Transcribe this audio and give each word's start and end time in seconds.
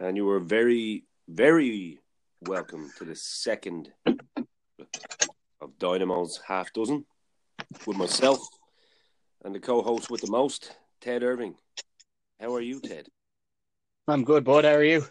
and 0.00 0.16
you 0.16 0.24
were 0.24 0.40
very, 0.40 1.04
very 1.28 2.00
welcome 2.40 2.90
to 2.96 3.04
the 3.04 3.14
second 3.14 3.92
of 4.06 5.78
Dynamo's 5.78 6.40
half 6.46 6.72
dozen 6.72 7.04
with 7.86 7.98
myself 7.98 8.38
and 9.44 9.54
the 9.54 9.60
co-host 9.60 10.10
with 10.10 10.22
the 10.22 10.30
most, 10.30 10.74
Ted 11.02 11.22
Irving. 11.22 11.54
How 12.40 12.54
are 12.54 12.62
you, 12.62 12.80
Ted? 12.80 13.08
I'm 14.08 14.24
good, 14.24 14.42
bud. 14.42 14.64
How 14.64 14.72
are 14.72 14.82
you? 14.82 15.04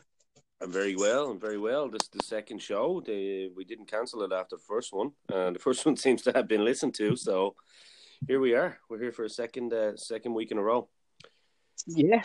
I'm 0.61 0.71
very 0.71 0.95
well. 0.95 1.29
I'm 1.29 1.39
very 1.39 1.59
well. 1.59 1.87
This 1.87 2.03
is 2.03 2.09
the 2.09 2.23
second 2.23 2.59
show. 2.59 3.01
They, 3.05 3.49
we 3.55 3.63
didn't 3.63 3.89
cancel 3.89 4.23
it 4.23 4.33
after 4.33 4.55
the 4.55 4.63
first 4.67 4.91
one, 4.91 5.11
and 5.31 5.55
the 5.55 5.59
first 5.59 5.85
one 5.85 5.95
seems 5.97 6.23
to 6.23 6.31
have 6.33 6.47
been 6.47 6.65
listened 6.65 6.95
to. 6.95 7.15
So 7.15 7.55
here 8.27 8.39
we 8.39 8.55
are. 8.55 8.79
We're 8.89 8.99
here 8.99 9.11
for 9.11 9.23
a 9.23 9.29
second 9.29 9.71
uh, 9.71 9.95
second 9.95 10.33
week 10.33 10.51
in 10.51 10.57
a 10.57 10.63
row. 10.63 10.89
Yeah. 11.85 12.23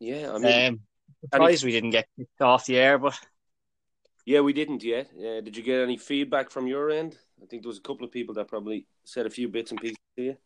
Yeah. 0.00 0.32
I 0.34 0.38
mean, 0.38 0.68
Um, 0.74 0.80
surprised 1.20 1.64
we 1.64 1.72
didn't 1.72 1.90
get 1.90 2.06
kicked 2.16 2.40
off 2.40 2.66
the 2.66 2.76
air, 2.76 2.98
but 2.98 3.18
yeah, 4.26 4.40
we 4.40 4.52
didn't 4.52 4.82
yet. 4.84 5.10
Uh, 5.16 5.40
did 5.40 5.56
you 5.56 5.62
get 5.62 5.80
any 5.80 5.96
feedback 5.96 6.50
from 6.50 6.66
your 6.66 6.90
end? 6.90 7.16
I 7.42 7.46
think 7.46 7.62
there 7.62 7.68
was 7.68 7.78
a 7.78 7.82
couple 7.82 8.04
of 8.04 8.12
people 8.12 8.34
that 8.34 8.48
probably 8.48 8.86
said 9.04 9.26
a 9.26 9.30
few 9.30 9.48
bits 9.48 9.70
and 9.70 9.80
pieces 9.80 9.96
to 10.16 10.22
you. 10.22 10.36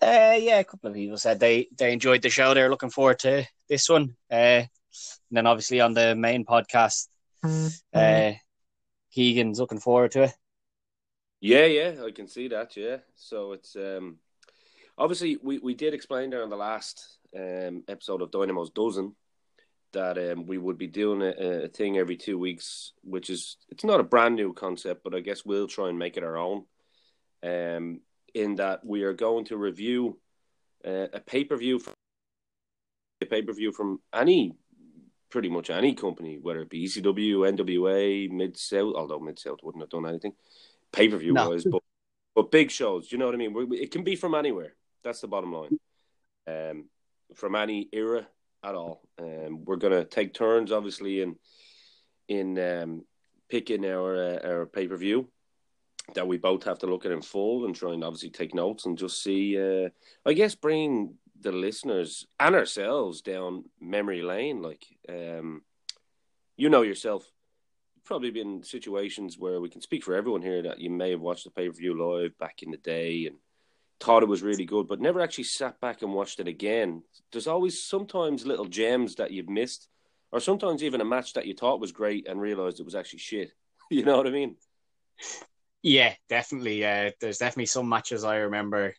uh, 0.00 0.36
yeah, 0.38 0.60
a 0.60 0.64
couple 0.64 0.88
of 0.88 0.94
people 0.94 1.18
said 1.18 1.40
they 1.40 1.68
they 1.76 1.92
enjoyed 1.92 2.22
the 2.22 2.30
show. 2.30 2.54
They're 2.54 2.70
looking 2.70 2.90
forward 2.90 3.18
to 3.20 3.46
this 3.68 3.88
one. 3.88 4.16
Uh, 4.30 4.64
and 4.64 4.68
then 5.32 5.46
obviously 5.46 5.80
on 5.80 5.92
the 5.94 6.14
main 6.14 6.44
podcast, 6.44 7.08
uh, 7.94 8.32
Keegan's 9.12 9.60
looking 9.60 9.80
forward 9.80 10.12
to 10.12 10.22
it. 10.24 10.32
Yeah, 11.40 11.66
yeah, 11.66 12.04
I 12.04 12.10
can 12.10 12.26
see 12.26 12.48
that. 12.48 12.76
Yeah, 12.76 12.98
so 13.16 13.52
it's 13.52 13.76
um 13.76 14.18
obviously 14.96 15.38
we 15.42 15.58
we 15.58 15.74
did 15.74 15.94
explain 15.94 16.30
there 16.30 16.42
on 16.42 16.50
the 16.50 16.56
last 16.56 17.18
um 17.36 17.84
episode 17.86 18.22
of 18.22 18.30
Dynamo's 18.30 18.70
dozen 18.70 19.14
that 19.92 20.18
um 20.18 20.46
we 20.46 20.58
would 20.58 20.78
be 20.78 20.86
doing 20.86 21.22
a, 21.22 21.64
a 21.64 21.68
thing 21.68 21.98
every 21.98 22.16
two 22.16 22.38
weeks, 22.38 22.92
which 23.02 23.30
is 23.30 23.56
it's 23.70 23.84
not 23.84 24.00
a 24.00 24.04
brand 24.04 24.36
new 24.36 24.52
concept, 24.52 25.02
but 25.04 25.14
I 25.14 25.20
guess 25.20 25.44
we'll 25.44 25.68
try 25.68 25.88
and 25.88 25.98
make 25.98 26.16
it 26.16 26.24
our 26.24 26.36
own. 26.36 26.64
Um, 27.42 28.00
in 28.34 28.56
that 28.56 28.84
we 28.84 29.02
are 29.04 29.14
going 29.14 29.46
to 29.46 29.56
review 29.56 30.18
uh, 30.86 31.06
a 31.12 31.20
pay 31.20 31.44
per 31.44 31.56
view, 31.56 31.80
a 33.22 33.26
pay 33.26 33.42
per 33.42 33.52
view 33.52 33.72
from 33.72 34.00
any 34.12 34.54
pretty 35.30 35.48
much 35.48 35.70
any 35.70 35.94
company, 35.94 36.38
whether 36.40 36.60
it 36.62 36.70
be 36.70 36.84
ECW, 36.86 37.50
NWA, 37.56 38.30
Mid 38.30 38.56
South, 38.56 38.94
although 38.96 39.18
Mid 39.20 39.38
South 39.38 39.58
wouldn't 39.62 39.82
have 39.82 39.90
done 39.90 40.06
anything 40.06 40.32
pay 40.92 41.08
per 41.08 41.16
view 41.18 41.32
No. 41.32 41.50
wise, 41.50 41.64
but 41.64 41.82
but 42.34 42.50
big 42.50 42.70
shows. 42.70 43.10
You 43.10 43.18
know 43.18 43.26
what 43.26 43.34
I 43.34 43.38
mean? 43.38 43.52
We- 43.52 43.78
it 43.80 43.90
can 43.90 44.04
be 44.04 44.16
from 44.16 44.34
anywhere. 44.34 44.74
That's 45.02 45.20
the 45.20 45.28
bottom 45.28 45.52
line. 45.52 45.78
Um, 46.46 46.88
from 47.34 47.54
any 47.54 47.88
era 47.92 48.26
at 48.62 48.74
all. 48.74 49.02
Um, 49.18 49.64
we're 49.64 49.76
gonna 49.76 50.04
take 50.04 50.34
turns, 50.34 50.72
obviously, 50.72 51.22
in 51.22 51.36
in 52.28 52.58
um, 52.58 53.04
picking 53.48 53.84
our 53.84 54.14
uh, 54.16 54.38
our 54.46 54.66
pay 54.66 54.86
per 54.88 54.96
view 54.96 55.28
that 56.14 56.26
we 56.26 56.38
both 56.38 56.64
have 56.64 56.78
to 56.78 56.86
look 56.86 57.04
at 57.04 57.12
in 57.12 57.20
full 57.22 57.66
and 57.66 57.74
try 57.74 57.92
and 57.92 58.02
obviously 58.02 58.30
take 58.30 58.54
notes 58.54 58.86
and 58.86 58.98
just 58.98 59.22
see. 59.22 59.58
Uh, 59.58 59.90
I 60.24 60.32
guess 60.32 60.54
bring 60.54 61.14
the 61.40 61.52
listeners 61.52 62.26
and 62.40 62.54
ourselves 62.54 63.20
down 63.20 63.64
memory 63.80 64.22
lane. 64.22 64.62
Like, 64.62 64.84
um, 65.08 65.62
you 66.56 66.68
know 66.68 66.82
yourself, 66.82 67.30
probably 68.04 68.30
been 68.30 68.62
situations 68.62 69.38
where 69.38 69.60
we 69.60 69.68
can 69.68 69.82
speak 69.82 70.02
for 70.02 70.14
everyone 70.14 70.42
here 70.42 70.62
that 70.62 70.80
you 70.80 70.90
may 70.90 71.10
have 71.10 71.20
watched 71.20 71.44
the 71.44 71.50
pay 71.50 71.68
per 71.68 71.74
view 71.74 71.94
live 71.94 72.36
back 72.38 72.62
in 72.62 72.70
the 72.70 72.78
day 72.78 73.26
and 73.26 73.36
thought 74.00 74.22
it 74.22 74.28
was 74.28 74.42
really 74.42 74.64
good, 74.64 74.86
but 74.86 75.00
never 75.00 75.20
actually 75.20 75.44
sat 75.44 75.80
back 75.80 76.02
and 76.02 76.12
watched 76.12 76.40
it 76.40 76.48
again. 76.48 77.02
There's 77.32 77.46
always 77.46 77.82
sometimes 77.82 78.46
little 78.46 78.66
gems 78.66 79.16
that 79.16 79.30
you've 79.30 79.48
missed, 79.48 79.88
or 80.30 80.40
sometimes 80.40 80.82
even 80.82 81.00
a 81.00 81.04
match 81.04 81.32
that 81.34 81.46
you 81.46 81.54
thought 81.54 81.80
was 81.80 81.92
great 81.92 82.28
and 82.28 82.40
realized 82.40 82.80
it 82.80 82.84
was 82.84 82.94
actually 82.94 83.20
shit. 83.20 83.52
You 83.90 84.04
know 84.04 84.18
what 84.18 84.26
I 84.26 84.30
mean? 84.30 84.56
Yeah, 85.82 86.12
definitely. 86.28 86.84
Uh, 86.84 87.12
there's 87.22 87.38
definitely 87.38 87.64
some 87.64 87.88
matches 87.88 88.22
I 88.22 88.36
remember. 88.36 88.94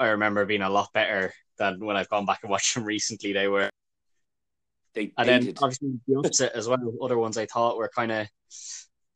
I 0.00 0.08
remember 0.08 0.44
being 0.44 0.62
a 0.62 0.68
lot 0.68 0.92
better 0.92 1.32
than 1.58 1.78
when 1.78 1.96
I've 1.96 2.08
gone 2.08 2.26
back 2.26 2.40
and 2.42 2.50
watched 2.50 2.74
them 2.74 2.82
recently. 2.96 3.32
They 3.32 3.46
were, 3.46 3.70
They 4.94 5.12
and 5.16 5.28
then 5.28 5.54
obviously 5.62 5.92
the 6.08 6.16
opposite 6.16 6.56
as 6.56 6.66
well. 6.66 6.92
Other 7.00 7.18
ones 7.18 7.38
I 7.38 7.46
thought 7.46 7.76
were 7.76 7.90
kind 7.94 8.10
of 8.10 8.26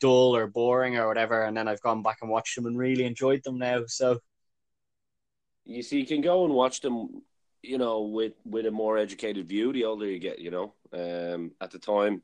dull 0.01 0.37
or 0.37 0.47
boring 0.47 0.97
or 0.97 1.09
whatever, 1.09 1.43
and 1.43 1.57
then 1.57 1.67
I've 1.67 1.83
gone 1.83 2.03
back 2.03 2.19
and 2.23 2.31
watched 2.31 2.55
them 2.55 2.67
and 2.67 2.79
really 2.79 3.05
enjoyed 3.05 3.43
them 3.43 3.59
now. 3.59 3.83
So 3.87 4.21
You 5.66 5.82
see, 5.82 6.00
you 6.00 6.06
can 6.06 6.22
go 6.22 6.44
and 6.47 6.54
watch 6.54 6.81
them, 6.81 7.22
you 7.62 7.78
know, 7.78 8.03
with 8.03 8.34
with 8.44 8.66
a 8.66 8.72
more 8.72 8.99
educated 8.99 9.49
view. 9.49 9.72
The 9.72 9.84
older 9.84 10.06
you 10.06 10.19
get, 10.21 10.38
you 10.38 10.50
know, 10.53 10.75
um, 10.93 11.53
at 11.60 11.72
the 11.72 11.78
time, 11.81 12.22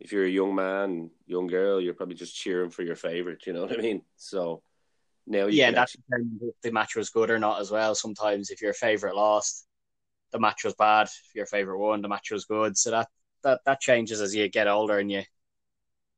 if 0.00 0.12
you're 0.12 0.26
a 0.26 0.30
young 0.30 0.54
man, 0.54 1.10
young 1.26 1.46
girl, 1.48 1.80
you're 1.80 1.94
probably 1.94 2.16
just 2.16 2.36
cheering 2.36 2.70
for 2.70 2.82
your 2.82 2.96
favorite. 2.96 3.46
You 3.46 3.54
know 3.54 3.62
what 3.62 3.78
I 3.78 3.82
mean? 3.82 4.02
So 4.16 4.62
now 5.26 5.46
you 5.46 5.54
yeah, 5.56 5.66
can 5.66 5.74
and 5.74 5.76
that 5.76 5.82
actually, 5.82 6.02
if 6.42 6.54
the 6.62 6.72
match 6.72 6.96
was 6.96 7.10
good 7.10 7.30
or 7.30 7.38
not 7.38 7.60
as 7.60 7.70
well. 7.70 7.94
Sometimes 7.94 8.50
if 8.50 8.62
your 8.62 8.74
favorite 8.74 9.16
lost, 9.16 9.66
the 10.32 10.40
match 10.40 10.64
was 10.64 10.74
bad. 10.74 11.06
If 11.08 11.34
your 11.34 11.46
favorite 11.46 11.78
won, 11.78 12.02
the 12.02 12.08
match 12.08 12.30
was 12.32 12.46
good. 12.46 12.76
So 12.78 12.90
that 12.92 13.08
that 13.44 13.60
that 13.66 13.80
changes 13.80 14.20
as 14.20 14.34
you 14.34 14.48
get 14.48 14.68
older 14.68 14.98
and 14.98 15.10
you 15.10 15.22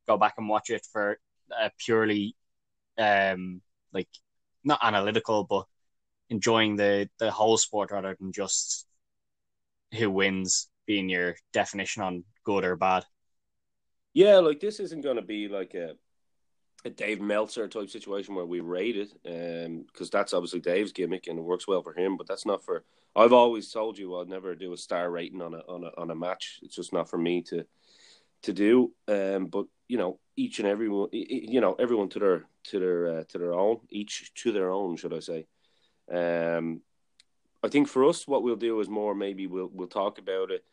go 0.06 0.16
back 0.18 0.34
and 0.38 0.48
watch 0.48 0.70
it 0.70 0.86
for 0.92 1.18
uh, 1.58 1.70
purely, 1.78 2.36
um, 2.98 3.60
like 3.92 4.08
not 4.64 4.80
analytical, 4.82 5.44
but 5.44 5.66
enjoying 6.30 6.76
the 6.76 7.08
the 7.18 7.30
whole 7.30 7.56
sport 7.58 7.90
rather 7.90 8.16
than 8.20 8.32
just 8.32 8.86
who 9.94 10.10
wins 10.10 10.68
being 10.86 11.08
your 11.08 11.36
definition 11.52 12.02
on 12.02 12.24
good 12.44 12.64
or 12.64 12.76
bad. 12.76 13.04
yeah, 14.14 14.36
like 14.38 14.60
this 14.60 14.80
isn't 14.80 15.02
going 15.02 15.16
to 15.16 15.22
be 15.22 15.48
like 15.48 15.74
a 15.74 15.94
a 16.84 16.90
Dave 16.90 17.20
Meltzer 17.20 17.66
type 17.68 17.90
situation 17.90 18.34
where 18.36 18.46
we 18.46 18.60
rate 18.60 18.96
it, 18.96 19.10
um, 19.26 19.84
because 19.92 20.10
that's 20.10 20.32
obviously 20.32 20.60
Dave's 20.60 20.92
gimmick 20.92 21.26
and 21.26 21.38
it 21.38 21.42
works 21.42 21.66
well 21.66 21.82
for 21.82 21.92
him. 21.92 22.16
But 22.16 22.26
that's 22.28 22.46
not 22.46 22.64
for. 22.64 22.84
I've 23.16 23.32
always 23.32 23.70
told 23.70 23.98
you 23.98 24.16
I'd 24.16 24.28
never 24.28 24.54
do 24.54 24.72
a 24.72 24.76
star 24.76 25.10
rating 25.10 25.42
on 25.42 25.54
a 25.54 25.58
on 25.68 25.84
a 25.84 25.90
on 26.00 26.10
a 26.10 26.14
match. 26.14 26.60
It's 26.62 26.76
just 26.76 26.92
not 26.92 27.10
for 27.10 27.18
me 27.18 27.42
to 27.44 27.64
to 28.42 28.52
do. 28.52 28.92
Um, 29.08 29.46
but 29.46 29.66
you 29.88 29.98
know, 29.98 30.20
each 30.36 30.58
and 30.60 30.68
everyone, 30.68 31.08
you 31.12 31.60
know, 31.60 31.74
everyone 31.74 32.08
to 32.10 32.18
their 32.18 32.44
to 32.64 32.78
their 32.78 33.18
uh, 33.20 33.24
to 33.28 33.38
their 33.38 33.54
own, 33.54 33.80
each 33.90 34.32
to 34.36 34.52
their 34.52 34.70
own, 34.70 34.96
should 34.96 35.14
I 35.14 35.20
say? 35.20 35.46
Um, 36.12 36.80
I 37.62 37.68
think 37.68 37.88
for 37.88 38.04
us, 38.04 38.26
what 38.26 38.42
we'll 38.42 38.56
do 38.56 38.80
is 38.80 38.88
more 38.88 39.14
maybe 39.14 39.46
we'll 39.46 39.70
we'll 39.72 39.88
talk 39.88 40.18
about 40.18 40.50
it, 40.50 40.64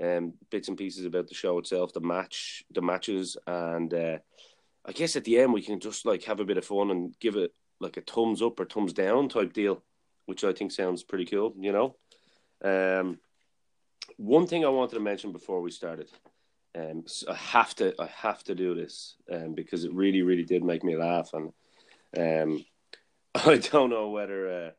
um, 0.00 0.34
bits 0.50 0.68
and 0.68 0.76
pieces 0.76 1.04
about 1.04 1.28
the 1.28 1.34
show 1.34 1.58
itself, 1.58 1.92
the 1.92 2.00
match, 2.00 2.64
the 2.70 2.82
matches, 2.82 3.36
and 3.46 3.92
uh, 3.92 4.18
I 4.84 4.92
guess 4.92 5.16
at 5.16 5.24
the 5.24 5.38
end 5.38 5.52
we 5.52 5.62
can 5.62 5.80
just 5.80 6.04
like 6.04 6.24
have 6.24 6.40
a 6.40 6.44
bit 6.44 6.58
of 6.58 6.64
fun 6.64 6.90
and 6.90 7.18
give 7.18 7.36
it 7.36 7.54
like 7.80 7.96
a 7.96 8.02
thumbs 8.02 8.42
up 8.42 8.60
or 8.60 8.64
thumbs 8.64 8.92
down 8.92 9.28
type 9.28 9.52
deal, 9.52 9.82
which 10.26 10.44
I 10.44 10.52
think 10.52 10.72
sounds 10.72 11.02
pretty 11.02 11.24
cool. 11.24 11.54
You 11.58 11.72
know, 11.72 11.96
um, 12.62 13.18
one 14.16 14.46
thing 14.46 14.64
I 14.64 14.68
wanted 14.68 14.94
to 14.94 15.00
mention 15.00 15.32
before 15.32 15.60
we 15.60 15.70
started. 15.70 16.08
Um, 16.74 17.04
so 17.06 17.32
I 17.32 17.36
have 17.36 17.74
to, 17.76 17.94
I 17.98 18.06
have 18.06 18.44
to 18.44 18.54
do 18.54 18.74
this, 18.74 19.16
um, 19.32 19.54
because 19.54 19.84
it 19.84 19.94
really, 19.94 20.20
really 20.20 20.44
did 20.44 20.62
make 20.62 20.84
me 20.84 20.94
laugh, 20.94 21.30
and 21.32 21.52
um, 22.18 22.64
I 23.44 23.58
don't 23.58 23.90
know 23.90 24.08
whether 24.08 24.66
uh, 24.66 24.70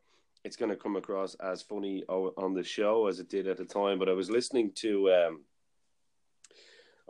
it's 0.44 0.56
going 0.56 0.70
to 0.70 0.76
come 0.76 0.96
across 0.96 1.34
as 1.36 1.62
funny 1.62 2.02
on 2.08 2.54
the 2.54 2.64
show 2.64 3.06
as 3.06 3.20
it 3.20 3.28
did 3.28 3.46
at 3.46 3.56
the 3.56 3.64
time. 3.64 4.00
But 4.00 4.08
I 4.08 4.14
was 4.14 4.30
listening 4.30 4.72
to, 4.76 5.12
um, 5.12 5.44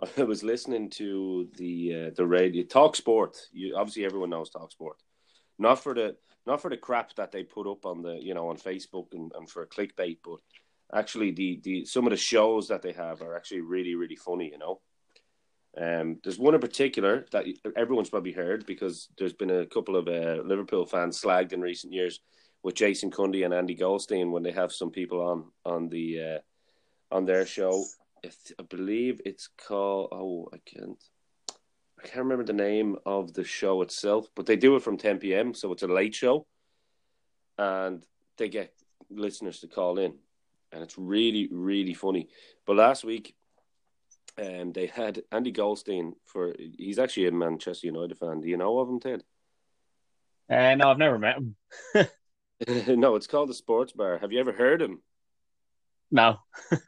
I 0.18 0.24
was 0.24 0.42
listening 0.42 0.90
to 0.90 1.48
the 1.56 1.94
uh, 1.94 2.10
the 2.14 2.26
radio 2.26 2.64
Talk 2.64 2.96
Sport. 2.96 3.38
You 3.50 3.76
obviously 3.76 4.04
everyone 4.04 4.30
knows 4.30 4.50
Talk 4.50 4.72
Sport, 4.72 4.98
not 5.58 5.82
for 5.82 5.94
the 5.94 6.16
not 6.46 6.60
for 6.60 6.68
the 6.68 6.76
crap 6.76 7.14
that 7.14 7.32
they 7.32 7.44
put 7.44 7.66
up 7.66 7.86
on 7.86 8.02
the 8.02 8.18
you 8.20 8.34
know 8.34 8.48
on 8.48 8.58
Facebook 8.58 9.14
and, 9.14 9.32
and 9.34 9.48
for 9.48 9.62
a 9.62 9.66
clickbait, 9.66 10.18
but 10.22 10.40
actually 10.92 11.30
the 11.30 11.60
the 11.62 11.84
some 11.86 12.06
of 12.06 12.10
the 12.10 12.16
shows 12.16 12.68
that 12.68 12.82
they 12.82 12.92
have 12.92 13.22
are 13.22 13.36
actually 13.36 13.62
really 13.62 13.94
really 13.94 14.16
funny. 14.16 14.50
You 14.52 14.58
know. 14.58 14.80
Um, 15.80 16.18
there's 16.24 16.38
one 16.38 16.54
in 16.54 16.60
particular 16.60 17.26
that 17.30 17.46
everyone's 17.76 18.10
probably 18.10 18.32
heard 18.32 18.66
because 18.66 19.08
there's 19.16 19.32
been 19.32 19.50
a 19.50 19.66
couple 19.66 19.96
of 19.96 20.08
uh, 20.08 20.42
Liverpool 20.42 20.86
fans 20.86 21.20
slagged 21.20 21.52
in 21.52 21.60
recent 21.60 21.92
years 21.92 22.20
with 22.64 22.74
Jason 22.74 23.10
Cundy 23.10 23.44
and 23.44 23.54
Andy 23.54 23.74
Goldstein 23.74 24.32
when 24.32 24.42
they 24.42 24.50
have 24.50 24.72
some 24.72 24.90
people 24.90 25.20
on 25.20 25.44
on 25.64 25.88
the 25.88 26.20
uh, 26.20 27.14
on 27.14 27.24
their 27.24 27.46
show. 27.46 27.84
I 28.24 28.62
believe 28.68 29.20
it's 29.24 29.48
called. 29.68 30.08
Oh, 30.10 30.48
I 30.52 30.58
can't. 30.66 30.98
I 31.98 32.02
can't 32.02 32.24
remember 32.24 32.44
the 32.44 32.52
name 32.52 32.96
of 33.06 33.32
the 33.32 33.44
show 33.44 33.82
itself, 33.82 34.28
but 34.34 34.46
they 34.46 34.56
do 34.56 34.76
it 34.76 34.82
from 34.82 34.98
10 34.98 35.18
p.m. 35.18 35.52
So 35.52 35.72
it's 35.72 35.82
a 35.82 35.88
late 35.88 36.14
show, 36.14 36.46
and 37.56 38.04
they 38.36 38.48
get 38.48 38.72
listeners 39.10 39.60
to 39.60 39.68
call 39.68 39.98
in, 39.98 40.14
and 40.72 40.82
it's 40.82 40.98
really 40.98 41.48
really 41.52 41.94
funny. 41.94 42.28
But 42.66 42.76
last 42.76 43.04
week 43.04 43.34
um, 44.40 44.72
they 44.72 44.86
had 44.86 45.22
Andy 45.32 45.52
Goldstein 45.52 46.14
for. 46.24 46.54
He's 46.58 46.98
actually 46.98 47.26
a 47.26 47.32
Manchester 47.32 47.86
United 47.86 48.18
fan. 48.18 48.40
Do 48.40 48.48
you 48.48 48.56
know 48.56 48.78
of 48.78 48.88
him, 48.88 49.00
Ted? 49.00 49.22
Uh, 50.50 50.74
no, 50.76 50.90
I've 50.90 50.98
never 50.98 51.18
met 51.18 51.36
him. 51.36 51.56
no, 52.88 53.14
it's 53.14 53.26
called 53.26 53.48
the 53.48 53.54
Sports 53.54 53.92
Bar. 53.92 54.18
Have 54.18 54.32
you 54.32 54.40
ever 54.40 54.52
heard 54.52 54.82
him? 54.82 55.02
No. 56.10 56.38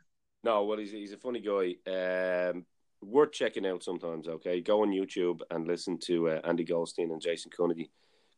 No, 0.43 0.65
well, 0.65 0.79
he's 0.79 0.91
he's 0.91 1.13
a 1.13 1.19
funny 1.19 1.41
guy. 1.41 1.75
Um, 1.87 2.65
worth 3.03 3.33
checking 3.33 3.67
out 3.67 3.83
sometimes. 3.83 4.27
Okay, 4.27 4.61
go 4.61 4.83
on 4.83 4.91
YouTube 4.91 5.41
and 5.51 5.67
listen 5.67 5.99
to 6.05 6.31
uh, 6.31 6.41
Andy 6.45 6.65
Goldstein 6.65 7.11
and 7.11 7.21
Jason 7.21 7.51
Cundy, 7.51 7.91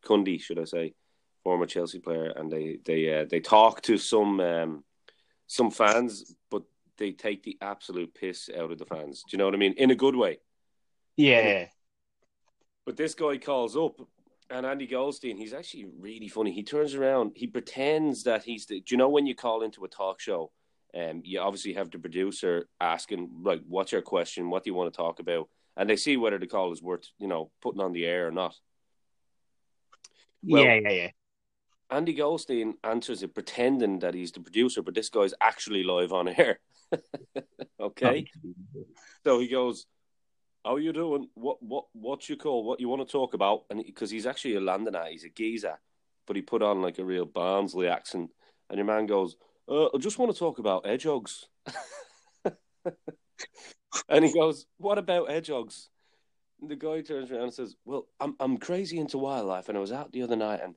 Cundy, 0.05 0.41
should 0.41 0.59
I 0.59 0.65
say, 0.65 0.95
former 1.43 1.65
Chelsea 1.65 1.99
player, 1.99 2.33
and 2.35 2.51
they 2.51 2.79
they 2.83 3.21
uh, 3.21 3.25
they 3.29 3.39
talk 3.39 3.81
to 3.83 3.97
some 3.97 4.41
um, 4.41 4.83
some 5.47 5.71
fans, 5.71 6.35
but 6.51 6.63
they 6.97 7.11
take 7.11 7.43
the 7.43 7.57
absolute 7.61 8.13
piss 8.13 8.49
out 8.55 8.71
of 8.71 8.77
the 8.77 8.85
fans. 8.85 9.23
Do 9.27 9.35
you 9.35 9.37
know 9.37 9.45
what 9.45 9.53
I 9.53 9.57
mean? 9.57 9.73
In 9.77 9.91
a 9.91 9.95
good 9.95 10.15
way. 10.15 10.39
Yeah. 11.15 11.67
But 12.85 12.97
this 12.97 13.15
guy 13.15 13.37
calls 13.37 13.77
up, 13.77 13.95
and 14.49 14.65
Andy 14.65 14.87
Goldstein, 14.87 15.37
he's 15.37 15.53
actually 15.53 15.87
really 15.99 16.27
funny. 16.27 16.51
He 16.51 16.63
turns 16.63 16.95
around, 16.95 17.31
he 17.35 17.47
pretends 17.47 18.23
that 18.23 18.43
he's 18.43 18.65
the. 18.65 18.81
Do 18.81 18.93
you 18.93 18.97
know 18.97 19.09
when 19.09 19.25
you 19.25 19.35
call 19.35 19.61
into 19.61 19.85
a 19.85 19.87
talk 19.87 20.19
show? 20.19 20.51
Um, 20.95 21.21
you 21.23 21.39
obviously 21.39 21.73
have 21.73 21.89
the 21.89 21.97
producer 21.97 22.67
asking, 22.79 23.29
like, 23.41 23.61
what's 23.67 23.91
your 23.91 24.03
question? 24.03 24.49
What 24.49 24.63
do 24.63 24.69
you 24.69 24.75
want 24.75 24.93
to 24.93 24.97
talk 24.97 25.19
about? 25.19 25.49
And 25.75 25.89
they 25.89 25.95
see 25.95 26.17
whether 26.17 26.37
the 26.37 26.45
call 26.45 26.71
is 26.71 26.83
worth, 26.83 27.09
you 27.17 27.27
know, 27.27 27.49
putting 27.61 27.81
on 27.81 27.93
the 27.93 28.05
air 28.05 28.27
or 28.27 28.31
not. 28.31 28.53
Well, 30.43 30.63
yeah, 30.63 30.75
yeah, 30.75 30.91
yeah. 30.91 31.09
Andy 31.89 32.13
Goldstein 32.13 32.75
answers 32.83 33.23
it 33.23 33.33
pretending 33.33 33.99
that 33.99 34.13
he's 34.13 34.31
the 34.31 34.39
producer, 34.39 34.81
but 34.81 34.93
this 34.93 35.09
guy's 35.09 35.33
actually 35.41 35.83
live 35.83 36.11
on 36.11 36.27
air. 36.27 36.59
okay. 37.79 38.27
So 39.23 39.39
he 39.39 39.47
goes, 39.47 39.85
How 40.65 40.77
you 40.77 40.93
doing? 40.93 41.29
What 41.35 41.61
what 41.61 41.85
what's 41.93 42.29
your 42.29 42.37
call? 42.37 42.65
What 42.65 42.79
you 42.79 42.89
want 42.89 43.07
to 43.07 43.11
talk 43.11 43.33
about? 43.33 43.63
And 43.69 43.83
because 43.85 44.11
he's 44.11 44.25
actually 44.25 44.55
a 44.55 44.61
Londoner, 44.61 45.05
he's 45.09 45.23
a 45.23 45.29
geezer, 45.29 45.79
but 46.27 46.35
he 46.35 46.41
put 46.41 46.63
on 46.63 46.81
like 46.81 46.99
a 46.99 47.05
real 47.05 47.25
Barnsley 47.25 47.87
accent. 47.87 48.31
And 48.69 48.77
your 48.77 48.85
man 48.85 49.05
goes, 49.05 49.35
uh, 49.67 49.85
I 49.85 49.97
just 49.99 50.17
want 50.17 50.31
to 50.31 50.37
talk 50.37 50.59
about 50.59 50.85
hedgehogs. 50.85 51.47
and 54.09 54.25
he 54.25 54.33
goes, 54.33 54.65
What 54.77 54.97
about 54.97 55.29
hedgehogs? 55.29 55.89
And 56.61 56.69
the 56.69 56.75
guy 56.75 57.01
turns 57.01 57.31
around 57.31 57.43
and 57.43 57.53
says, 57.53 57.75
Well, 57.85 58.07
I'm 58.19 58.35
I'm 58.39 58.57
crazy 58.57 58.99
into 58.99 59.17
wildlife 59.17 59.69
and 59.69 59.77
I 59.77 59.81
was 59.81 59.91
out 59.91 60.11
the 60.11 60.23
other 60.23 60.35
night 60.35 60.61
and 60.63 60.75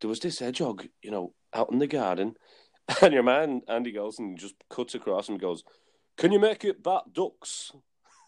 there 0.00 0.08
was 0.08 0.20
this 0.20 0.38
hedgehog, 0.38 0.86
you 1.02 1.10
know, 1.10 1.34
out 1.54 1.70
in 1.72 1.78
the 1.78 1.86
garden. 1.86 2.34
And 3.02 3.12
your 3.12 3.22
man, 3.22 3.62
Andy 3.68 3.92
Goldstein, 3.92 4.36
just 4.36 4.54
cuts 4.70 4.94
across 4.94 5.28
and 5.28 5.40
goes, 5.40 5.64
Can 6.16 6.32
you 6.32 6.38
make 6.38 6.64
it 6.64 6.82
bat 6.82 7.02
ducks? 7.12 7.72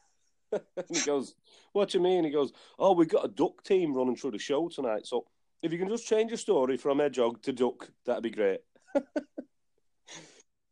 and 0.52 0.62
he 0.88 1.00
goes, 1.00 1.34
What 1.72 1.90
do 1.90 1.98
you 1.98 2.04
mean? 2.04 2.24
He 2.24 2.30
goes, 2.30 2.52
Oh, 2.78 2.92
we've 2.92 3.08
got 3.08 3.24
a 3.24 3.28
duck 3.28 3.62
team 3.64 3.94
running 3.94 4.16
through 4.16 4.32
the 4.32 4.38
show 4.38 4.68
tonight. 4.68 5.06
So 5.06 5.24
if 5.62 5.72
you 5.72 5.78
can 5.78 5.88
just 5.88 6.06
change 6.06 6.30
your 6.30 6.38
story 6.38 6.76
from 6.76 6.98
hedgehog 6.98 7.42
to 7.42 7.52
duck, 7.52 7.90
that'd 8.06 8.22
be 8.22 8.30
great. 8.30 8.60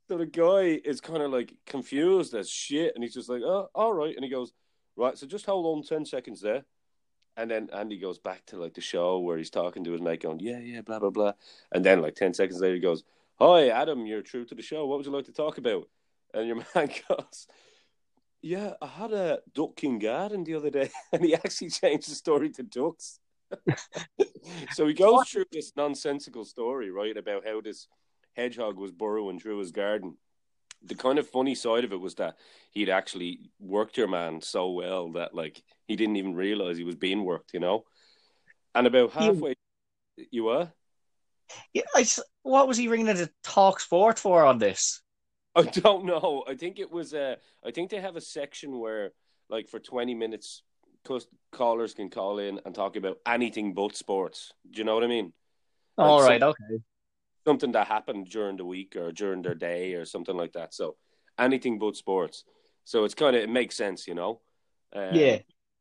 so 0.09 0.19
the 0.19 0.27
guy 0.27 0.81
is 0.85 1.01
kind 1.01 1.23
of 1.23 1.33
like 1.33 1.55
confused 1.67 2.35
as 2.35 2.49
shit. 2.49 2.93
And 2.95 3.03
he's 3.03 3.15
just 3.15 3.29
like, 3.29 3.43
Oh, 3.43 3.69
all 3.75 3.93
right. 3.93 4.15
And 4.15 4.25
he 4.25 4.31
goes, 4.31 4.53
Right, 4.97 5.17
so 5.17 5.27
just 5.27 5.47
hold 5.47 5.67
on 5.67 5.83
10 5.83 6.05
seconds 6.05 6.41
there. 6.41 6.65
And 7.35 7.51
then 7.51 7.71
Andy 7.73 7.99
goes 7.99 8.19
back 8.19 8.45
to 8.47 8.59
like 8.59 8.75
the 8.75 8.83
show 8.83 9.19
where 9.19 9.39
he's 9.39 9.49
talking 9.49 9.85
to 9.85 9.93
his 9.93 10.03
mate, 10.03 10.21
going, 10.21 10.39
"Yeah, 10.41 10.59
yeah, 10.59 10.83
blah 10.83 10.99
blah 10.99 11.09
blah." 11.09 11.33
And 11.73 11.83
then 11.83 12.03
like 12.03 12.15
ten 12.15 12.35
seconds 12.35 12.61
later, 12.61 12.75
he 12.75 12.81
goes, 12.81 13.05
"Hi, 13.39 13.69
Adam, 13.69 14.07
you're 14.07 14.23
true 14.23 14.45
to 14.45 14.55
the 14.55 14.63
show. 14.63 14.87
What 14.87 14.99
would 14.99 15.07
you 15.07 15.13
like 15.13 15.27
to 15.27 15.33
talk 15.33 15.59
about?" 15.59 15.89
And 16.35 16.47
your 16.47 16.57
man 16.75 16.91
goes, 17.09 17.47
"Yeah, 18.41 18.75
I 18.81 18.87
had 18.87 19.13
a 19.13 19.41
duck 19.55 19.83
in 19.85 19.99
garden 19.99 20.45
the 20.45 20.55
other 20.55 20.71
day, 20.71 20.91
and 21.13 21.25
he 21.25 21.35
actually 21.35 21.71
changed 21.71 22.11
the 22.11 22.15
story 22.15 22.51
to 22.51 22.63
ducks." 22.63 23.19
so 24.73 24.87
he 24.87 24.95
goes 24.95 25.29
through 25.29 25.45
this 25.53 25.73
nonsensical 25.77 26.45
story, 26.45 26.91
right, 26.91 27.17
about 27.17 27.47
how 27.47 27.61
this 27.61 27.87
hedgehog 28.35 28.79
was 28.79 28.91
burrowing 28.91 29.39
through 29.39 29.59
his 29.59 29.73
garden 29.73 30.17
the 30.85 30.95
kind 30.95 31.19
of 31.19 31.29
funny 31.29 31.55
side 31.55 31.85
of 31.85 31.93
it 31.93 32.01
was 32.01 32.17
that 32.17 32.37
he'd 32.71 32.89
actually 32.89 33.51
worked 33.61 33.97
your 33.97 34.09
man 34.09 34.41
so 34.41 34.71
well 34.71 35.13
that 35.13 35.35
like 35.35 35.63
he 35.87 35.97
didn't 35.97 36.17
even 36.17 36.35
realize 36.35 36.77
he 36.77 36.85
was 36.85 36.97
being 36.97 37.25
worked, 37.25 37.55
you 37.55 37.61
know. 37.61 37.85
And 38.75 38.87
about 38.87 39.13
halfway, 39.13 39.55
you, 40.17 40.27
you 40.31 40.45
were. 40.45 40.73
Yeah, 41.73 41.83
I, 41.95 42.07
what 42.43 42.69
was 42.69 42.77
he 42.77 42.89
ringing 42.89 43.09
into 43.09 43.31
Talk 43.43 43.81
Sport 43.81 44.19
for 44.19 44.45
on 44.45 44.59
this? 44.59 45.01
I 45.55 45.63
don't 45.63 46.07
know. 46.07 46.45
I 46.49 46.55
think 46.55 46.79
it 46.79 46.91
was. 46.91 47.13
Uh, 47.13 47.37
I 47.65 47.71
think 47.71 47.91
they 47.91 48.01
have 48.01 48.17
a 48.17 48.21
section 48.21 48.79
where, 48.79 49.13
like, 49.51 49.69
for 49.69 49.79
twenty 49.79 50.15
minutes, 50.15 50.63
callers 51.53 51.95
can 51.95 52.09
call 52.09 52.39
in 52.39 52.61
and 52.65 52.75
talk 52.75 52.97
about 52.97 53.19
anything 53.27 53.75
but 53.75 53.97
sports. 53.97 54.53
Do 54.71 54.79
you 54.79 54.85
know 54.85 54.95
what 54.95 55.05
I 55.05 55.09
mean? 55.09 55.33
Like 55.99 56.09
All 56.09 56.23
right. 56.23 56.41
Some, 56.41 56.51
okay 56.51 56.83
something 57.45 57.73
that 57.73 57.87
happened 57.87 58.29
during 58.29 58.57
the 58.57 58.65
week 58.65 58.97
or 58.97 59.13
during 59.13 59.43
their 59.43 59.55
day 59.55 59.95
or 59.95 60.05
something 60.05 60.37
like 60.37 60.53
that. 60.53 60.75
So 60.75 60.97
anything 61.39 61.79
but 61.79 61.97
sports. 61.97 62.45
So 62.85 63.05
it's 63.05 63.15
kind 63.15 63.37
of 63.37 63.43
it 63.43 63.51
makes 63.51 63.77
sense, 63.77 64.07
you 64.07 64.15
know. 64.15 64.41
Um, 64.95 65.15
yeah. 65.15 65.39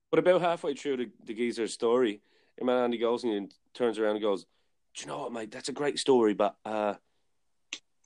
But 0.09 0.19
about 0.19 0.41
halfway 0.41 0.73
through 0.73 0.97
the, 0.97 1.09
the 1.25 1.33
geezer's 1.33 1.73
story, 1.73 2.21
your 2.57 2.65
man 2.65 2.83
Andy 2.83 2.97
goes 2.97 3.23
and 3.23 3.53
turns 3.73 3.97
around 3.97 4.15
and 4.15 4.21
goes, 4.21 4.45
"Do 4.95 5.01
you 5.01 5.07
know 5.07 5.19
what, 5.19 5.33
mate? 5.33 5.51
That's 5.51 5.69
a 5.69 5.73
great 5.73 5.99
story, 5.99 6.33
but 6.33 6.55
uh, 6.65 6.95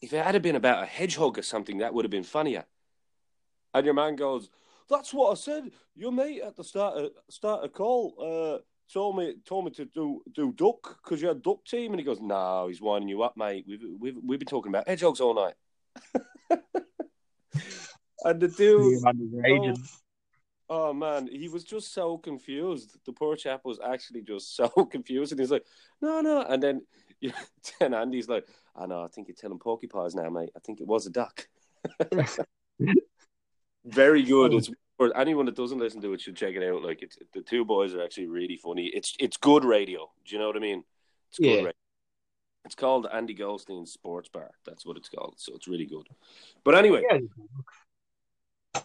if 0.02 0.14
it 0.14 0.24
had 0.24 0.42
been 0.42 0.56
about 0.56 0.84
a 0.84 0.86
hedgehog 0.86 1.38
or 1.38 1.44
something, 1.44 1.80
that 1.80 1.94
would 1.94 2.06
have 2.06 2.12
been 2.12 2.24
funnier." 2.24 2.66
And 3.74 3.86
your 3.86 3.94
man 3.94 4.16
goes, 4.16 4.50
"That's 4.90 5.14
what 5.14 5.32
I 5.32 5.36
said. 5.36 5.72
Your 5.96 6.12
mate 6.12 6.42
at 6.42 6.56
the 6.56 6.64
start 6.64 6.98
of, 6.98 7.12
start 7.30 7.66
a 7.66 7.70
call 7.70 8.16
uh, 8.20 8.62
told 8.92 9.18
me 9.18 9.36
told 9.46 9.66
me 9.66 9.72
to 9.72 9.86
do 9.86 10.22
do 10.34 10.54
duck 10.54 11.00
because 11.04 11.22
you're 11.22 11.32
a 11.32 11.36
duck 11.36 11.66
team, 11.66 11.92
and 11.92 12.00
he 12.00 12.06
goes, 12.06 12.22
"No, 12.22 12.68
he's 12.68 12.82
winding 12.82 13.10
you 13.10 13.24
up, 13.24 13.36
mate. 13.38 13.66
We've 13.68 13.84
we've 14.00 14.18
we've 14.24 14.40
been 14.40 14.48
talking 14.48 14.72
about 14.72 14.88
hedgehogs 14.88 15.22
all 15.22 15.34
night." 15.34 15.56
and 18.24 18.40
the 18.40 18.48
dude, 18.48 19.04
oh, 20.69 20.89
oh, 20.89 20.94
man, 20.94 21.27
he 21.31 21.47
was 21.50 21.63
just 21.63 21.94
so 21.94 22.17
confused. 22.17 22.97
The 23.06 23.13
poor 23.13 23.35
chap 23.35 23.62
was 23.63 23.79
actually 23.79 24.21
just 24.21 24.56
so 24.56 24.67
confused, 24.69 25.31
and 25.31 25.39
he's 25.39 25.51
like, 25.51 25.65
"No, 26.01 26.21
no," 26.21 26.41
and 26.41 26.62
then. 26.62 26.81
You 27.21 27.31
then 27.79 27.94
Andy's 27.94 28.27
like, 28.27 28.45
"I 28.75 28.85
know. 28.85 29.01
I 29.01 29.07
think 29.07 29.29
you're 29.29 29.35
telling 29.35 29.57
porcupines 29.57 30.15
now, 30.15 30.29
mate. 30.29 30.50
I 30.56 30.59
think 30.59 30.81
it 30.81 30.88
was 30.88 31.06
a 31.06 31.09
duck." 31.09 31.47
Very 33.85 34.23
good. 34.23 34.53
Oh. 34.53 34.57
It's 34.57 34.69
for 34.97 35.15
anyone 35.17 35.45
that 35.45 35.56
doesn't 35.56 35.79
listen 35.79 36.01
to 36.01 36.13
it 36.13 36.21
should 36.21 36.35
check 36.35 36.56
it 36.56 36.63
out. 36.63 36.83
Like 36.83 37.01
it's 37.01 37.17
the 37.33 37.41
two 37.41 37.65
boys 37.65 37.94
are 37.94 38.03
actually 38.03 38.27
really 38.27 38.57
funny. 38.57 38.88
It's 38.88 39.15
it's 39.19 39.38
good 39.38 39.65
radio. 39.65 40.12
Do 40.25 40.35
you 40.35 40.39
know 40.39 40.47
what 40.47 40.57
I 40.57 40.59
mean? 40.59 40.83
It's 41.29 41.39
good 41.39 41.47
yeah. 41.47 41.56
radio. 41.57 41.71
It's 42.65 42.75
called 42.75 43.07
Andy 43.13 43.33
Goldstein 43.35 43.85
Sports 43.85 44.29
Bar. 44.29 44.50
That's 44.65 44.85
what 44.85 44.97
it's 44.97 45.09
called. 45.09 45.35
So 45.38 45.53
it's 45.56 45.67
really 45.67 45.85
good. 45.85 46.07
But 46.63 46.75
anyway, 46.75 47.03
yeah. 47.07 47.19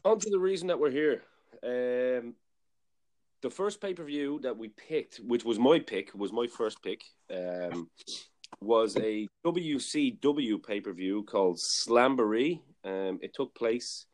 on 0.04 0.18
to 0.18 0.30
the 0.30 0.38
reason 0.38 0.68
that 0.68 0.78
we're 0.78 0.90
here. 0.90 1.22
Um, 1.62 2.34
the 3.42 3.50
first 3.50 3.80
pay 3.80 3.94
per 3.94 4.04
view 4.04 4.40
that 4.42 4.56
we 4.56 4.68
picked, 4.68 5.18
which 5.18 5.44
was 5.44 5.58
my 5.58 5.78
pick, 5.78 6.14
was 6.14 6.32
my 6.32 6.46
first 6.46 6.82
pick, 6.82 7.02
um, 7.34 7.88
was 8.60 8.96
a 8.96 9.28
WCW 9.46 10.66
pay 10.66 10.80
per 10.80 10.92
view 10.92 11.22
called 11.22 11.58
Slamboree. 11.58 12.60
Um, 12.84 13.18
it 13.22 13.34
took 13.34 13.54
place 13.54 14.06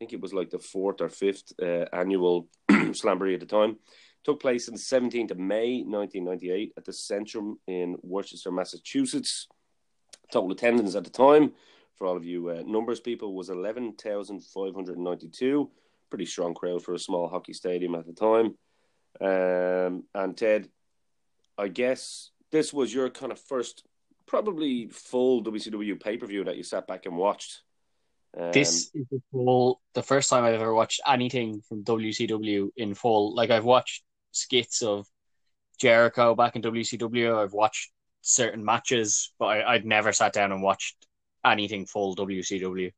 think 0.00 0.14
it 0.14 0.22
was 0.22 0.32
like 0.32 0.48
the 0.48 0.58
fourth 0.58 1.02
or 1.02 1.10
fifth 1.10 1.52
uh, 1.62 1.84
annual 1.92 2.48
Slamboree 2.70 3.34
at 3.34 3.40
the 3.40 3.46
time. 3.46 3.76
Took 4.24 4.40
place 4.40 4.66
on 4.66 4.72
the 4.74 4.80
17th 4.80 5.32
of 5.32 5.38
May 5.38 5.82
1998 5.82 6.72
at 6.78 6.86
the 6.86 6.92
Centrum 6.92 7.56
in 7.66 7.98
Worcester, 8.02 8.50
Massachusetts. 8.50 9.46
Total 10.32 10.52
attendance 10.52 10.94
at 10.94 11.04
the 11.04 11.10
time, 11.10 11.52
for 11.96 12.06
all 12.06 12.16
of 12.16 12.24
you 12.24 12.48
uh, 12.48 12.62
numbers 12.66 12.98
people, 12.98 13.34
was 13.34 13.50
11,592. 13.50 15.70
Pretty 16.10 16.26
strong 16.26 16.54
crowd 16.54 16.82
for 16.82 16.94
a 16.94 16.98
small 16.98 17.28
hockey 17.28 17.52
stadium 17.52 17.94
at 17.94 18.06
the 18.06 18.12
time. 18.12 18.56
Um, 19.20 20.04
and 20.14 20.36
Ted, 20.36 20.68
I 21.56 21.68
guess 21.68 22.30
this 22.52 22.72
was 22.72 22.92
your 22.92 23.10
kind 23.10 23.32
of 23.32 23.40
first, 23.40 23.84
probably 24.26 24.88
full 24.88 25.42
WCW 25.44 26.00
pay 26.00 26.16
per 26.16 26.26
view 26.26 26.44
that 26.44 26.56
you 26.56 26.62
sat 26.62 26.86
back 26.86 27.06
and 27.06 27.16
watched. 27.16 27.62
Um, 28.38 28.52
this 28.52 28.90
is 28.94 29.06
the 29.10 29.20
full, 29.32 29.80
the 29.94 30.02
first 30.02 30.30
time 30.30 30.44
I've 30.44 30.54
ever 30.54 30.74
watched 30.74 31.00
anything 31.06 31.62
from 31.68 31.84
WCW 31.84 32.70
in 32.76 32.94
full. 32.94 33.34
Like 33.34 33.50
I've 33.50 33.64
watched 33.64 34.02
skits 34.32 34.82
of 34.82 35.06
Jericho 35.80 36.34
back 36.34 36.56
in 36.56 36.62
WCW. 36.62 37.42
I've 37.42 37.52
watched 37.52 37.90
certain 38.22 38.64
matches, 38.64 39.32
but 39.38 39.46
I, 39.46 39.72
would 39.72 39.86
never 39.86 40.12
sat 40.12 40.32
down 40.32 40.52
and 40.52 40.62
watched 40.62 41.06
anything 41.44 41.86
full 41.86 42.14
WCW. 42.14 42.92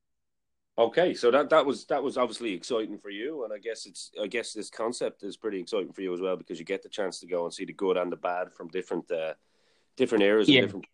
Okay, 0.79 1.12
so 1.12 1.31
that 1.31 1.50
that 1.50 1.67
was 1.67 1.85
that 1.87 2.02
was 2.02 2.17
obviously 2.17 2.55
exciting 2.55 2.99
for 2.99 3.11
you, 3.11 3.45
and 3.45 3.52
I 3.52 3.59
guess 3.59 3.85
it's 3.85 4.11
I 4.21 4.26
guess 4.26 4.55
this 4.55 4.71
concept 4.71 5.23
is 5.23 5.37
pretty 5.37 5.61
exciting 5.61 5.93
for 5.93 6.00
you 6.00 6.14
as 6.14 6.21
well 6.21 6.37
because 6.37 6.59
you 6.59 6.64
get 6.64 6.83
the 6.83 6.88
chance 6.88 7.21
to 7.21 7.26
go 7.26 7.45
and 7.45 7.52
see 7.52 7.67
the 7.67 7.75
good 7.75 7.99
and 7.99 8.11
the 8.11 8.17
bad 8.17 8.55
from 8.55 8.69
different 8.69 9.11
uh, 9.11 9.35
different 9.97 10.25
eras 10.25 10.49
yeah. 10.49 10.62
different. 10.62 10.87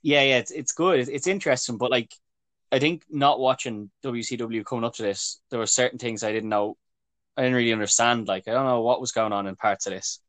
Yeah, 0.00 0.22
yeah, 0.22 0.38
it's 0.38 0.52
it's 0.52 0.72
good. 0.72 1.06
It's 1.06 1.26
interesting, 1.26 1.76
but 1.76 1.90
like 1.90 2.14
I 2.72 2.78
think 2.78 3.04
not 3.10 3.40
watching 3.40 3.90
WCW 4.04 4.64
coming 4.64 4.84
up 4.84 4.94
to 4.94 5.02
this, 5.02 5.40
there 5.50 5.58
were 5.58 5.66
certain 5.66 5.98
things 5.98 6.22
I 6.22 6.32
didn't 6.32 6.48
know. 6.48 6.78
I 7.36 7.42
didn't 7.42 7.56
really 7.56 7.74
understand. 7.74 8.26
Like 8.26 8.48
I 8.48 8.52
don't 8.52 8.66
know 8.66 8.80
what 8.80 9.02
was 9.02 9.12
going 9.12 9.34
on 9.34 9.46
in 9.46 9.54
parts 9.54 9.86
of 9.86 9.92
this. 9.92 10.20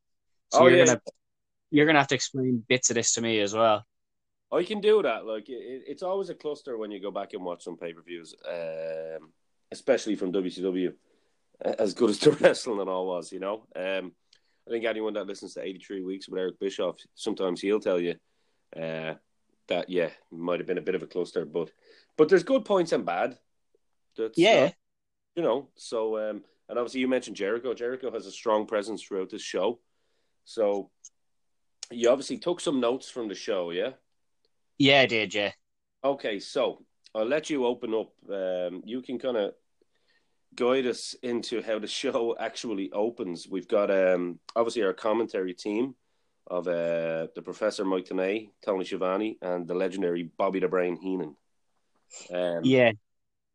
So 0.52 0.60
oh, 0.60 0.66
you're 0.66 0.80
yeah. 0.80 0.84
gonna 0.84 1.00
you're 1.70 1.86
gonna 1.86 1.98
have 1.98 2.08
to 2.08 2.14
explain 2.14 2.62
bits 2.68 2.90
of 2.90 2.94
this 2.94 3.14
to 3.14 3.22
me 3.22 3.40
as 3.40 3.54
well. 3.54 3.86
I 4.50 4.64
can 4.64 4.80
do 4.80 5.02
that. 5.02 5.26
Like 5.26 5.48
it, 5.48 5.84
it's 5.86 6.02
always 6.02 6.30
a 6.30 6.34
cluster 6.34 6.76
when 6.76 6.90
you 6.90 7.00
go 7.00 7.10
back 7.10 7.34
and 7.34 7.44
watch 7.44 7.64
some 7.64 7.76
pay 7.76 7.92
per 7.92 8.02
views, 8.02 8.34
um, 8.48 9.30
especially 9.70 10.16
from 10.16 10.32
WCW. 10.32 10.94
As 11.60 11.94
good 11.94 12.10
as 12.10 12.18
the 12.20 12.30
wrestling 12.40 12.80
and 12.80 12.88
all 12.88 13.06
was, 13.06 13.32
you 13.32 13.40
know. 13.40 13.66
Um, 13.74 14.12
I 14.66 14.70
think 14.70 14.84
anyone 14.84 15.14
that 15.14 15.26
listens 15.26 15.54
to 15.54 15.64
83 15.64 16.02
Weeks 16.02 16.28
with 16.28 16.38
Eric 16.38 16.60
Bischoff, 16.60 16.98
sometimes 17.14 17.60
he'll 17.60 17.80
tell 17.80 17.98
you 17.98 18.14
uh, 18.76 19.14
that, 19.66 19.88
yeah, 19.88 20.10
might 20.30 20.60
have 20.60 20.66
been 20.66 20.78
a 20.78 20.82
bit 20.82 20.94
of 20.94 21.02
a 21.02 21.06
cluster, 21.06 21.44
but 21.44 21.70
but 22.16 22.28
there's 22.28 22.42
good 22.42 22.64
points 22.64 22.92
and 22.92 23.06
bad. 23.06 23.38
That's, 24.16 24.36
yeah. 24.36 24.68
Uh, 24.68 24.70
you 25.36 25.42
know, 25.42 25.68
so, 25.76 26.18
um, 26.18 26.42
and 26.68 26.78
obviously 26.78 27.00
you 27.00 27.08
mentioned 27.08 27.36
Jericho. 27.36 27.72
Jericho 27.74 28.10
has 28.12 28.26
a 28.26 28.32
strong 28.32 28.66
presence 28.66 29.02
throughout 29.02 29.30
this 29.30 29.42
show. 29.42 29.78
So 30.44 30.90
you 31.90 32.10
obviously 32.10 32.38
took 32.38 32.60
some 32.60 32.80
notes 32.80 33.08
from 33.08 33.28
the 33.28 33.34
show, 33.34 33.70
yeah? 33.70 33.92
Yeah, 34.78 35.00
I 35.00 35.06
did, 35.06 35.34
yeah. 35.34 35.52
Okay, 36.04 36.38
so 36.38 36.82
I'll 37.14 37.26
let 37.26 37.50
you 37.50 37.66
open 37.66 37.94
up. 37.94 38.12
Um, 38.30 38.82
you 38.84 39.02
can 39.02 39.18
kind 39.18 39.36
of 39.36 39.54
guide 40.54 40.86
us 40.86 41.14
into 41.22 41.62
how 41.62 41.78
the 41.78 41.86
show 41.86 42.36
actually 42.38 42.90
opens. 42.92 43.48
We've 43.48 43.68
got 43.68 43.90
um, 43.90 44.38
obviously 44.54 44.82
our 44.82 44.92
commentary 44.92 45.54
team 45.54 45.94
of 46.46 46.66
uh, 46.66 47.28
the 47.34 47.42
Professor 47.44 47.84
Mike 47.84 48.06
Tenay, 48.06 48.50
Tony 48.64 48.84
Schiavone, 48.84 49.38
and 49.42 49.66
the 49.66 49.74
legendary 49.74 50.30
Bobby 50.38 50.60
the 50.60 50.68
Brain 50.68 50.96
Heenan. 50.96 51.36
Um, 52.32 52.60
yeah, 52.64 52.92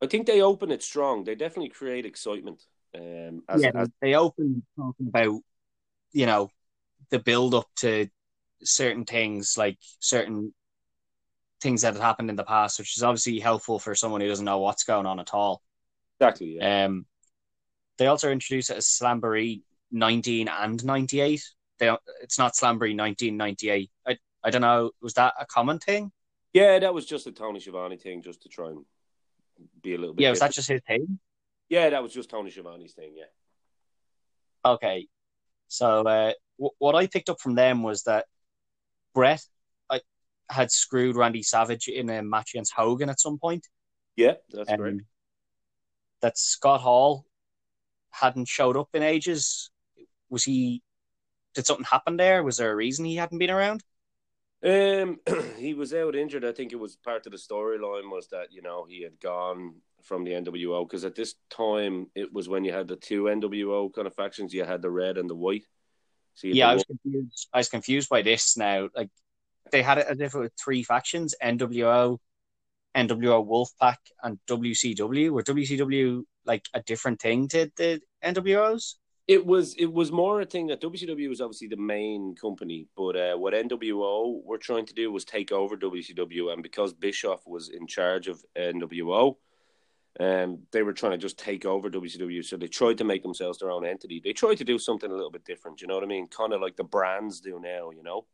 I 0.02 0.08
think 0.08 0.28
they 0.28 0.42
open 0.42 0.72
it 0.72 0.84
strong. 0.84 1.24
They 1.24 1.36
definitely 1.36 1.70
create 1.70 2.06
excitement. 2.06 2.64
Um, 2.96 3.42
as, 3.50 3.64
yeah, 3.64 3.72
as... 3.76 3.90
they 4.02 4.14
open 4.16 4.64
talking 4.76 5.08
about 5.08 5.42
you 6.12 6.26
know 6.26 6.50
the 7.10 7.20
build 7.20 7.56
up 7.56 7.68
to 7.78 8.08
certain 8.64 9.06
things, 9.06 9.58
like 9.58 9.78
certain 10.00 10.54
things 11.64 11.82
that 11.82 11.94
had 11.94 12.02
happened 12.02 12.30
in 12.30 12.36
the 12.36 12.44
past, 12.44 12.78
which 12.78 12.96
is 12.96 13.04
obviously 13.04 13.40
helpful 13.40 13.80
for 13.80 13.96
someone 13.96 14.22
who 14.22 14.28
doesn't 14.28 14.46
know 14.46 14.60
what's 14.60 14.84
going 14.84 15.06
on 15.06 15.20
at 15.20 15.34
all. 15.34 15.62
Exactly. 16.20 16.58
Yeah. 16.58 16.86
Um, 16.86 17.06
they 17.98 18.08
also 18.08 18.30
introduced 18.32 18.70
it 18.70 18.78
as 18.78 18.88
Slamboree 18.88 19.62
19 19.92 20.48
and 20.48 20.84
98. 20.84 21.44
They 21.80 21.92
it's 22.22 22.38
not 22.38 22.54
Slamboree 22.54 22.96
1998. 22.96 23.90
I 24.08 24.18
I 24.44 24.50
don't 24.50 24.62
know. 24.62 24.92
Was 25.02 25.14
that 25.14 25.34
a 25.40 25.46
common 25.46 25.80
thing? 25.80 26.12
Yeah, 26.52 26.78
that 26.80 26.94
was 26.94 27.06
just 27.06 27.26
a 27.26 27.32
Tony 27.32 27.60
Schiavone 27.60 27.98
thing, 27.98 28.22
just 28.22 28.44
to 28.44 28.50
try 28.50 28.68
and 28.68 28.86
be 29.82 29.96
a 29.96 29.98
little 29.98 30.14
bit. 30.14 30.24
Yeah, 30.24 30.30
was 30.30 30.40
that 30.42 30.54
just 30.54 30.68
his 30.68 30.82
thing? 30.86 31.20
Yeah, 31.70 31.90
that 31.90 32.04
was 32.04 32.14
just 32.14 32.30
Tony 32.30 32.52
Schiavone's 32.52 32.94
thing. 32.94 33.14
Yeah. 33.16 33.26
Okay, 34.66 35.08
so 35.68 36.02
uh, 36.02 36.34
w- 36.60 36.76
what 36.78 36.96
I 36.96 37.08
picked 37.08 37.30
up 37.30 37.40
from 37.40 37.56
them 37.56 37.84
was 37.84 38.04
that 38.04 38.26
Bret 39.14 39.42
I, 39.42 39.53
had 40.50 40.72
screwed 40.72 41.16
Randy 41.16 41.44
Savage 41.44 41.88
in 41.88 42.10
a 42.10 42.22
match 42.24 42.52
against 42.54 42.74
Hogan 42.74 43.10
at 43.10 43.20
some 43.20 43.38
point. 43.38 43.68
Yeah, 44.16 44.34
that's 44.52 44.72
um, 44.72 44.78
great 44.78 45.02
that 46.24 46.38
Scott 46.38 46.82
Hall 46.82 47.26
hadn't 48.10 48.48
showed 48.48 48.78
up 48.78 48.90
in 48.96 49.04
ages. 49.04 49.70
Was 50.30 50.44
he? 50.44 50.82
Did 51.54 51.68
something 51.68 51.86
happen 51.86 52.18
there? 52.18 52.42
Was 52.42 52.58
there 52.58 52.72
a 52.72 52.76
reason 52.76 53.06
he 53.06 53.18
hadn't 53.18 53.38
been 53.38 53.52
around? 53.52 53.84
Um, 54.66 55.20
he 55.58 55.76
was 55.76 55.94
out 55.94 56.16
injured. 56.16 56.46
I 56.46 56.52
think 56.52 56.72
it 56.72 56.80
was 56.80 56.96
part 56.96 57.28
of 57.28 57.32
the 57.32 57.38
storyline 57.38 58.10
was 58.10 58.30
that 58.30 58.52
you 58.52 58.64
know 58.64 58.86
he 58.90 59.04
had 59.04 59.20
gone 59.20 59.76
from 60.02 60.24
the 60.24 60.32
NWO 60.32 60.88
because 60.88 61.06
at 61.06 61.16
this 61.16 61.36
time 61.50 62.08
it 62.16 62.34
was 62.34 62.50
when 62.50 62.64
you 62.64 62.74
had 62.74 62.88
the 62.88 62.96
two 62.96 63.24
NWO 63.24 63.94
kind 63.94 64.08
of 64.08 64.16
factions. 64.16 64.54
You 64.54 64.64
had 64.64 64.82
the 64.82 64.90
red 64.90 65.18
and 65.18 65.30
the 65.30 65.36
white. 65.36 65.66
So 66.36 66.48
yeah, 66.48 66.70
I 66.70 66.74
was 66.74 66.86
confused. 66.86 67.50
I 67.54 67.58
was 67.60 67.70
confused 67.70 68.10
by 68.10 68.22
this 68.22 68.58
now. 68.58 68.90
Like 68.96 69.10
they 69.74 69.82
had 69.82 69.98
it 69.98 70.08
as 70.08 70.20
if 70.22 70.34
it 70.34 70.38
were 70.38 70.52
three 70.58 70.84
factions: 70.84 71.36
NWO, 71.44 72.20
NWO 72.96 73.46
Wolfpack 73.46 73.98
and 74.24 74.40
WCW? 74.48 75.32
Were 75.32 75.44
WCW 75.44 76.24
like 76.46 76.66
a 76.74 76.82
different 76.82 77.20
thing 77.20 77.50
to 77.50 77.70
the 77.76 78.00
NWOs? 78.24 78.94
It 79.28 79.46
was 79.46 79.74
it 79.76 79.92
was 79.92 80.12
more 80.12 80.42
a 80.42 80.46
thing 80.46 80.68
that 80.68 80.82
WCW 80.82 81.30
was 81.30 81.42
obviously 81.42 81.68
the 81.68 81.78
main 81.78 82.36
company, 82.36 82.88
but 82.96 83.16
uh, 83.16 83.36
what 83.36 83.54
NWO 83.54 84.44
were 84.44 84.58
trying 84.58 84.86
to 84.86 84.94
do 84.94 85.12
was 85.12 85.26
take 85.26 85.52
over 85.52 85.76
WCW, 85.76 86.54
and 86.54 86.62
because 86.62 86.94
Bischoff 86.94 87.42
was 87.48 87.70
in 87.70 87.88
charge 87.88 88.28
of 88.28 88.44
NWO, 88.58 89.36
um, 90.20 90.60
they 90.72 90.84
were 90.84 90.94
trying 90.94 91.14
to 91.14 91.18
just 91.18 91.40
take 91.40 91.66
over 91.66 91.90
WCW. 91.90 92.46
So 92.46 92.58
they 92.58 92.68
tried 92.68 92.98
to 93.00 93.04
make 93.04 93.24
themselves 93.24 93.60
their 93.60 93.72
own 93.72 93.86
entity. 93.86 94.22
They 94.24 94.34
tried 94.34 94.58
to 94.58 94.64
do 94.64 94.78
something 94.78 95.10
a 95.10 95.14
little 95.14 95.32
bit 95.32 95.46
different. 95.46 95.82
You 95.82 95.88
know 95.88 95.96
what 95.96 96.04
I 96.04 96.08
mean? 96.08 96.28
Kind 96.28 96.54
of 96.54 96.62
like 96.62 96.76
the 96.76 96.84
brands 96.84 97.40
do 97.40 97.60
now. 97.60 97.92
You 97.92 98.04
know? 98.04 98.26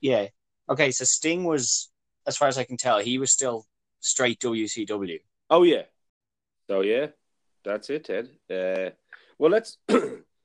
Yeah. 0.00 0.26
Okay. 0.72 0.90
So 0.90 1.04
Sting 1.04 1.44
was, 1.44 1.90
as 2.26 2.36
far 2.36 2.48
as 2.48 2.56
I 2.56 2.64
can 2.64 2.78
tell, 2.78 2.98
he 2.98 3.18
was 3.18 3.30
still 3.30 3.66
straight 4.00 4.40
WCW. 4.40 5.20
Oh 5.50 5.64
yeah. 5.64 5.82
So 6.66 6.80
yeah, 6.80 7.08
that's 7.62 7.90
it, 7.90 8.04
Ted. 8.04 8.30
Uh, 8.50 8.90
well, 9.38 9.50
let's 9.50 9.76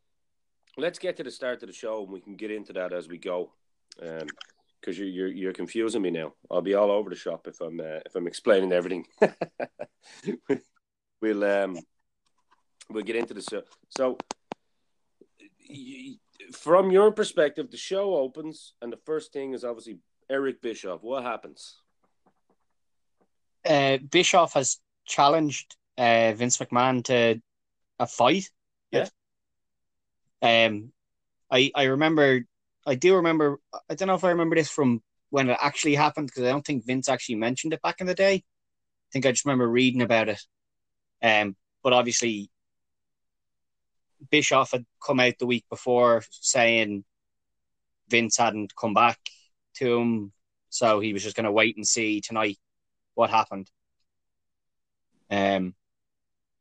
let's 0.78 1.00
get 1.00 1.16
to 1.18 1.24
the 1.24 1.32
start 1.32 1.64
of 1.64 1.68
the 1.68 1.74
show, 1.74 2.04
and 2.04 2.12
we 2.12 2.20
can 2.20 2.36
get 2.36 2.52
into 2.52 2.74
that 2.74 2.92
as 2.92 3.08
we 3.08 3.18
go. 3.18 3.54
Because 3.96 4.22
um, 4.22 4.28
you're, 4.86 5.08
you're 5.08 5.28
you're 5.28 5.54
confusing 5.54 6.02
me 6.02 6.12
now. 6.12 6.34
I'll 6.52 6.62
be 6.62 6.76
all 6.76 6.92
over 6.92 7.10
the 7.10 7.16
shop 7.16 7.48
if 7.48 7.62
I'm 7.62 7.80
uh, 7.80 8.02
if 8.06 8.16
I'm 8.16 8.28
explaining 8.28 8.74
everything. 8.74 9.06
we'll 11.22 11.44
um 11.46 11.78
we'll 12.90 13.04
get 13.04 13.16
into 13.16 13.34
the 13.34 13.42
show. 13.42 13.64
So, 13.90 14.18
from 16.54 16.92
your 16.92 17.12
perspective, 17.12 17.72
the 17.72 17.78
show 17.78 18.16
opens, 18.16 18.74
and 18.82 18.92
the 18.92 19.00
first 19.06 19.32
thing 19.32 19.54
is 19.54 19.64
obviously 19.64 20.00
Eric 20.30 20.62
Bischoff. 20.62 21.02
What 21.04 21.24
happens? 21.24 21.78
uh, 23.68 23.98
Bischoff 23.98 24.54
has 24.54 24.78
challenged 25.06 25.76
uh, 25.98 26.34
Vince 26.34 26.58
McMahon 26.58 27.04
to 27.06 27.42
a 28.00 28.08
fight. 28.08 28.50
Yeah. 28.92 29.08
Um, 30.42 30.92
I 31.52 31.72
I 31.76 31.84
remember, 31.84 32.42
I 32.86 32.96
do 32.96 33.16
remember. 33.16 33.60
I 33.90 33.96
don't 33.96 34.08
know 34.08 34.16
if 34.16 34.24
I 34.24 34.30
remember 34.30 34.56
this 34.56 34.70
from 34.70 35.02
when 35.30 35.50
it 35.50 35.58
actually 35.62 35.96
happened 35.96 36.28
because 36.28 36.44
I 36.44 36.50
don't 36.50 36.66
think 36.66 36.86
Vince 36.86 37.10
actually 37.10 37.36
mentioned 37.36 37.74
it 37.74 37.82
back 37.82 38.00
in 38.00 38.08
the 38.08 38.14
day. 38.14 38.36
I 38.36 39.10
think 39.12 39.26
I 39.26 39.32
just 39.32 39.46
remember 39.46 39.68
reading 39.68 40.02
about 40.02 40.30
it. 40.30 40.42
Um, 41.22 41.56
but 41.84 41.94
obviously, 41.94 42.50
Bischoff 44.30 44.72
had 44.72 44.86
come 45.06 45.20
out 45.20 45.34
the 45.40 45.48
week 45.48 45.66
before 45.70 46.24
saying 46.30 47.04
Vince 48.10 48.38
hadn't 48.38 48.76
come 48.76 48.94
back 48.94 49.20
to 49.80 49.98
him, 49.98 50.32
so 50.70 51.00
he 51.00 51.14
was 51.14 51.24
just 51.24 51.36
going 51.36 51.46
to 51.46 51.52
wait 51.52 51.76
and 51.76 51.88
see 51.88 52.22
tonight 52.22 52.58
what 53.16 53.30
happened. 53.30 53.70
Um, 55.30 55.74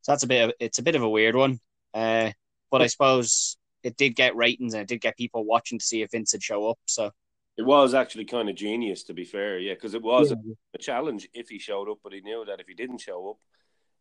so 0.01 0.11
that's 0.11 0.23
a 0.23 0.27
bit. 0.27 0.49
Of, 0.49 0.55
it's 0.59 0.79
a 0.79 0.83
bit 0.83 0.95
of 0.95 1.03
a 1.03 1.09
weird 1.09 1.35
one. 1.35 1.59
Uh, 1.93 2.31
but 2.71 2.81
I 2.81 2.87
suppose 2.87 3.57
it 3.83 3.97
did 3.97 4.15
get 4.15 4.35
ratings 4.35 4.73
and 4.73 4.81
it 4.81 4.87
did 4.87 5.01
get 5.01 5.17
people 5.17 5.45
watching 5.45 5.79
to 5.79 5.85
see 5.85 6.01
if 6.01 6.11
Vince 6.11 6.33
would 6.33 6.43
show 6.43 6.69
up. 6.69 6.77
So 6.85 7.11
it 7.57 7.65
was 7.65 7.93
actually 7.93 8.25
kind 8.25 8.49
of 8.49 8.55
genius, 8.55 9.03
to 9.03 9.13
be 9.13 9.25
fair. 9.25 9.57
Yeah, 9.57 9.73
because 9.73 9.93
it 9.93 10.01
was 10.01 10.29
yeah. 10.29 10.37
a, 10.37 10.75
a, 10.75 10.77
challenge 10.77 11.27
if 11.33 11.49
he 11.49 11.59
showed 11.59 11.89
up, 11.89 11.97
but 12.03 12.13
he 12.13 12.21
knew 12.21 12.45
that 12.45 12.59
if 12.59 12.67
he 12.67 12.73
didn't 12.73 13.01
show 13.01 13.37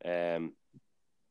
up, 0.04 0.10
um, 0.10 0.52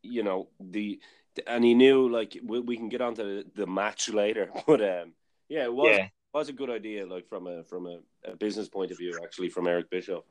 you 0.01 0.23
know 0.23 0.49
the, 0.59 0.99
and 1.45 1.63
he 1.63 1.73
knew 1.73 2.09
like 2.09 2.37
we, 2.43 2.59
we 2.59 2.77
can 2.77 2.89
get 2.89 3.01
onto 3.01 3.23
the, 3.23 3.45
the 3.55 3.67
match 3.67 4.09
later, 4.09 4.49
but 4.67 4.81
um, 4.81 5.13
yeah, 5.49 5.65
it 5.65 5.73
was 5.73 5.97
yeah. 5.97 6.07
Was 6.39 6.49
a 6.49 6.53
good 6.53 6.69
idea, 6.69 7.05
like 7.05 7.27
from 7.27 7.47
a 7.47 7.63
from 7.63 7.87
a, 7.87 7.99
a 8.25 8.35
business 8.35 8.67
point 8.67 8.91
of 8.91 8.97
view, 8.97 9.17
actually, 9.23 9.49
from 9.49 9.67
Eric 9.67 9.89
Bischoff. 9.89 10.23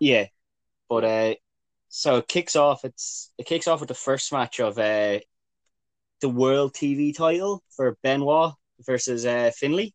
Yeah, 0.00 0.26
but 0.88 1.04
uh, 1.04 1.34
so 1.88 2.16
it 2.18 2.28
kicks 2.28 2.56
off. 2.56 2.84
It's 2.84 3.32
it 3.38 3.46
kicks 3.46 3.68
off 3.68 3.80
with 3.80 3.88
the 3.88 3.94
first 3.94 4.32
match 4.32 4.60
of 4.60 4.78
uh, 4.78 5.20
the 6.20 6.28
World 6.28 6.74
TV 6.74 7.14
title 7.14 7.62
for 7.70 7.96
Benoit 8.02 8.54
versus 8.80 9.26
uh, 9.26 9.50
Finlay. 9.54 9.92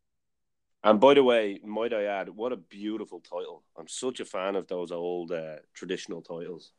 And 0.82 0.98
by 0.98 1.14
the 1.14 1.22
way, 1.22 1.60
might 1.62 1.92
I 1.92 2.04
add, 2.04 2.30
what 2.30 2.52
a 2.52 2.56
beautiful 2.56 3.20
title! 3.20 3.62
I'm 3.76 3.88
such 3.88 4.20
a 4.20 4.24
fan 4.24 4.56
of 4.56 4.66
those 4.66 4.92
old 4.92 5.32
uh, 5.32 5.56
traditional 5.74 6.22
titles. 6.22 6.72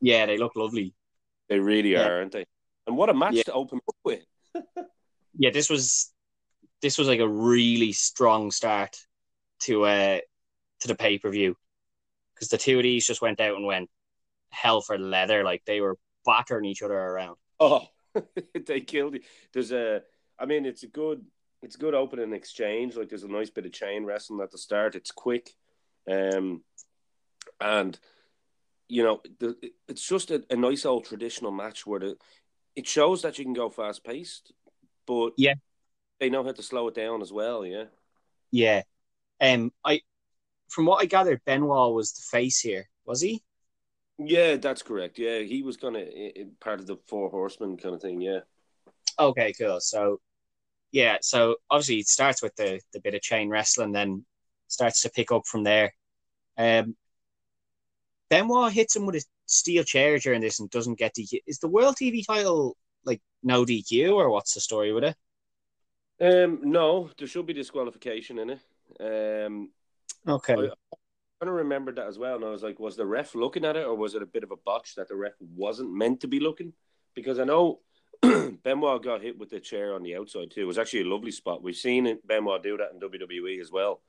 Yeah, 0.00 0.26
they 0.26 0.36
look 0.36 0.56
lovely. 0.56 0.94
They 1.48 1.60
really 1.60 1.92
yeah. 1.92 2.08
are, 2.08 2.18
aren't 2.18 2.32
they? 2.32 2.46
And 2.86 2.96
what 2.96 3.08
a 3.08 3.14
match 3.14 3.34
yeah. 3.34 3.42
to 3.44 3.52
open 3.52 3.80
up 3.88 3.96
with. 4.04 4.24
yeah, 5.38 5.50
this 5.50 5.70
was 5.70 6.12
this 6.82 6.98
was 6.98 7.08
like 7.08 7.20
a 7.20 7.28
really 7.28 7.92
strong 7.92 8.50
start 8.50 8.96
to 9.60 9.84
uh 9.84 10.18
to 10.80 10.88
the 10.88 10.94
pay 10.94 11.18
per 11.18 11.30
view 11.30 11.56
because 12.34 12.48
the 12.48 12.58
two 12.58 12.76
of 12.78 12.82
these 12.82 13.06
just 13.06 13.22
went 13.22 13.40
out 13.40 13.56
and 13.56 13.66
went 13.66 13.88
hell 14.50 14.80
for 14.80 14.98
leather. 14.98 15.42
Like 15.44 15.62
they 15.64 15.80
were 15.80 15.96
battering 16.24 16.64
each 16.64 16.82
other 16.82 16.94
around. 16.94 17.36
Oh, 17.58 17.86
they 18.66 18.80
killed 18.80 19.14
you. 19.14 19.20
There's 19.52 19.72
a, 19.72 20.02
I 20.38 20.46
mean, 20.46 20.66
it's 20.66 20.82
a 20.82 20.88
good, 20.88 21.24
it's 21.62 21.76
a 21.76 21.78
good 21.78 21.94
opening 21.94 22.32
exchange. 22.32 22.96
Like 22.96 23.08
there's 23.08 23.22
a 23.22 23.28
nice 23.28 23.50
bit 23.50 23.66
of 23.66 23.72
chain 23.72 24.04
wrestling 24.04 24.40
at 24.42 24.50
the 24.50 24.58
start. 24.58 24.94
It's 24.94 25.10
quick, 25.10 25.50
um, 26.10 26.62
and 27.60 27.98
you 28.88 29.02
know, 29.02 29.20
the, 29.40 29.56
it's 29.88 30.06
just 30.06 30.30
a, 30.30 30.44
a 30.50 30.56
nice 30.56 30.84
old 30.84 31.06
traditional 31.06 31.50
match 31.50 31.86
where 31.86 32.00
the, 32.00 32.16
it 32.76 32.86
shows 32.86 33.22
that 33.22 33.38
you 33.38 33.44
can 33.44 33.54
go 33.54 33.70
fast 33.70 34.04
paced, 34.04 34.52
but 35.06 35.30
yeah, 35.36 35.54
they 36.20 36.30
know 36.30 36.44
how 36.44 36.52
to 36.52 36.62
slow 36.62 36.88
it 36.88 36.94
down 36.94 37.22
as 37.22 37.32
well. 37.32 37.64
Yeah, 37.64 37.84
yeah. 38.50 38.82
Um, 39.40 39.72
I 39.84 40.00
from 40.68 40.86
what 40.86 41.02
I 41.02 41.06
gathered, 41.06 41.42
Benoit 41.44 41.94
was 41.94 42.12
the 42.12 42.22
face 42.22 42.60
here, 42.60 42.88
was 43.04 43.20
he? 43.20 43.42
Yeah, 44.18 44.56
that's 44.56 44.82
correct. 44.82 45.18
Yeah, 45.18 45.40
he 45.40 45.62
was 45.62 45.76
kind 45.76 45.96
of 45.96 46.08
part 46.60 46.80
of 46.80 46.86
the 46.86 46.96
Four 47.06 47.30
Horsemen 47.30 47.76
kind 47.76 47.94
of 47.94 48.00
thing. 48.00 48.20
Yeah. 48.20 48.40
Okay, 49.18 49.52
cool. 49.58 49.80
So, 49.80 50.20
yeah, 50.92 51.18
so 51.20 51.56
obviously 51.70 51.98
it 52.00 52.08
starts 52.08 52.42
with 52.42 52.54
the 52.56 52.80
the 52.92 53.00
bit 53.00 53.14
of 53.14 53.20
chain 53.20 53.48
wrestling, 53.48 53.92
then 53.92 54.24
starts 54.68 55.02
to 55.02 55.10
pick 55.10 55.32
up 55.32 55.46
from 55.46 55.64
there. 55.64 55.92
Um, 56.58 56.96
Benoit 58.30 58.72
hits 58.72 58.96
him 58.96 59.06
with 59.06 59.16
a 59.16 59.24
steel 59.46 59.84
chair 59.84 60.18
during 60.18 60.40
this 60.40 60.60
and 60.60 60.70
doesn't 60.70 60.98
get 60.98 61.14
DQ. 61.14 61.40
Is 61.46 61.58
the 61.58 61.68
world 61.68 61.96
TV 61.96 62.26
title 62.26 62.76
like 63.04 63.20
no 63.42 63.64
DQ 63.64 64.14
or 64.14 64.30
what's 64.30 64.54
the 64.54 64.60
story 64.60 64.92
with 64.92 65.04
it? 65.04 65.16
Um, 66.20 66.60
no, 66.62 67.10
there 67.18 67.28
should 67.28 67.46
be 67.46 67.52
disqualification 67.52 68.38
in 68.38 68.50
it. 68.50 69.46
Um, 69.46 69.70
okay. 70.26 70.54
I, 70.54 70.58
I 70.58 70.96
kind 71.40 71.50
of 71.50 71.54
remembered 71.54 71.96
that 71.96 72.06
as 72.06 72.18
well, 72.18 72.36
and 72.36 72.44
I 72.44 72.50
was 72.50 72.62
like, 72.62 72.78
was 72.78 72.96
the 72.96 73.06
ref 73.06 73.34
looking 73.34 73.64
at 73.64 73.76
it, 73.76 73.86
or 73.86 73.94
was 73.94 74.14
it 74.14 74.22
a 74.22 74.26
bit 74.26 74.42
of 74.42 74.50
a 74.50 74.56
botch 74.56 74.94
that 74.94 75.08
the 75.08 75.16
ref 75.16 75.34
wasn't 75.40 75.92
meant 75.92 76.20
to 76.20 76.28
be 76.28 76.40
looking? 76.40 76.72
Because 77.14 77.38
I 77.38 77.44
know 77.44 77.80
Benoit 78.22 79.02
got 79.02 79.22
hit 79.22 79.38
with 79.38 79.50
the 79.50 79.60
chair 79.60 79.94
on 79.94 80.02
the 80.02 80.16
outside 80.16 80.50
too. 80.50 80.62
It 80.62 80.64
was 80.64 80.78
actually 80.78 81.02
a 81.02 81.12
lovely 81.12 81.30
spot. 81.32 81.62
We've 81.62 81.76
seen 81.76 82.06
it, 82.06 82.26
Benoit 82.26 82.62
do 82.62 82.76
that 82.78 82.92
in 82.92 83.00
WWE 83.00 83.60
as 83.60 83.70
well. 83.70 84.00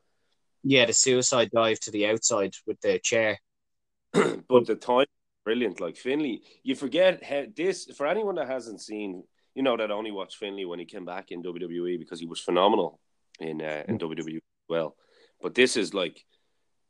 Yeah, 0.63 0.85
the 0.85 0.93
suicide 0.93 1.51
dive 1.53 1.79
to 1.81 1.91
the 1.91 2.07
outside 2.07 2.53
with 2.65 2.79
the 2.81 2.99
chair. 2.99 3.39
but 4.13 4.65
the 4.65 4.75
time 4.75 5.05
brilliant. 5.47 5.79
Like 5.79 5.95
Finlay, 5.95 6.41
you 6.61 6.75
forget 6.75 7.23
how 7.23 7.45
this 7.55 7.85
for 7.95 8.05
anyone 8.05 8.35
that 8.35 8.49
hasn't 8.49 8.81
seen, 8.81 9.23
you 9.57 9.63
know, 9.63 9.75
that 9.75 9.89
only 9.89 10.11
watched 10.11 10.37
Finlay 10.37 10.65
when 10.65 10.77
he 10.77 10.85
came 10.85 11.03
back 11.03 11.31
in 11.31 11.41
WWE 11.41 11.97
because 11.97 12.19
he 12.19 12.27
was 12.27 12.39
phenomenal 12.39 12.99
in 13.39 13.59
uh, 13.59 13.83
in 13.87 13.97
mm. 13.97 14.01
WWE 14.03 14.37
well. 14.69 14.95
But 15.41 15.55
this 15.55 15.75
is 15.75 15.95
like 15.95 16.23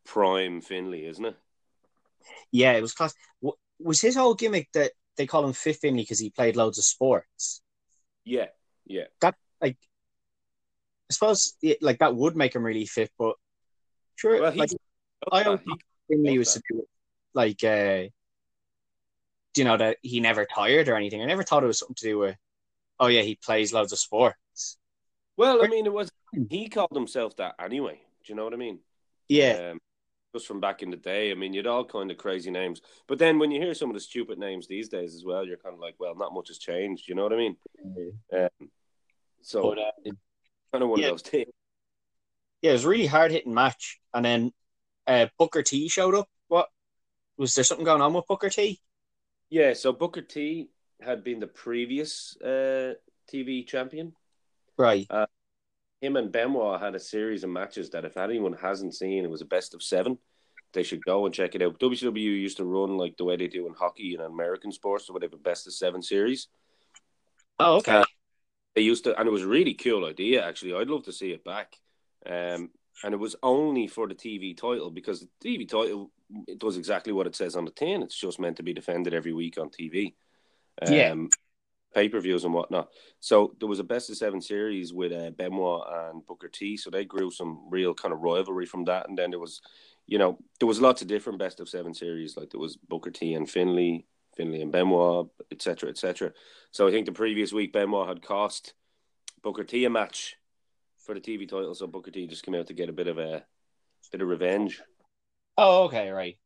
prime 0.05 0.59
Finlay, 0.59 1.05
isn't 1.05 1.23
it? 1.23 1.37
Yeah, 2.51 2.73
it 2.73 2.81
was 2.81 2.91
class. 2.91 3.13
Was 3.79 4.01
his 4.01 4.17
whole 4.17 4.35
gimmick 4.35 4.67
that 4.73 4.91
they 5.15 5.25
call 5.25 5.45
him 5.45 5.53
Fit 5.53 5.77
Finlay 5.77 6.03
because 6.03 6.19
he 6.19 6.29
played 6.29 6.57
loads 6.57 6.77
of 6.77 6.83
sports? 6.83 7.61
Yeah, 8.25 8.47
yeah. 8.85 9.05
That 9.21 9.35
like, 9.61 9.77
I 11.09 11.13
suppose 11.13 11.53
it, 11.61 11.81
like 11.81 11.99
that 11.99 12.17
would 12.17 12.35
make 12.35 12.53
him 12.53 12.65
really 12.65 12.85
fit, 12.85 13.11
but 13.17 13.35
sure, 14.17 14.41
well, 14.41 14.53
like 14.53 14.71
I 15.31 15.43
don't 15.43 15.63
think 15.63 15.79
Finlay 16.09 16.37
was 16.37 16.51
to 16.51 16.61
do 16.69 16.85
like 17.33 17.63
uh 17.63 18.09
you 19.55 19.63
know 19.63 19.77
that 19.77 19.99
he 20.01 20.19
never 20.19 20.45
tired 20.45 20.89
or 20.89 20.97
anything. 20.97 21.21
I 21.21 21.25
never 21.25 21.43
thought 21.43 21.63
it 21.63 21.67
was 21.67 21.79
something 21.79 21.95
to 21.95 22.03
do 22.03 22.19
with. 22.19 22.35
Oh 22.99 23.07
yeah, 23.07 23.21
he 23.21 23.35
plays 23.35 23.73
loads 23.73 23.93
of 23.93 23.99
sports. 23.99 24.77
Well, 25.37 25.63
I 25.63 25.67
mean, 25.67 25.85
it 25.85 25.93
was 25.93 26.11
he 26.49 26.67
called 26.67 26.91
himself 26.93 27.35
that 27.37 27.55
anyway. 27.59 28.01
Do 28.25 28.33
you 28.33 28.35
know 28.35 28.43
what 28.43 28.53
I 28.53 28.57
mean? 28.57 28.79
Yeah. 29.29 29.71
Um, 29.71 29.79
just 30.33 30.47
from 30.47 30.59
back 30.59 30.83
in 30.83 30.89
the 30.89 30.97
day, 30.97 31.31
I 31.31 31.35
mean, 31.35 31.53
you'd 31.53 31.67
all 31.67 31.85
kind 31.85 32.11
of 32.11 32.17
crazy 32.17 32.51
names. 32.51 32.81
But 33.07 33.17
then 33.17 33.39
when 33.39 33.51
you 33.51 33.61
hear 33.61 33.73
some 33.73 33.89
of 33.89 33.93
the 33.93 33.99
stupid 33.99 34.37
names 34.37 34.67
these 34.67 34.89
days 34.89 35.15
as 35.15 35.23
well, 35.23 35.45
you're 35.45 35.57
kind 35.57 35.73
of 35.73 35.79
like, 35.79 35.95
well, 35.99 36.15
not 36.15 36.33
much 36.33 36.49
has 36.49 36.57
changed. 36.57 37.07
You 37.07 37.15
know 37.15 37.23
what 37.23 37.33
I 37.33 37.37
mean? 37.37 37.57
Um, 38.33 38.69
so 39.41 39.61
but, 39.61 39.79
uh, 39.79 39.91
it's 40.03 40.17
kind 40.71 40.83
of 40.83 40.89
one 40.89 40.99
yeah. 40.99 41.07
of 41.07 41.11
those 41.13 41.21
things. 41.21 41.51
Yeah, 42.61 42.71
it 42.71 42.73
was 42.73 42.85
a 42.85 42.89
really 42.89 43.05
hard 43.05 43.31
hitting 43.31 43.53
match, 43.53 43.99
and 44.13 44.25
then 44.25 44.51
uh, 45.05 45.27
Booker 45.37 45.61
T 45.61 45.87
showed 45.87 46.15
up. 46.15 46.27
What 46.47 46.67
was 47.37 47.53
there 47.53 47.63
something 47.63 47.85
going 47.85 48.01
on 48.01 48.13
with 48.13 48.25
Booker 48.27 48.49
T? 48.49 48.81
Yeah, 49.49 49.73
so 49.73 49.93
Booker 49.93 50.21
T 50.21 50.69
had 51.01 51.23
been 51.23 51.39
the 51.39 51.47
previous 51.47 52.37
uh, 52.41 52.93
TV 53.31 53.65
champion. 53.65 54.13
Right. 54.77 55.05
Uh, 55.09 55.25
him 56.01 56.15
and 56.15 56.31
Benoit 56.31 56.79
had 56.79 56.95
a 56.95 56.99
series 56.99 57.43
of 57.43 57.49
matches 57.49 57.89
that 57.91 58.05
if 58.05 58.17
anyone 58.17 58.53
hasn't 58.53 58.95
seen, 58.95 59.23
it 59.23 59.29
was 59.29 59.41
a 59.41 59.45
best 59.45 59.73
of 59.73 59.81
seven. 59.81 60.17
They 60.73 60.83
should 60.83 61.03
go 61.03 61.25
and 61.25 61.33
check 61.33 61.55
it 61.55 61.61
out. 61.61 61.79
WCW 61.79 62.15
used 62.15 62.57
to 62.57 62.65
run 62.65 62.97
like 62.97 63.17
the 63.17 63.23
way 63.23 63.35
they 63.35 63.47
do 63.47 63.67
in 63.67 63.73
hockey 63.73 64.13
and 64.13 64.23
American 64.23 64.71
sports, 64.71 65.07
so 65.07 65.13
whatever 65.13 65.37
best 65.37 65.65
of 65.65 65.73
seven 65.73 66.01
series. 66.01 66.47
Oh, 67.57 67.77
okay. 67.77 67.97
Uh, 67.97 68.05
they 68.75 68.81
used 68.81 69.05
to, 69.05 69.17
and 69.17 69.27
it 69.27 69.31
was 69.31 69.41
a 69.41 69.47
really 69.47 69.73
cool 69.73 70.05
idea. 70.05 70.45
Actually, 70.45 70.75
I'd 70.75 70.89
love 70.89 71.03
to 71.05 71.13
see 71.13 71.31
it 71.31 71.43
back. 71.43 71.75
Um, 72.25 72.69
and 73.03 73.13
it 73.13 73.17
was 73.17 73.35
only 73.41 73.87
for 73.87 74.07
the 74.07 74.15
TV 74.15 74.55
title 74.55 74.91
because 74.91 75.21
the 75.21 75.29
TV 75.43 75.67
title 75.67 76.11
it 76.47 76.59
does 76.59 76.77
exactly 76.77 77.13
what 77.13 77.27
it 77.27 77.35
says 77.35 77.55
on 77.55 77.65
the 77.65 77.71
tin. 77.71 78.03
It's 78.03 78.19
just 78.19 78.39
meant 78.39 78.57
to 78.57 78.63
be 78.63 78.73
defended 78.73 79.13
every 79.13 79.33
week 79.33 79.57
on 79.57 79.69
TV. 79.69 80.13
Um, 80.85 80.93
yeah. 80.93 81.15
Pay 81.93 82.09
per 82.09 82.19
views 82.19 82.43
and 82.43 82.53
whatnot. 82.53 82.89
So 83.19 83.55
there 83.59 83.67
was 83.67 83.79
a 83.79 83.83
best 83.83 84.09
of 84.09 84.17
seven 84.17 84.41
series 84.41 84.93
with 84.93 85.11
uh, 85.11 85.31
Benoit 85.31 85.83
and 85.89 86.25
Booker 86.25 86.49
T. 86.49 86.77
So 86.77 86.89
they 86.89 87.05
grew 87.05 87.31
some 87.31 87.67
real 87.69 87.93
kind 87.93 88.13
of 88.13 88.19
rivalry 88.19 88.65
from 88.65 88.85
that. 88.85 89.09
And 89.09 89.17
then 89.17 89.31
there 89.31 89.39
was, 89.39 89.61
you 90.05 90.17
know, 90.19 90.37
there 90.59 90.67
was 90.67 90.81
lots 90.81 91.01
of 91.01 91.07
different 91.07 91.39
best 91.39 91.59
of 91.59 91.69
seven 91.69 91.93
series. 91.93 92.37
Like 92.37 92.51
there 92.51 92.59
was 92.59 92.77
Booker 92.77 93.09
T 93.09 93.33
and 93.33 93.49
Finlay, 93.49 94.05
Finlay 94.35 94.61
and 94.61 94.71
Benoit, 94.71 95.27
etc., 95.51 95.89
etc. 95.89 96.33
So 96.71 96.87
I 96.87 96.91
think 96.91 97.07
the 97.07 97.13
previous 97.13 97.51
week 97.51 97.73
Benoit 97.73 98.07
had 98.07 98.21
cost 98.21 98.73
Booker 99.41 99.63
T 99.63 99.85
a 99.85 99.89
match 99.89 100.35
for 100.99 101.15
the 101.15 101.21
TV 101.21 101.47
title. 101.47 101.73
So 101.73 101.87
Booker 101.87 102.11
T 102.11 102.27
just 102.27 102.43
came 102.43 102.53
out 102.53 102.67
to 102.67 102.73
get 102.73 102.89
a 102.89 102.93
bit 102.93 103.07
of 103.07 103.17
a 103.17 103.43
bit 104.11 104.21
of 104.21 104.27
revenge. 104.27 104.81
Oh, 105.57 105.85
okay, 105.85 106.11
right. 106.11 106.37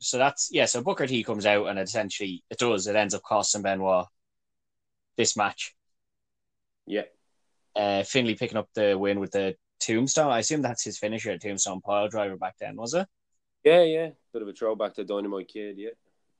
So 0.00 0.18
that's 0.18 0.48
yeah. 0.52 0.66
So 0.66 0.82
Booker 0.82 1.06
T 1.06 1.22
comes 1.24 1.46
out 1.46 1.66
and 1.66 1.78
essentially 1.78 2.44
it 2.50 2.58
does. 2.58 2.86
It 2.86 2.96
ends 2.96 3.14
up 3.14 3.22
costing 3.22 3.62
Benoit 3.62 4.06
this 5.16 5.36
match. 5.36 5.74
Yeah. 6.86 7.02
Uh, 7.74 8.02
Finlay 8.02 8.34
picking 8.34 8.58
up 8.58 8.68
the 8.74 8.96
win 8.98 9.20
with 9.20 9.32
the 9.32 9.56
tombstone. 9.80 10.32
I 10.32 10.38
assume 10.38 10.62
that's 10.62 10.84
his 10.84 10.98
finisher, 10.98 11.36
tombstone 11.38 11.80
pile 11.80 12.08
driver 12.08 12.36
back 12.36 12.54
then, 12.60 12.76
was 12.76 12.94
it? 12.94 13.06
Yeah, 13.64 13.82
yeah. 13.82 14.10
Bit 14.32 14.42
of 14.42 14.48
a 14.48 14.52
throwback 14.52 14.94
to 14.94 15.04
Dynamite 15.04 15.48
Kid. 15.48 15.76
Yeah, 15.78 15.90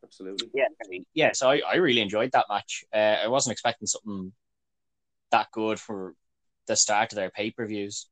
absolutely. 0.03 0.49
Yeah, 0.55 0.69
yeah. 1.15 1.33
So 1.33 1.51
I, 1.51 1.61
I 1.69 1.77
really 1.77 2.01
enjoyed 2.01 2.33
that 2.33 2.47
match. 2.49 2.85
Uh, 2.93 3.17
I 3.25 3.29
wasn't 3.29 3.53
expecting 3.53 3.87
something 3.87 4.33
that 5.31 5.49
good 5.53 5.79
for 5.79 6.15
the 6.67 6.77
start 6.77 7.13
of 7.13 7.17
their 7.17 7.31
pay 7.31 7.51
per 7.51 7.67
views 7.67 8.07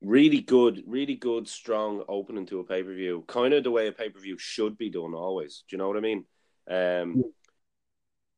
really 0.00 0.40
good, 0.40 0.82
really 0.86 1.16
good, 1.16 1.48
strong 1.48 2.04
opening 2.08 2.46
to 2.46 2.60
a 2.60 2.64
pay 2.64 2.82
per 2.82 2.94
view. 2.94 3.24
Kind 3.26 3.54
of 3.54 3.64
the 3.64 3.70
way 3.70 3.88
a 3.88 3.92
pay 3.92 4.08
per 4.08 4.20
view 4.20 4.36
should 4.38 4.78
be 4.78 4.90
done 4.90 5.14
always. 5.14 5.64
Do 5.68 5.74
you 5.74 5.78
know 5.78 5.88
what 5.88 5.96
I 5.96 6.00
mean? 6.00 6.24
Um, 6.70 7.24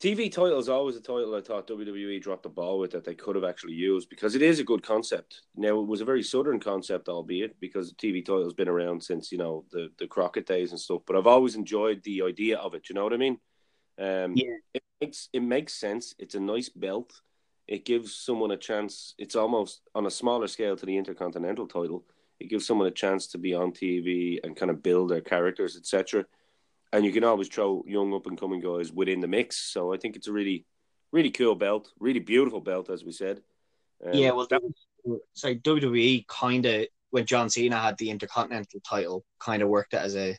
TV 0.00 0.32
title 0.32 0.58
is 0.58 0.70
always 0.70 0.96
a 0.96 1.00
title 1.00 1.34
I 1.34 1.42
thought 1.42 1.68
WWE 1.68 2.22
dropped 2.22 2.44
the 2.44 2.48
ball 2.48 2.78
with 2.78 2.92
that 2.92 3.04
they 3.04 3.14
could 3.14 3.36
have 3.36 3.44
actually 3.44 3.74
used 3.74 4.08
because 4.08 4.34
it 4.34 4.40
is 4.40 4.58
a 4.58 4.64
good 4.64 4.82
concept. 4.82 5.42
Now 5.56 5.78
it 5.78 5.86
was 5.86 6.00
a 6.00 6.06
very 6.06 6.22
southern 6.22 6.58
concept, 6.58 7.10
albeit 7.10 7.60
because 7.60 7.92
TV 7.92 8.24
title 8.24 8.44
has 8.44 8.54
been 8.54 8.68
around 8.68 9.02
since 9.02 9.30
you 9.30 9.36
know 9.36 9.66
the 9.70 9.90
the 9.98 10.06
Crockett 10.06 10.46
days 10.46 10.70
and 10.70 10.80
stuff. 10.80 11.02
But 11.06 11.16
I've 11.16 11.26
always 11.26 11.54
enjoyed 11.54 12.02
the 12.02 12.22
idea 12.22 12.56
of 12.56 12.74
it. 12.74 12.88
You 12.88 12.94
know 12.94 13.04
what 13.04 13.12
I 13.12 13.18
mean? 13.18 13.38
Um, 13.98 14.32
yeah, 14.36 14.54
it 14.72 14.82
makes 15.02 15.28
it 15.34 15.42
makes 15.42 15.74
sense. 15.74 16.14
It's 16.18 16.34
a 16.34 16.40
nice 16.40 16.70
belt 16.70 17.12
it 17.70 17.84
gives 17.84 18.16
someone 18.16 18.50
a 18.50 18.56
chance. 18.56 19.14
It's 19.16 19.36
almost 19.36 19.82
on 19.94 20.04
a 20.04 20.10
smaller 20.10 20.48
scale 20.48 20.76
to 20.76 20.84
the 20.84 20.98
Intercontinental 20.98 21.68
title. 21.68 22.04
It 22.40 22.50
gives 22.50 22.66
someone 22.66 22.88
a 22.88 22.90
chance 22.90 23.28
to 23.28 23.38
be 23.38 23.54
on 23.54 23.70
TV 23.70 24.40
and 24.42 24.56
kind 24.56 24.72
of 24.72 24.82
build 24.82 25.10
their 25.10 25.20
characters, 25.20 25.76
etc. 25.76 26.24
And 26.92 27.04
you 27.04 27.12
can 27.12 27.22
always 27.22 27.46
throw 27.46 27.84
young 27.86 28.12
up 28.12 28.26
and 28.26 28.38
coming 28.38 28.60
guys 28.60 28.90
within 28.90 29.20
the 29.20 29.28
mix. 29.28 29.56
So 29.56 29.94
I 29.94 29.98
think 29.98 30.16
it's 30.16 30.26
a 30.26 30.32
really, 30.32 30.66
really 31.12 31.30
cool 31.30 31.54
belt, 31.54 31.92
really 32.00 32.18
beautiful 32.18 32.60
belt, 32.60 32.90
as 32.90 33.04
we 33.04 33.12
said. 33.12 33.40
Um, 34.04 34.14
yeah, 34.14 34.32
well, 34.32 34.48
that, 34.50 34.62
sorry, 35.34 35.60
WWE 35.60 36.26
kind 36.26 36.66
of 36.66 36.86
when 37.10 37.24
John 37.24 37.50
Cena 37.50 37.76
had 37.76 37.98
the 37.98 38.10
Intercontinental 38.10 38.80
title, 38.80 39.24
kind 39.38 39.62
of 39.62 39.68
worked 39.68 39.94
it 39.94 39.98
as 39.98 40.16
a 40.16 40.36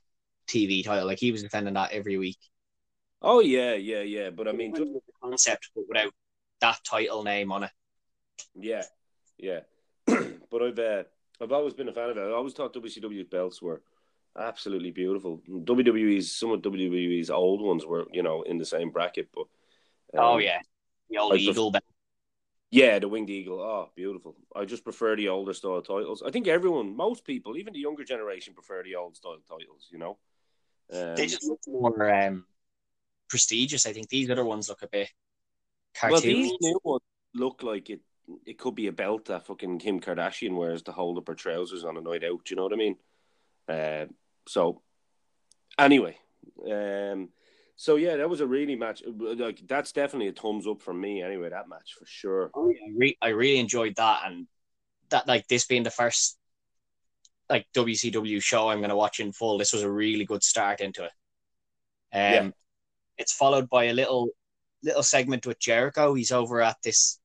TV 0.49 0.83
title. 0.83 1.07
Like 1.07 1.19
he 1.19 1.31
was 1.31 1.43
defending 1.43 1.75
that 1.75 1.93
every 1.93 2.17
week. 2.17 2.39
Oh 3.21 3.39
yeah, 3.39 3.75
yeah, 3.75 4.01
yeah. 4.01 4.31
But 4.31 4.49
I 4.49 4.51
mean, 4.51 4.75
just 4.75 4.91
the 4.91 4.99
concept, 5.21 5.69
but 5.73 5.85
without 5.87 6.11
that 6.61 6.79
title 6.83 7.23
name 7.23 7.51
on 7.51 7.63
it. 7.63 7.71
Yeah, 8.55 8.83
yeah. 9.37 9.61
but 10.05 10.61
I've 10.61 10.79
uh, 10.79 11.03
I've 11.41 11.51
always 11.51 11.73
been 11.73 11.89
a 11.89 11.93
fan 11.93 12.09
of 12.09 12.17
it. 12.17 12.21
I 12.21 12.31
always 12.31 12.53
thought 12.53 12.73
WCW's 12.73 13.27
belts 13.27 13.61
were 13.61 13.81
absolutely 14.37 14.91
beautiful. 14.91 15.41
WWE's 15.49 16.31
some 16.31 16.51
of 16.51 16.61
WWE's 16.61 17.29
old 17.29 17.61
ones 17.61 17.85
were 17.85 18.05
you 18.11 18.23
know 18.23 18.43
in 18.43 18.57
the 18.57 18.65
same 18.65 18.91
bracket, 18.91 19.29
but 19.33 19.47
um, 20.17 20.25
oh 20.25 20.37
yeah, 20.37 20.59
the 21.09 21.17
old 21.17 21.33
I 21.33 21.37
eagle 21.37 21.71
belt. 21.71 21.83
Yeah, 22.71 22.99
the 22.99 23.09
winged 23.09 23.29
eagle. 23.29 23.59
Oh, 23.59 23.89
beautiful. 23.97 24.37
I 24.55 24.63
just 24.63 24.85
prefer 24.85 25.17
the 25.17 25.27
older 25.27 25.51
style 25.51 25.81
titles. 25.81 26.23
I 26.25 26.31
think 26.31 26.47
everyone, 26.47 26.95
most 26.95 27.25
people, 27.25 27.57
even 27.57 27.73
the 27.73 27.79
younger 27.79 28.05
generation, 28.05 28.53
prefer 28.53 28.81
the 28.81 28.95
old 28.95 29.17
style 29.17 29.39
titles. 29.49 29.89
You 29.91 29.99
know, 29.99 30.17
um, 30.93 31.15
they 31.15 31.27
just 31.27 31.43
look 31.43 31.59
more 31.67 32.13
um, 32.13 32.45
prestigious. 33.29 33.85
I 33.85 33.91
think 33.91 34.07
these 34.07 34.29
other 34.29 34.45
ones 34.45 34.69
look 34.69 34.83
a 34.83 34.87
bit 34.87 35.09
well, 36.03 36.21
these 36.21 36.53
new 36.61 36.79
ones 36.83 37.01
look 37.33 37.63
like 37.63 37.89
it. 37.89 38.01
It 38.45 38.57
could 38.57 38.75
be 38.75 38.87
a 38.87 38.91
belt 38.91 39.25
that 39.25 39.45
fucking 39.45 39.79
Kim 39.79 39.99
Kardashian 39.99 40.55
wears 40.55 40.83
to 40.83 40.91
hold 40.91 41.17
up 41.17 41.27
her 41.27 41.35
trousers 41.35 41.83
on 41.83 41.97
a 41.97 42.01
night 42.01 42.23
out. 42.23 42.45
Do 42.45 42.49
you 42.49 42.55
know 42.55 42.63
what 42.63 42.73
I 42.73 42.77
mean? 42.77 42.95
Uh, 43.67 44.05
so, 44.47 44.81
anyway, 45.77 46.17
um, 46.69 47.29
so 47.75 47.95
yeah, 47.95 48.17
that 48.17 48.29
was 48.29 48.41
a 48.41 48.47
really 48.47 48.75
match. 48.75 49.03
Like 49.05 49.61
that's 49.67 49.91
definitely 49.91 50.29
a 50.29 50.33
thumbs 50.33 50.67
up 50.67 50.81
from 50.81 51.01
me. 51.01 51.21
Anyway, 51.21 51.49
that 51.49 51.67
match 51.67 51.95
for 51.97 52.05
sure. 52.05 52.51
Oh, 52.53 52.69
yeah, 52.69 52.85
I, 52.85 52.91
re- 52.95 53.17
I 53.21 53.29
really 53.29 53.59
enjoyed 53.59 53.95
that, 53.97 54.21
and 54.25 54.47
that 55.09 55.27
like 55.27 55.47
this 55.47 55.65
being 55.65 55.83
the 55.83 55.91
first 55.91 56.37
like 57.49 57.67
WCW 57.75 58.41
show 58.41 58.69
I'm 58.69 58.77
going 58.79 58.91
to 58.91 58.95
watch 58.95 59.19
in 59.19 59.33
full. 59.33 59.57
This 59.57 59.73
was 59.73 59.81
a 59.81 59.91
really 59.91 60.23
good 60.25 60.41
start 60.43 60.79
into 60.79 61.03
it. 61.03 61.11
Um, 62.13 62.21
Yeah. 62.33 62.49
it's 63.17 63.33
followed 63.33 63.69
by 63.69 63.85
a 63.85 63.93
little 63.93 64.29
little 64.83 65.03
segment 65.03 65.45
with 65.45 65.59
Jericho. 65.59 66.13
He's 66.13 66.31
over 66.31 66.61
at 66.61 66.77
this. 66.83 67.19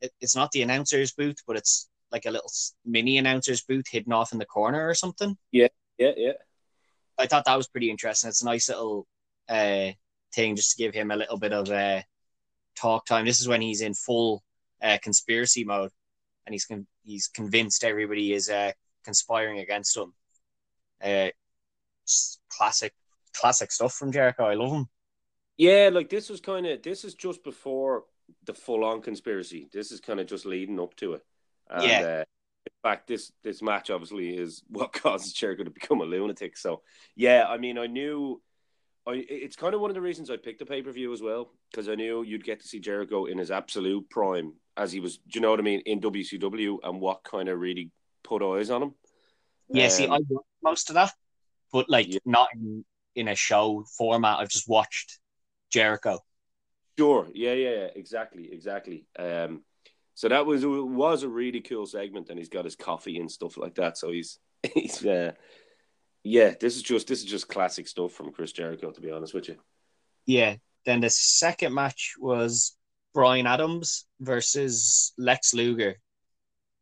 It, 0.00 0.12
it's 0.20 0.36
not 0.36 0.52
the 0.52 0.62
announcer's 0.62 1.12
booth, 1.12 1.38
but 1.46 1.56
it's 1.56 1.88
like 2.10 2.26
a 2.26 2.30
little 2.30 2.50
mini 2.84 3.18
announcer's 3.18 3.62
booth 3.62 3.86
hidden 3.90 4.12
off 4.12 4.32
in 4.32 4.38
the 4.38 4.46
corner 4.46 4.88
or 4.88 4.94
something. 4.94 5.36
Yeah, 5.52 5.68
yeah. 5.98 6.12
Yeah. 6.16 6.32
I 7.18 7.26
thought 7.26 7.44
that 7.46 7.56
was 7.56 7.68
pretty 7.68 7.90
interesting. 7.90 8.28
It's 8.28 8.42
a 8.42 8.46
nice 8.46 8.68
little 8.68 9.06
uh, 9.48 9.90
thing 10.34 10.56
just 10.56 10.72
to 10.72 10.82
give 10.82 10.94
him 10.94 11.10
a 11.10 11.16
little 11.16 11.38
bit 11.38 11.52
of 11.52 11.70
uh, 11.70 12.02
talk 12.76 13.06
time. 13.06 13.24
This 13.24 13.40
is 13.40 13.48
when 13.48 13.60
he's 13.60 13.80
in 13.80 13.94
full 13.94 14.42
uh, 14.82 14.98
conspiracy 15.02 15.64
mode, 15.64 15.90
and 16.46 16.52
he's 16.52 16.66
con- 16.66 16.86
he's 17.02 17.28
convinced 17.28 17.84
everybody 17.84 18.32
is 18.32 18.48
uh, 18.48 18.72
conspiring 19.04 19.60
against 19.60 19.96
him. 19.96 20.12
Uh, 21.02 21.28
classic, 22.48 22.94
classic 23.32 23.72
stuff 23.72 23.94
from 23.94 24.12
Jericho. 24.12 24.44
I 24.44 24.54
love 24.54 24.72
him. 24.72 24.88
Yeah, 25.56 25.90
like 25.92 26.08
this 26.08 26.28
was 26.28 26.40
kind 26.40 26.66
of 26.66 26.82
this 26.82 27.04
is 27.04 27.14
just 27.14 27.44
before 27.44 28.04
the 28.44 28.54
full 28.54 28.84
on 28.84 29.02
conspiracy. 29.02 29.68
This 29.72 29.92
is 29.92 30.00
kind 30.00 30.20
of 30.20 30.26
just 30.26 30.46
leading 30.46 30.80
up 30.80 30.94
to 30.96 31.14
it. 31.14 31.22
And, 31.70 31.84
Yeah. 31.84 32.00
Uh, 32.00 32.24
in 32.66 32.72
fact, 32.90 33.06
this 33.06 33.30
this 33.42 33.60
match 33.62 33.90
obviously 33.90 34.36
is 34.36 34.62
what 34.68 34.92
causes 35.02 35.32
Jericho 35.32 35.64
to 35.64 35.70
become 35.70 36.00
a 36.00 36.04
lunatic. 36.04 36.56
So 36.56 36.82
yeah, 37.14 37.46
I 37.48 37.58
mean, 37.58 37.78
I 37.78 37.86
knew. 37.86 38.40
I, 39.06 39.22
it's 39.28 39.54
kind 39.54 39.74
of 39.74 39.82
one 39.82 39.90
of 39.90 39.94
the 39.94 40.00
reasons 40.00 40.30
I 40.30 40.38
picked 40.38 40.60
the 40.60 40.64
pay 40.64 40.80
per 40.80 40.90
view 40.90 41.12
as 41.12 41.20
well 41.20 41.50
because 41.70 41.90
I 41.90 41.94
knew 41.94 42.22
you'd 42.22 42.42
get 42.42 42.60
to 42.60 42.66
see 42.68 42.80
Jericho 42.80 43.26
in 43.26 43.36
his 43.36 43.50
absolute 43.50 44.08
prime 44.08 44.54
as 44.78 44.92
he 44.92 45.00
was. 45.00 45.18
Do 45.18 45.24
you 45.34 45.40
know 45.42 45.50
what 45.50 45.60
I 45.60 45.62
mean 45.62 45.80
in 45.80 46.00
WCW 46.00 46.78
and 46.82 47.02
what 47.02 47.22
kind 47.22 47.50
of 47.50 47.60
really 47.60 47.90
put 48.22 48.42
eyes 48.42 48.70
on 48.70 48.82
him? 48.82 48.94
Yeah, 49.68 49.88
see, 49.88 50.06
Um, 50.06 50.12
I 50.14 50.18
watched 50.26 50.46
most 50.62 50.88
of 50.88 50.94
that, 50.94 51.12
but 51.70 51.90
like 51.90 52.14
Yeah. 52.14 52.20
not 52.24 52.48
in, 52.54 52.82
in 53.14 53.28
a 53.28 53.34
show 53.34 53.84
format. 53.98 54.38
I've 54.38 54.48
just 54.48 54.70
watched 54.70 55.18
Jericho. 55.74 56.20
Sure. 56.98 57.28
Yeah, 57.34 57.52
yeah, 57.52 57.70
yeah. 57.70 57.88
Exactly, 57.96 58.52
exactly. 58.52 59.06
Um, 59.18 59.62
so 60.14 60.28
that 60.28 60.46
was 60.46 60.64
was 60.64 61.22
a 61.24 61.28
really 61.28 61.60
cool 61.60 61.86
segment, 61.86 62.28
and 62.30 62.38
he's 62.38 62.48
got 62.48 62.64
his 62.64 62.76
coffee 62.76 63.18
and 63.18 63.30
stuff 63.30 63.56
like 63.56 63.74
that. 63.74 63.98
So 63.98 64.10
he's 64.10 64.38
he's 64.74 65.04
uh, 65.04 65.32
yeah. 66.22 66.54
This 66.58 66.76
is 66.76 66.82
just 66.82 67.08
this 67.08 67.18
is 67.18 67.26
just 67.26 67.48
classic 67.48 67.88
stuff 67.88 68.12
from 68.12 68.32
Chris 68.32 68.52
Jericho, 68.52 68.90
to 68.92 69.00
be 69.00 69.10
honest 69.10 69.34
with 69.34 69.48
you. 69.48 69.56
Yeah. 70.26 70.56
Then 70.86 71.00
the 71.00 71.10
second 71.10 71.74
match 71.74 72.14
was 72.20 72.76
Brian 73.14 73.46
Adams 73.46 74.06
versus 74.20 75.12
Lex 75.16 75.54
Luger. 75.54 75.96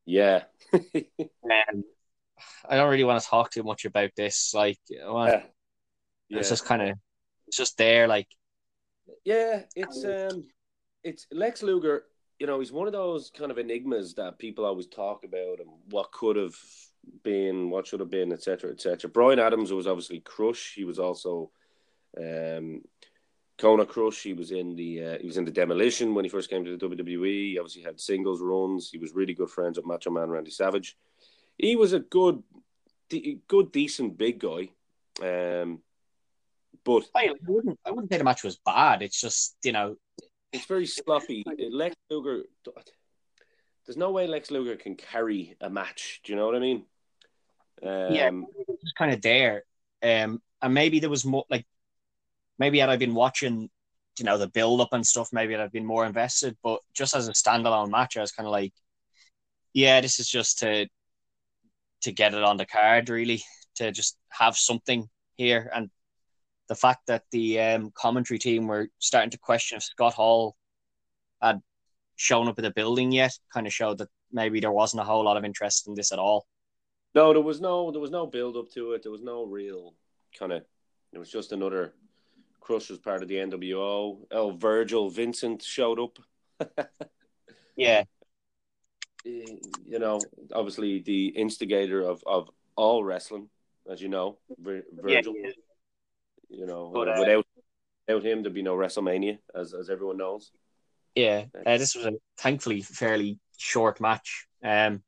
Yeah, 0.04 0.42
Um, 0.74 1.84
I 2.68 2.76
don't 2.76 2.90
really 2.90 3.04
want 3.04 3.22
to 3.22 3.28
talk 3.28 3.50
too 3.52 3.62
much 3.62 3.84
about 3.84 4.10
this. 4.16 4.52
Like, 4.54 4.80
I 4.90 5.08
want- 5.10 5.32
yeah, 5.32 5.42
yeah. 6.28 6.38
it's 6.40 6.48
just 6.48 6.64
kind 6.64 6.82
of, 6.82 6.98
it's 7.46 7.56
just 7.56 7.78
there. 7.78 8.08
Like, 8.08 8.26
Yeah, 9.24 9.62
it's 9.76 10.04
um, 10.04 10.44
it's 11.04 11.26
Lex 11.30 11.62
Luger. 11.62 12.04
You 12.38 12.46
know, 12.46 12.58
he's 12.58 12.72
one 12.72 12.86
of 12.86 12.92
those 12.92 13.30
kind 13.30 13.50
of 13.50 13.58
enigmas 13.58 14.14
that 14.14 14.38
people 14.38 14.64
always 14.64 14.86
talk 14.86 15.24
about 15.24 15.60
and 15.60 15.68
what 15.90 16.10
could 16.12 16.36
have 16.36 16.56
been, 17.22 17.70
what 17.70 17.86
should 17.86 18.00
have 18.00 18.10
been, 18.10 18.32
etc., 18.32 18.70
etc. 18.70 19.10
Brian 19.10 19.38
Adams 19.38 19.72
was 19.72 19.86
obviously 19.86 20.20
Crush. 20.20 20.74
He 20.74 20.84
was 20.84 20.98
also 20.98 21.50
um, 22.18 22.82
Kona 23.58 23.86
Crush. 23.86 24.22
He 24.22 24.32
was 24.32 24.50
in 24.50 24.74
the 24.74 25.04
uh, 25.04 25.18
he 25.20 25.26
was 25.26 25.36
in 25.36 25.44
the 25.44 25.50
Demolition 25.50 26.14
when 26.14 26.24
he 26.24 26.28
first 26.28 26.50
came 26.50 26.64
to 26.64 26.76
the 26.76 26.88
WWE. 26.88 27.52
He 27.52 27.58
obviously 27.58 27.82
had 27.82 28.00
singles 28.00 28.40
runs. 28.40 28.90
He 28.90 28.98
was 28.98 29.14
really 29.14 29.34
good 29.34 29.50
friends 29.50 29.76
with 29.78 29.86
Macho 29.86 30.10
Man 30.10 30.30
Randy 30.30 30.50
Savage. 30.50 30.96
He 31.58 31.76
was 31.76 31.92
a 31.92 32.00
good, 32.00 32.42
de- 33.08 33.40
good, 33.46 33.70
decent 33.72 34.16
big 34.18 34.40
guy. 34.40 34.70
Um, 35.22 35.80
but 36.84 37.04
I 37.14 37.30
wouldn't, 37.46 37.78
I 37.84 37.90
wouldn't 37.90 38.10
say 38.12 38.18
the 38.18 38.24
match 38.24 38.44
was 38.44 38.58
bad. 38.64 39.02
It's 39.02 39.20
just, 39.20 39.56
you 39.64 39.72
know, 39.72 39.96
it's 40.52 40.66
very 40.66 40.86
sloppy. 40.86 41.44
Lex 41.70 41.96
Luger, 42.10 42.42
there's 43.86 43.96
no 43.96 44.10
way 44.10 44.26
Lex 44.26 44.50
Luger 44.50 44.76
can 44.76 44.96
carry 44.96 45.56
a 45.60 45.70
match. 45.70 46.20
Do 46.24 46.32
you 46.32 46.36
know 46.36 46.46
what 46.46 46.56
I 46.56 46.60
mean? 46.60 46.84
Um, 47.82 48.12
yeah, 48.12 48.30
it's 48.68 48.82
just 48.82 48.94
kind 48.96 49.12
of 49.12 49.22
there. 49.22 49.64
Um, 50.02 50.40
and 50.60 50.74
maybe 50.74 51.00
there 51.00 51.10
was 51.10 51.24
more 51.24 51.44
like, 51.50 51.66
maybe 52.58 52.78
had 52.78 52.90
I 52.90 52.96
been 52.96 53.14
watching, 53.14 53.70
you 54.18 54.24
know, 54.24 54.36
the 54.36 54.46
build 54.46 54.80
up 54.80 54.92
and 54.92 55.06
stuff, 55.06 55.30
maybe 55.32 55.54
I'd 55.54 55.60
have 55.60 55.72
been 55.72 55.86
more 55.86 56.04
invested. 56.04 56.56
But 56.62 56.80
just 56.92 57.16
as 57.16 57.28
a 57.28 57.32
standalone 57.32 57.90
match, 57.90 58.16
I 58.16 58.20
was 58.20 58.32
kind 58.32 58.46
of 58.46 58.52
like, 58.52 58.72
yeah, 59.72 60.00
this 60.00 60.20
is 60.20 60.28
just 60.28 60.58
to 60.58 60.86
to 62.02 62.12
get 62.12 62.34
it 62.34 62.42
on 62.42 62.56
the 62.56 62.66
card, 62.66 63.08
really, 63.08 63.42
to 63.76 63.90
just 63.90 64.18
have 64.28 64.56
something 64.56 65.08
here. 65.36 65.70
And 65.74 65.88
the 66.72 66.76
fact 66.76 67.06
that 67.06 67.24
the 67.32 67.60
um, 67.60 67.92
commentary 67.94 68.38
team 68.38 68.66
were 68.66 68.88
starting 68.98 69.30
to 69.30 69.36
question 69.36 69.76
if 69.76 69.82
Scott 69.82 70.14
Hall 70.14 70.56
had 71.42 71.60
shown 72.16 72.48
up 72.48 72.58
at 72.58 72.62
the 72.62 72.70
building 72.70 73.12
yet, 73.12 73.32
kind 73.52 73.66
of 73.66 73.74
showed 73.74 73.98
that 73.98 74.08
maybe 74.32 74.58
there 74.58 74.72
wasn't 74.72 75.02
a 75.02 75.04
whole 75.04 75.22
lot 75.22 75.36
of 75.36 75.44
interest 75.44 75.86
in 75.86 75.94
this 75.94 76.12
at 76.12 76.18
all. 76.18 76.46
No, 77.14 77.34
there 77.34 77.42
was 77.42 77.60
no 77.60 77.90
there 77.90 78.00
was 78.00 78.10
no 78.10 78.26
build 78.26 78.56
up 78.56 78.70
to 78.70 78.92
it. 78.92 79.02
There 79.02 79.12
was 79.12 79.20
no 79.20 79.44
real 79.44 79.92
kind 80.38 80.52
of. 80.52 80.62
It 81.12 81.18
was 81.18 81.30
just 81.30 81.52
another. 81.52 81.92
Crush 82.60 82.88
was 82.88 83.00
part 83.00 83.22
of 83.22 83.28
the 83.28 83.34
NWO. 83.34 84.18
Oh, 84.30 84.50
Virgil 84.52 85.10
Vincent 85.10 85.62
showed 85.62 86.00
up. 86.00 86.18
Yeah, 87.74 88.04
you 89.24 89.98
know, 89.98 90.20
obviously 90.54 91.00
the 91.00 91.28
instigator 91.28 92.02
of, 92.02 92.22
of 92.26 92.50
all 92.76 93.02
wrestling, 93.02 93.48
as 93.90 94.02
you 94.02 94.08
know, 94.08 94.38
Vir- 94.58 94.84
Virgil. 94.92 95.34
yeah. 95.36 95.50
You 96.52 96.66
know, 96.66 96.90
But, 96.92 97.08
uh, 97.08 97.16
without 97.18 97.46
without 98.06 98.26
him, 98.26 98.42
there'd 98.42 98.54
be 98.54 98.62
no 98.62 98.76
WrestleMania, 98.76 99.38
as 99.54 99.72
as 99.72 99.88
everyone 99.88 100.18
knows. 100.18 100.52
Yeah, 101.14 101.46
uh, 101.66 101.78
this 101.78 101.94
was 101.96 102.06
a 102.06 102.12
thankfully 102.36 102.82
fairly 102.82 103.38
short 103.56 104.00
match, 104.00 104.46
um, 104.62 105.02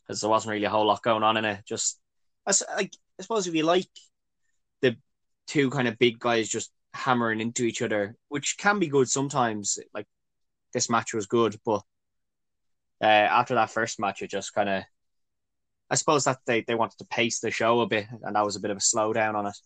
because 0.00 0.20
there 0.20 0.30
wasn't 0.30 0.52
really 0.52 0.66
a 0.66 0.70
whole 0.70 0.86
lot 0.86 1.02
going 1.02 1.22
on 1.22 1.36
in 1.36 1.44
it. 1.44 1.64
Just, 1.66 1.98
I, 2.46 2.52
like, 2.76 2.92
I 3.18 3.22
suppose 3.22 3.46
if 3.46 3.54
you 3.54 3.64
like 3.64 3.88
the 4.80 4.96
two 5.46 5.70
kind 5.70 5.88
of 5.88 5.98
big 5.98 6.18
guys 6.18 6.48
just 6.48 6.70
hammering 6.92 7.40
into 7.40 7.64
each 7.64 7.82
other, 7.82 8.16
which 8.28 8.56
can 8.58 8.78
be 8.78 8.88
good 8.88 9.08
sometimes. 9.08 9.78
Like 9.94 10.06
this 10.72 10.90
match 10.90 11.14
was 11.14 11.26
good, 11.26 11.56
but 11.64 11.82
uh, 13.02 13.06
after 13.06 13.54
that 13.54 13.70
first 13.70 13.98
match, 14.00 14.22
it 14.22 14.30
just 14.30 14.54
kind 14.54 14.68
of, 14.68 14.82
I 15.90 15.94
suppose 15.94 16.24
that 16.24 16.38
they 16.46 16.62
they 16.62 16.74
wanted 16.74 16.98
to 16.98 17.06
pace 17.06 17.40
the 17.40 17.50
show 17.50 17.80
a 17.80 17.86
bit, 17.86 18.06
and 18.22 18.36
that 18.36 18.44
was 18.44 18.56
a 18.56 18.60
bit 18.60 18.70
of 18.70 18.76
a 18.76 18.80
slowdown 18.80 19.34
on 19.34 19.46
it. 19.46 19.56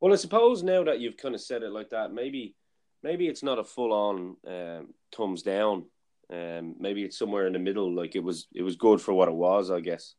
Well, 0.00 0.12
I 0.12 0.16
suppose 0.16 0.62
now 0.62 0.84
that 0.84 1.00
you've 1.00 1.16
kind 1.16 1.34
of 1.34 1.40
said 1.40 1.62
it 1.62 1.70
like 1.70 1.90
that, 1.90 2.12
maybe 2.12 2.54
maybe 3.02 3.28
it's 3.28 3.42
not 3.42 3.58
a 3.58 3.64
full 3.64 3.92
on 3.92 4.36
um, 4.46 4.94
thumbs 5.14 5.42
down. 5.42 5.86
Um, 6.30 6.74
maybe 6.78 7.04
it's 7.04 7.18
somewhere 7.18 7.46
in 7.46 7.52
the 7.52 7.58
middle. 7.58 7.94
Like 7.94 8.16
it 8.16 8.22
was, 8.22 8.48
it 8.52 8.62
was 8.62 8.76
good 8.76 9.00
for 9.00 9.14
what 9.14 9.28
it 9.28 9.34
was, 9.34 9.70
I 9.70 9.80
guess. 9.80 10.14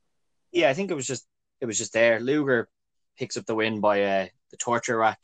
Yeah, 0.52 0.70
I 0.70 0.74
think 0.74 0.90
it 0.90 0.96
was 0.96 1.06
just 1.06 1.28
it 1.60 1.66
was 1.66 1.78
just 1.78 1.94
there. 1.94 2.20
Luger 2.20 2.70
picks 3.18 3.38
up 3.38 3.46
the 3.46 3.56
win 3.56 3.82
by 3.82 4.04
uh, 4.04 4.28
the 4.52 4.58
torture 4.58 4.98
rack. 4.98 5.20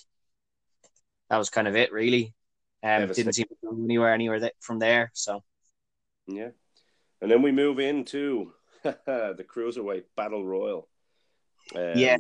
That 1.30 1.38
was 1.38 1.50
kind 1.50 1.68
of 1.68 1.76
it, 1.76 1.92
really. 1.92 2.34
Um, 2.84 3.08
didn't 3.08 3.34
seem 3.34 3.46
to 3.46 3.56
go 3.64 3.84
anywhere 3.84 4.14
anywhere 4.14 4.52
from 4.60 4.80
there. 4.80 5.10
So 5.14 5.42
Yeah, 6.28 6.50
and 7.22 7.32
then 7.32 7.42
we 7.42 7.52
move 7.52 7.80
into 7.80 8.52
the 8.84 9.46
cruiserweight 9.50 10.04
battle 10.18 10.46
royal. 10.46 10.90
Um, 11.74 11.94
Yeah. 11.96 12.18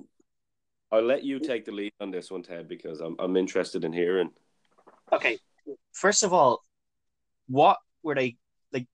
I'll 0.93 1.01
let 1.01 1.23
you 1.23 1.39
take 1.39 1.65
the 1.65 1.71
lead 1.71 1.91
on 1.99 2.11
this 2.11 2.29
one, 2.29 2.43
Ted, 2.43 2.67
because 2.67 3.01
I'm 3.01 3.15
I'm 3.17 3.35
interested 3.35 3.83
in 3.83 3.91
hearing. 3.91 4.29
okay, 5.11 5.39
first 5.91 6.21
of 6.21 6.33
all, 6.33 6.63
what 7.47 7.79
were 8.03 8.13
they 8.13 8.37
like? 8.71 8.87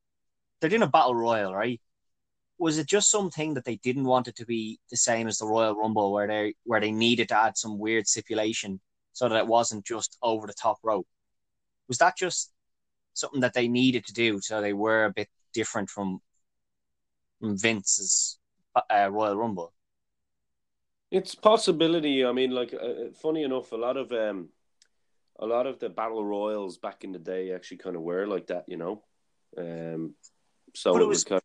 They're 0.62 0.70
doing 0.70 0.82
a 0.82 0.88
battle 0.88 1.14
royal, 1.14 1.54
right? 1.54 1.82
Was 2.58 2.78
it 2.78 2.88
just 2.88 3.12
something 3.12 3.54
that 3.56 3.66
they 3.66 3.76
didn't 3.78 4.06
want 4.06 4.30
it 4.30 4.38
to 4.38 4.46
be 4.46 4.80
the 4.90 4.96
same 4.96 5.28
as 5.28 5.40
the 5.40 5.46
Royal 5.46 5.76
Rumble, 5.76 6.14
where 6.14 6.28
they 6.28 6.56
where 6.64 6.80
they 6.80 6.92
needed 6.92 7.28
to 7.30 7.38
add 7.38 7.58
some 7.58 7.78
weird 7.78 8.08
stipulation 8.08 8.80
so 9.12 9.28
that 9.28 9.38
it 9.38 9.48
wasn't 9.48 9.86
just 9.86 10.18
over 10.24 10.48
the 10.48 10.54
top 10.54 10.78
rope? 10.84 11.08
Was 11.90 11.98
that 11.98 12.16
just 12.18 12.54
something 13.14 13.42
that 13.42 13.54
they 13.54 13.68
needed 13.68 14.06
to 14.06 14.14
do 14.14 14.40
so 14.40 14.62
they 14.62 14.72
were 14.72 15.04
a 15.04 15.12
bit 15.12 15.28
different 15.54 15.90
from, 15.90 16.22
from 17.42 17.58
Vince's 17.58 18.40
uh, 18.76 19.10
Royal 19.12 19.36
Rumble? 19.36 19.74
It's 21.12 21.36
possibility. 21.36 22.26
I 22.26 22.32
mean, 22.32 22.52
like, 22.52 22.74
uh, 22.74 23.12
funny 23.22 23.44
enough, 23.44 23.72
a 23.72 23.76
lot 23.78 23.98
of 23.98 24.12
um, 24.12 24.50
a 25.40 25.46
lot 25.46 25.68
of 25.68 25.80
the 25.80 25.90
battle 25.90 26.24
royals 26.26 26.78
back 26.78 27.04
in 27.04 27.12
the 27.12 27.20
day 27.20 27.52
actually 27.54 27.78
kind 27.78 27.96
of 27.96 28.02
were 28.04 28.28
like 28.28 28.48
that, 28.48 28.66
you 28.68 28.78
know. 28.78 29.04
Um, 29.58 30.16
so 30.76 30.98
it 30.98 31.02
it 31.02 31.06
was, 31.08 31.18
was- 31.18 31.24
kind. 31.24 31.42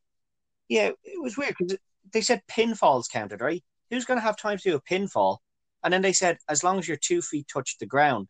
Yeah, 0.68 0.90
it 1.04 1.22
was 1.22 1.36
weird 1.36 1.54
because 1.58 1.78
they 2.12 2.20
said 2.22 2.42
pinfalls 2.48 3.08
counted, 3.10 3.40
right? 3.40 3.62
Who's 3.90 4.04
going 4.06 4.18
to 4.18 4.22
have 4.24 4.36
time 4.36 4.58
to 4.58 4.70
do 4.70 4.76
a 4.76 4.82
pinfall? 4.82 5.38
And 5.84 5.92
then 5.92 6.02
they 6.02 6.12
said 6.12 6.38
as 6.48 6.64
long 6.64 6.78
as 6.78 6.88
your 6.88 6.96
two 6.96 7.22
feet 7.22 7.48
touch 7.52 7.76
the 7.78 7.86
ground, 7.86 8.28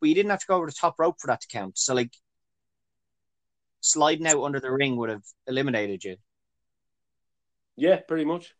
but 0.00 0.08
you 0.08 0.14
didn't 0.14 0.30
have 0.30 0.40
to 0.40 0.46
go 0.46 0.56
over 0.56 0.66
the 0.66 0.72
top 0.72 0.96
rope 0.98 1.16
for 1.20 1.28
that 1.28 1.40
to 1.42 1.48
count. 1.48 1.78
So 1.78 1.94
like 1.94 2.12
sliding 3.80 4.26
out 4.26 4.42
under 4.42 4.60
the 4.60 4.72
ring 4.72 4.96
would 4.96 5.10
have 5.10 5.24
eliminated 5.46 6.04
you. 6.04 6.16
yeah, 7.76 8.00
pretty 8.06 8.24
much. 8.24 8.54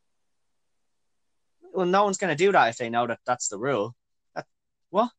Well, 1.72 1.86
no 1.86 2.04
one's 2.04 2.18
going 2.18 2.36
to 2.36 2.44
do 2.44 2.52
that 2.52 2.68
if 2.68 2.76
they 2.76 2.90
know 2.90 3.06
that 3.06 3.20
that's 3.26 3.48
the 3.48 3.58
rule. 3.58 3.94
That, 4.34 4.46
what? 4.90 5.10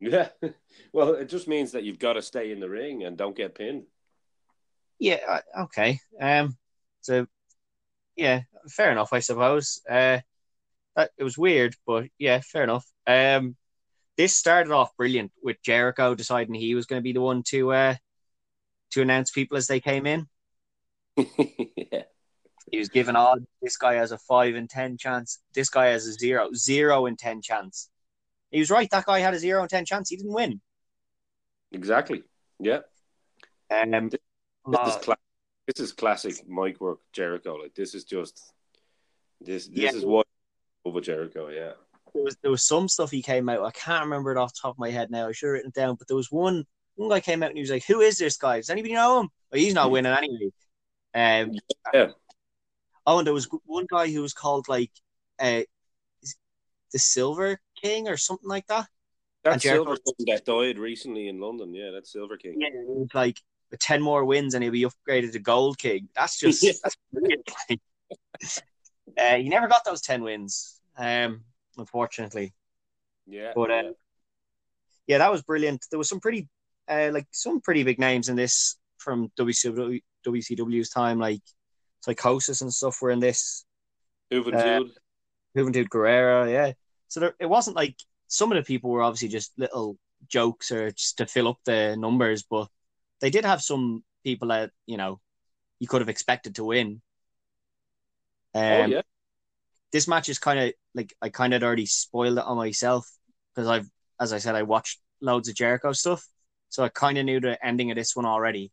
Yeah. 0.00 0.28
Well, 0.92 1.14
it 1.14 1.28
just 1.28 1.48
means 1.48 1.72
that 1.72 1.82
you've 1.82 1.98
got 1.98 2.12
to 2.12 2.22
stay 2.22 2.52
in 2.52 2.60
the 2.60 2.68
ring 2.68 3.02
and 3.04 3.16
don't 3.16 3.36
get 3.36 3.54
pinned. 3.56 3.84
Yeah. 4.98 5.40
Okay. 5.58 5.98
Um. 6.20 6.56
So, 7.00 7.26
yeah, 8.16 8.42
fair 8.68 8.92
enough, 8.92 9.12
I 9.12 9.18
suppose. 9.18 9.80
Uh, 9.88 10.20
that 10.96 11.10
it 11.18 11.24
was 11.24 11.36
weird, 11.36 11.74
but 11.86 12.04
yeah, 12.18 12.40
fair 12.44 12.64
enough. 12.64 12.86
Um, 13.06 13.56
this 14.16 14.36
started 14.36 14.72
off 14.72 14.96
brilliant 14.96 15.32
with 15.42 15.62
Jericho 15.62 16.14
deciding 16.14 16.54
he 16.54 16.74
was 16.74 16.86
going 16.86 17.00
to 17.00 17.04
be 17.04 17.12
the 17.12 17.20
one 17.20 17.42
to 17.48 17.72
uh 17.72 17.94
to 18.92 19.02
announce 19.02 19.30
people 19.30 19.56
as 19.56 19.66
they 19.66 19.80
came 19.80 20.06
in. 20.06 20.28
yeah. 21.16 22.02
He 22.70 22.78
was 22.78 22.88
given 22.88 23.14
odds. 23.16 23.44
This 23.62 23.76
guy 23.76 23.94
has 23.94 24.10
a 24.12 24.18
five 24.18 24.54
in 24.54 24.68
ten 24.68 24.96
chance. 24.96 25.38
This 25.54 25.68
guy 25.68 25.86
has 25.86 26.06
a 26.06 26.12
zero, 26.12 26.48
zero 26.54 27.06
in 27.06 27.16
ten 27.16 27.40
chance. 27.42 27.90
He 28.50 28.58
was 28.60 28.70
right. 28.70 28.88
That 28.90 29.04
guy 29.06 29.18
had 29.20 29.34
a 29.34 29.38
zero 29.38 29.62
in 29.62 29.68
ten 29.68 29.84
chance. 29.84 30.08
He 30.08 30.16
didn't 30.16 30.32
win. 30.32 30.60
Exactly. 31.72 32.22
Yeah. 32.58 32.80
Um, 33.70 34.08
This 34.10 34.20
uh, 34.66 34.84
is 34.88 34.96
cla- 35.04 35.16
this 35.66 35.80
is 35.80 35.92
classic 35.92 36.46
mic 36.48 36.80
work 36.80 37.00
Jericho. 37.12 37.56
Like 37.56 37.74
this 37.74 37.94
is 37.94 38.04
just 38.04 38.40
this 39.40 39.66
this 39.66 39.76
Yeah. 39.76 39.92
is 39.92 40.04
what 40.04 40.26
over 40.84 41.00
Jericho. 41.00 41.48
Yeah. 41.48 41.72
there 42.14 42.22
was 42.24 42.36
there 42.42 42.50
was 42.50 42.64
some 42.64 42.88
stuff 42.88 43.10
he 43.10 43.22
came 43.22 43.48
out. 43.48 43.62
I 43.64 43.70
can't 43.72 44.04
remember 44.04 44.30
it 44.32 44.38
off 44.38 44.54
the 44.54 44.60
top 44.62 44.74
of 44.74 44.78
my 44.78 44.90
head 44.90 45.10
now. 45.10 45.28
I 45.28 45.32
should 45.32 45.46
have 45.48 45.52
written 45.54 45.68
it 45.68 45.74
down. 45.74 45.96
But 45.96 46.08
there 46.08 46.16
was 46.16 46.30
one 46.30 46.64
one 46.96 47.10
guy 47.10 47.20
came 47.20 47.42
out 47.42 47.48
and 47.50 47.58
he 47.58 47.62
was 47.62 47.70
like, 47.70 47.84
"Who 47.86 48.00
is 48.00 48.16
this 48.18 48.36
guy? 48.36 48.58
Does 48.58 48.70
anybody 48.70 48.94
know 48.94 49.20
him? 49.20 49.28
Well, 49.50 49.60
he's 49.60 49.74
not 49.74 49.90
winning 49.90 50.12
anyway." 50.12 50.50
Um, 51.14 51.52
Yeah. 51.92 52.10
Oh, 53.06 53.18
and 53.18 53.26
there 53.26 53.34
was 53.34 53.48
one 53.66 53.86
guy 53.90 54.10
who 54.10 54.22
was 54.22 54.32
called 54.32 54.68
like 54.68 54.90
uh, 55.38 55.62
the 56.92 56.98
Silver 56.98 57.60
King 57.80 58.08
or 58.08 58.16
something 58.16 58.48
like 58.48 58.66
that. 58.68 58.86
That 59.42 59.60
Silver 59.60 59.96
King 59.96 60.26
that 60.28 60.46
died 60.46 60.78
recently 60.78 61.28
in 61.28 61.38
London. 61.38 61.74
Yeah, 61.74 61.90
that's 61.92 62.10
Silver 62.12 62.38
King. 62.38 62.56
Yeah, 62.58 63.04
like 63.12 63.38
with 63.70 63.80
ten 63.80 64.00
more 64.00 64.24
wins 64.24 64.54
and 64.54 64.62
he'll 64.62 64.72
be 64.72 64.86
upgraded 64.86 65.32
to 65.32 65.38
Gold 65.38 65.78
King. 65.78 66.08
That's 66.16 66.38
just 66.38 66.62
Yeah. 66.62 66.72
that's 66.82 66.96
brilliant. 67.12 67.50
Uh, 69.18 69.36
he 69.36 69.48
never 69.48 69.68
got 69.68 69.84
those 69.84 70.00
ten 70.00 70.22
wins, 70.22 70.80
um, 70.96 71.44
unfortunately. 71.76 72.54
Yeah. 73.26 73.52
But, 73.54 73.70
uh, 73.70 73.74
yeah. 73.74 73.90
yeah, 75.06 75.18
that 75.18 75.30
was 75.30 75.42
brilliant. 75.42 75.84
There 75.90 75.98
was 75.98 76.08
some 76.08 76.20
pretty, 76.20 76.48
uh, 76.88 77.10
like 77.12 77.26
some 77.30 77.60
pretty 77.60 77.82
big 77.84 77.98
names 77.98 78.28
in 78.28 78.36
this 78.36 78.76
from 78.96 79.30
WCW, 79.38 80.00
WCW's 80.26 80.88
time, 80.88 81.18
like 81.18 81.42
Psychosis 82.04 82.60
and 82.60 82.72
stuff 82.72 83.00
were 83.00 83.10
in 83.10 83.20
this. 83.20 83.64
Juventud. 84.30 84.90
Juventud 85.56 85.88
Guerrera, 85.88 86.52
yeah. 86.52 86.72
So 87.08 87.20
there, 87.20 87.34
it 87.40 87.46
wasn't 87.46 87.76
like 87.76 87.96
some 88.28 88.52
of 88.52 88.56
the 88.56 88.62
people 88.62 88.90
were 88.90 89.02
obviously 89.02 89.28
just 89.28 89.52
little 89.58 89.96
jokes 90.28 90.70
or 90.70 90.90
just 90.90 91.16
to 91.18 91.26
fill 91.26 91.48
up 91.48 91.58
the 91.64 91.96
numbers, 91.96 92.42
but 92.42 92.68
they 93.20 93.30
did 93.30 93.44
have 93.44 93.62
some 93.62 94.04
people 94.22 94.48
that 94.48 94.70
you 94.86 94.98
know 94.98 95.20
you 95.78 95.88
could 95.88 96.02
have 96.02 96.10
expected 96.10 96.56
to 96.56 96.64
win. 96.64 97.00
Um, 98.54 98.62
oh 98.62 98.86
yeah. 98.86 99.02
this 99.92 100.06
match 100.06 100.28
is 100.28 100.38
kind 100.38 100.58
of 100.58 100.72
like 100.94 101.14
I 101.22 101.30
kind 101.30 101.54
of 101.54 101.62
already 101.62 101.86
spoiled 101.86 102.38
it 102.38 102.44
on 102.44 102.56
myself 102.56 103.08
because 103.54 103.68
I've, 103.68 103.88
as 104.20 104.32
I 104.32 104.38
said, 104.38 104.54
I 104.54 104.62
watched 104.62 105.00
loads 105.20 105.48
of 105.48 105.54
Jericho 105.54 105.92
stuff, 105.92 106.26
so 106.68 106.84
I 106.84 106.90
kind 106.90 107.16
of 107.16 107.24
knew 107.24 107.40
the 107.40 107.64
ending 107.64 107.90
of 107.90 107.96
this 107.96 108.14
one 108.14 108.26
already. 108.26 108.72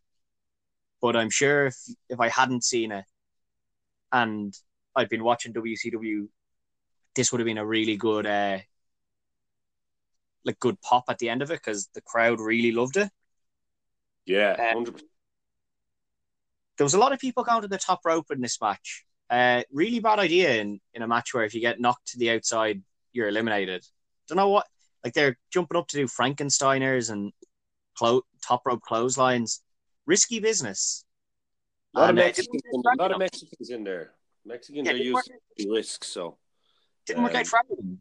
But 1.02 1.16
I'm 1.16 1.30
sure 1.30 1.68
if 1.68 1.78
if 2.10 2.20
I 2.20 2.30
hadn't 2.30 2.64
seen 2.64 2.92
it, 2.92 3.06
and 4.12 4.54
I'd 4.96 5.10
been 5.10 5.24
watching 5.24 5.54
WCW, 5.54 6.28
this 7.16 7.32
would 7.32 7.40
have 7.40 7.46
been 7.46 7.58
a 7.58 7.66
really 7.66 7.98
good, 7.98 8.26
uh, 8.26 8.60
like 10.44 10.60
good 10.60 10.82
pop 10.82 11.06
at 11.10 11.20
the 11.20 11.30
end 11.30 11.42
of 11.42 11.52
it 11.52 11.60
because 11.64 11.90
the 11.94 12.02
crowd 12.02 12.40
really 12.40 12.72
loved 12.72 12.98
it. 12.98 13.10
Yeah. 14.26 14.56
percent. 14.56 15.04
there 16.78 16.86
was 16.86 16.94
a 16.94 17.00
lot 17.00 17.12
of 17.12 17.20
people 17.20 17.44
going 17.44 17.62
to 17.62 17.68
the 17.68 17.78
top 17.78 18.02
rope 18.06 18.28
in 18.32 18.42
this 18.42 18.60
match. 18.62 19.06
Uh, 19.30 19.64
really 19.72 20.00
bad 20.00 20.20
idea 20.20 20.60
in, 20.60 20.80
in 20.94 21.02
a 21.02 21.08
match 21.08 21.34
where 21.34 21.46
if 21.46 21.54
you 21.54 21.62
get 21.62 21.80
knocked 21.80 22.08
to 22.08 22.20
the 22.20 22.32
outside, 22.32 22.82
you're 23.14 23.30
eliminated. 23.30 23.86
Don't 24.28 24.38
know 24.38 24.50
what, 24.50 24.68
like 25.04 25.14
they're 25.14 25.38
jumping 25.54 25.78
up 25.78 25.88
to 25.90 25.98
do 25.98 26.08
Frankensteiners 26.08 27.12
and 27.12 27.32
clo- 27.98 28.26
top 28.46 28.62
rope 28.66 28.82
clotheslines. 28.82 29.62
Risky 30.06 30.40
business. 30.40 31.06
A 31.96 32.00
lot 32.00 32.10
of 32.10 32.16
Mexicans. 32.16 32.62
A 32.74 33.02
lot 33.02 33.12
of. 33.12 33.20
Mexicans 33.20 33.70
in 33.70 33.84
there. 33.84 34.12
Mexicans 34.46 34.88
Yeah, 34.88 34.94
are 34.94 34.98
used 34.98 35.32
to 35.60 35.72
risks, 35.72 36.08
so 36.08 36.38
didn't 37.06 37.24
work 37.24 37.36
um, 37.36 37.42
out 37.42 37.48
for 37.48 37.60
everyone. 37.60 38.00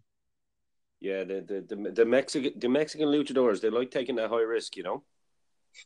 yeah. 1.00 1.24
The 1.24 1.40
the 1.40 1.76
the, 1.76 1.90
the 1.90 2.04
Mexican 2.04 2.52
the 2.58 2.68
Mexican 2.68 3.08
luchadors 3.08 3.60
they 3.60 3.70
like 3.70 3.90
taking 3.90 4.16
that 4.16 4.30
high 4.30 4.40
risk, 4.42 4.76
you 4.76 4.82
know. 4.82 5.04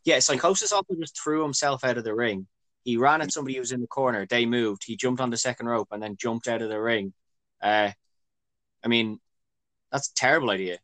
Yeah, 0.03 0.19
Psychosis 0.19 0.71
also 0.71 0.95
just 0.99 1.19
threw 1.21 1.43
himself 1.43 1.83
out 1.83 1.97
of 1.97 2.03
the 2.03 2.15
ring. 2.15 2.47
He 2.83 2.97
ran 2.97 3.21
at 3.21 3.31
somebody 3.31 3.55
who 3.55 3.61
was 3.61 3.71
in 3.71 3.81
the 3.81 3.87
corner. 3.87 4.25
They 4.25 4.45
moved. 4.45 4.83
He 4.85 4.95
jumped 4.95 5.21
on 5.21 5.29
the 5.31 5.37
second 5.37 5.67
rope 5.67 5.89
and 5.91 6.01
then 6.01 6.15
jumped 6.17 6.47
out 6.47 6.61
of 6.61 6.69
the 6.69 6.79
ring. 6.79 7.13
Uh, 7.61 7.91
I 8.83 8.87
mean, 8.87 9.19
that's 9.91 10.09
a 10.09 10.13
terrible 10.13 10.51
idea. 10.51 10.77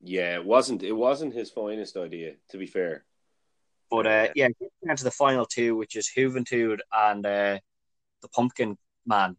Yeah, 0.00 0.34
it 0.36 0.44
wasn't 0.44 0.82
it 0.82 0.92
wasn't 0.92 1.34
his 1.34 1.50
finest 1.50 1.96
idea, 1.96 2.34
to 2.50 2.58
be 2.58 2.66
fair. 2.66 3.04
But 3.92 4.06
uh, 4.06 4.28
yeah, 4.34 4.48
getting 4.48 4.70
down 4.86 4.96
to 4.96 5.04
the 5.04 5.10
final 5.10 5.44
two, 5.44 5.76
which 5.76 5.96
is 5.96 6.10
Juventud 6.16 6.78
and 6.94 7.26
uh, 7.26 7.58
the 8.22 8.28
Pumpkin 8.28 8.78
Man. 9.04 9.36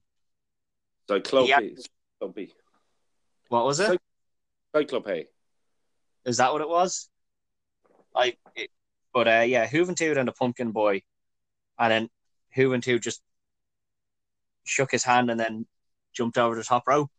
Cyclope, 1.09 1.49
Yeah. 1.49 1.57
Cyclope, 2.21 2.49
What 3.47 3.65
was 3.65 3.79
it? 3.79 3.87
Cy- 3.87 3.97
Cyclope. 4.75 5.25
Is 6.23 6.37
that 6.37 6.53
what 6.53 6.61
it 6.61 6.69
was? 6.69 7.09
I. 8.15 8.37
It, 8.55 8.69
but 9.11 9.27
uh, 9.27 9.41
yeah, 9.41 9.67
Juventud 9.67 10.19
and 10.19 10.27
the 10.27 10.33
Pumpkin 10.33 10.71
Boy, 10.71 11.01
and 11.79 11.91
then 11.91 12.09
Juventud 12.55 13.01
just 13.01 13.23
shook 14.65 14.91
his 14.91 15.03
hand 15.03 15.31
and 15.31 15.39
then 15.39 15.65
jumped 16.13 16.37
over 16.37 16.55
the 16.55 16.63
top 16.63 16.87
rope. 16.87 17.09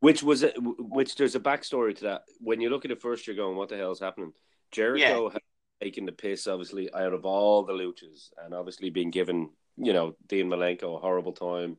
Which 0.00 0.22
was 0.22 0.42
a, 0.44 0.48
which 0.58 1.16
there's 1.16 1.34
a 1.34 1.40
backstory 1.40 1.96
to 1.96 2.04
that. 2.04 2.22
When 2.40 2.60
you 2.60 2.68
look 2.68 2.84
at 2.84 2.90
it 2.90 3.00
first, 3.00 3.26
you're 3.26 3.36
going, 3.36 3.56
"What 3.56 3.70
the 3.70 3.78
hell 3.78 3.92
is 3.92 4.00
happening?" 4.00 4.34
Jericho 4.70 5.30
had 5.30 5.40
taken 5.80 6.06
the 6.06 6.12
piss, 6.12 6.46
obviously, 6.46 6.92
out 6.92 7.12
of 7.12 7.24
all 7.24 7.64
the 7.64 7.72
luchas, 7.72 8.30
and 8.44 8.54
obviously 8.54 8.90
being 8.90 9.10
given, 9.10 9.50
you 9.76 9.92
know, 9.92 10.14
Dean 10.26 10.48
Malenko 10.48 10.96
a 10.96 11.00
horrible 11.00 11.32
time, 11.32 11.76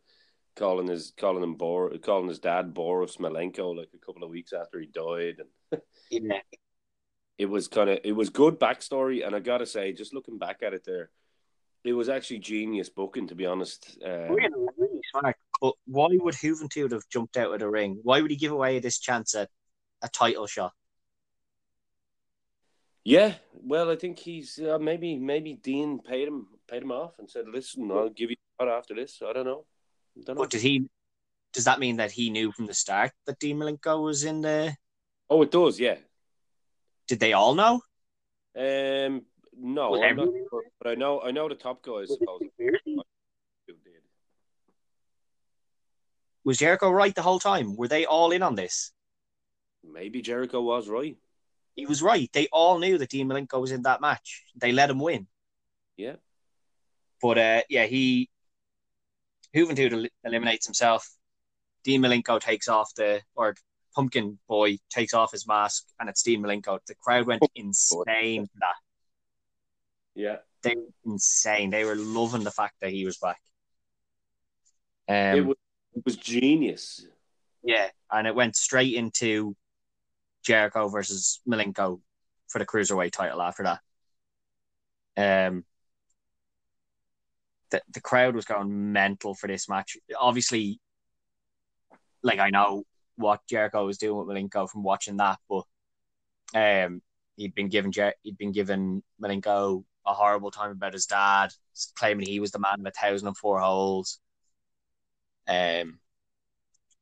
calling 0.56 0.88
his 0.88 1.14
calling 1.18 1.44
him 1.44 1.56
Bor, 1.56 1.98
calling 1.98 2.30
his 2.30 2.40
dad 2.40 2.74
Boris 2.74 3.18
Malenko 3.18 3.76
like 3.76 3.90
a 3.94 4.06
couple 4.06 4.24
of 4.24 4.30
weeks 4.30 4.54
after 4.54 4.80
he 4.80 4.88
died, 4.88 5.38
and 5.72 5.82
Yeah. 6.10 6.40
it 7.38 7.46
was 7.46 7.68
kind 7.68 7.90
of 7.90 8.00
it 8.04 8.14
was 8.14 8.30
good 8.30 8.60
backstory. 8.60 9.26
And 9.26 9.36
I 9.36 9.40
gotta 9.40 9.66
say, 9.66 9.94
just 9.94 10.14
looking 10.14 10.38
back 10.38 10.64
at 10.64 10.74
it, 10.74 10.84
there, 10.86 11.10
it 11.84 11.94
was 11.94 12.10
actually 12.10 12.40
genius 12.40 12.90
booking, 12.90 13.28
to 13.28 13.36
be 13.36 13.46
honest. 13.46 13.98
Um, 14.04 14.32
Really, 14.32 14.66
really 14.78 15.02
smart. 15.12 15.36
But 15.62 15.76
why 15.86 16.08
would 16.12 16.36
Juventud 16.36 16.92
have 16.92 17.08
jumped 17.10 17.36
out 17.36 17.54
of 17.54 17.60
the 17.60 17.70
ring? 17.70 18.00
Why 18.04 18.22
would 18.22 18.32
he 18.32 18.38
give 18.38 18.52
away 18.54 18.80
this 18.80 19.00
chance 19.00 19.36
at 19.36 19.50
a 20.02 20.08
title 20.08 20.48
shot? 20.48 20.72
Yeah, 23.10 23.34
well, 23.64 23.90
I 23.90 23.96
think 23.96 24.20
he's 24.20 24.60
uh, 24.60 24.78
maybe 24.78 25.18
maybe 25.18 25.56
Dean 25.56 25.98
paid 25.98 26.28
him 26.28 26.46
paid 26.70 26.84
him 26.84 26.92
off 26.92 27.18
and 27.18 27.28
said, 27.28 27.46
"Listen, 27.52 27.90
I'll 27.90 28.10
give 28.10 28.30
you 28.30 28.36
a 28.60 28.66
after 28.66 28.94
this." 28.94 29.24
I 29.28 29.34
don't 29.34 29.46
know. 29.46 29.66
I 30.16 30.22
don't 30.26 30.36
know. 30.36 30.44
But 30.44 30.52
did 30.52 30.62
he? 30.62 30.88
Does 31.52 31.64
that 31.64 31.80
mean 31.80 31.98
that 31.98 32.12
he 32.12 32.30
knew 32.30 32.52
from 32.52 32.68
the 32.68 32.74
start 32.76 33.12
that 33.26 33.40
Dean 33.40 33.58
Malenko 33.58 34.04
was 34.04 34.26
in 34.26 34.42
the? 34.42 34.76
Oh, 35.28 35.42
it 35.42 35.50
does. 35.50 35.80
Yeah. 35.80 35.96
Did 37.08 37.20
they 37.20 37.34
all 37.34 37.56
know? 37.56 37.82
Um. 38.56 39.24
No, 39.60 40.02
I'm 40.02 40.16
not 40.16 40.28
sure, 40.28 40.64
but 40.80 40.92
I 40.92 40.94
know 40.94 41.20
I 41.22 41.32
know 41.32 41.50
the 41.50 41.56
top 41.56 41.82
guys. 41.82 42.16
Was 46.46 46.58
Jericho 46.60 46.92
right 46.92 47.16
the 47.16 47.24
whole 47.24 47.40
time? 47.40 47.76
Were 47.76 47.88
they 47.88 48.06
all 48.06 48.32
in 48.32 48.44
on 48.44 48.54
this? 48.54 48.92
Maybe 49.84 50.22
Jericho 50.22 50.62
was 50.62 50.88
right. 50.88 51.18
He 51.80 51.86
was 51.86 52.02
right. 52.02 52.30
They 52.34 52.48
all 52.52 52.78
knew 52.78 52.98
that 52.98 53.10
Dean 53.10 53.30
Malenko 53.30 53.62
was 53.62 53.72
in 53.72 53.84
that 53.84 54.02
match. 54.02 54.44
They 54.56 54.74
let 54.74 54.90
him 54.90 55.00
win. 55.00 55.28
Yeah. 55.96 56.18
But 57.22 57.38
uh, 57.38 57.62
yeah, 57.70 57.86
he 57.86 58.30
Juventud 59.56 59.94
el- 59.94 60.10
eliminates 60.26 60.66
himself. 60.66 61.10
Dean 61.86 62.02
Malenko 62.02 62.42
takes 62.42 62.68
off 62.68 62.94
the 62.96 63.22
or 63.34 63.56
Pumpkin 63.96 64.38
Boy 64.50 64.80
takes 64.90 65.14
off 65.14 65.32
his 65.32 65.48
mask, 65.48 65.86
and 66.00 66.10
it's 66.10 66.22
Dean 66.22 66.44
Malenko. 66.44 66.80
The 66.86 66.96
crowd 66.96 67.26
went 67.26 67.44
insane 67.56 68.46
for 68.46 68.60
that. 68.60 68.76
Yeah. 70.16 70.38
They 70.62 70.76
were 70.76 71.14
insane. 71.14 71.70
They 71.70 71.86
were 71.86 71.96
loving 71.96 72.44
the 72.44 72.52
fact 72.52 72.76
that 72.82 72.92
he 72.92 73.06
was 73.06 73.18
back. 73.18 73.40
Um, 75.08 75.16
it 75.16 75.46
was 75.46 75.58
it 75.96 76.04
was 76.04 76.18
genius. 76.18 77.06
Yeah, 77.64 77.88
and 78.12 78.28
it 78.28 78.36
went 78.36 78.58
straight 78.58 78.96
into 78.96 79.56
Jericho 80.44 80.88
versus 80.88 81.42
Malenko 81.48 82.00
for 82.48 82.60
the 82.60 82.66
cruiserweight 82.66 83.12
title 83.12 83.42
after 83.42 83.64
that. 83.64 85.48
Um, 85.48 85.66
the 87.72 87.82
the 87.94 88.02
crowd 88.02 88.36
was 88.36 88.46
going 88.46 88.92
mental 88.92 89.36
for 89.36 89.48
this 89.48 89.70
match. 89.70 89.98
Obviously, 90.18 90.80
like 92.24 92.40
I 92.40 92.50
know 92.50 92.84
what 93.16 93.46
Jericho 93.48 93.86
was 93.86 93.98
doing 93.98 94.18
with 94.18 94.28
Malenko 94.36 94.70
from 94.70 94.84
watching 94.84 95.18
that, 95.18 95.40
but 95.50 95.66
um, 96.56 97.02
he'd 97.36 97.56
been 97.56 97.70
given 97.70 97.92
Jer- 97.92 98.16
he'd 98.24 98.38
been 98.38 98.52
given 98.52 99.04
Malenko 99.22 99.84
a 100.06 100.14
horrible 100.14 100.52
time 100.52 100.72
about 100.72 100.94
his 100.94 101.06
dad, 101.06 101.52
claiming 101.96 102.26
he 102.26 102.40
was 102.40 102.52
the 102.52 102.60
man 102.60 102.80
of 102.80 102.86
a 102.86 102.92
thousand 102.92 103.28
and 103.28 103.38
four 103.38 103.60
holes. 103.60 104.20
Um, 105.48 106.00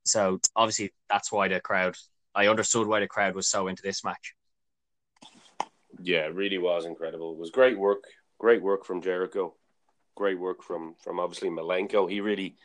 so 0.05 0.39
obviously 0.55 0.93
that's 1.09 1.31
why 1.31 1.47
the 1.47 1.59
crowd. 1.59 1.95
I 2.37 2.47
understood 2.47 2.87
why 2.87 2.99
the 2.99 3.07
crowd 3.07 3.33
was 3.33 3.49
so 3.49 3.67
into 3.67 3.81
this 3.81 4.03
match. 4.03 4.35
Yeah, 5.99 6.27
it 6.27 6.35
really 6.35 6.59
was 6.59 6.85
incredible. 6.85 7.33
It 7.33 7.39
was 7.39 7.49
great 7.49 7.77
work. 7.77 8.03
Great 8.37 8.61
work 8.61 8.85
from 8.85 9.01
Jericho. 9.01 9.55
Great 10.15 10.39
work 10.39 10.61
from 10.61 10.93
from 11.03 11.19
obviously 11.19 11.49
Malenko. 11.49 12.09
He 12.09 12.21
really 12.21 12.55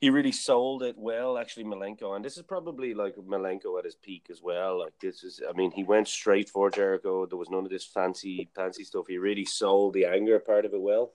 he 0.00 0.10
really 0.10 0.32
sold 0.32 0.82
it 0.82 0.96
well, 0.98 1.38
actually, 1.38 1.64
Malenko. 1.64 2.16
And 2.16 2.24
this 2.24 2.36
is 2.38 2.42
probably 2.42 2.94
like 2.94 3.14
Malenko 3.16 3.78
at 3.78 3.84
his 3.84 3.94
peak 3.94 4.26
as 4.30 4.40
well. 4.42 4.80
Like 4.80 4.94
this 5.00 5.22
is, 5.22 5.40
I 5.48 5.52
mean, 5.52 5.70
he 5.70 5.84
went 5.84 6.08
straight 6.08 6.48
for 6.48 6.70
Jericho. 6.70 7.26
There 7.26 7.38
was 7.38 7.50
none 7.50 7.64
of 7.64 7.70
this 7.70 7.84
fancy, 7.84 8.48
fancy 8.56 8.82
stuff. 8.82 9.04
He 9.08 9.18
really 9.18 9.44
sold 9.44 9.92
the 9.92 10.06
anger 10.06 10.38
part 10.38 10.64
of 10.64 10.72
it 10.72 10.80
well. 10.80 11.12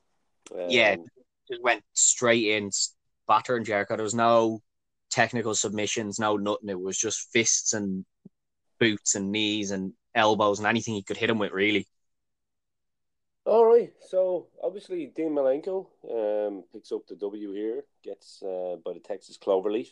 Um, 0.54 0.68
yeah, 0.70 0.96
just 1.50 1.64
went 1.64 1.84
straight 1.94 2.46
in, 2.46 2.70
battering 3.28 3.64
Jericho. 3.66 3.96
There 3.96 4.04
was 4.04 4.14
no 4.14 4.62
technical 5.16 5.56
submissions, 5.56 6.20
no 6.20 6.36
nothing. 6.36 6.70
It 6.70 6.80
was 6.80 6.98
just 6.98 7.32
fists 7.32 7.74
and 7.74 8.06
boots 8.80 9.16
and 9.16 9.32
knees 9.32 9.72
and 9.72 9.94
elbows 10.14 10.60
and 10.60 10.68
anything 10.68 10.94
he 10.94 11.04
could 11.04 11.16
hit 11.16 11.30
him 11.30 11.40
with, 11.40 11.54
really. 11.54 11.88
All 13.46 13.66
right, 13.66 13.94
so 14.10 14.48
obviously 14.62 15.06
Dean 15.16 15.32
Malenko 15.32 15.88
um, 16.12 16.64
picks 16.74 16.92
up 16.92 17.08
the 17.08 17.16
W 17.16 17.54
here, 17.54 17.86
gets 18.04 18.44
uh, 18.44 18.76
by 18.84 18.94
the 18.94 19.00
Texas 19.00 19.38
Cloverleaf. 19.38 19.88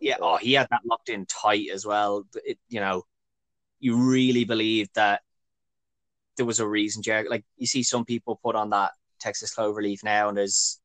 Yeah, 0.00 0.16
oh, 0.20 0.38
he 0.38 0.54
had 0.54 0.66
that 0.70 0.80
locked 0.84 1.10
in 1.10 1.26
tight 1.26 1.68
as 1.72 1.86
well. 1.86 2.24
It, 2.44 2.58
you 2.68 2.80
know, 2.80 3.04
you 3.78 4.10
really 4.10 4.44
believe 4.44 4.88
that 4.94 5.20
there 6.36 6.46
was 6.46 6.58
a 6.58 6.66
reason, 6.66 7.02
Jerry. 7.02 7.28
Like 7.28 7.44
you 7.56 7.66
see 7.66 7.82
some 7.82 8.06
people 8.06 8.40
put 8.42 8.56
on 8.56 8.70
that 8.70 8.92
Texas 9.20 9.54
Cloverleaf 9.54 10.02
now, 10.02 10.28
and 10.28 10.38
there's 10.38 10.80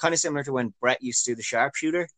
kind 0.00 0.14
of 0.14 0.20
similar 0.20 0.44
to 0.44 0.52
when 0.52 0.72
Bret 0.80 1.02
used 1.02 1.24
to 1.24 1.32
do 1.32 1.34
the 1.34 1.42
sharpshooter. 1.42 2.08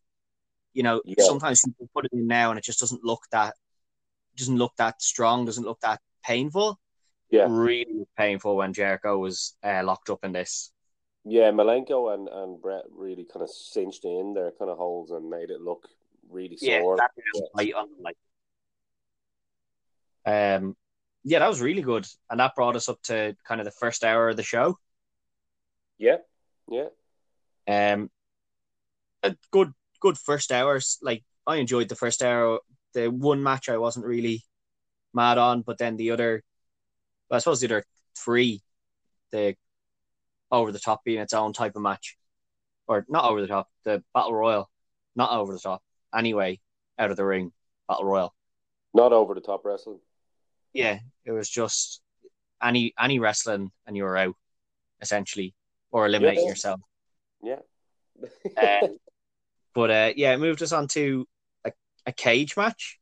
You 0.74 0.82
know, 0.82 1.00
yeah. 1.04 1.24
sometimes 1.24 1.62
people 1.62 1.88
put 1.94 2.04
it 2.04 2.12
in 2.12 2.26
now, 2.26 2.50
and 2.50 2.58
it 2.58 2.64
just 2.64 2.80
doesn't 2.80 3.04
look 3.04 3.22
that 3.32 3.54
doesn't 4.36 4.58
look 4.58 4.74
that 4.76 5.00
strong, 5.00 5.44
doesn't 5.44 5.64
look 5.64 5.80
that 5.80 6.00
painful 6.24 6.78
yeah, 7.34 7.46
really 7.48 8.06
painful 8.16 8.56
when 8.56 8.72
Jericho 8.72 9.18
was 9.18 9.56
uh, 9.64 9.82
locked 9.84 10.08
up 10.08 10.24
in 10.24 10.32
this. 10.32 10.70
Yeah, 11.24 11.50
Malenko 11.50 12.14
and, 12.14 12.28
and 12.28 12.60
Bret 12.60 12.84
really 12.90 13.24
kind 13.24 13.42
of 13.42 13.50
cinched 13.50 14.04
in 14.04 14.34
their 14.34 14.52
kind 14.52 14.70
of 14.70 14.76
holes 14.78 15.10
and 15.10 15.28
made 15.28 15.50
it 15.50 15.60
look 15.60 15.88
really 16.30 16.56
yeah, 16.60 16.80
sore. 16.80 16.98
Yeah. 17.58 17.74
on 17.74 17.88
like. 18.00 18.16
Um, 20.26 20.76
yeah, 21.24 21.40
that 21.40 21.48
was 21.48 21.60
really 21.60 21.82
good, 21.82 22.06
and 22.30 22.38
that 22.38 22.54
brought 22.54 22.76
us 22.76 22.88
up 22.88 23.02
to 23.04 23.36
kind 23.44 23.60
of 23.60 23.64
the 23.64 23.72
first 23.72 24.04
hour 24.04 24.28
of 24.28 24.36
the 24.36 24.42
show. 24.42 24.78
Yeah, 25.98 26.18
yeah. 26.70 26.88
Um, 27.66 28.10
a 29.22 29.34
good, 29.50 29.72
good 30.04 30.18
first 30.18 30.52
hours. 30.52 30.98
Like 31.02 31.24
I 31.46 31.56
enjoyed 31.56 31.88
the 31.88 31.96
first 31.96 32.22
hour. 32.22 32.60
The 32.92 33.08
one 33.08 33.42
match 33.42 33.68
I 33.68 33.78
wasn't 33.78 34.06
really 34.06 34.44
mad 35.14 35.38
on, 35.38 35.62
but 35.62 35.78
then 35.78 35.96
the 35.96 36.10
other 36.10 36.42
I 37.30 37.38
suppose 37.38 37.60
the 37.60 37.68
other 37.68 37.84
three, 38.16 38.62
the 39.32 39.56
over 40.52 40.70
the 40.70 40.78
top 40.78 41.02
being 41.04 41.20
its 41.20 41.32
own 41.32 41.52
type 41.52 41.74
of 41.74 41.82
match, 41.82 42.16
or 42.86 43.06
not 43.08 43.24
over 43.24 43.40
the 43.40 43.48
top, 43.48 43.68
the 43.84 44.04
battle 44.12 44.34
royal, 44.34 44.70
not 45.16 45.32
over 45.32 45.52
the 45.52 45.58
top. 45.58 45.82
Anyway, 46.14 46.60
out 46.98 47.10
of 47.10 47.16
the 47.16 47.24
ring, 47.24 47.50
battle 47.88 48.04
royal. 48.04 48.34
Not 48.92 49.12
over 49.12 49.34
the 49.34 49.40
top 49.40 49.62
wrestling. 49.64 50.00
Yeah, 50.74 50.98
it 51.24 51.32
was 51.32 51.48
just 51.48 52.02
any 52.62 52.92
any 52.98 53.18
wrestling 53.18 53.72
and 53.86 53.96
you 53.96 54.04
were 54.04 54.18
out, 54.18 54.36
essentially, 55.00 55.54
or 55.90 56.06
eliminating 56.06 56.44
yeah. 56.44 56.50
yourself. 56.50 56.80
Yeah. 57.42 57.60
uh, 58.56 58.88
but 59.74 59.90
uh, 59.90 60.12
yeah, 60.16 60.32
it 60.32 60.40
moved 60.40 60.62
us 60.62 60.72
on 60.72 60.88
to 60.88 61.26
a, 61.64 61.72
a 62.06 62.12
cage 62.12 62.56
match. 62.56 62.98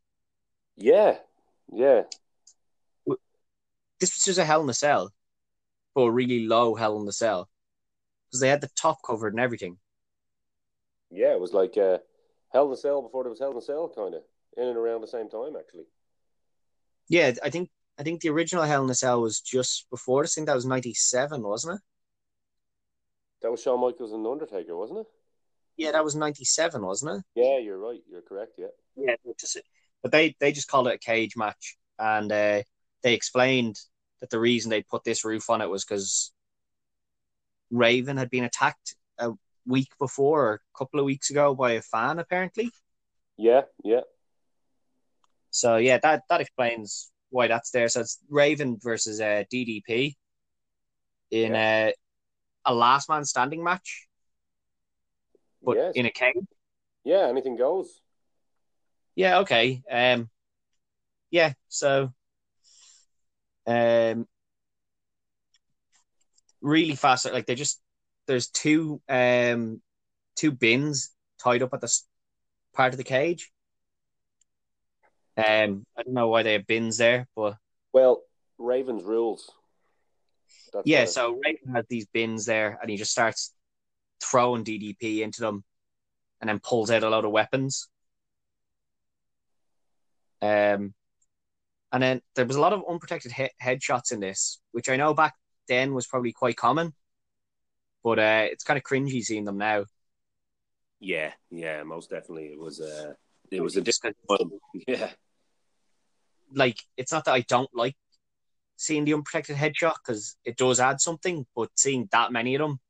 Yeah, 0.77 1.19
yeah 1.73 2.03
this 4.03 4.17
was 4.17 4.25
just 4.25 4.39
a 4.41 4.45
Hell 4.45 4.65
in 4.65 4.69
a 4.69 4.75
Cell, 4.75 5.13
but 5.95 6.03
a 6.03 6.11
really 6.11 6.45
low 6.45 6.75
Hell 6.75 6.99
in 6.99 7.07
the 7.07 7.13
Cell 7.13 7.49
because 8.27 8.41
they 8.41 8.49
had 8.49 8.61
the 8.61 8.71
top 8.77 8.99
covered 9.07 9.33
and 9.33 9.41
everything. 9.41 9.79
Yeah, 11.09 11.35
it 11.35 11.41
was 11.41 11.53
like 11.53 11.77
uh, 11.79 11.99
Hell 12.53 12.67
in 12.67 12.73
a 12.73 12.77
Cell 12.77 13.01
before 13.01 13.23
there 13.23 13.31
was 13.31 13.39
Hell 13.39 13.53
in 13.53 13.59
a 13.59 13.63
Cell, 13.63 13.93
kind 13.95 14.15
of 14.15 14.23
in 14.57 14.67
and 14.67 14.77
around 14.77 15.03
the 15.03 15.07
same 15.07 15.31
time, 15.31 15.55
actually. 15.57 15.85
Yeah, 17.09 17.33
I 17.45 17.51
think 17.51 17.71
I 17.97 18.03
think 18.03 18.21
the 18.21 18.31
original 18.31 18.65
Hell 18.65 18.83
in 18.83 18.91
a 18.91 18.95
Cell 18.95 19.23
was 19.23 19.41
just 19.41 19.89
before 19.89 20.25
this. 20.25 20.35
I 20.35 20.41
think 20.41 20.49
that 20.49 20.57
was 20.57 20.67
ninety 20.67 20.95
seven, 20.95 21.43
wasn't 21.43 21.77
it? 21.77 21.81
That 23.43 23.53
was 23.53 23.63
Shawn 23.63 23.81
Michaels 23.81 24.13
and 24.13 24.27
Undertaker, 24.27 24.77
wasn't 24.77 25.01
it? 25.01 25.07
Yeah, 25.77 25.93
that 25.93 26.05
was 26.05 26.15
ninety 26.15 26.45
seven, 26.45 26.85
wasn't 26.85 27.19
it? 27.19 27.25
Yeah, 27.35 27.59
you're 27.59 27.79
right. 27.79 28.01
You're 28.11 28.23
correct. 28.23 28.53
Yeah. 28.59 28.67
Yeah, 28.97 29.17
but 30.03 30.13
they 30.13 30.37
they 30.41 30.53
just 30.53 30.69
called 30.69 30.89
it 30.89 30.95
a 30.95 30.99
cage 30.99 31.37
match, 31.37 31.77
and 31.99 32.31
uh, 32.31 32.63
they 33.03 33.15
explained 33.15 33.79
that 34.21 34.31
the 34.31 34.39
reason 34.39 34.71
they 34.71 34.83
put 34.83 35.05
this 35.05 35.25
roof 35.25 35.51
on 35.51 35.61
it 35.61 35.71
was 35.71 35.85
because 35.85 36.33
Raven 37.71 38.17
had 38.17 38.31
been 38.31 38.45
attacked 38.45 38.95
a 39.19 39.33
week 39.67 39.89
before 39.99 40.47
or 40.47 40.55
a 40.55 40.79
couple 40.79 41.01
of 41.01 41.07
weeks 41.07 41.31
ago 41.31 41.55
by 41.55 41.73
a 41.73 41.83
fan, 41.83 42.19
apparently. 42.19 42.71
Yeah, 43.37 43.63
yeah. 43.83 44.01
So 45.51 45.77
yeah, 45.77 45.99
that 46.03 46.23
that 46.29 46.41
explains 46.41 47.11
why 47.31 47.49
that's 47.49 47.71
there. 47.71 47.89
So 47.89 48.01
it's 48.01 48.19
Raven 48.29 48.79
versus 48.83 49.21
uh, 49.21 49.45
DDP 49.53 50.15
in 51.31 51.55
yeah. 51.55 51.87
a, 51.87 51.95
a 52.67 52.75
last 52.75 53.09
man 53.09 53.25
standing 53.25 53.65
match, 53.65 54.07
but 55.63 55.77
yes. 55.77 55.93
in 55.95 56.07
a 56.07 56.11
cage. 56.11 56.47
Yeah, 57.05 57.29
anything 57.29 57.57
goes. 57.57 57.89
Yeah. 59.15 59.39
Okay. 59.41 59.83
Um. 59.91 60.31
Yeah. 61.31 61.53
So 61.69 62.13
um, 63.67 64.27
really 66.61 66.95
fast. 66.95 67.31
Like 67.31 67.47
they 67.47 67.55
just 67.55 67.81
there's 68.27 68.49
two 68.49 69.01
um 69.09 69.81
two 70.37 70.53
bins 70.53 71.11
tied 71.43 71.63
up 71.63 71.75
at 71.75 71.81
the 71.81 71.93
part 72.73 72.93
of 72.93 72.99
the 72.99 73.05
cage. 73.05 73.51
Um, 75.37 75.87
I 75.97 76.03
don't 76.03 76.15
know 76.15 76.29
why 76.29 76.43
they 76.43 76.55
have 76.55 76.67
bins 76.67 76.99
there, 76.99 77.27
but 77.35 77.57
well, 77.93 78.23
Raven's 78.59 79.03
rules. 79.03 79.51
That's 80.73 80.87
yeah, 80.87 81.05
so 81.07 81.39
Raven 81.45 81.75
has 81.75 81.87
these 81.89 82.07
bins 82.07 82.47
there, 82.47 82.79
and 82.81 82.91
he 82.91 82.97
just 82.97 83.13
starts 83.13 83.55
throwing 84.23 84.65
DDP 84.65 85.23
into 85.23 85.41
them, 85.41 85.65
and 86.41 86.49
then 86.49 86.61
pulls 86.61 86.91
out 86.91 87.03
a 87.03 87.09
load 87.09 87.25
of 87.25 87.31
weapons. 87.31 87.89
Um, 90.41 90.95
and 91.93 92.03
then 92.03 92.23
there 92.35 92.47
was 92.47 92.57
a 92.57 92.61
lot 92.61 92.73
of 92.73 92.83
unprotected 92.89 93.33
he- 93.33 93.51
headshots 93.63 94.13
in 94.13 94.21
this, 94.21 94.61
which 94.73 94.89
I 94.89 94.97
know 94.97 95.15
back 95.15 95.35
then 95.69 95.95
was 95.95 96.07
probably 96.07 96.33
quite 96.33 96.57
common, 96.57 96.95
but 98.03 98.19
uh, 98.19 98.47
it's 98.51 98.65
kind 98.65 98.79
of 98.79 98.83
cringy 98.83 99.23
seeing 99.23 99.45
them 99.45 99.59
now. 99.59 99.85
Yeah, 101.01 101.33
yeah, 101.51 101.83
most 101.83 102.11
definitely. 102.11 102.47
It 102.47 102.59
was 102.59 102.81
uh, 102.81 103.15
it 103.51 103.61
was 103.61 103.77
a 103.77 103.81
different 103.81 104.17
one. 104.27 104.51
Yeah, 104.89 105.11
like 106.55 106.79
it's 106.97 107.13
not 107.13 107.25
that 107.27 107.33
I 107.33 107.41
don't 107.41 107.71
like 107.75 107.97
seeing 108.77 109.05
the 109.05 109.15
unprotected 109.15 109.57
headshot 109.57 109.95
because 110.05 110.37
it 110.45 110.57
does 110.57 110.81
add 110.81 111.01
something, 111.01 111.47
but 111.55 111.71
seeing 111.77 112.09
that 112.13 112.33
many 112.33 112.55
of 112.55 112.61
them 112.61 112.81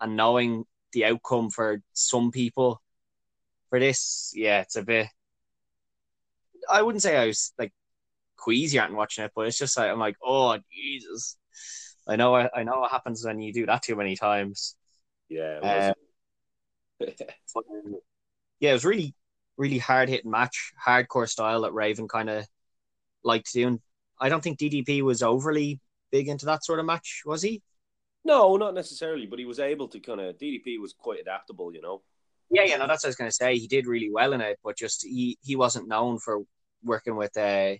and 0.00 0.16
knowing 0.16 0.64
the 0.92 1.04
outcome 1.04 1.50
for 1.50 1.80
some 1.92 2.30
people 2.30 2.80
for 3.68 3.78
this, 3.78 4.32
yeah, 4.34 4.60
it's 4.60 4.76
a 4.76 4.82
bit. 4.82 5.08
I 6.68 6.82
wouldn't 6.82 7.02
say 7.02 7.16
I 7.16 7.26
was 7.26 7.52
like 7.58 7.72
queasy 8.36 8.78
aren't 8.78 8.94
watching 8.94 9.24
it, 9.24 9.32
but 9.34 9.46
it's 9.46 9.58
just 9.58 9.76
like 9.76 9.90
I'm 9.90 9.98
like, 9.98 10.16
oh 10.24 10.58
Jesus, 10.72 11.36
I 12.06 12.16
know 12.16 12.34
I, 12.34 12.62
know 12.62 12.80
what 12.80 12.90
happens 12.90 13.24
when 13.24 13.40
you 13.40 13.52
do 13.52 13.66
that 13.66 13.82
too 13.82 13.96
many 13.96 14.16
times. 14.16 14.76
Yeah. 15.28 15.92
Um, 17.56 17.96
yeah, 18.60 18.70
it 18.70 18.74
was 18.74 18.84
really 18.84 19.14
really 19.56 19.78
hard 19.78 20.08
hitting 20.08 20.30
match, 20.30 20.72
hardcore 20.86 21.28
style 21.28 21.62
that 21.62 21.72
Raven 21.72 22.08
kind 22.08 22.30
of 22.30 22.46
liked 23.22 23.52
doing. 23.52 23.80
I 24.18 24.28
don't 24.28 24.42
think 24.42 24.58
DDP 24.58 25.02
was 25.02 25.22
overly 25.22 25.80
big 26.10 26.28
into 26.28 26.46
that 26.46 26.64
sort 26.64 26.78
of 26.78 26.86
match, 26.86 27.22
was 27.24 27.42
he? 27.42 27.62
No, 28.24 28.56
not 28.56 28.74
necessarily, 28.74 29.26
but 29.26 29.38
he 29.38 29.44
was 29.44 29.58
able 29.58 29.88
to 29.88 30.00
kind 30.00 30.20
of 30.20 30.36
DDP 30.36 30.78
was 30.78 30.92
quite 30.92 31.20
adaptable, 31.20 31.72
you 31.74 31.80
know. 31.80 32.02
Yeah, 32.50 32.64
yeah, 32.64 32.76
no, 32.76 32.86
that's 32.86 33.04
what 33.04 33.08
I 33.08 33.10
was 33.10 33.16
gonna 33.16 33.32
say. 33.32 33.56
He 33.56 33.68
did 33.68 33.86
really 33.86 34.10
well 34.10 34.32
in 34.32 34.40
it, 34.40 34.58
but 34.62 34.76
just 34.76 35.04
he 35.04 35.38
he 35.42 35.56
wasn't 35.56 35.88
known 35.88 36.18
for 36.18 36.42
working 36.82 37.16
with 37.16 37.36
uh 37.36 37.76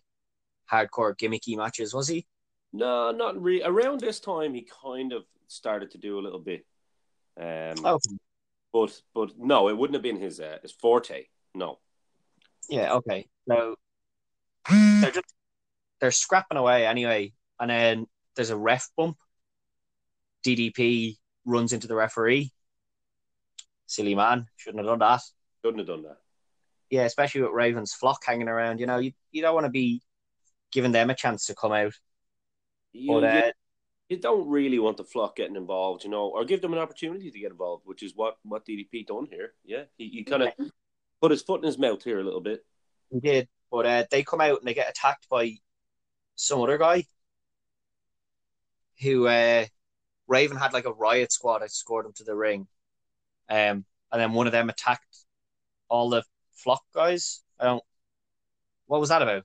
hardcore 0.70 1.16
gimmicky 1.16 1.57
matches, 1.57 1.93
was 1.93 2.09
he? 2.09 2.26
No, 2.72 3.11
not 3.11 3.41
really. 3.41 3.64
Around 3.64 4.01
this 4.01 4.20
time, 4.20 4.55
he 4.55 4.66
kind 4.82 5.12
of 5.12 5.24
started 5.49 5.91
to 5.91 5.99
do 5.99 6.18
a 6.18 6.22
little 6.22 6.38
bit. 6.38 6.64
Um, 7.38 7.84
oh. 7.84 7.99
but 8.72 9.01
but 9.14 9.32
no, 9.38 9.68
it 9.68 9.76
wouldn't 9.76 9.95
have 9.95 10.03
been 10.03 10.20
his 10.20 10.41
uh, 10.41 10.59
his 10.62 10.72
forte. 10.72 11.26
No. 11.55 11.78
Yeah. 12.68 12.95
Okay. 12.95 13.28
No. 13.47 13.74
They're 14.70 15.11
just 15.11 15.34
they're 16.01 16.11
scrapping 16.12 16.59
away 16.59 16.86
anyway, 16.86 17.32
and 17.59 17.70
then 17.70 18.07
there's 18.36 18.51
a 18.51 18.57
ref 18.57 18.88
bump. 18.97 19.16
DDP 20.45 21.16
runs 21.45 21.72
into 21.72 21.86
the 21.86 21.95
referee. 21.95 22.53
Silly 23.86 24.14
man, 24.14 24.47
shouldn't 24.57 24.84
have 24.84 24.91
done 24.91 24.99
that. 25.01 25.20
Shouldn't 25.64 25.80
have 25.80 25.88
done 25.88 26.03
that. 26.03 26.18
Yeah, 26.91 27.05
especially 27.05 27.43
with 27.43 27.53
Ravens 27.53 27.93
flock 27.93 28.22
hanging 28.24 28.49
around. 28.49 28.80
You 28.80 28.86
know, 28.86 28.99
you, 28.99 29.12
you 29.32 29.43
don't 29.43 29.55
want 29.55 29.66
to 29.66 29.70
be 29.70 30.03
giving 30.72 30.93
them 30.93 31.11
a 31.11 31.14
chance 31.14 31.47
to 31.47 31.55
come 31.55 31.72
out. 31.72 31.93
You, 32.93 33.12
But 33.12 33.24
uh, 33.24 33.43
you, 33.47 33.53
you 34.11 34.16
don't 34.20 34.49
really 34.49 34.78
want 34.78 34.97
the 34.97 35.05
flock 35.05 35.36
getting 35.36 35.57
involved, 35.57 36.05
you 36.05 36.11
know, 36.11 36.28
or 36.28 36.45
give 36.45 36.62
them 36.62 36.72
an 36.72 36.78
opportunity 36.78 37.30
to 37.30 37.38
get 37.38 37.53
involved, 37.53 37.82
which 37.86 38.03
is 38.03 38.12
what 38.14 38.36
what 38.43 38.66
DDP 38.66 39.07
done 39.07 39.28
here. 39.30 39.53
Yeah, 39.64 39.84
he, 39.97 40.09
he 40.09 40.24
kind 40.24 40.43
of 40.43 40.53
put 41.20 41.30
his 41.30 41.43
foot 41.43 41.61
in 41.61 41.66
his 41.66 41.78
mouth 41.78 42.03
here 42.03 42.18
a 42.18 42.24
little 42.24 42.41
bit. 42.41 42.64
he 43.11 43.20
did, 43.20 43.49
but 43.70 43.86
uh, 43.86 44.05
they 44.11 44.22
come 44.22 44.41
out 44.41 44.59
and 44.59 44.66
they 44.66 44.74
get 44.74 44.91
attacked 44.91 45.28
by 45.28 45.55
some 46.34 46.61
other 46.61 46.78
guy 46.78 47.05
who 49.01 49.26
uh, 49.26 49.64
Raven 50.31 50.57
had 50.57 50.72
like 50.72 50.87
a 50.87 50.93
riot 50.93 51.33
squad 51.33 51.59
that 51.59 51.72
scored 51.72 52.07
him 52.07 52.12
to 52.14 52.24
the 52.24 52.35
ring, 52.37 52.68
um, 53.49 53.85
and 54.12 54.20
then 54.20 54.33
one 54.33 54.47
of 54.47 54.53
them 54.53 54.70
attacked 54.70 55.16
all 55.89 56.09
the 56.09 56.22
flock 56.55 56.83
guys. 56.95 57.43
I 57.59 57.64
don't. 57.64 57.83
What 58.87 59.01
was 59.01 59.09
that 59.09 59.22
about? 59.22 59.45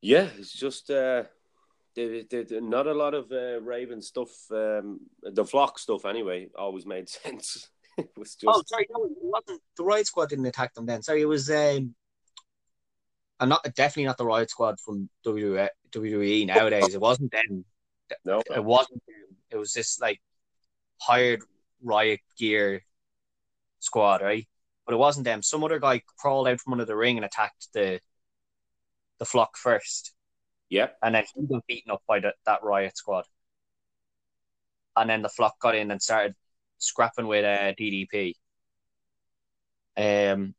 Yeah, 0.00 0.28
it's 0.38 0.52
just 0.52 0.90
uh, 0.90 1.24
they, 1.96 2.24
they, 2.30 2.44
they- 2.44 2.60
not 2.60 2.86
a 2.86 2.94
lot 2.94 3.14
of 3.14 3.32
uh, 3.32 3.60
Raven 3.60 4.00
stuff. 4.00 4.30
Um, 4.52 5.00
the 5.22 5.44
flock 5.44 5.78
stuff, 5.80 6.04
anyway, 6.04 6.48
always 6.56 6.86
made 6.86 7.08
sense. 7.08 7.68
it 7.96 8.10
was 8.16 8.36
just 8.36 8.44
Oh, 8.46 8.62
sorry, 8.66 8.86
no, 8.90 9.04
it 9.06 9.10
wasn't. 9.20 9.60
The 9.76 9.82
riot 9.84 10.06
squad 10.06 10.28
didn't 10.28 10.46
attack 10.46 10.72
them 10.74 10.86
then. 10.86 11.02
Sorry, 11.02 11.20
it 11.22 11.26
was. 11.26 11.50
Um, 11.50 11.94
and 13.40 13.50
not 13.50 13.62
definitely 13.74 14.04
not 14.06 14.18
the 14.18 14.24
riot 14.26 14.50
squad 14.50 14.78
from 14.80 15.08
WWE, 15.26 15.68
WWE 15.92 16.46
nowadays. 16.46 16.94
It 16.94 17.00
wasn't 17.00 17.32
them. 17.32 17.64
No, 18.24 18.42
It 18.54 18.64
wasn't 18.64 19.02
them. 19.06 19.36
It 19.50 19.56
was 19.56 19.72
this 19.72 20.00
like 20.00 20.20
hired 21.00 21.42
riot 21.82 22.20
gear 22.38 22.82
squad, 23.80 24.22
right? 24.22 24.46
But 24.86 24.94
it 24.94 24.98
wasn't 24.98 25.24
them. 25.24 25.42
Some 25.42 25.64
other 25.64 25.78
guy 25.78 26.02
crawled 26.18 26.48
out 26.48 26.60
from 26.60 26.74
under 26.74 26.84
the 26.84 26.96
ring 26.96 27.16
and 27.16 27.24
attacked 27.24 27.68
the 27.72 28.00
the 29.18 29.24
flock 29.24 29.56
first, 29.56 30.12
yeah, 30.68 30.88
and 31.02 31.14
then 31.14 31.24
he 31.34 31.46
got 31.46 31.66
beaten 31.66 31.90
up 31.90 32.02
by 32.06 32.20
the, 32.20 32.34
that 32.46 32.62
riot 32.62 32.96
squad. 32.96 33.24
And 34.96 35.10
then 35.10 35.22
the 35.22 35.28
flock 35.28 35.58
got 35.60 35.74
in 35.74 35.90
and 35.90 36.02
started 36.02 36.34
scrapping 36.78 37.26
with 37.26 37.44
uh, 37.44 37.72
DDP, 37.74 38.34
um, 39.96 40.54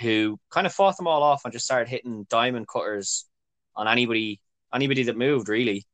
who 0.00 0.38
kind 0.50 0.66
of 0.66 0.72
fought 0.72 0.96
them 0.96 1.06
all 1.06 1.22
off 1.22 1.44
and 1.44 1.52
just 1.52 1.64
started 1.64 1.88
hitting 1.88 2.26
diamond 2.28 2.68
cutters 2.68 3.26
on 3.74 3.88
anybody 3.88 4.40
anybody 4.74 5.04
that 5.04 5.16
moved, 5.16 5.48
really. 5.48 5.86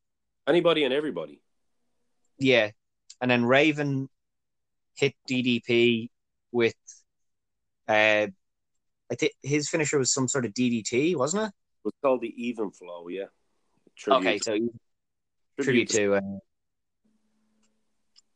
Anybody 0.49 0.84
and 0.84 0.92
everybody. 0.94 1.40
Yeah, 2.38 2.70
and 3.20 3.30
then 3.30 3.44
Raven 3.44 4.09
hit 4.96 5.14
DDP 5.28 6.09
with, 6.53 6.74
uh, 7.88 8.26
I 9.11 9.14
think 9.18 9.32
his 9.42 9.68
finisher 9.68 9.99
was 9.99 10.12
some 10.12 10.28
sort 10.28 10.44
of 10.44 10.53
DDT, 10.53 11.16
wasn't 11.16 11.44
it? 11.44 11.46
It 11.49 11.84
was 11.84 11.94
called 12.03 12.20
the 12.20 12.34
even 12.36 12.70
flow. 12.70 13.09
Yeah, 13.09 13.24
Tribute- 13.96 14.18
Okay, 14.20 14.38
so 14.38 14.53
tribute 14.53 14.72
tribute 15.61 15.88
to 15.90 16.14
uh, 16.16 16.38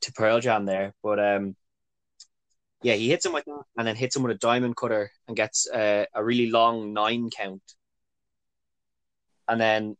to 0.02 0.12
Pearl 0.12 0.40
Jam 0.40 0.64
there, 0.64 0.94
but 1.02 1.18
um, 1.20 1.54
yeah, 2.82 2.94
he 2.94 3.08
hits 3.08 3.24
him 3.24 3.32
with 3.32 3.44
that, 3.44 3.62
and 3.76 3.86
then 3.86 3.94
hits 3.94 4.16
him 4.16 4.22
with 4.24 4.32
a 4.34 4.38
diamond 4.38 4.76
cutter 4.76 5.10
and 5.28 5.36
gets 5.36 5.68
uh, 5.70 6.06
a 6.14 6.24
really 6.24 6.50
long 6.50 6.92
nine 6.92 7.30
count, 7.30 7.62
and 9.48 9.60
then 9.60 9.96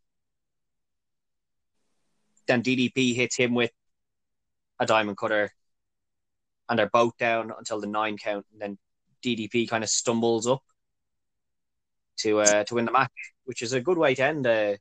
then 2.47 2.63
DDP 2.63 3.15
hits 3.15 3.37
him 3.37 3.55
with 3.55 3.71
a 4.79 4.87
diamond 4.87 5.17
cutter, 5.17 5.51
and 6.69 6.79
they're 6.79 6.91
both 6.91 7.17
down 7.19 7.53
until 7.57 7.81
the 7.81 7.87
nine 7.87 8.17
count, 8.19 8.47
and 8.53 8.61
then 8.61 8.79
DDP 9.23 9.69
kind 9.69 9.85
of 9.85 9.91
stumbles 9.91 10.47
up 10.47 10.63
to 12.19 12.41
uh, 12.41 12.65
to 12.65 12.75
win 12.75 12.85
the 12.85 12.93
match, 12.93 13.11
which 13.45 13.63
is 13.63 13.73
a 13.73 13.81
good 13.81 13.99
way 13.99 14.15
to 14.15 14.23
end 14.25 14.47
a 14.47 14.79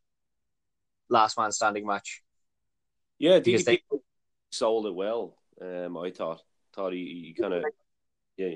last 1.09 1.38
man 1.38 1.51
standing 1.51 1.86
match. 1.86 2.22
Yeah, 3.20 3.39
DDP 3.39 3.66
they- 3.66 3.84
sold 4.51 4.86
it 4.86 4.95
well. 4.95 5.38
Um, 5.62 5.97
I 5.97 6.12
thought 6.12 6.41
thought 6.74 6.93
he, 6.93 7.34
he 7.36 7.41
kind 7.41 7.53
of 7.53 7.64
yeah 8.38 8.55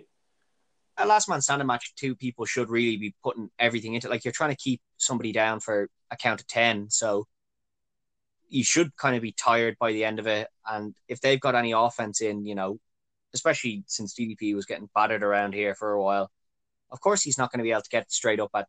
a 0.97 1.05
last 1.05 1.27
man 1.27 1.41
standing 1.41 1.67
match, 1.67 1.93
two 1.95 2.15
people 2.15 2.45
should 2.45 2.69
really 2.69 2.97
be 2.97 3.13
putting 3.23 3.49
everything 3.59 3.95
into. 3.95 4.09
Like 4.09 4.23
you're 4.23 4.31
trying 4.31 4.51
to 4.51 4.55
keep 4.55 4.81
somebody 4.97 5.31
down 5.31 5.59
for 5.59 5.89
a 6.11 6.15
count 6.15 6.39
of 6.41 6.47
ten, 6.47 6.89
so 6.89 7.27
you 8.49 8.63
should 8.63 8.95
kind 8.95 9.15
of 9.15 9.21
be 9.21 9.31
tired 9.31 9.77
by 9.79 9.91
the 9.91 10.03
end 10.05 10.19
of 10.19 10.27
it. 10.27 10.47
And 10.67 10.95
if 11.07 11.21
they've 11.21 11.39
got 11.39 11.55
any 11.55 11.71
offense 11.71 12.21
in, 12.21 12.45
you 12.45 12.55
know, 12.55 12.79
especially 13.33 13.83
since 13.87 14.13
DDP 14.13 14.55
was 14.55 14.65
getting 14.65 14.89
battered 14.95 15.23
around 15.23 15.53
here 15.53 15.75
for 15.75 15.93
a 15.93 16.01
while, 16.01 16.31
of 16.91 17.01
course 17.01 17.21
he's 17.21 17.37
not 17.37 17.51
going 17.51 17.59
to 17.59 17.63
be 17.63 17.71
able 17.71 17.81
to 17.81 17.89
get 17.89 18.11
straight 18.11 18.39
up 18.39 18.51
at 18.55 18.67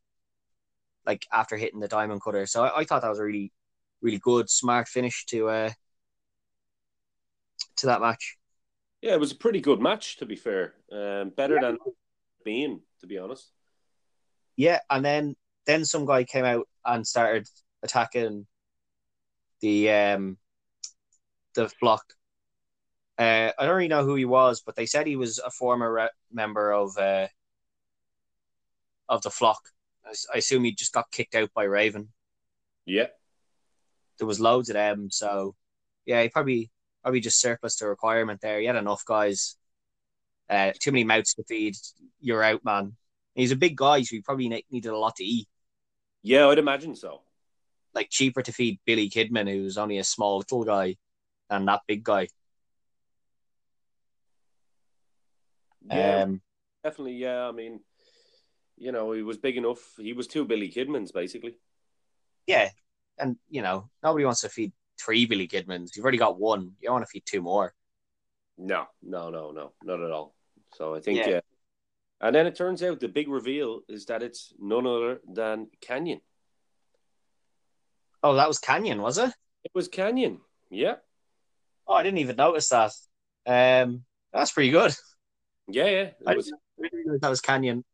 like 1.06 1.24
after 1.32 1.56
hitting 1.56 1.80
the 1.80 1.88
diamond 1.88 2.22
cutter. 2.22 2.46
So 2.46 2.64
I, 2.64 2.80
I 2.80 2.84
thought 2.84 3.02
that 3.02 3.08
was 3.08 3.20
a 3.20 3.24
really, 3.24 3.52
really 4.02 4.18
good, 4.18 4.50
smart 4.50 4.88
finish 4.88 5.24
to 5.26 5.48
uh 5.48 5.70
to 7.76 7.86
that 7.86 8.00
match. 8.00 8.36
yeah 9.02 9.12
it 9.12 9.20
was 9.20 9.32
a 9.32 9.36
pretty 9.36 9.60
good 9.60 9.80
match 9.80 10.16
to 10.18 10.26
be 10.26 10.36
fair. 10.36 10.74
Um, 10.90 11.30
better 11.30 11.58
than 11.60 11.78
being 12.44 12.80
to 13.00 13.06
be 13.06 13.18
honest. 13.18 13.50
Yeah, 14.56 14.80
and 14.90 15.04
then 15.04 15.36
then 15.66 15.84
some 15.84 16.06
guy 16.06 16.24
came 16.24 16.44
out 16.44 16.66
and 16.84 17.06
started 17.06 17.46
attacking 17.82 18.46
the 19.60 19.90
um 19.90 20.38
the 21.54 21.68
flock. 21.68 22.04
Uh, 23.18 23.50
I 23.58 23.64
don't 23.64 23.76
really 23.76 23.88
know 23.88 24.04
who 24.04 24.14
he 24.14 24.26
was, 24.26 24.60
but 24.60 24.76
they 24.76 24.86
said 24.86 25.06
he 25.06 25.16
was 25.16 25.38
a 25.38 25.50
former 25.50 25.90
re- 25.92 26.10
member 26.30 26.72
of 26.72 26.96
uh 26.98 27.28
of 29.08 29.22
the 29.22 29.30
flock. 29.30 29.60
I 30.32 30.38
assume 30.38 30.64
he 30.64 30.72
just 30.72 30.92
got 30.92 31.10
kicked 31.10 31.34
out 31.34 31.52
by 31.54 31.64
Raven. 31.64 32.12
Yeah, 32.86 33.08
There 34.18 34.26
was 34.26 34.40
loads 34.40 34.68
of 34.68 34.74
them, 34.74 35.10
so 35.10 35.54
yeah, 36.04 36.22
he 36.22 36.28
probably 36.28 36.70
probably 37.02 37.20
just 37.20 37.40
surplus 37.40 37.76
the 37.76 37.88
requirement 37.88 38.40
there. 38.40 38.60
He 38.60 38.66
had 38.66 38.76
enough 38.76 39.04
guys. 39.04 39.56
Uh, 40.48 40.72
too 40.80 40.92
many 40.92 41.04
mouths 41.04 41.34
to 41.34 41.44
feed. 41.44 41.76
You're 42.20 42.42
out, 42.42 42.64
man. 42.64 42.96
He's 43.34 43.52
a 43.52 43.56
big 43.56 43.76
guy, 43.76 44.02
so 44.02 44.16
he 44.16 44.22
probably 44.22 44.48
ne- 44.48 44.64
needed 44.70 44.90
a 44.90 44.98
lot 44.98 45.16
to 45.16 45.24
eat. 45.24 45.48
yeah, 46.22 46.48
I'd 46.48 46.58
imagine 46.58 46.96
so. 46.96 47.22
Like 47.96 48.10
cheaper 48.10 48.42
to 48.42 48.52
feed 48.52 48.78
Billy 48.84 49.10
Kidman, 49.10 49.50
who's 49.50 49.78
only 49.78 49.98
a 49.98 50.04
small 50.04 50.36
little 50.38 50.62
guy, 50.64 50.96
than 51.50 51.64
that 51.64 51.80
big 51.88 52.04
guy. 52.04 52.28
Yeah, 55.90 56.22
Um, 56.22 56.40
definitely. 56.84 57.14
Yeah, 57.14 57.48
I 57.48 57.52
mean, 57.52 57.80
you 58.76 58.92
know, 58.92 59.12
he 59.12 59.22
was 59.22 59.38
big 59.38 59.56
enough. 59.56 59.80
He 59.96 60.12
was 60.12 60.26
two 60.26 60.44
Billy 60.44 60.70
Kidmans 60.70 61.12
basically. 61.12 61.58
yeah, 62.46 62.68
and 63.18 63.36
you 63.48 63.62
know 63.62 63.88
nobody 64.02 64.24
wants 64.24 64.42
to 64.42 64.48
feed 64.48 64.72
three 65.00 65.26
Billy 65.26 65.48
Kidmans. 65.48 65.96
You've 65.96 66.04
already 66.04 66.18
got 66.18 66.38
one. 66.38 66.72
You 66.80 66.88
don't 66.88 66.94
want 66.94 67.06
to 67.06 67.10
feed 67.10 67.24
two 67.26 67.40
more. 67.42 67.74
No, 68.58 68.86
no, 69.02 69.30
no, 69.30 69.52
no, 69.52 69.72
not 69.82 70.00
at 70.02 70.10
all. 70.10 70.34
So 70.74 70.94
I 70.94 71.00
think 71.00 71.18
Yeah. 71.20 71.28
yeah. 71.28 71.40
And 72.20 72.34
then 72.34 72.46
it 72.46 72.56
turns 72.56 72.82
out 72.82 73.00
the 73.00 73.08
big 73.08 73.28
reveal 73.28 73.80
is 73.88 74.06
that 74.06 74.22
it's 74.22 74.52
none 74.58 74.86
other 74.86 75.20
than 75.30 75.68
Kanyon. 75.82 76.20
Oh, 78.26 78.34
that 78.34 78.48
was 78.48 78.58
Kanyon, 78.58 79.00
was 79.00 79.18
it? 79.18 79.32
It 79.62 79.70
was 79.72 79.86
Kanyon. 79.86 80.40
Yeah. 80.68 80.96
Oh, 81.86 81.94
I 81.94 82.02
didn't 82.02 82.18
even 82.18 82.34
notice 82.34 82.68
that. 82.70 82.90
Um, 83.46 84.02
that's 84.32 84.50
pretty 84.50 84.72
good. 84.72 84.92
Yeah, 85.68 85.84
yeah. 85.84 86.00
It 86.00 86.16
I 86.26 86.34
was, 86.34 86.52
really 86.76 87.04
know 87.04 87.18
that 87.22 87.28
was 87.28 87.40
Kanyon. 87.40 87.84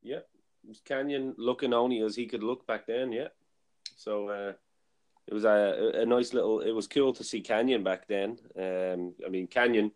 yeah. 0.00 0.18
It 0.18 0.68
was 0.68 0.80
Kanyon 0.88 1.34
looking 1.38 1.74
only 1.74 2.00
as 2.02 2.14
he 2.14 2.26
could 2.26 2.44
look 2.44 2.68
back 2.68 2.86
then, 2.86 3.10
yeah. 3.10 3.28
So 3.96 4.28
uh 4.28 4.52
it 5.26 5.34
was 5.34 5.44
a, 5.44 6.02
a 6.02 6.06
nice 6.06 6.32
little 6.32 6.60
it 6.60 6.70
was 6.70 6.86
cool 6.86 7.12
to 7.14 7.24
see 7.24 7.40
Kanyon 7.40 7.82
back 7.82 8.06
then. 8.06 8.38
Um 8.56 9.14
I 9.26 9.28
mean 9.28 9.48
Kanyon 9.48 9.90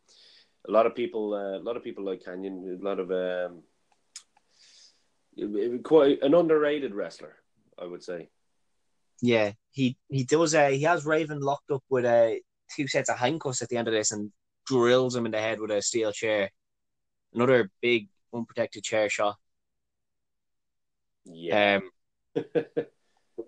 a 0.66 0.72
lot 0.72 0.86
of 0.86 0.96
people 0.96 1.34
uh, 1.34 1.58
a 1.58 1.62
lot 1.62 1.76
of 1.76 1.84
people 1.84 2.04
like 2.04 2.24
Kanyon, 2.24 2.80
a 2.80 2.84
lot 2.84 2.98
of 2.98 3.10
um 3.10 3.62
it, 5.36 5.44
it, 5.44 5.82
quite 5.84 6.20
an 6.22 6.34
underrated 6.34 6.94
wrestler, 6.94 7.36
I 7.78 7.84
would 7.86 8.02
say. 8.02 8.28
Yeah, 9.23 9.53
he 9.70 9.97
he 10.09 10.25
does. 10.25 10.55
Uh, 10.55 10.68
he 10.68 10.83
has 10.83 11.07
Raven 11.07 11.41
locked 11.41 11.70
up 11.70 11.85
with 11.89 12.05
uh, 12.05 12.33
two 12.75 12.89
sets 12.89 13.09
of 13.09 13.18
handcuffs 13.18 13.62
at 13.62 13.68
the 13.68 13.77
end 13.77 13.87
of 13.87 13.95
this, 13.95 14.11
and 14.11 14.33
drills 14.66 15.14
him 15.14 15.27
in 15.27 15.33
the 15.33 15.39
head 15.39 15.61
with 15.61 15.70
a 15.70 15.81
steel 15.81 16.12
chair. 16.12 16.51
Another 17.33 17.70
big 17.81 18.09
unprotected 18.35 18.83
chair 18.83 19.09
shot. 19.09 19.37
Yeah. 21.25 21.79
Um, 22.37 22.45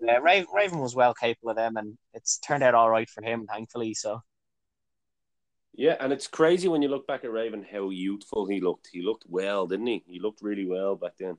yeah, 0.01 0.17
Raven, 0.21 0.47
Raven 0.53 0.79
was 0.79 0.95
well 0.95 1.13
capable 1.13 1.49
of 1.49 1.57
them, 1.57 1.75
and 1.75 1.97
it's 2.13 2.37
turned 2.39 2.63
out 2.63 2.73
all 2.73 2.89
right 2.89 3.09
for 3.09 3.21
him, 3.21 3.45
thankfully. 3.45 3.93
So 3.93 4.21
Yeah, 5.73 5.97
and 5.99 6.13
it's 6.13 6.27
crazy 6.27 6.69
when 6.69 6.81
you 6.81 6.87
look 6.87 7.05
back 7.05 7.25
at 7.25 7.31
Raven 7.31 7.65
how 7.69 7.89
youthful 7.89 8.47
he 8.47 8.61
looked. 8.61 8.89
He 8.93 9.01
looked 9.01 9.25
well, 9.27 9.67
didn't 9.67 9.87
he? 9.87 10.03
He 10.07 10.19
looked 10.21 10.41
really 10.41 10.65
well 10.65 10.95
back 10.95 11.13
then. 11.19 11.37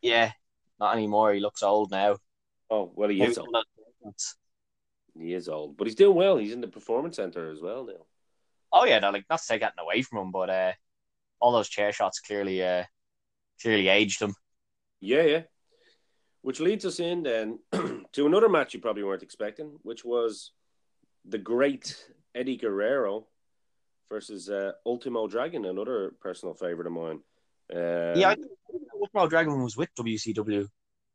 Yeah, 0.00 0.32
not 0.78 0.96
anymore. 0.96 1.34
He 1.34 1.40
looks 1.40 1.62
old 1.62 1.90
now. 1.90 2.16
Oh 2.70 2.92
well, 2.94 3.08
he 3.08 3.22
is 3.22 3.38
old. 3.38 3.56
He 5.18 5.34
is 5.34 5.48
old, 5.48 5.76
but 5.76 5.86
he's 5.86 5.96
doing 5.96 6.16
well. 6.16 6.36
He's 6.36 6.52
in 6.52 6.60
the 6.60 6.68
performance 6.68 7.16
center 7.16 7.50
as 7.50 7.60
well 7.60 7.84
now. 7.84 8.06
Oh 8.72 8.84
yeah, 8.84 9.00
no, 9.00 9.10
like 9.10 9.24
not 9.28 9.40
to 9.40 9.48
take 9.48 9.62
away 9.78 10.02
from 10.02 10.18
him, 10.18 10.30
but 10.30 10.48
uh, 10.50 10.72
all 11.40 11.52
those 11.52 11.68
chair 11.68 11.92
shots 11.92 12.20
clearly, 12.20 12.62
uh, 12.62 12.84
clearly 13.60 13.88
aged 13.88 14.22
him. 14.22 14.34
Yeah, 15.00 15.22
yeah. 15.22 15.42
Which 16.42 16.60
leads 16.60 16.84
us 16.84 17.00
in 17.00 17.22
then 17.22 17.58
to 17.72 18.26
another 18.26 18.48
match 18.48 18.72
you 18.72 18.80
probably 18.80 19.02
weren't 19.02 19.22
expecting, 19.22 19.78
which 19.82 20.04
was 20.04 20.52
the 21.24 21.38
great 21.38 21.96
Eddie 22.34 22.56
Guerrero 22.56 23.26
versus 24.08 24.48
uh, 24.48 24.72
Ultimo 24.86 25.26
Dragon, 25.26 25.64
another 25.64 26.14
personal 26.20 26.54
favorite 26.54 26.86
of 26.86 26.92
mine. 26.92 27.20
Um, 27.74 28.18
yeah, 28.18 28.34
Ultimo 28.94 29.28
Dragon 29.28 29.62
was 29.62 29.76
with 29.76 29.90
WCW. 29.98 30.66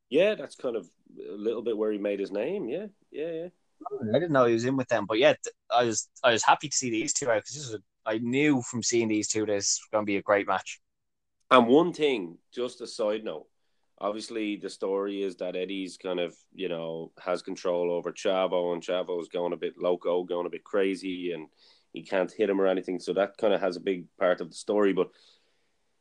Yeah, 0.10 0.36
that's 0.36 0.56
kind 0.56 0.76
of 0.76 0.90
a 1.18 1.36
little 1.36 1.62
bit 1.62 1.78
where 1.78 1.92
he 1.92 1.98
made 1.98 2.20
his 2.20 2.32
name. 2.32 2.68
Yeah, 2.68 2.88
yeah, 3.12 3.32
yeah. 3.32 3.48
Oh, 3.92 4.00
I 4.10 4.14
didn't 4.14 4.32
know 4.32 4.46
he 4.46 4.54
was 4.54 4.66
in 4.66 4.78
with 4.78 4.88
them, 4.88 5.06
but 5.06 5.20
yeah, 5.20 5.34
I 5.70 5.84
was 5.84 6.10
I 6.24 6.32
was 6.32 6.44
happy 6.44 6.70
to 6.70 6.76
see 6.76 6.90
these 6.90 7.14
two 7.14 7.30
out 7.30 7.44
because 7.46 7.78
I 8.06 8.18
knew 8.20 8.62
from 8.62 8.84
seeing 8.84 9.08
these 9.08 9.28
two 9.28 9.46
this 9.46 9.80
was 9.82 9.88
going 9.92 10.04
to 10.04 10.10
be 10.10 10.18
a 10.18 10.22
great 10.22 10.48
match. 10.48 10.80
And 11.52 11.68
one 11.68 11.94
thing, 11.94 12.38
just 12.54 12.82
a 12.82 12.88
side 12.88 13.24
note, 13.24 13.48
obviously 14.00 14.56
the 14.56 14.70
story 14.70 15.24
is 15.24 15.36
that 15.38 15.56
Eddie's 15.56 15.98
kind 15.98 16.20
of 16.20 16.36
you 16.54 16.70
know 16.70 17.12
has 17.20 17.42
control 17.42 17.92
over 17.92 18.12
Chavo, 18.12 18.74
and 18.74 18.82
Chavo's 18.82 19.30
going 19.30 19.54
a 19.54 19.58
bit 19.58 19.76
loco, 19.78 20.24
going 20.24 20.48
a 20.48 20.52
bit 20.52 20.64
crazy, 20.64 21.32
and 21.32 21.48
he 21.94 22.04
can't 22.04 22.32
hit 22.32 22.50
him 22.50 22.60
or 22.60 22.68
anything. 22.68 23.00
So 23.00 23.14
that 23.14 23.38
kind 23.38 23.54
of 23.54 23.62
has 23.62 23.78
a 23.78 23.82
big 23.82 24.06
part 24.20 24.42
of 24.42 24.50
the 24.50 24.56
story. 24.56 24.94
But 24.94 25.10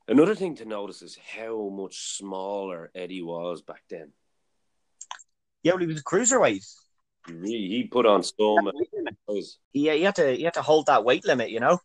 another 0.08 0.34
thing 0.34 0.56
to 0.56 0.64
notice 0.64 1.02
is 1.02 1.18
how 1.36 1.68
much 1.68 2.16
smaller 2.16 2.90
Eddie 2.94 3.22
was 3.22 3.62
back 3.62 3.82
then. 3.88 4.12
Yeah, 5.64 5.72
well, 5.72 5.80
he 5.80 5.86
was 5.86 6.00
a 6.00 6.04
cruiserweight. 6.04 6.64
He 7.26 7.68
he 7.68 7.84
put 7.90 8.04
on 8.04 8.22
some. 8.22 8.70
Yeah, 9.72 9.94
he 9.94 10.02
had 10.02 10.14
to 10.16 10.36
he 10.36 10.42
had 10.44 10.54
to 10.54 10.62
hold 10.62 10.86
that 10.86 11.04
weight 11.04 11.26
limit, 11.26 11.50
you 11.50 11.58
know. 11.58 11.78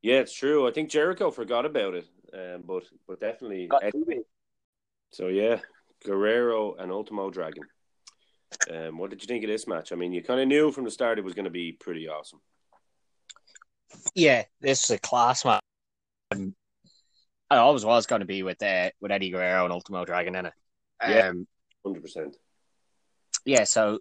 Yeah, 0.00 0.20
it's 0.20 0.32
true. 0.32 0.66
I 0.66 0.70
think 0.70 0.90
Jericho 0.90 1.30
forgot 1.30 1.66
about 1.66 1.94
it, 1.94 2.06
um, 2.32 2.62
but 2.64 2.84
but 3.06 3.20
definitely. 3.20 3.68
So 5.10 5.26
yeah, 5.26 5.58
Guerrero 6.06 6.76
and 6.76 6.92
Ultimo 6.92 7.30
Dragon. 7.30 7.64
Um, 8.70 8.96
what 8.96 9.10
did 9.10 9.22
you 9.22 9.26
think 9.26 9.44
of 9.44 9.50
this 9.50 9.66
match? 9.66 9.92
I 9.92 9.96
mean, 9.96 10.12
you 10.12 10.22
kind 10.22 10.40
of 10.40 10.46
knew 10.48 10.70
from 10.70 10.84
the 10.84 10.90
start 10.90 11.18
it 11.18 11.24
was 11.24 11.34
going 11.34 11.44
to 11.44 11.50
be 11.50 11.72
pretty 11.72 12.08
awesome. 12.08 12.40
Yeah, 14.14 14.44
this 14.60 14.84
is 14.84 14.90
a 14.90 14.98
class 14.98 15.44
match. 15.44 15.62
Um, 16.30 16.54
I 17.50 17.56
always 17.56 17.84
was 17.84 18.06
going 18.06 18.20
to 18.20 18.26
be 18.26 18.44
with 18.44 18.62
uh, 18.62 18.90
with 19.00 19.10
Eddie 19.10 19.30
Guerrero 19.30 19.64
and 19.64 19.72
Ultimo 19.72 20.04
Dragon 20.04 20.36
in 20.36 20.46
it. 20.46 20.52
Yeah, 21.02 21.28
um, 21.28 21.48
hundred 21.84 22.02
percent. 22.02 22.36
Yeah, 23.44 23.64
so 23.64 23.98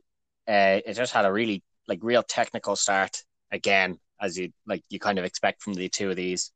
uh, 0.47 0.79
it 0.85 0.93
just 0.93 1.13
had 1.13 1.25
a 1.25 1.31
really 1.31 1.63
like 1.87 1.99
real 2.01 2.23
technical 2.23 2.75
start 2.75 3.23
again, 3.51 3.99
as 4.21 4.37
you 4.37 4.51
like 4.67 4.83
you 4.89 4.99
kind 4.99 5.19
of 5.19 5.25
expect 5.25 5.61
from 5.61 5.73
the 5.73 5.89
two 5.89 6.09
of 6.09 6.15
these. 6.15 6.51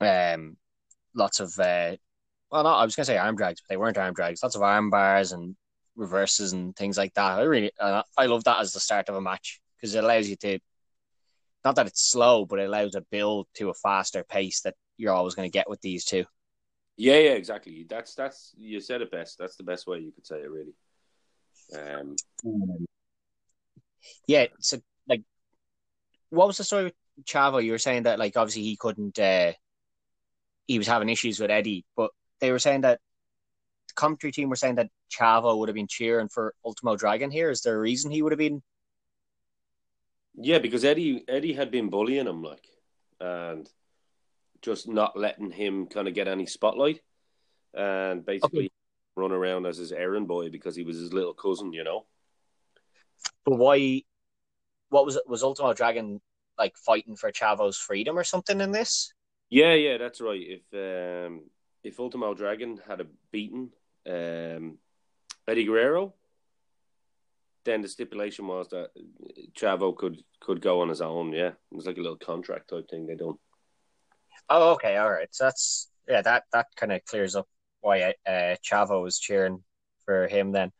Um, 0.00 0.56
lots 1.14 1.40
of 1.40 1.58
uh, 1.58 1.96
well, 2.50 2.64
not 2.64 2.80
I 2.80 2.84
was 2.84 2.96
gonna 2.96 3.06
say 3.06 3.18
arm 3.18 3.36
drags, 3.36 3.60
but 3.60 3.68
they 3.68 3.76
weren't 3.76 3.98
arm 3.98 4.14
drags. 4.14 4.42
Lots 4.42 4.56
of 4.56 4.62
arm 4.62 4.90
bars 4.90 5.32
and 5.32 5.56
reverses 5.96 6.52
and 6.52 6.76
things 6.76 6.96
like 6.96 7.14
that. 7.14 7.38
I 7.38 7.42
really, 7.42 7.72
uh, 7.80 8.02
I 8.16 8.26
love 8.26 8.44
that 8.44 8.60
as 8.60 8.72
the 8.72 8.80
start 8.80 9.08
of 9.08 9.16
a 9.16 9.20
match 9.20 9.60
because 9.76 9.94
it 9.94 10.04
allows 10.04 10.28
you 10.28 10.36
to, 10.36 10.58
not 11.64 11.76
that 11.76 11.86
it's 11.86 12.08
slow, 12.10 12.44
but 12.44 12.60
it 12.60 12.68
allows 12.68 12.94
a 12.94 13.00
build 13.10 13.48
to 13.54 13.70
a 13.70 13.74
faster 13.74 14.24
pace 14.24 14.60
that 14.60 14.74
you're 14.96 15.12
always 15.12 15.34
going 15.34 15.48
to 15.48 15.52
get 15.52 15.68
with 15.68 15.80
these 15.80 16.04
two. 16.04 16.24
Yeah, 16.96 17.18
yeah, 17.18 17.32
exactly. 17.32 17.86
That's 17.88 18.14
that's 18.14 18.54
you 18.56 18.80
said 18.80 19.02
it 19.02 19.10
best. 19.10 19.38
That's 19.38 19.56
the 19.56 19.62
best 19.62 19.86
way 19.86 19.98
you 19.98 20.12
could 20.12 20.26
say 20.26 20.40
it, 20.40 20.50
really. 20.50 20.72
Um, 21.76 22.16
yeah. 24.26 24.46
So, 24.60 24.78
like, 25.08 25.22
what 26.30 26.46
was 26.46 26.56
the 26.56 26.64
story 26.64 26.84
with 26.84 26.94
Chavo? 27.24 27.62
You 27.62 27.72
were 27.72 27.78
saying 27.78 28.04
that, 28.04 28.18
like, 28.18 28.36
obviously 28.36 28.62
he 28.62 28.76
couldn't. 28.76 29.18
Uh, 29.18 29.52
he 30.66 30.78
was 30.78 30.86
having 30.86 31.08
issues 31.08 31.38
with 31.38 31.50
Eddie, 31.50 31.84
but 31.96 32.10
they 32.40 32.50
were 32.50 32.58
saying 32.58 32.80
that 32.82 33.00
the 33.88 33.94
commentary 33.94 34.32
team 34.32 34.48
were 34.48 34.56
saying 34.56 34.76
that 34.76 34.90
Chavo 35.10 35.58
would 35.58 35.68
have 35.68 35.76
been 35.76 35.86
cheering 35.86 36.28
for 36.28 36.54
Ultimo 36.64 36.96
Dragon 36.96 37.30
here. 37.30 37.50
Is 37.50 37.60
there 37.60 37.76
a 37.76 37.80
reason 37.80 38.10
he 38.10 38.22
would 38.22 38.32
have 38.32 38.38
been 38.38 38.62
yeah, 40.36 40.58
because 40.58 40.84
Eddie 40.84 41.24
Eddie 41.28 41.54
had 41.54 41.70
been 41.70 41.88
bullying 41.88 42.26
him 42.26 42.42
like, 42.42 42.66
and 43.20 43.68
just 44.62 44.88
not 44.88 45.18
letting 45.18 45.50
him 45.50 45.86
kind 45.86 46.08
of 46.08 46.14
get 46.14 46.28
any 46.28 46.46
spotlight, 46.46 47.00
and 47.74 48.24
basically 48.24 48.66
okay. 48.66 48.72
run 49.16 49.32
around 49.32 49.66
as 49.66 49.76
his 49.76 49.92
errand 49.92 50.28
boy 50.28 50.50
because 50.50 50.76
he 50.76 50.82
was 50.82 50.98
his 50.98 51.12
little 51.12 51.34
cousin, 51.34 51.72
you 51.72 51.84
know. 51.84 52.06
But 53.44 53.56
why? 53.56 54.02
What 54.88 55.04
was 55.04 55.16
it? 55.16 55.28
Was 55.28 55.42
Ultimo 55.42 55.72
Dragon 55.72 56.20
like 56.58 56.76
fighting 56.76 57.16
for 57.16 57.30
Chavo's 57.30 57.76
freedom 57.76 58.18
or 58.18 58.24
something 58.24 58.60
in 58.60 58.72
this? 58.72 59.12
Yeah, 59.50 59.74
yeah, 59.74 59.98
that's 59.98 60.20
right. 60.20 60.40
If 60.40 61.26
um, 61.26 61.42
if 61.84 62.00
Ultimo 62.00 62.34
Dragon 62.34 62.80
had 62.86 63.00
a 63.00 63.06
beaten 63.30 63.70
um, 64.08 64.78
Eddie 65.46 65.64
Guerrero, 65.64 66.14
then 67.64 67.82
the 67.82 67.88
stipulation 67.88 68.46
was 68.46 68.68
that 68.70 68.90
Chavo 69.56 69.94
could 69.94 70.22
could 70.40 70.60
go 70.60 70.80
on 70.80 70.88
his 70.88 71.00
own. 71.00 71.32
Yeah, 71.32 71.48
it 71.48 71.56
was 71.72 71.86
like 71.86 71.98
a 71.98 72.00
little 72.00 72.16
contract 72.16 72.70
type 72.70 72.88
thing 72.88 73.06
they 73.06 73.14
done. 73.14 73.34
Oh, 74.48 74.72
okay, 74.72 74.96
all 74.96 75.10
right. 75.10 75.28
So 75.30 75.44
that's 75.44 75.88
yeah, 76.08 76.22
that 76.22 76.44
that 76.52 76.66
kind 76.76 76.92
of 76.92 77.04
clears 77.04 77.34
up 77.36 77.48
why 77.80 78.14
uh, 78.26 78.56
Chavo 78.64 79.02
was 79.02 79.18
cheering 79.18 79.62
for 80.04 80.28
him 80.28 80.52
then. 80.52 80.72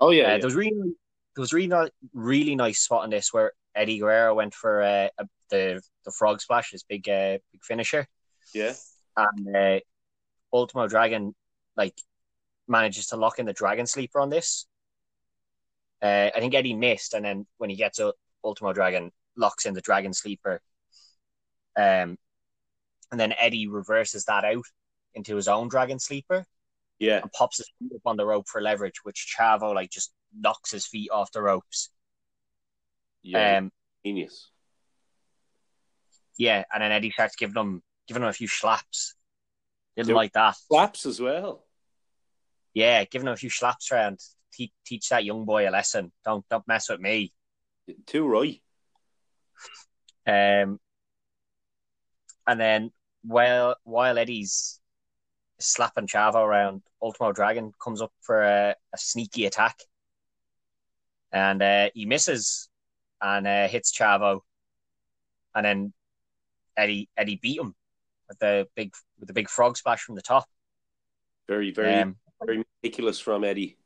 Oh 0.00 0.10
yeah, 0.10 0.24
uh, 0.24 0.28
yeah. 0.28 0.38
there 0.38 0.46
was 0.46 0.54
really 0.54 0.94
there 1.36 1.42
was 1.42 1.52
really 1.52 1.68
not, 1.68 1.90
really 2.12 2.54
nice 2.54 2.80
spot 2.80 3.04
in 3.04 3.10
this 3.10 3.32
where 3.32 3.52
Eddie 3.74 3.98
Guerrero 3.98 4.34
went 4.34 4.54
for 4.54 4.82
uh, 4.82 5.08
a, 5.18 5.26
the 5.50 5.82
the 6.04 6.12
frog 6.12 6.40
splash, 6.40 6.70
his 6.70 6.84
big 6.84 7.08
uh, 7.08 7.38
big 7.52 7.62
finisher. 7.62 8.06
Yeah, 8.54 8.74
and 9.16 9.56
uh, 9.56 9.80
Ultimo 10.52 10.86
Dragon 10.86 11.34
like 11.76 11.98
manages 12.68 13.06
to 13.08 13.16
lock 13.16 13.38
in 13.38 13.46
the 13.46 13.52
Dragon 13.52 13.86
Sleeper 13.86 14.20
on 14.20 14.30
this, 14.30 14.66
uh, 16.04 16.30
I 16.34 16.38
think 16.38 16.54
Eddie 16.54 16.74
missed, 16.74 17.14
and 17.14 17.24
then 17.24 17.46
when 17.56 17.70
he 17.70 17.76
gets 17.76 17.98
up, 17.98 18.14
Ultimo 18.44 18.74
Dragon 18.74 19.10
locks 19.36 19.64
in 19.64 19.72
the 19.72 19.80
Dragon 19.80 20.12
Sleeper. 20.12 20.60
Um, 21.76 22.18
and 23.14 23.20
then 23.20 23.32
Eddie 23.38 23.68
reverses 23.68 24.24
that 24.24 24.44
out 24.44 24.64
into 25.14 25.36
his 25.36 25.46
own 25.46 25.68
Dragon 25.68 26.00
Sleeper. 26.00 26.44
Yeah. 26.98 27.20
And 27.22 27.30
pops 27.30 27.58
his 27.58 27.70
feet 27.78 27.92
up 27.94 28.00
on 28.06 28.16
the 28.16 28.26
rope 28.26 28.48
for 28.48 28.60
leverage, 28.60 29.04
which 29.04 29.36
Chavo 29.38 29.72
like 29.72 29.88
just 29.88 30.12
knocks 30.36 30.72
his 30.72 30.84
feet 30.84 31.12
off 31.12 31.30
the 31.30 31.40
ropes. 31.40 31.90
Yeah. 33.22 33.58
Um, 33.58 33.70
genius. 34.04 34.50
Yeah, 36.36 36.64
and 36.74 36.82
then 36.82 36.90
Eddie 36.90 37.12
starts 37.12 37.36
giving 37.36 37.54
him 37.54 37.82
giving 38.08 38.24
him 38.24 38.28
a 38.28 38.32
few 38.32 38.48
slaps. 38.48 39.14
Didn't 39.96 40.16
like 40.16 40.32
that. 40.32 40.56
Slaps 40.56 41.06
as 41.06 41.20
well. 41.20 41.64
Yeah, 42.72 43.04
giving 43.04 43.28
him 43.28 43.34
a 43.34 43.36
few 43.36 43.48
slaps 43.48 43.92
around 43.92 44.18
teach, 44.52 44.72
teach 44.84 45.08
that 45.10 45.24
young 45.24 45.44
boy 45.44 45.68
a 45.68 45.70
lesson. 45.70 46.10
Don't 46.24 46.44
don't 46.50 46.66
mess 46.66 46.88
with 46.88 46.98
me. 46.98 47.32
Too 48.06 48.26
right. 48.26 48.60
Um, 50.26 50.80
and 52.44 52.60
then 52.60 52.90
while 53.24 53.76
while 53.84 54.18
Eddie's 54.18 54.80
slapping 55.58 56.06
Chavo 56.06 56.36
around, 56.36 56.82
Ultimo 57.02 57.32
Dragon 57.32 57.72
comes 57.82 58.02
up 58.02 58.12
for 58.20 58.42
a, 58.42 58.74
a 58.92 58.98
sneaky 58.98 59.46
attack, 59.46 59.78
and 61.32 61.62
uh, 61.62 61.90
he 61.94 62.06
misses 62.06 62.68
and 63.20 63.46
uh, 63.46 63.68
hits 63.68 63.96
Chavo, 63.96 64.40
and 65.54 65.64
then 65.64 65.92
Eddie 66.76 67.08
Eddie 67.16 67.38
beat 67.40 67.58
him 67.58 67.74
with 68.28 68.38
the 68.38 68.68
big 68.76 68.92
with 69.18 69.28
the 69.28 69.34
big 69.34 69.48
frog 69.48 69.76
splash 69.76 70.02
from 70.02 70.14
the 70.14 70.22
top. 70.22 70.44
Very 71.48 71.70
very 71.70 71.94
um, 71.94 72.16
very 72.44 72.64
ridiculous 72.82 73.18
from 73.18 73.44
Eddie. 73.44 73.78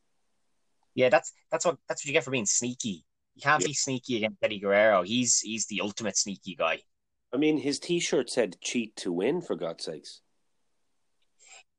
Yeah, 0.95 1.11
that's 1.11 1.33
that's 1.51 1.65
what 1.65 1.79
that's 1.89 2.03
what 2.03 2.07
you 2.07 2.13
get 2.13 2.25
for 2.25 2.33
being 2.33 2.47
sneaky. 2.47 3.05
You 3.37 3.43
can't 3.43 3.63
yeah. 3.63 3.69
be 3.69 3.75
sneaky 3.75 4.17
against 4.17 4.39
Eddie 4.43 4.59
Guerrero. 4.59 5.03
He's 5.03 5.39
he's 5.39 5.67
the 5.67 5.81
ultimate 5.81 6.17
sneaky 6.17 6.57
guy. 6.57 6.81
I 7.33 7.37
mean, 7.37 7.59
his 7.59 7.79
T-shirt 7.79 8.31
said 8.31 8.61
"cheat 8.61 8.97
to 8.97 9.13
win." 9.13 9.41
For 9.41 9.57
God's 9.57 9.85
sakes. 9.85 10.21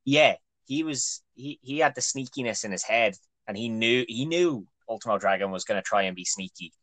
Yeah, 0.05 0.35
he 0.65 0.83
was 0.83 1.21
he 1.33 1.59
he 1.61 1.79
had 1.79 1.95
the 1.95 2.01
sneakiness 2.01 2.63
in 2.63 2.71
his 2.71 2.83
head, 2.83 3.15
and 3.47 3.57
he 3.57 3.69
knew 3.69 4.05
he 4.07 4.25
knew 4.25 4.67
Ultimo 4.87 5.17
Dragon 5.17 5.51
was 5.51 5.65
going 5.65 5.77
to 5.77 5.87
try 5.87 6.03
and 6.03 6.15
be 6.15 6.25
sneaky, 6.25 6.73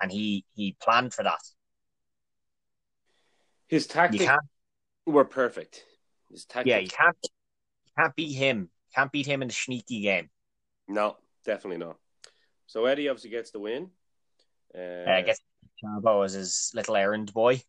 and 0.00 0.10
he 0.10 0.44
he 0.54 0.76
planned 0.80 1.12
for 1.12 1.22
that. 1.22 1.40
His 3.68 3.86
tactics 3.86 4.30
were 5.04 5.24
perfect. 5.24 5.84
His 6.30 6.44
tactics. 6.44 6.70
Yeah, 6.70 6.78
you 6.78 6.88
can't 6.88 7.16
you 7.22 7.90
can't 7.98 8.16
beat 8.16 8.34
him. 8.34 8.70
Can't 8.94 9.12
beat 9.12 9.26
him 9.26 9.42
in 9.42 9.48
the 9.48 9.54
sneaky 9.54 10.02
game. 10.02 10.30
No, 10.88 11.16
definitely 11.44 11.84
not. 11.84 11.96
So 12.66 12.86
Eddie 12.86 13.08
obviously 13.08 13.30
gets 13.30 13.50
the 13.50 13.60
win. 13.60 13.90
Uh, 14.74 14.80
uh, 14.80 15.22
gets 15.22 15.40
Chavo 15.82 16.24
as 16.24 16.32
his 16.32 16.70
little 16.74 16.96
errand 16.96 17.32
boy. 17.32 17.62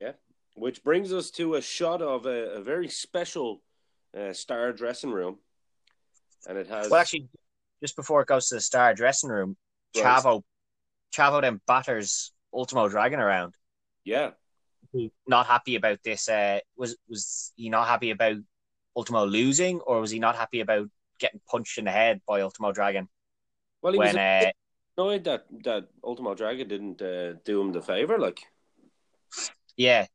Yeah, 0.00 0.12
which 0.54 0.82
brings 0.84 1.12
us 1.12 1.30
to 1.32 1.54
a 1.54 1.62
shot 1.62 2.02
of 2.02 2.26
a, 2.26 2.54
a 2.56 2.60
very 2.62 2.88
special 2.88 3.62
uh, 4.16 4.32
star 4.32 4.72
dressing 4.72 5.10
room, 5.10 5.38
and 6.48 6.58
it 6.58 6.66
has. 6.68 6.90
Well, 6.90 7.00
actually, 7.00 7.28
just 7.82 7.96
before 7.96 8.20
it 8.22 8.28
goes 8.28 8.48
to 8.48 8.56
the 8.56 8.60
star 8.60 8.94
dressing 8.94 9.30
room, 9.30 9.56
Right. 9.96 10.04
Chavo, 10.04 10.42
Chavo 11.16 11.40
then 11.40 11.60
batters 11.66 12.32
Ultimo 12.52 12.88
Dragon 12.88 13.18
around. 13.20 13.54
yeah, 14.04 14.32
Not 15.26 15.46
happy 15.46 15.76
about 15.76 16.00
this. 16.04 16.28
Uh, 16.28 16.60
was 16.76 16.96
was 17.08 17.52
he 17.56 17.70
not 17.70 17.86
happy 17.88 18.10
about 18.10 18.36
Ultimo 18.94 19.24
losing, 19.24 19.80
or 19.80 20.00
was 20.00 20.10
he 20.10 20.18
not 20.18 20.36
happy 20.36 20.60
about 20.60 20.88
getting 21.18 21.40
punched 21.50 21.78
in 21.78 21.86
the 21.86 21.90
head 21.90 22.20
by 22.28 22.42
Ultimo 22.42 22.72
Dragon 22.72 23.08
well, 23.80 23.92
he 23.94 23.98
when? 23.98 24.08
was 24.08 24.16
Uh, 24.16 24.50
annoyed 24.98 25.24
that 25.24 25.46
that 25.64 25.88
Ultimo 26.04 26.34
Dragon 26.34 26.68
didn't 26.68 27.00
uh, 27.00 27.34
do 27.44 27.60
him 27.62 27.72
the 27.72 27.80
favor. 27.82 28.18
Like, 28.18 28.40
yeah, 29.76 30.06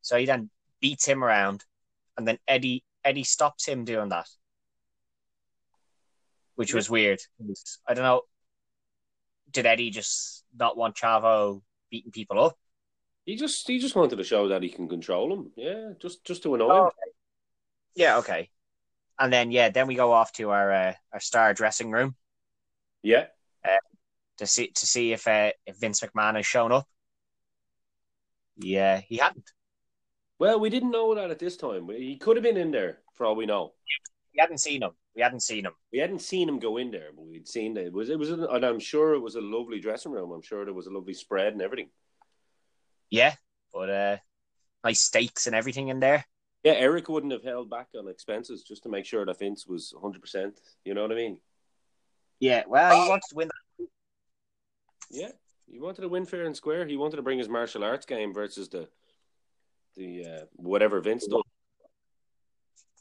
so 0.00 0.16
he 0.16 0.26
then 0.26 0.50
beats 0.80 1.06
him 1.06 1.22
around, 1.24 1.64
and 2.16 2.26
then 2.26 2.38
Eddie 2.48 2.84
Eddie 3.04 3.24
stops 3.24 3.66
him 3.66 3.84
doing 3.84 4.08
that, 4.10 4.28
which 6.54 6.74
was 6.74 6.90
weird. 6.90 7.20
I 7.88 7.94
don't 7.94 8.04
know. 8.04 8.22
Did 9.50 9.66
Eddie 9.66 9.90
just 9.90 10.44
not 10.56 10.76
want 10.76 10.96
Chavo 10.96 11.62
beating 11.90 12.10
people 12.12 12.42
up? 12.42 12.56
he 13.24 13.36
just 13.36 13.66
he 13.68 13.78
just 13.78 13.94
wanted 13.94 14.16
to 14.16 14.24
show 14.24 14.48
that 14.48 14.62
he 14.62 14.68
can 14.68 14.88
control 14.88 15.32
him. 15.32 15.52
Yeah, 15.56 15.92
just 16.00 16.24
just 16.24 16.42
to 16.44 16.54
annoy 16.54 16.70
Oh, 16.70 16.78
him. 16.78 16.86
okay. 16.86 17.10
Yeah, 17.94 18.18
okay. 18.18 18.50
And 19.18 19.32
then 19.32 19.50
yeah, 19.50 19.68
then 19.68 19.86
we 19.86 19.94
go 19.94 20.12
off 20.12 20.32
to 20.34 20.50
our 20.50 20.72
uh, 20.72 20.94
our 21.12 21.20
star 21.20 21.54
dressing 21.54 21.90
room 21.90 22.16
Yeah, 23.02 23.26
to 24.38 24.46
see 24.46 24.68
to 24.68 24.86
see 24.86 25.12
if 25.12 25.28
uh, 25.28 25.52
if 25.66 25.76
Vince 25.78 26.00
McMahon 26.00 26.36
has 26.36 26.46
shown 26.46 26.72
up. 26.72 26.86
Yeah, 28.56 29.00
he 29.00 29.16
hadn't. 29.16 29.50
well, 30.38 30.60
we 30.60 30.70
didn't 30.70 30.90
know 30.90 31.14
that 31.14 31.30
at 31.30 31.38
this 31.38 31.56
time. 31.56 31.88
He 31.88 32.16
could 32.16 32.36
have 32.36 32.44
been 32.44 32.56
in 32.56 32.70
there 32.70 32.98
for 33.14 33.26
all 33.26 33.36
we 33.36 33.46
know. 33.46 33.72
We 34.34 34.40
hadn't 34.40 34.58
seen 34.58 34.82
him. 34.82 34.92
We 35.14 35.22
hadn't 35.22 35.40
seen 35.40 35.66
him. 35.66 35.72
We 35.92 35.98
hadn't 35.98 36.20
seen 36.20 36.48
him 36.48 36.58
go 36.58 36.78
in 36.78 36.90
there, 36.90 37.10
but 37.14 37.26
we'd 37.26 37.48
seen 37.48 37.74
that 37.74 37.86
it 37.86 37.92
was 37.92 38.08
it 38.08 38.18
was, 38.18 38.30
an, 38.30 38.44
and 38.44 38.64
I'm 38.64 38.80
sure 38.80 39.14
it 39.14 39.20
was 39.20 39.34
a 39.34 39.40
lovely 39.40 39.78
dressing 39.78 40.12
room. 40.12 40.30
I'm 40.32 40.42
sure 40.42 40.64
there 40.64 40.72
was 40.74 40.86
a 40.86 40.92
lovely 40.92 41.14
spread 41.14 41.52
and 41.52 41.60
everything. 41.60 41.90
Yeah, 43.10 43.34
but 43.74 43.90
uh, 43.90 44.16
nice 44.82 45.02
steaks 45.02 45.46
and 45.46 45.54
everything 45.54 45.88
in 45.88 46.00
there. 46.00 46.24
Yeah, 46.64 46.72
Eric 46.72 47.08
wouldn't 47.08 47.32
have 47.32 47.42
held 47.42 47.68
back 47.68 47.88
on 47.98 48.08
expenses 48.08 48.62
just 48.62 48.84
to 48.84 48.88
make 48.88 49.04
sure 49.04 49.26
that 49.26 49.38
Vince 49.38 49.66
was 49.66 49.92
100. 49.92 50.20
percent 50.20 50.60
You 50.84 50.94
know 50.94 51.02
what 51.02 51.12
I 51.12 51.16
mean? 51.16 51.38
Yeah, 52.40 52.62
well, 52.66 53.02
he 53.02 53.08
wants 53.08 53.28
to 53.28 53.36
win. 53.36 53.50
Yeah, 55.10 55.32
he 55.72 55.80
wanted 55.80 56.02
to 56.02 56.08
win 56.08 56.26
fair 56.26 56.44
and 56.44 56.54
square. 56.54 56.86
He 56.86 56.98
wanted 56.98 57.16
to 57.16 57.22
bring 57.22 57.38
his 57.38 57.48
martial 57.48 57.82
arts 57.82 58.04
game 58.04 58.34
versus 58.34 58.68
the 58.68 58.88
the 59.96 60.24
uh, 60.24 60.44
whatever 60.52 61.00
Vince 61.00 61.26
done. 61.26 61.40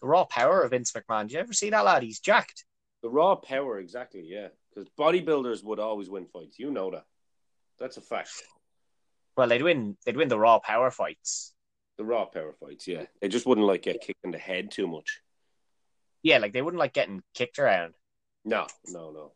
The 0.01 0.07
raw 0.07 0.23
power 0.23 0.61
of 0.61 0.71
Vince 0.71 0.91
McMahon. 0.93 1.23
Did 1.23 1.33
you 1.33 1.39
ever 1.39 1.53
see 1.53 1.69
that 1.69 1.85
lad? 1.85 2.01
He's 2.01 2.19
jacked. 2.19 2.65
The 3.03 3.09
raw 3.09 3.35
power, 3.35 3.77
exactly. 3.77 4.23
Yeah, 4.25 4.47
because 4.69 4.89
bodybuilders 4.97 5.63
would 5.63 5.79
always 5.79 6.09
win 6.09 6.25
fights. 6.25 6.57
You 6.57 6.71
know 6.71 6.91
that. 6.91 7.05
That's 7.77 7.97
a 7.97 8.01
fact. 8.01 8.31
Well, 9.35 9.49
they'd 9.49 9.61
win. 9.61 9.97
They'd 10.05 10.17
win 10.17 10.29
the 10.29 10.39
raw 10.39 10.59
power 10.59 10.91
fights. 10.91 11.53
The 11.97 12.05
raw 12.05 12.25
power 12.25 12.53
fights. 12.53 12.87
Yeah, 12.87 13.05
they 13.21 13.27
just 13.27 13.45
wouldn't 13.45 13.67
like 13.67 13.81
get 13.81 14.01
kicked 14.01 14.23
in 14.23 14.31
the 14.31 14.37
head 14.37 14.71
too 14.71 14.87
much. 14.87 15.19
Yeah, 16.23 16.37
like 16.37 16.53
they 16.53 16.61
wouldn't 16.61 16.79
like 16.79 16.93
getting 16.93 17.21
kicked 17.33 17.59
around. 17.59 17.95
No, 18.45 18.67
no, 18.87 19.11
no. 19.11 19.31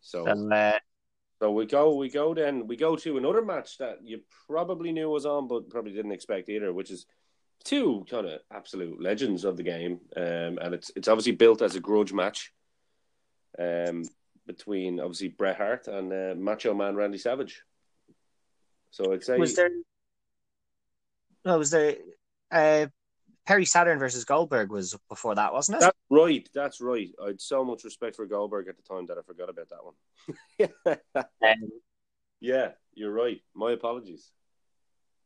So 0.00 0.26
And 0.26 0.52
uh, 0.52 0.78
So 1.40 1.50
we 1.50 1.66
go, 1.66 1.94
we 1.94 2.08
go 2.08 2.32
then, 2.32 2.66
we 2.66 2.76
go 2.76 2.96
to 2.96 3.18
another 3.18 3.44
match 3.44 3.78
that 3.78 3.98
you 4.02 4.20
probably 4.48 4.92
knew 4.92 5.10
was 5.10 5.26
on, 5.26 5.48
but 5.48 5.68
probably 5.68 5.92
didn't 5.92 6.12
expect 6.12 6.48
either, 6.48 6.72
which 6.72 6.90
is 6.90 7.06
two 7.64 8.06
kind 8.08 8.26
of 8.26 8.40
absolute 8.50 9.02
legends 9.02 9.44
of 9.44 9.56
the 9.56 9.62
game, 9.62 10.00
um, 10.16 10.58
and 10.62 10.74
it's 10.74 10.90
it's 10.96 11.08
obviously 11.08 11.32
built 11.32 11.60
as 11.60 11.76
a 11.76 11.80
grudge 11.80 12.12
match, 12.12 12.52
um, 13.58 14.04
between 14.46 14.98
obviously 14.98 15.28
Bret 15.28 15.56
Hart 15.56 15.88
and 15.88 16.12
uh, 16.12 16.34
Macho 16.36 16.72
Man 16.72 16.96
Randy 16.96 17.18
Savage. 17.18 17.62
So 18.90 19.12
I'd 19.12 19.24
say 19.24 19.36
was 19.36 19.56
there? 19.56 19.70
No, 21.44 21.58
was 21.58 21.70
there? 21.70 21.96
Uh, 22.50 22.86
Perry 23.46 23.64
Saturn 23.64 23.98
versus 23.98 24.24
Goldberg 24.24 24.70
was 24.70 24.96
before 25.08 25.34
that, 25.36 25.52
wasn't 25.52 25.76
it? 25.76 25.80
that's 25.80 25.96
right, 26.10 26.48
that's 26.52 26.80
right. 26.80 27.10
I 27.22 27.28
had 27.28 27.40
so 27.40 27.64
much 27.64 27.84
respect 27.84 28.16
for 28.16 28.26
Goldberg 28.26 28.68
at 28.68 28.76
the 28.76 28.82
time 28.82 29.06
that 29.06 29.18
I 29.18 29.22
forgot 29.22 29.48
about 29.48 29.68
that 29.68 29.84
one. 29.84 30.98
Um, 31.42 31.70
yeah, 32.40 32.72
you're 32.94 33.12
right. 33.12 33.40
My 33.54 33.72
apologies. 33.72 34.30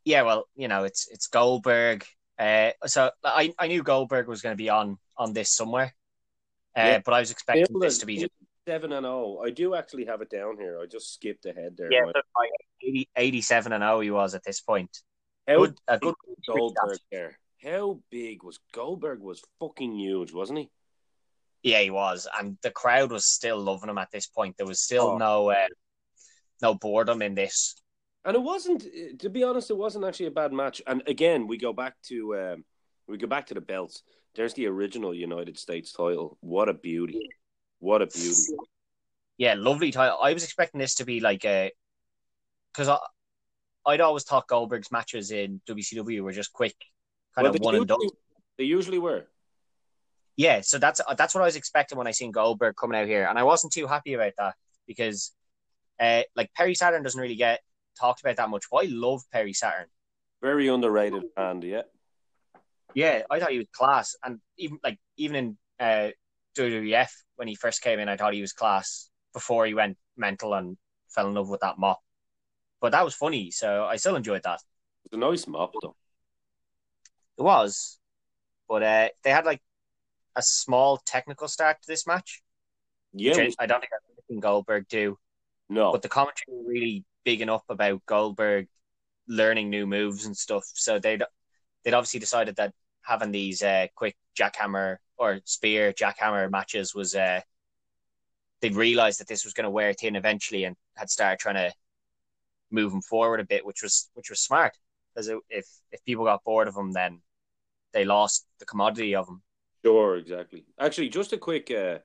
yeah, 0.05 0.23
well, 0.23 0.47
you 0.55 0.69
know, 0.69 0.85
it's 0.85 1.09
it's 1.09 1.27
Goldberg. 1.27 2.05
Uh, 2.39 2.71
so 2.87 3.11
I 3.25 3.53
I 3.59 3.67
knew 3.69 3.83
Goldberg 3.83 4.29
was 4.29 4.43
going 4.43 4.53
to 4.55 4.63
be 4.63 4.69
on 4.71 4.99
on 5.17 5.33
this 5.33 5.51
somewhere, 5.51 5.95
uh, 6.77 6.81
Yeah. 6.81 6.99
but 7.05 7.15
I 7.15 7.21
was 7.21 7.31
expecting 7.31 7.79
this 7.81 7.99
to 7.99 8.07
be 8.07 8.19
just 8.19 8.31
Seven 8.69 8.93
and 8.93 9.05
zero. 9.05 9.41
I 9.45 9.51
do 9.51 9.75
actually 9.75 10.05
have 10.05 10.21
it 10.21 10.31
down 10.31 10.57
here. 10.59 10.79
I 10.81 10.87
just 10.87 11.13
skipped 11.15 11.47
ahead 11.47 11.77
there. 11.77 11.91
yeah, 11.91 12.03
My- 12.05 12.49
80, 12.83 13.09
87 13.17 13.73
and 13.73 13.83
zero 13.83 14.01
he 14.01 14.11
was 14.11 14.35
at 14.35 14.45
this 14.45 14.61
point. 14.61 14.91
How 15.49 15.57
Good, 15.65 15.79
a 15.89 15.99
good 15.99 16.15
Goldberg 16.47 16.99
there? 17.11 17.39
How 17.63 18.01
big 18.11 18.43
was 18.43 18.59
Goldberg? 18.73 19.21
Was 19.21 19.43
fucking 19.59 19.95
huge, 19.97 20.33
wasn't 20.33 20.61
he? 20.61 20.71
Yeah, 21.63 21.81
he 21.81 21.91
was, 21.91 22.27
and 22.39 22.57
the 22.63 22.71
crowd 22.71 23.13
was 23.13 23.27
still 23.27 23.59
loving 23.61 23.91
him 23.91 23.99
at 23.99 24.11
this 24.11 24.27
point. 24.27 24.57
There 24.57 24.67
was 24.67 24.81
still 24.81 25.11
Oh. 25.11 25.19
no 25.19 25.51
uh, 25.51 25.67
no 26.63 26.75
boredom 26.75 27.21
in 27.23 27.35
this. 27.35 27.75
And 28.25 28.35
it 28.37 28.43
wasn't. 28.43 28.85
To 29.21 29.29
be 29.29 29.45
honest, 29.45 29.71
it 29.71 29.77
wasn't 29.77 30.05
actually 30.05 30.27
a 30.27 30.31
bad 30.31 30.53
match. 30.53 30.81
And 30.87 31.03
again, 31.07 31.47
we 31.47 31.59
go 31.59 31.73
back 31.73 31.95
to 32.09 32.37
um, 32.37 32.65
we 33.07 33.19
go 33.19 33.27
back 33.27 33.47
to 33.49 33.55
the 33.55 33.61
belts. 33.61 34.03
There's 34.35 34.55
the 34.55 34.67
original 34.67 35.15
United 35.15 35.59
States 35.59 35.93
title. 35.93 36.39
What 36.41 36.69
a 36.69 36.75
beauty! 36.75 37.29
What 37.79 38.01
a 38.03 38.07
beauty! 38.07 38.55
Yeah, 39.39 39.55
lovely 39.57 39.91
title. 39.91 40.19
I 40.23 40.33
was 40.35 40.45
expecting 40.45 40.81
this 40.81 40.95
to 40.97 41.05
be 41.05 41.21
like 41.21 41.45
a 41.45 41.73
because 42.73 42.89
I 42.89 42.99
I'd 43.87 44.01
always 44.01 44.25
thought 44.25 44.47
Goldberg's 44.49 44.91
matches 44.93 45.31
in 45.31 45.61
WCW 45.69 46.21
were 46.21 46.33
just 46.33 46.53
quick, 46.53 46.77
kind 47.35 47.45
Well, 47.47 47.55
of 47.55 47.61
one 47.61 47.75
and 47.77 47.87
done. 47.87 47.99
they 48.59 48.65
usually 48.65 48.99
were. 48.99 49.27
Yeah, 50.37 50.61
so 50.63 50.79
that's 50.79 51.01
that's 51.17 51.35
what 51.35 51.43
I 51.43 51.47
was 51.47 51.57
expecting 51.57 51.99
when 51.99 52.07
I 52.07 52.13
seen 52.13 52.31
Goldberg 52.33 52.77
coming 52.77 52.99
out 52.99 53.07
here, 53.07 53.27
and 53.27 53.39
I 53.39 53.43
wasn't 53.43 53.73
too 53.73 53.87
happy 53.87 54.15
about 54.15 54.33
that 54.39 54.55
because, 54.87 55.33
uh, 55.99 56.23
like 56.35 56.53
Perry 56.55 56.75
Saturn 56.75 57.03
doesn't 57.03 57.21
really 57.21 57.37
get 57.37 57.61
talked 57.99 58.21
about 58.21 58.37
that 58.37 58.49
much. 58.49 58.65
But 58.71 58.85
I 58.85 58.89
love 58.89 59.23
Perry 59.33 59.53
Saturn. 59.53 59.87
Very 60.41 60.69
underrated 60.69 61.35
band. 61.35 61.65
Yeah. 61.65 61.83
Yeah, 62.95 63.23
I 63.31 63.39
thought 63.39 63.51
he 63.53 63.59
was 63.59 63.67
class, 63.73 64.17
and 64.25 64.41
even 64.57 64.79
like 64.83 64.99
even 65.17 65.37
in 65.37 65.59
uh, 65.79 66.11
WWF 66.57 67.11
when 67.37 67.47
he 67.49 67.55
first 67.55 67.83
came 67.83 67.99
in, 67.99 68.09
I 68.09 68.17
thought 68.17 68.33
he 68.35 68.41
was 68.41 68.53
class 68.53 69.11
before 69.33 69.67
he 69.67 69.75
went 69.75 69.97
mental 70.17 70.55
and 70.55 70.77
fell 71.09 71.29
in 71.29 71.35
love 71.35 71.49
with 71.49 71.61
that 71.61 71.79
mop. 71.79 72.01
But 72.81 72.93
that 72.93 73.05
was 73.05 73.15
funny, 73.15 73.51
so 73.51 73.85
I 73.85 73.97
still 73.97 74.17
enjoyed 74.17 74.43
that. 74.45 74.61
It 75.05 75.13
was 75.13 75.19
a 75.19 75.31
nice 75.31 75.47
mop 75.47 75.73
though. 75.83 75.95
It 77.41 77.45
was, 77.45 77.99
but 78.69 78.83
uh, 78.83 79.09
they 79.25 79.31
had 79.31 79.47
like 79.47 79.63
a 80.37 80.43
small 80.43 81.01
technical 81.07 81.49
start 81.49 81.81
to 81.81 81.87
this 81.89 82.07
match. 82.07 82.43
Yeah. 83.15 83.33
I, 83.59 83.65
don't 83.65 83.81
think 83.81 83.93
I've 83.95 84.25
seen 84.29 84.41
Goldberg 84.41 84.87
do. 84.89 85.17
no. 85.71 85.91
but 85.91 86.03
the 86.03 86.09
commentary 86.11 86.45
were 86.49 86.71
really 86.71 87.05
big 87.25 87.41
enough 87.41 87.63
about 87.71 88.05
Goldberg 88.05 88.69
learning 89.27 89.71
new 89.71 89.87
moves 89.87 90.27
and 90.27 90.37
stuff. 90.37 90.65
So 90.75 90.99
they'd 90.99 91.23
they'd 91.83 91.95
obviously 91.95 92.21
decided 92.21 92.57
that 92.57 92.75
having 93.01 93.31
these 93.31 93.63
uh, 93.63 93.87
quick 93.95 94.17
jackhammer 94.39 94.99
or 95.17 95.41
spear 95.45 95.95
jackhammer 95.95 96.51
matches 96.51 96.95
was 96.95 97.15
uh, 97.15 97.41
they'd 98.61 98.77
realized 98.77 99.19
that 99.21 99.29
this 99.29 99.45
was 99.45 99.55
going 99.55 99.65
to 99.65 99.71
wear 99.71 99.95
thin 99.95 100.15
eventually 100.15 100.65
and 100.65 100.77
had 100.95 101.09
started 101.09 101.39
trying 101.39 101.55
to 101.55 101.73
move 102.71 102.93
him 102.93 103.01
forward 103.01 103.41
a 103.41 103.45
bit, 103.47 103.65
which 103.65 103.83
was 103.83 104.11
which 104.13 104.29
was 104.29 104.41
smart 104.41 104.77
because 105.15 105.29
if 105.49 105.67
if 105.91 106.05
people 106.05 106.25
got 106.25 106.45
bored 106.45 106.69
of 106.69 106.77
him, 106.77 106.93
then 106.93 107.21
they 107.93 108.05
lost 108.05 108.47
the 108.59 108.67
commodity 108.67 109.15
of 109.15 109.29
him. 109.29 109.43
Sure, 109.85 110.17
exactly. 110.17 110.65
Actually, 110.79 111.09
just 111.09 111.33
a 111.33 111.39
quick, 111.39 111.71
uh, 111.71 111.99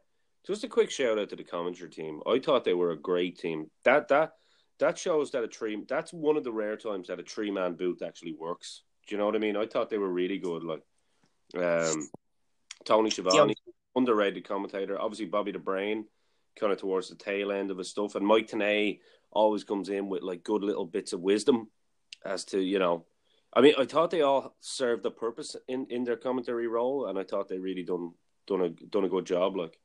just 0.45 0.63
a 0.63 0.67
quick 0.67 0.89
shout 0.89 1.19
out 1.19 1.29
to 1.29 1.35
the 1.35 1.43
commentary 1.43 1.89
team. 1.89 2.21
I 2.25 2.39
thought 2.39 2.63
they 2.63 2.73
were 2.73 2.91
a 2.91 2.97
great 2.97 3.37
team. 3.37 3.69
That 3.83 4.07
that 4.09 4.33
that 4.79 4.97
shows 4.97 5.31
that 5.31 5.43
a 5.43 5.47
three. 5.47 5.83
That's 5.87 6.13
one 6.13 6.37
of 6.37 6.43
the 6.43 6.51
rare 6.51 6.77
times 6.77 7.07
that 7.07 7.19
a 7.19 7.23
three 7.23 7.51
man 7.51 7.73
booth 7.73 8.01
actually 8.01 8.33
works. 8.33 8.83
Do 9.07 9.15
you 9.15 9.19
know 9.19 9.25
what 9.25 9.35
I 9.35 9.39
mean? 9.39 9.57
I 9.57 9.65
thought 9.65 9.89
they 9.89 9.97
were 9.97 10.11
really 10.11 10.37
good. 10.37 10.63
Like, 10.63 10.81
um, 11.55 12.09
Tony 12.85 13.09
Schiavone, 13.09 13.55
underrated 13.95 14.47
commentator. 14.47 14.99
Obviously, 14.99 15.25
Bobby 15.25 15.51
the 15.51 15.59
Brain, 15.59 16.05
kind 16.59 16.71
of 16.71 16.79
towards 16.79 17.09
the 17.09 17.15
tail 17.15 17.51
end 17.51 17.71
of 17.71 17.77
his 17.77 17.89
stuff, 17.89 18.15
and 18.15 18.25
Mike 18.25 18.47
Tenay 18.47 18.99
always 19.31 19.63
comes 19.63 19.89
in 19.89 20.07
with 20.07 20.23
like 20.23 20.43
good 20.43 20.63
little 20.63 20.85
bits 20.85 21.13
of 21.13 21.19
wisdom 21.19 21.69
as 22.25 22.45
to 22.45 22.59
you 22.59 22.79
know 22.79 23.05
I 23.55 23.61
mean, 23.61 23.73
I 23.77 23.85
thought 23.85 24.11
they 24.11 24.21
all 24.21 24.55
served 24.59 25.05
a 25.05 25.11
purpose 25.11 25.55
in, 25.67 25.87
in 25.89 26.03
their 26.03 26.17
commentary 26.17 26.67
role, 26.67 27.05
and 27.07 27.17
I 27.17 27.23
thought 27.23 27.47
they 27.47 27.57
really 27.59 27.83
done 27.83 28.11
done 28.47 28.61
a 28.61 28.69
done 28.69 29.05
a 29.05 29.09
good 29.09 29.25
job. 29.25 29.55
Like, 29.55 29.79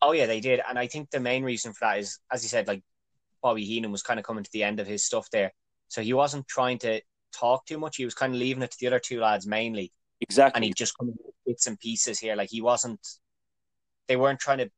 Oh 0.00 0.12
yeah, 0.12 0.26
they 0.26 0.40
did, 0.40 0.60
and 0.68 0.78
I 0.78 0.86
think 0.86 1.10
the 1.10 1.20
main 1.20 1.42
reason 1.44 1.72
for 1.72 1.86
that 1.86 1.98
is, 1.98 2.18
as 2.32 2.42
you 2.42 2.48
said, 2.48 2.66
like 2.68 2.82
Bobby 3.42 3.64
Heenan 3.64 3.92
was 3.92 4.02
kind 4.02 4.18
of 4.18 4.24
coming 4.26 4.44
to 4.44 4.50
the 4.52 4.62
end 4.64 4.80
of 4.80 4.86
his 4.86 5.04
stuff 5.04 5.28
there. 5.30 5.52
so 5.88 6.00
he 6.02 6.12
wasn't 6.12 6.46
trying 6.48 6.78
to 6.78 7.00
talk 7.32 7.66
too 7.66 7.78
much. 7.78 7.96
He 7.96 8.04
was 8.04 8.14
kind 8.14 8.32
of 8.32 8.38
leaving 8.38 8.62
it 8.62 8.70
to 8.70 8.76
the 8.80 8.86
other 8.86 8.98
two 9.00 9.20
lads 9.20 9.46
mainly, 9.46 9.92
Exactly. 10.20 10.56
and 10.56 10.64
he 10.64 10.72
just 10.72 10.96
come 10.98 11.08
with 11.08 11.34
bits 11.46 11.66
and 11.66 11.78
pieces 11.78 12.18
here. 12.18 12.36
Like 12.36 12.48
he 12.50 12.62
wasn't. 12.62 13.00
They 14.06 14.16
weren't 14.16 14.40
trying 14.40 14.58
to 14.58 14.70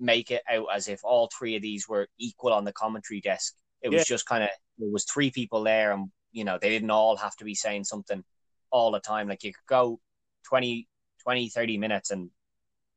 make 0.00 0.30
it 0.30 0.42
out 0.50 0.66
as 0.74 0.88
if 0.88 1.00
all 1.04 1.28
three 1.38 1.56
of 1.56 1.62
these 1.62 1.86
were 1.88 2.08
equal 2.18 2.52
on 2.54 2.64
the 2.64 2.72
commentary 2.72 3.20
desk. 3.20 3.54
It 3.82 3.90
was 3.90 4.06
just 4.06 4.24
kind 4.26 4.42
of 4.42 4.48
there 4.78 4.88
was 4.90 5.04
three 5.04 5.30
people 5.30 5.62
there, 5.64 5.92
and 5.92 6.10
you 6.32 6.44
know 6.44 6.58
they 6.60 6.70
didn't 6.70 6.90
all 6.90 7.16
have 7.16 7.36
to 7.36 7.44
be 7.44 7.54
saying 7.54 7.84
something 7.84 8.24
all 8.70 8.90
the 8.90 9.00
time. 9.00 9.28
Like 9.28 9.44
you 9.44 9.52
could 9.52 9.66
go 9.66 10.00
20, 10.48 10.88
20 11.22 11.48
30 11.48 11.78
minutes, 11.78 12.10
and 12.10 12.30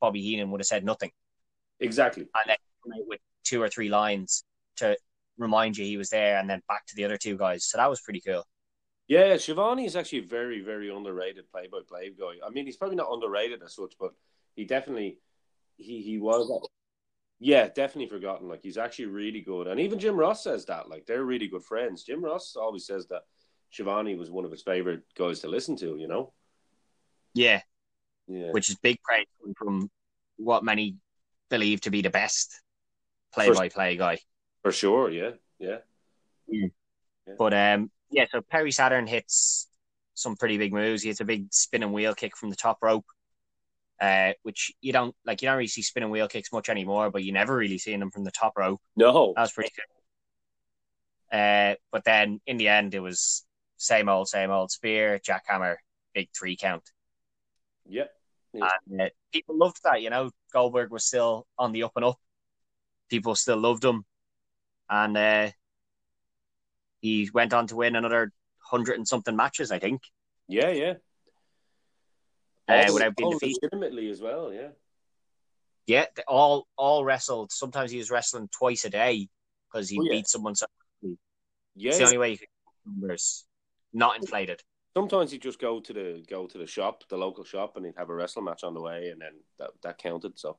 Bobby 0.02 0.22
Heenan 0.22 0.52
would 0.52 0.62
have 0.62 0.68
said 0.68 0.84
nothing, 0.84 1.12
exactly. 1.80 2.24
and 2.24 2.44
then 2.48 2.58
come 2.84 2.94
out 2.94 3.08
with 3.08 3.20
two 3.44 3.62
or 3.62 3.70
three 3.70 3.90
lines 3.90 4.44
to 4.78 4.98
remind 5.38 5.78
you 5.78 5.86
he 5.86 5.98
was 5.98 6.10
there, 6.10 6.38
and 6.38 6.50
then 6.50 6.62
back 6.68 6.86
to 6.88 6.96
the 6.96 7.06
other 7.06 7.18
two 7.18 7.38
guys. 7.38 7.66
So 7.66 7.78
that 7.78 7.90
was 7.90 8.02
pretty 8.02 8.22
cool. 8.22 8.44
Yeah, 9.08 9.38
Schiavone 9.38 9.86
is 9.86 9.96
actually 9.96 10.20
a 10.20 10.28
very, 10.28 10.62
very 10.62 10.90
underrated 10.90 11.52
play-by-play 11.52 12.14
guy. 12.20 12.46
I 12.46 12.50
mean, 12.50 12.66
he's 12.66 12.78
probably 12.78 12.96
not 12.96 13.12
underrated 13.12 13.62
as 13.62 13.76
such, 13.76 13.94
but 14.00 14.12
he 14.56 14.66
definitely 14.66 15.20
he 15.78 16.02
he 16.02 16.18
was. 16.18 16.50
Yeah, 17.40 17.68
definitely 17.68 18.08
forgotten. 18.08 18.48
Like 18.48 18.62
he's 18.64 18.78
actually 18.78 19.08
really 19.08 19.42
good, 19.42 19.68
and 19.68 19.80
even 19.80 20.00
Jim 20.00 20.16
Ross 20.16 20.44
says 20.44 20.66
that. 20.66 20.90
Like 20.90 21.06
they're 21.06 21.24
really 21.24 21.48
good 21.48 21.64
friends. 21.64 22.04
Jim 22.04 22.24
Ross 22.24 22.56
always 22.56 22.86
says 22.86 23.08
that 23.08 23.24
Schiavone 23.72 24.16
was 24.16 24.32
one 24.32 24.46
of 24.46 24.52
his 24.52 24.62
favorite 24.64 25.02
guys 25.18 25.42
to 25.42 25.48
listen 25.48 25.76
to. 25.78 25.98
You 25.98 26.08
know. 26.08 26.34
Yeah, 27.34 27.62
Yeah. 28.28 28.52
which 28.52 28.70
is 28.70 28.78
big 28.78 29.02
praise 29.04 29.26
from 29.58 29.92
what 30.38 30.64
many 30.64 30.96
believe 31.50 31.82
to 31.82 31.92
be 31.92 32.02
the 32.02 32.10
best 32.10 32.62
play-by-play 33.34 33.98
guy. 33.98 34.20
For 34.64 34.72
sure. 34.72 35.12
Yeah. 35.12 35.32
Yeah. 35.60 35.80
But 37.38 37.54
um, 37.54 37.92
yeah, 38.10 38.26
so 38.32 38.42
Perry 38.42 38.72
Saturn 38.72 39.06
hits 39.08 39.68
some 40.14 40.38
pretty 40.38 40.58
big 40.58 40.72
moves. 40.72 41.02
He 41.02 41.10
hits 41.10 41.20
a 41.20 41.26
big 41.26 41.48
spinning 41.52 41.92
wheel 41.92 42.14
kick 42.16 42.38
from 42.38 42.50
the 42.50 42.56
top 42.56 42.78
rope, 42.82 43.06
uh, 44.00 44.34
which 44.43 44.74
you 44.82 44.93
don't 44.93 45.16
like. 45.26 45.41
You 45.41 45.48
don't 45.48 45.58
really 45.58 45.68
see 45.68 45.82
spinning 45.82 46.10
wheel 46.10 46.28
kicks 46.28 46.52
much 46.52 46.70
anymore, 46.70 47.10
but 47.12 47.24
you 47.24 47.32
never 47.32 47.56
really 47.56 47.78
seen 47.78 48.00
them 48.00 48.12
from 48.12 48.24
the 48.24 48.32
top 48.32 48.54
row. 48.58 48.80
No. 48.96 49.34
That 49.36 49.41
was 49.41 49.52
pretty 49.52 49.72
good. 49.76 51.38
Uh, 51.38 51.76
but 51.91 52.04
then 52.04 52.39
in 52.46 52.58
the 52.58 52.68
end, 52.68 52.93
it 52.93 53.00
was 53.00 53.46
same 53.78 54.10
old, 54.10 54.28
same 54.28 54.52
old 54.52 54.72
spear, 54.72 55.20
jackhammer, 55.20 55.76
big 56.14 56.30
three 56.38 56.56
count. 56.56 56.84
Yep. 57.88 58.12
And 58.89 59.02
uh, 59.02 59.10
people 59.34 59.58
loved 59.58 59.82
that, 59.84 60.02
you 60.02 60.10
know. 60.10 60.32
Goldberg 60.54 60.91
was 60.91 61.06
still 61.06 61.46
on 61.58 61.74
the 61.74 61.84
up 61.84 61.91
and 61.96 62.06
up. 62.06 62.18
People 63.10 63.36
still 63.36 63.58
loved 63.58 63.84
him. 63.84 64.06
And 64.89 65.18
uh, 65.18 65.52
he 67.02 67.30
went 67.34 67.54
on 67.54 67.68
to 67.68 67.76
win 67.76 67.96
another 67.96 68.32
hundred 68.60 68.96
and 68.96 69.08
something 69.08 69.36
matches, 69.36 69.72
I 69.72 69.80
think. 69.80 70.02
Yeah. 70.48 70.70
Yeah. 70.70 70.93
Uh, 72.68 72.89
without 72.93 73.16
being 73.16 73.30
defeated. 73.32 73.59
legitimately 73.61 74.09
as 74.09 74.22
well. 74.22 74.51
Yeah. 74.53 74.70
Yeah, 75.88 76.05
they 76.16 76.24
all 76.28 76.68
all 76.78 77.05
wrestled. 77.05 77.51
Sometimes 77.51 77.91
he 77.91 77.97
was 77.97 78.09
wrestling 78.09 78.49
twice 78.49 78.86
a 78.86 78.89
day 78.89 79.30
because 79.72 79.88
he 79.89 79.99
Oh, 79.99 80.03
yeah. 80.03 80.11
beat 80.13 80.28
someone. 80.28 80.55
So 80.55 80.66
Yeah. 81.03 81.89
it's 81.89 81.97
the 81.99 82.03
only 82.05 82.18
way 82.18 82.32
you 82.32 82.38
could 82.39 82.47
numbers 82.86 83.45
not 83.93 84.18
inflated. 84.18 84.63
Sometimes 84.95 85.32
he'd 85.32 85.41
just 85.41 85.59
go 85.59 85.80
to 85.80 85.93
the 85.93 86.24
go 86.28 86.47
to 86.47 86.57
the 86.57 86.66
shop, 86.66 87.03
the 87.09 87.18
local 87.18 87.43
shop, 87.43 87.76
and 87.78 87.86
he'd 87.86 87.97
have 87.97 88.09
a 88.09 88.16
wrestling 88.16 88.45
match 88.45 88.63
on 88.63 88.74
the 88.74 88.82
way, 88.82 89.09
and 89.09 89.22
then 89.22 89.34
that 89.59 89.72
that 89.84 89.97
counted. 89.99 90.39
So 90.39 90.57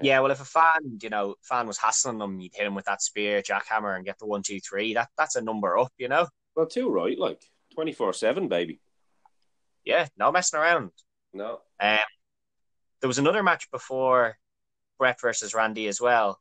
Yeah, 0.00 0.20
well, 0.20 0.30
if 0.32 0.40
a 0.40 0.44
fan, 0.44 0.98
you 1.02 1.10
know, 1.10 1.36
fan 1.42 1.66
was 1.66 1.78
hassling 1.78 2.20
him, 2.20 2.40
you'd 2.40 2.54
hit 2.54 2.66
him 2.66 2.74
with 2.74 2.84
that 2.86 3.02
spear, 3.02 3.40
jackhammer, 3.42 3.94
and 3.96 4.04
get 4.04 4.18
the 4.18 4.26
one, 4.26 4.42
two, 4.42 4.58
three. 4.60 4.94
That 4.94 5.10
that's 5.16 5.36
a 5.36 5.42
number 5.42 5.78
up, 5.78 5.92
you 5.98 6.08
know. 6.08 6.26
well, 6.56 6.66
too 6.66 6.90
right, 6.90 7.16
like 7.18 7.40
twenty 7.72 7.92
four 7.92 8.12
seven, 8.12 8.48
baby. 8.48 8.80
Yeah, 9.88 10.06
no 10.18 10.30
messing 10.30 10.60
around. 10.60 10.90
No, 11.32 11.60
Um, 11.80 11.98
there 13.00 13.08
was 13.08 13.16
another 13.16 13.42
match 13.42 13.70
before 13.70 14.36
Bret 14.98 15.18
versus 15.18 15.54
Randy 15.54 15.88
as 15.88 15.98
well 15.98 16.40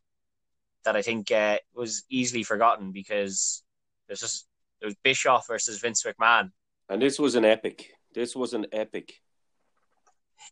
that 0.84 0.98
I 0.98 1.02
think 1.02 1.32
uh, 1.32 1.58
was 1.74 2.04
easily 2.10 2.44
forgotten 2.44 2.92
because 2.92 3.64
there's 4.08 4.20
just 4.20 4.48
it 4.82 4.86
was 4.86 4.96
Bischoff 5.02 5.48
versus 5.48 5.80
Vince 5.80 6.04
McMahon. 6.04 6.52
and 6.90 7.02
this 7.02 7.20
was 7.20 7.36
an 7.36 7.46
epic. 7.46 7.94
This 8.14 8.36
was 8.36 8.54
an 8.54 8.66
epic. 8.74 9.14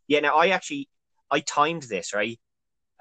Yeah, 0.08 0.22
now 0.22 0.38
I 0.38 0.48
actually 0.50 0.88
I 1.30 1.42
timed 1.42 1.84
this 1.84 2.14
right, 2.14 2.40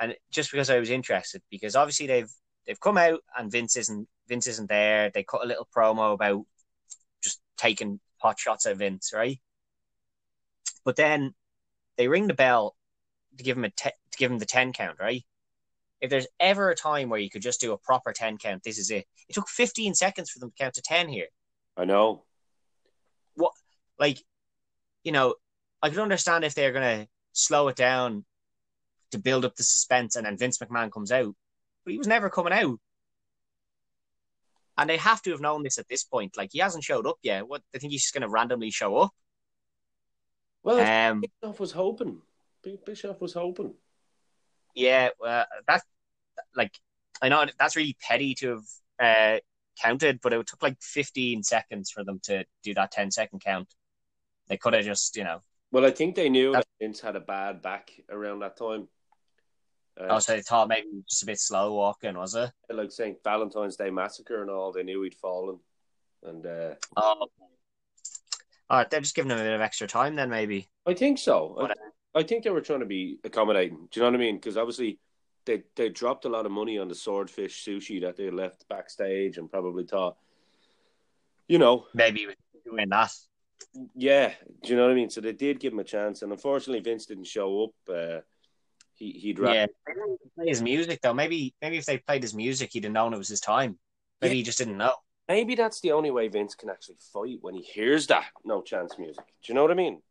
and 0.00 0.16
just 0.32 0.50
because 0.50 0.70
I 0.70 0.80
was 0.80 0.90
interested, 0.90 1.40
because 1.52 1.76
obviously 1.76 2.08
they've 2.08 2.30
they've 2.66 2.80
come 2.80 2.98
out 2.98 3.20
and 3.38 3.48
Vince 3.48 3.76
isn't 3.76 4.08
Vince 4.26 4.48
isn't 4.48 4.68
there. 4.68 5.10
They 5.14 5.22
cut 5.22 5.44
a 5.44 5.46
little 5.46 5.68
promo 5.72 6.14
about 6.14 6.44
just 7.22 7.40
taking 7.56 8.00
pot 8.20 8.40
shots 8.40 8.66
at 8.66 8.76
Vince, 8.76 9.12
right? 9.14 9.38
But 10.84 10.96
then 10.96 11.34
they 11.96 12.08
ring 12.08 12.26
the 12.26 12.34
bell 12.34 12.76
to 13.38 13.44
give 13.44 13.56
him 13.56 13.64
a 13.64 13.70
te- 13.70 13.90
to 13.90 14.18
give 14.18 14.30
him 14.30 14.38
the 14.38 14.46
ten 14.46 14.72
count, 14.72 14.98
right? 15.00 15.24
If 16.00 16.10
there's 16.10 16.26
ever 16.38 16.70
a 16.70 16.76
time 16.76 17.08
where 17.08 17.20
you 17.20 17.30
could 17.30 17.42
just 17.42 17.60
do 17.60 17.72
a 17.72 17.78
proper 17.78 18.12
ten 18.12 18.36
count, 18.36 18.62
this 18.62 18.78
is 18.78 18.90
it. 18.90 19.06
It 19.28 19.34
took 19.34 19.48
15 19.48 19.94
seconds 19.94 20.30
for 20.30 20.38
them 20.38 20.50
to 20.50 20.62
count 20.62 20.74
to 20.74 20.82
ten 20.82 21.08
here. 21.08 21.28
I 21.76 21.84
know. 21.84 22.24
What, 23.34 23.52
like, 23.98 24.22
you 25.02 25.12
know, 25.12 25.34
I 25.82 25.88
could 25.88 25.98
understand 25.98 26.44
if 26.44 26.54
they're 26.54 26.72
gonna 26.72 27.08
slow 27.32 27.68
it 27.68 27.76
down 27.76 28.24
to 29.10 29.18
build 29.18 29.44
up 29.44 29.56
the 29.56 29.62
suspense, 29.62 30.16
and 30.16 30.26
then 30.26 30.36
Vince 30.36 30.58
McMahon 30.58 30.92
comes 30.92 31.10
out, 31.10 31.34
but 31.84 31.92
he 31.92 31.98
was 31.98 32.06
never 32.06 32.28
coming 32.30 32.52
out, 32.52 32.78
and 34.76 34.90
they 34.90 34.96
have 34.96 35.22
to 35.22 35.30
have 35.30 35.40
known 35.40 35.62
this 35.62 35.78
at 35.78 35.88
this 35.88 36.04
point. 36.04 36.36
Like, 36.36 36.50
he 36.52 36.58
hasn't 36.58 36.84
showed 36.84 37.06
up 37.06 37.18
yet. 37.22 37.46
What? 37.48 37.62
They 37.72 37.78
think 37.78 37.92
he's 37.92 38.02
just 38.02 38.14
gonna 38.14 38.28
randomly 38.28 38.70
show 38.70 38.96
up? 38.96 39.12
Well, 40.64 40.80
Um, 41.10 41.20
Bischoff 41.20 41.60
was 41.60 41.70
hoping. 41.72 42.22
Bischoff 42.86 43.20
was 43.20 43.34
hoping. 43.34 43.74
yeah, 44.74 45.10
uh, 45.24 45.44
that 45.68 45.82
like 46.56 46.72
I 47.22 47.28
know 47.28 47.44
that's 47.58 47.76
really 47.76 47.96
petty 48.00 48.34
to 48.36 48.48
have 48.50 48.64
uh, 48.98 49.38
counted, 49.80 50.20
but 50.22 50.32
it 50.32 50.46
took 50.46 50.62
like 50.62 50.78
15 50.80 51.42
seconds 51.44 51.90
for 51.90 52.02
them 52.02 52.18
to 52.24 52.44
do 52.64 52.74
that 52.74 52.90
10 52.90 53.10
second 53.10 53.40
count. 53.44 53.68
They 54.48 54.56
could 54.56 54.72
have 54.74 54.84
just, 54.84 55.16
you 55.16 55.24
know, 55.24 55.42
Well, 55.70 55.84
I 55.84 55.90
think 55.90 56.16
they 56.16 56.28
knew 56.28 56.52
That's- 56.52 56.64
that 56.80 56.84
Vince 56.84 57.00
had 57.00 57.16
a 57.16 57.20
bad 57.20 57.60
back 57.62 57.92
around 58.10 58.40
that 58.40 58.56
time. 58.56 58.88
Uh, 60.00 60.06
also 60.08 60.34
they 60.34 60.42
thought 60.42 60.68
maybe 60.68 60.88
just 61.08 61.22
a 61.22 61.26
bit 61.26 61.38
slow 61.38 61.74
walking, 61.74 62.16
was 62.16 62.34
it? 62.34 62.50
like 62.70 62.90
St. 62.90 63.22
Valentine's 63.22 63.76
Day 63.76 63.90
Massacre 63.90 64.40
and 64.42 64.50
all, 64.50 64.72
they 64.72 64.82
knew 64.82 65.02
he'd 65.02 65.14
fallen. 65.14 65.60
And 66.24 66.44
uh, 66.46 66.74
Oh, 66.96 67.28
all 68.74 68.80
right. 68.80 68.90
They're 68.90 69.00
just 69.00 69.14
giving 69.14 69.30
him 69.30 69.38
a 69.38 69.42
bit 69.42 69.52
of 69.54 69.60
extra 69.60 69.86
time, 69.86 70.14
then 70.16 70.30
maybe. 70.30 70.68
I 70.86 70.94
think 70.94 71.18
so. 71.18 71.68
I, 72.14 72.18
I 72.20 72.22
think 72.22 72.44
they 72.44 72.50
were 72.50 72.60
trying 72.60 72.80
to 72.80 72.86
be 72.86 73.18
accommodating. 73.24 73.88
Do 73.90 74.00
you 74.00 74.02
know 74.02 74.10
what 74.10 74.16
I 74.20 74.24
mean? 74.24 74.36
Because 74.36 74.56
obviously 74.56 74.98
they 75.46 75.62
they 75.76 75.88
dropped 75.88 76.24
a 76.24 76.28
lot 76.28 76.46
of 76.46 76.52
money 76.52 76.78
on 76.78 76.88
the 76.88 76.94
swordfish 76.94 77.64
sushi 77.64 78.00
that 78.02 78.16
they 78.16 78.30
left 78.30 78.68
backstage 78.68 79.38
and 79.38 79.50
probably 79.50 79.84
thought, 79.84 80.16
you 81.48 81.58
know, 81.58 81.86
Maybe 81.94 82.26
doing 82.64 82.88
that. 82.90 83.12
yeah. 83.94 84.32
Do 84.62 84.70
you 84.70 84.76
know 84.76 84.82
what 84.84 84.92
I 84.92 84.94
mean? 84.94 85.10
So 85.10 85.20
they 85.20 85.32
did 85.32 85.60
give 85.60 85.72
him 85.72 85.78
a 85.80 85.84
chance, 85.84 86.22
and 86.22 86.32
unfortunately 86.32 86.80
Vince 86.80 87.06
didn't 87.06 87.26
show 87.26 87.64
up. 87.64 87.70
Uh, 87.96 88.20
he 88.94 89.10
he'd 89.12 89.38
rather 89.38 89.54
Yeah, 89.54 89.66
they 89.86 89.92
didn't 89.94 90.08
even 90.08 90.30
play 90.36 90.48
his 90.48 90.62
music 90.62 91.00
though. 91.02 91.14
Maybe 91.14 91.54
maybe 91.60 91.78
if 91.78 91.84
they 91.84 91.98
played 91.98 92.22
his 92.22 92.34
music, 92.34 92.70
he'd 92.72 92.84
have 92.84 92.92
known 92.92 93.12
it 93.12 93.18
was 93.18 93.28
his 93.28 93.40
time. 93.40 93.78
Maybe 94.20 94.34
Yeah. 94.34 94.38
he 94.38 94.42
just 94.44 94.58
didn't 94.58 94.78
know. 94.78 94.94
Maybe 95.28 95.54
that's 95.54 95.80
the 95.80 95.92
only 95.92 96.10
way 96.10 96.28
Vince 96.28 96.54
can 96.54 96.70
actually 96.70 96.96
fight 97.12 97.38
when 97.40 97.54
he 97.54 97.62
hears 97.62 98.06
that 98.08 98.26
no 98.44 98.62
chance 98.62 98.98
music. 98.98 99.24
Do 99.42 99.52
you 99.52 99.54
know 99.54 99.62
what 99.62 99.70
I 99.70 99.74
mean? 99.74 100.02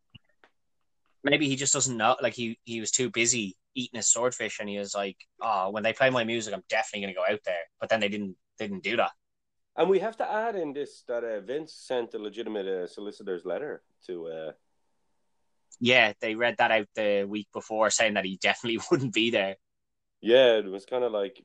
Maybe 1.24 1.47
he 1.47 1.55
just 1.55 1.74
doesn't 1.74 1.95
know. 1.95 2.16
Like 2.22 2.34
he 2.34 2.59
he 2.66 2.80
was 2.80 2.91
too 2.91 3.09
busy 3.09 3.55
eating 3.76 3.97
his 3.97 4.07
swordfish, 4.07 4.59
and 4.59 4.68
he 4.68 4.78
was 4.78 4.93
like, 4.93 5.18
"Oh, 5.41 5.70
when 5.70 5.84
they 5.84 5.93
play 5.93 6.09
my 6.09 6.24
music, 6.24 6.53
I'm 6.53 6.64
definitely 6.70 7.07
gonna 7.07 7.14
go 7.28 7.34
out 7.34 7.39
there." 7.45 7.64
But 7.80 7.89
then 7.89 7.99
they 7.99 8.09
didn't 8.09 8.36
they 8.57 8.68
didn't 8.68 8.84
do 8.84 8.97
that. 8.97 9.11
And 9.76 9.89
we 9.89 9.99
have 9.99 10.18
to 10.18 10.30
add 10.30 10.55
in 10.55 10.74
this 10.74 11.03
that 11.07 11.24
uh, 11.24 11.39
Vince 11.41 11.74
sent 11.74 12.14
a 12.14 12.20
legitimate 12.20 12.68
uh, 12.68 12.88
solicitor's 12.88 13.45
letter 13.45 13.82
to. 14.07 14.28
Uh, 14.28 14.51
Yeah, 15.80 16.14
they 16.22 16.36
read 16.36 16.57
that 16.57 16.72
out 16.72 16.88
the 16.95 17.26
week 17.28 17.47
before, 17.53 17.89
saying 17.89 18.14
that 18.14 18.26
he 18.26 18.38
definitely 18.41 18.80
wouldn't 18.91 19.14
be 19.14 19.32
there. 19.32 19.55
yeah, 20.22 20.57
it 20.57 20.66
was 20.66 20.86
kind 20.86 21.03
of 21.03 21.11
like 21.11 21.43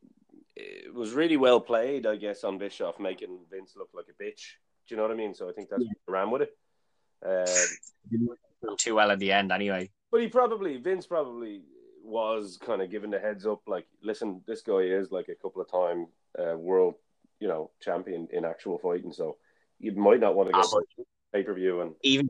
it 0.59 0.95
was 0.95 1.13
really 1.13 1.37
well 1.37 1.61
played, 1.61 2.07
I 2.07 2.17
guess, 2.17 2.45
on 2.45 2.59
Bischoff, 2.59 2.99
making 2.99 3.39
Vince 3.51 3.75
look 3.77 3.91
like 3.95 4.07
a 4.09 4.23
bitch. 4.23 4.57
Do 4.87 4.95
you 4.95 4.97
know 4.97 5.03
what 5.03 5.13
I 5.13 5.17
mean? 5.17 5.35
So 5.35 5.49
I 5.49 5.53
think 5.53 5.69
that's 5.69 5.83
Yeah. 5.83 5.93
what 6.05 6.13
ran 6.13 6.31
with 6.31 6.43
it. 6.43 6.57
Uh, 7.25 7.45
Didn't 8.11 8.29
work 8.29 8.39
out 8.69 8.79
too 8.79 8.95
well 8.95 9.11
in 9.11 9.19
the 9.19 9.33
end, 9.33 9.53
anyway. 9.53 9.91
but 10.11 10.21
he 10.21 10.29
probably 10.29 10.77
Vince 10.79 11.07
probably 11.07 11.63
was 12.03 12.59
kind 12.61 12.81
of 12.81 12.91
given 12.91 13.11
the 13.11 13.19
heads 13.19 13.47
up, 13.47 13.61
like, 13.67 13.87
listen, 14.03 14.43
this 14.47 14.63
guy 14.63 14.79
is 14.79 15.13
like 15.13 15.29
a 15.29 15.35
couple 15.35 15.61
of 15.61 15.71
time 15.71 16.07
uh, 16.39 16.57
world, 16.57 16.95
you 17.39 17.49
know, 17.49 17.71
champion 17.81 18.29
in 18.33 18.45
actual 18.45 18.79
fighting, 18.79 19.13
so 19.13 19.37
you 19.79 19.93
might 19.93 20.21
not 20.21 20.35
want 20.35 20.49
to 20.49 20.55
Ah, 20.55 20.63
go 20.63 20.81
but 20.97 21.07
pay 21.33 21.43
per 21.43 21.55
view 21.55 21.83
and 21.83 21.95
even 22.03 22.29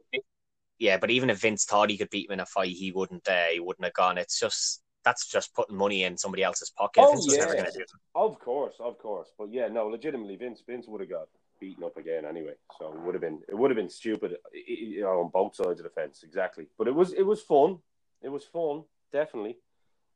yeah, 0.79 0.97
but 0.97 1.11
even 1.11 1.31
if 1.31 1.39
Vince 1.39 1.64
thought 1.64 1.91
he 1.91 1.99
could 1.99 2.11
beat 2.11 2.26
him 2.29 2.35
in 2.35 2.41
a 2.41 2.47
fight, 2.47 2.70
he 2.70 2.93
wouldn't. 2.93 3.29
Uh, 3.29 3.47
he 3.53 3.61
wouldn't 3.61 3.85
have 3.85 3.95
gone. 3.95 4.16
It's 4.18 4.39
just 4.39 4.83
that's 5.09 5.26
just 5.26 5.54
putting 5.54 5.76
money 5.76 6.04
in 6.04 6.18
somebody 6.18 6.42
else's 6.42 6.70
pocket. 6.70 7.00
Oh, 7.02 7.12
Vince 7.12 7.26
was 7.26 7.38
never 7.38 7.54
yeah. 7.54 7.61
going 7.61 7.72
to 7.72 7.78
do 7.78 7.82
it. 7.82 7.90
Of 8.14 8.38
course, 8.38 8.74
of 8.78 8.98
course. 8.98 9.28
But 9.38 9.50
yeah, 9.50 9.68
no, 9.68 9.86
legitimately, 9.86 10.36
Vince 10.36 10.62
Vince 10.66 10.86
would 10.86 11.00
have 11.00 11.09
got 11.09 11.28
beaten 11.59 11.82
up 11.82 11.96
again 11.96 12.26
anyway. 12.26 12.52
So 12.78 12.92
it 12.92 13.00
would 13.00 13.14
have 13.14 13.22
been 13.22 13.40
it 13.48 13.56
would 13.56 13.70
have 13.70 13.76
been 13.76 13.88
stupid 13.88 14.36
you 14.52 15.00
know, 15.00 15.20
on 15.20 15.30
both 15.32 15.56
sides 15.56 15.80
of 15.80 15.84
the 15.84 15.90
fence, 15.90 16.22
exactly. 16.22 16.66
But 16.76 16.88
it 16.88 16.94
was 16.94 17.14
it 17.14 17.22
was 17.22 17.40
fun. 17.40 17.78
It 18.20 18.28
was 18.28 18.44
fun, 18.44 18.84
definitely. 19.12 19.56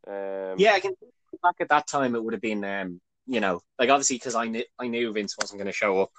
Um, 0.06 0.56
yeah, 0.58 0.72
I 0.72 0.80
can 0.80 0.92
back 1.42 1.56
at 1.60 1.70
that 1.70 1.86
time. 1.86 2.14
It 2.14 2.22
would 2.22 2.34
have 2.34 2.42
been, 2.42 2.64
um, 2.64 3.00
you 3.26 3.40
know, 3.40 3.60
like 3.78 3.88
obviously 3.88 4.16
because 4.16 4.34
I 4.34 4.46
knew 4.46 4.64
I 4.78 4.88
knew 4.88 5.12
Vince 5.12 5.36
wasn't 5.40 5.58
going 5.58 5.72
to 5.72 5.72
show 5.72 6.02
up 6.02 6.10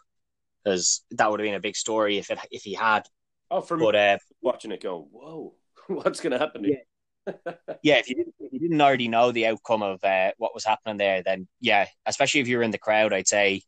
because 0.64 1.04
that 1.12 1.30
would 1.30 1.40
have 1.40 1.46
been 1.46 1.54
a 1.54 1.60
big 1.60 1.76
story 1.76 2.18
if 2.18 2.32
it 2.32 2.40
if 2.50 2.64
he 2.64 2.74
had. 2.74 3.04
Oh, 3.52 3.62
for 3.62 3.78
But 3.78 3.94
me, 3.94 4.00
uh, 4.00 4.18
watching 4.42 4.72
it 4.72 4.82
go, 4.82 5.08
whoa, 5.12 5.54
what's 5.88 6.22
going 6.22 6.32
to 6.32 6.40
happen? 6.40 6.64
Yeah. 6.64 6.78
yeah, 7.84 7.96
if 7.96 8.10
you 8.10 8.16
didn't 8.16 8.36
if 8.40 8.54
you 8.54 8.60
didn't 8.60 8.82
already 8.82 9.08
know 9.08 9.32
the 9.32 9.48
outcome 9.48 9.82
of 9.82 10.04
uh, 10.04 10.32
what 10.38 10.54
was 10.54 10.66
happening 10.66 10.98
there, 10.98 11.24
then 11.24 11.48
yeah, 11.60 11.88
especially 12.06 12.42
if 12.42 12.48
you 12.48 12.58
were 12.58 12.64
in 12.64 12.72
the 12.72 12.78
crowd, 12.78 13.14
I'd 13.14 13.28
say 13.28 13.62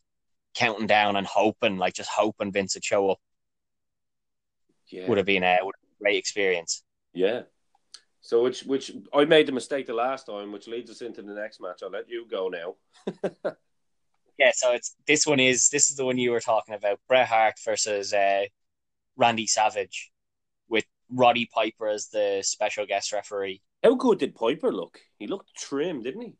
counting 0.56 0.88
down 0.88 1.16
and 1.16 1.28
hoping, 1.28 1.78
like 1.78 1.93
just 1.93 2.10
hoping 2.10 2.51
Vince 2.51 2.76
would 2.76 2.84
show 2.84 3.10
up 3.10 3.20
yeah. 4.89 5.08
would 5.08 5.18
have 5.18 5.28
been 5.28 5.43
a, 5.43 5.58
would 5.62 5.76
have 5.76 5.82
been 5.82 5.95
a 5.99 6.03
great 6.03 6.18
experience. 6.18 6.84
Yeah. 7.14 7.43
So 8.22 8.43
which 8.43 8.64
which 8.64 8.91
I 9.14 9.26
made 9.26 9.47
the 9.47 9.51
mistake 9.51 9.86
the 9.86 9.93
last 9.93 10.26
time, 10.26 10.51
which 10.51 10.68
leads 10.68 10.89
us 10.89 11.01
into 11.01 11.22
the 11.22 11.34
next 11.34 11.62
match. 11.62 11.82
I'll 11.84 11.91
let 11.91 12.10
you 12.10 12.28
go 12.30 12.49
now. 12.49 13.56
Yeah, 14.38 14.51
so 14.53 14.74
it's 14.74 14.95
this 15.08 15.26
one 15.26 15.39
is 15.39 15.70
this 15.70 15.89
is 15.89 15.95
the 15.95 16.06
one 16.06 16.18
you 16.18 16.32
were 16.32 16.41
talking 16.41 16.76
about, 16.76 16.99
Bret 17.08 17.28
Hart 17.28 17.56
versus 17.64 18.14
uh, 18.14 18.45
Randy 19.16 19.47
Savage, 19.47 20.12
Roddy 21.10 21.49
Piper 21.53 21.88
as 21.88 22.08
the 22.08 22.41
special 22.43 22.86
guest 22.86 23.14
referee. 23.14 23.62
How 23.84 23.95
good 23.95 24.20
did 24.20 24.36
Piper 24.36 24.72
look? 24.72 24.99
He 25.18 25.28
looked 25.28 25.56
trim, 25.56 26.01
didn't 26.01 26.22
he? 26.22 26.34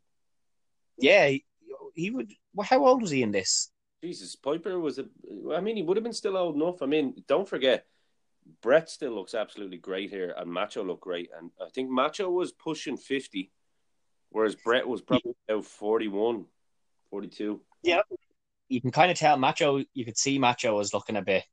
Yeah, 0.98 1.28
he, 1.28 1.44
he 1.94 2.10
would. 2.10 2.32
Well, 2.54 2.66
how 2.66 2.84
old 2.86 3.02
was 3.02 3.10
he 3.10 3.22
in 3.22 3.30
this? 3.30 3.70
Jesus, 4.02 4.36
Piper 4.36 4.78
was 4.78 4.98
a. 4.98 5.06
I 5.54 5.60
mean, 5.60 5.76
he 5.76 5.82
would 5.82 5.96
have 5.96 6.04
been 6.04 6.12
still 6.12 6.36
old 6.36 6.56
enough. 6.56 6.82
I 6.82 6.86
mean, 6.86 7.22
don't 7.28 7.48
forget, 7.48 7.86
Bret 8.62 8.88
still 8.88 9.12
looks 9.12 9.34
absolutely 9.34 9.78
great 9.78 10.10
here, 10.10 10.34
and 10.36 10.50
Macho 10.50 10.84
looked 10.84 11.02
great. 11.02 11.30
And 11.36 11.50
I 11.60 11.68
think 11.74 11.90
Macho 11.90 12.30
was 12.30 12.52
pushing 12.52 12.96
fifty, 12.96 13.52
whereas 14.30 14.54
Bret 14.54 14.86
was 14.86 15.02
probably 15.02 15.34
about 15.48 15.64
41, 15.64 16.46
42. 17.10 17.60
Yeah, 17.82 18.00
you 18.68 18.80
can 18.80 18.90
kind 18.90 19.10
of 19.10 19.18
tell 19.18 19.36
Macho. 19.36 19.84
You 19.94 20.04
could 20.04 20.18
see 20.18 20.38
Macho 20.38 20.76
was 20.76 20.92
looking 20.92 21.16
a 21.16 21.22
bit, 21.22 21.44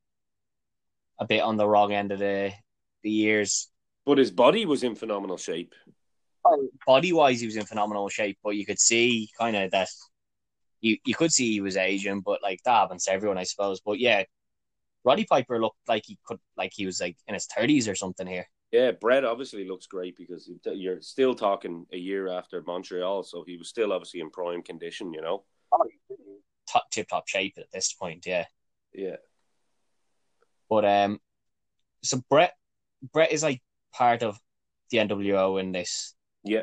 a 1.19 1.25
bit 1.25 1.41
on 1.41 1.57
the 1.57 1.67
wrong 1.67 1.93
end 1.93 2.11
of 2.11 2.19
the 2.19 2.51
the 3.03 3.11
years. 3.11 3.69
But 4.05 4.17
his 4.17 4.31
body 4.31 4.65
was 4.65 4.83
in 4.83 4.95
phenomenal 4.95 5.37
shape. 5.37 5.73
Body 6.85 7.13
wise, 7.13 7.39
he 7.39 7.45
was 7.45 7.55
in 7.55 7.65
phenomenal 7.65 8.09
shape, 8.09 8.37
but 8.43 8.55
you 8.55 8.65
could 8.65 8.79
see 8.79 9.29
kind 9.39 9.55
of 9.55 9.71
that. 9.71 9.89
You 10.81 10.97
you 11.05 11.15
could 11.15 11.31
see 11.31 11.51
he 11.51 11.61
was 11.61 11.77
Asian, 11.77 12.19
but 12.19 12.43
like 12.43 12.61
that 12.65 12.81
happens 12.81 13.05
to 13.05 13.13
everyone, 13.13 13.37
I 13.37 13.43
suppose. 13.43 13.79
But 13.79 13.99
yeah, 13.99 14.23
Roddy 15.05 15.25
Piper 15.25 15.61
looked 15.61 15.77
like 15.87 16.03
he 16.05 16.17
could, 16.25 16.39
like 16.57 16.71
he 16.73 16.85
was 16.85 16.99
like 16.99 17.15
in 17.27 17.33
his 17.33 17.45
thirties 17.45 17.87
or 17.87 17.95
something 17.95 18.27
here. 18.27 18.47
Yeah, 18.73 18.91
Bret 18.91 19.23
obviously 19.23 19.67
looks 19.67 19.85
great 19.85 20.17
because 20.17 20.49
you're 20.65 21.01
still 21.01 21.35
talking 21.35 21.85
a 21.93 21.97
year 21.97 22.27
after 22.27 22.61
Montreal, 22.63 23.21
so 23.21 23.43
he 23.45 23.55
was 23.55 23.69
still 23.69 23.93
obviously 23.93 24.19
in 24.19 24.31
prime 24.31 24.63
condition, 24.63 25.13
you 25.13 25.21
know. 25.21 25.43
Top 26.67 26.89
tip 26.89 27.07
top 27.07 27.27
shape 27.27 27.53
at 27.57 27.71
this 27.71 27.93
point, 27.93 28.25
yeah. 28.25 28.45
Yeah. 28.91 29.17
But 30.69 30.85
um, 30.85 31.19
so 32.01 32.21
Bret 32.29 32.53
Bret 33.11 33.31
is 33.31 33.43
like 33.43 33.61
part 33.93 34.23
of 34.23 34.39
the 34.89 34.97
NWO 34.99 35.59
in 35.59 35.71
this, 35.71 36.13
Yeah. 36.43 36.61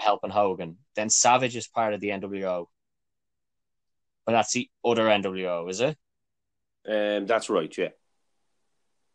helping 0.00 0.30
Hogan. 0.30 0.78
Then 0.96 1.10
Savage 1.10 1.56
is 1.56 1.68
part 1.68 1.94
of 1.94 2.00
the 2.00 2.08
NWO, 2.10 2.66
but 4.24 4.32
that's 4.32 4.52
the 4.52 4.68
other 4.84 5.06
NWO, 5.08 5.68
is 5.68 5.80
it? 5.80 5.96
Um, 6.88 7.26
that's 7.26 7.50
right, 7.50 7.76
yeah. 7.76 7.88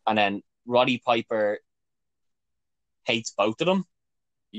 And 0.05 0.17
then 0.17 0.43
Roddy 0.65 1.01
Piper 1.03 1.59
hates 3.05 3.31
both 3.31 3.59
of 3.61 3.67
them. 3.67 3.85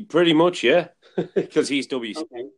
Pretty 0.08 0.32
much, 0.32 0.62
yeah. 0.62 0.88
Because 1.34 1.68
he's 1.68 1.86
WC. 1.86 2.16
Okay. 2.22 2.48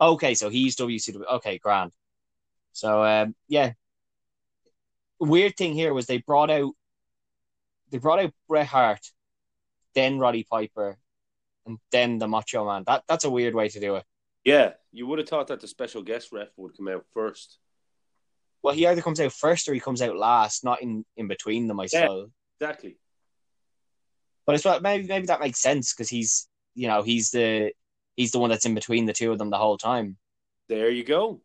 Okay, 0.00 0.34
so 0.34 0.48
he's 0.50 0.76
WCW. 0.76 1.24
Okay, 1.36 1.58
grand. 1.58 1.92
So 2.72 3.02
um, 3.02 3.34
yeah. 3.48 3.72
Weird 5.18 5.56
thing 5.56 5.72
here 5.74 5.94
was 5.94 6.06
they 6.06 6.18
brought 6.18 6.50
out 6.50 6.72
they 7.90 7.98
brought 7.98 8.20
out 8.20 8.32
Bret 8.48 8.66
Hart, 8.66 9.00
then 9.94 10.18
Roddy 10.18 10.44
Piper, 10.44 10.98
and 11.66 11.78
then 11.90 12.18
the 12.18 12.28
Macho 12.28 12.64
Man. 12.66 12.84
That 12.86 13.04
that's 13.08 13.24
a 13.24 13.30
weird 13.30 13.54
way 13.54 13.68
to 13.68 13.80
do 13.80 13.96
it. 13.96 14.04
Yeah, 14.44 14.72
you 14.92 15.06
would 15.06 15.18
have 15.18 15.28
thought 15.28 15.48
that 15.48 15.60
the 15.60 15.68
special 15.68 16.02
guest 16.02 16.30
ref 16.32 16.48
would 16.56 16.76
come 16.76 16.88
out 16.88 17.04
first. 17.12 17.58
Well, 18.62 18.74
he 18.74 18.86
either 18.86 19.02
comes 19.02 19.20
out 19.20 19.32
first 19.32 19.68
or 19.68 19.74
he 19.74 19.80
comes 19.80 20.02
out 20.02 20.16
last, 20.16 20.64
not 20.64 20.82
in, 20.82 21.04
in 21.16 21.28
between 21.28 21.66
them, 21.68 21.78
I 21.80 21.84
Yeah. 21.84 22.00
suppose. 22.02 22.30
Exactly. 22.60 22.96
But 24.46 24.54
it's 24.54 24.64
what 24.64 24.82
maybe 24.82 25.06
maybe 25.06 25.26
that 25.26 25.40
makes 25.40 25.60
sense 25.60 25.92
because 25.92 26.08
he's 26.08 26.48
you 26.74 26.86
know 26.88 27.02
he's 27.02 27.30
the 27.30 27.72
he's 28.16 28.30
the 28.30 28.38
one 28.38 28.50
that's 28.50 28.64
in 28.66 28.74
between 28.74 29.04
the 29.06 29.12
two 29.12 29.32
of 29.32 29.38
them 29.38 29.50
the 29.50 29.58
whole 29.58 29.76
time. 29.78 30.16
There 30.68 30.90
you 30.90 31.04
go. 31.04 31.40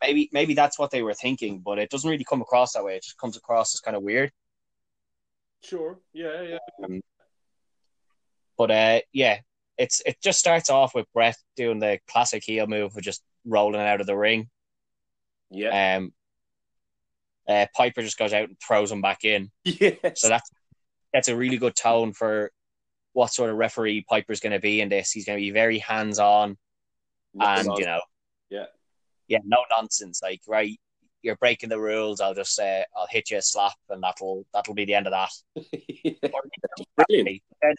Maybe 0.00 0.28
maybe 0.32 0.54
that's 0.54 0.78
what 0.78 0.90
they 0.90 1.02
were 1.02 1.14
thinking, 1.14 1.60
but 1.60 1.78
it 1.78 1.90
doesn't 1.90 2.08
really 2.08 2.24
come 2.24 2.40
across 2.40 2.72
that 2.72 2.84
way. 2.84 2.96
It 2.96 3.02
just 3.02 3.18
comes 3.18 3.36
across 3.36 3.74
as 3.74 3.80
kind 3.80 3.96
of 3.96 4.02
weird. 4.02 4.32
Sure. 5.62 5.98
Yeah, 6.12 6.42
yeah. 6.42 6.98
But 8.56 8.70
uh, 8.70 9.00
yeah, 9.12 9.38
it's 9.76 10.02
it 10.04 10.16
just 10.22 10.38
starts 10.38 10.70
off 10.70 10.94
with 10.94 11.06
Bret 11.12 11.36
doing 11.56 11.78
the 11.78 11.98
classic 12.08 12.42
heel 12.44 12.66
move 12.66 12.96
of 12.96 13.02
just 13.02 13.22
rolling 13.44 13.80
out 13.80 14.00
of 14.00 14.06
the 14.06 14.16
ring. 14.16 14.48
Yeah. 15.50 15.96
Um, 15.96 16.12
uh, 17.48 17.66
Piper 17.74 18.02
just 18.02 18.18
goes 18.18 18.32
out 18.32 18.48
and 18.48 18.56
throws 18.60 18.92
him 18.92 19.00
back 19.00 19.24
in. 19.24 19.50
yes. 19.64 20.20
So 20.20 20.28
that's 20.28 20.50
that's 21.12 21.28
a 21.28 21.36
really 21.36 21.56
good 21.56 21.74
tone 21.74 22.12
for 22.12 22.50
what 23.14 23.32
sort 23.32 23.50
of 23.50 23.56
referee 23.56 24.04
Piper's 24.08 24.40
going 24.40 24.52
to 24.52 24.60
be 24.60 24.80
in 24.80 24.88
this. 24.88 25.10
He's 25.10 25.24
going 25.24 25.38
to 25.38 25.42
be 25.42 25.50
very 25.50 25.78
hands 25.78 26.18
on, 26.18 26.58
and 27.40 27.68
you 27.78 27.86
know, 27.86 28.00
Yeah. 28.50 28.66
yeah, 29.28 29.38
no 29.44 29.64
nonsense. 29.70 30.20
Like 30.22 30.40
right, 30.46 30.78
you're 31.22 31.36
breaking 31.36 31.68
the 31.68 31.80
rules. 31.80 32.20
I'll 32.20 32.34
just 32.34 32.54
say 32.54 32.84
I'll 32.96 33.06
hit 33.08 33.30
you 33.30 33.38
a 33.38 33.42
slap, 33.42 33.74
and 33.90 34.02
that'll 34.02 34.46
that'll 34.52 34.74
be 34.74 34.84
the 34.84 34.94
end 34.94 35.06
of 35.06 35.12
that. 35.12 35.32
Brilliant. 37.08 37.42
Then, 37.62 37.74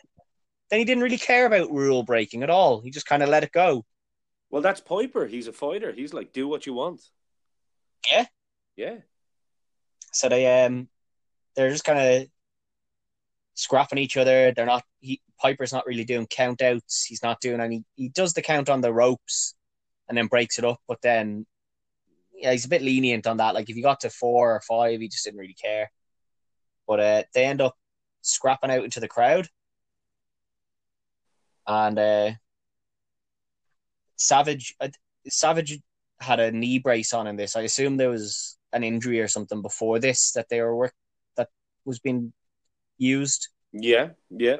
then 0.69 0.79
he 0.79 0.85
didn't 0.85 1.03
really 1.03 1.17
care 1.17 1.45
about 1.45 1.71
rule 1.71 2.03
breaking 2.03 2.43
at 2.43 2.49
all. 2.49 2.81
He 2.81 2.91
just 2.91 3.05
kind 3.05 3.23
of 3.23 3.29
let 3.29 3.43
it 3.43 3.51
go. 3.51 3.85
Well, 4.49 4.61
that's 4.61 4.81
Piper. 4.81 5.25
He's 5.27 5.47
a 5.47 5.53
fighter. 5.53 5.91
He's 5.91 6.13
like, 6.13 6.33
do 6.33 6.47
what 6.47 6.65
you 6.65 6.73
want. 6.73 7.01
Yeah. 8.11 8.25
Yeah. 8.75 8.97
So 10.11 10.29
they 10.29 10.65
um 10.65 10.87
they're 11.55 11.71
just 11.71 11.83
kind 11.83 11.99
of 11.99 12.27
scrapping 13.59 13.97
each 13.97 14.17
other. 14.17 14.53
They're 14.53 14.65
not. 14.65 14.83
He 14.99 15.21
Piper's 15.39 15.73
not 15.73 15.85
really 15.85 16.05
doing 16.05 16.27
count 16.27 16.61
outs. 16.61 17.03
He's 17.03 17.23
not 17.23 17.41
doing 17.41 17.59
any. 17.59 17.83
He 17.95 18.09
does 18.09 18.33
the 18.33 18.41
count 18.41 18.69
on 18.69 18.81
the 18.81 18.93
ropes, 18.93 19.53
and 20.07 20.17
then 20.17 20.27
breaks 20.27 20.57
it 20.57 20.65
up. 20.65 20.79
But 20.87 21.01
then, 21.01 21.45
yeah, 22.41 22.51
he's 22.51 22.65
a 22.65 22.69
bit 22.69 22.81
lenient 22.81 23.27
on 23.27 23.37
that. 23.37 23.53
Like 23.55 23.69
if 23.69 23.75
you 23.75 23.83
got 23.83 24.01
to 24.01 24.09
four 24.09 24.55
or 24.55 24.61
five, 24.61 24.99
he 24.99 25.07
just 25.07 25.25
didn't 25.25 25.39
really 25.39 25.53
care. 25.53 25.91
But 26.87 26.99
uh, 26.99 27.23
they 27.33 27.45
end 27.45 27.61
up 27.61 27.75
scrapping 28.21 28.71
out 28.71 28.83
into 28.83 28.99
the 28.99 29.07
crowd, 29.07 29.47
and 31.67 31.99
uh, 31.99 32.31
Savage 34.15 34.75
uh, 34.79 34.89
Savage 35.27 35.79
had 36.19 36.39
a 36.39 36.51
knee 36.51 36.79
brace 36.79 37.13
on 37.13 37.27
in 37.27 37.35
this. 37.35 37.55
I 37.55 37.61
assume 37.61 37.97
there 37.97 38.09
was 38.09 38.57
an 38.73 38.83
injury 38.83 39.21
or 39.21 39.27
something 39.27 39.61
before 39.61 39.99
this 39.99 40.33
that 40.33 40.47
they 40.49 40.61
were 40.61 40.75
work 40.75 40.93
that 41.37 41.49
was 41.85 41.99
being 41.99 42.33
used. 42.97 43.49
Yeah. 43.71 44.09
Yeah. 44.29 44.57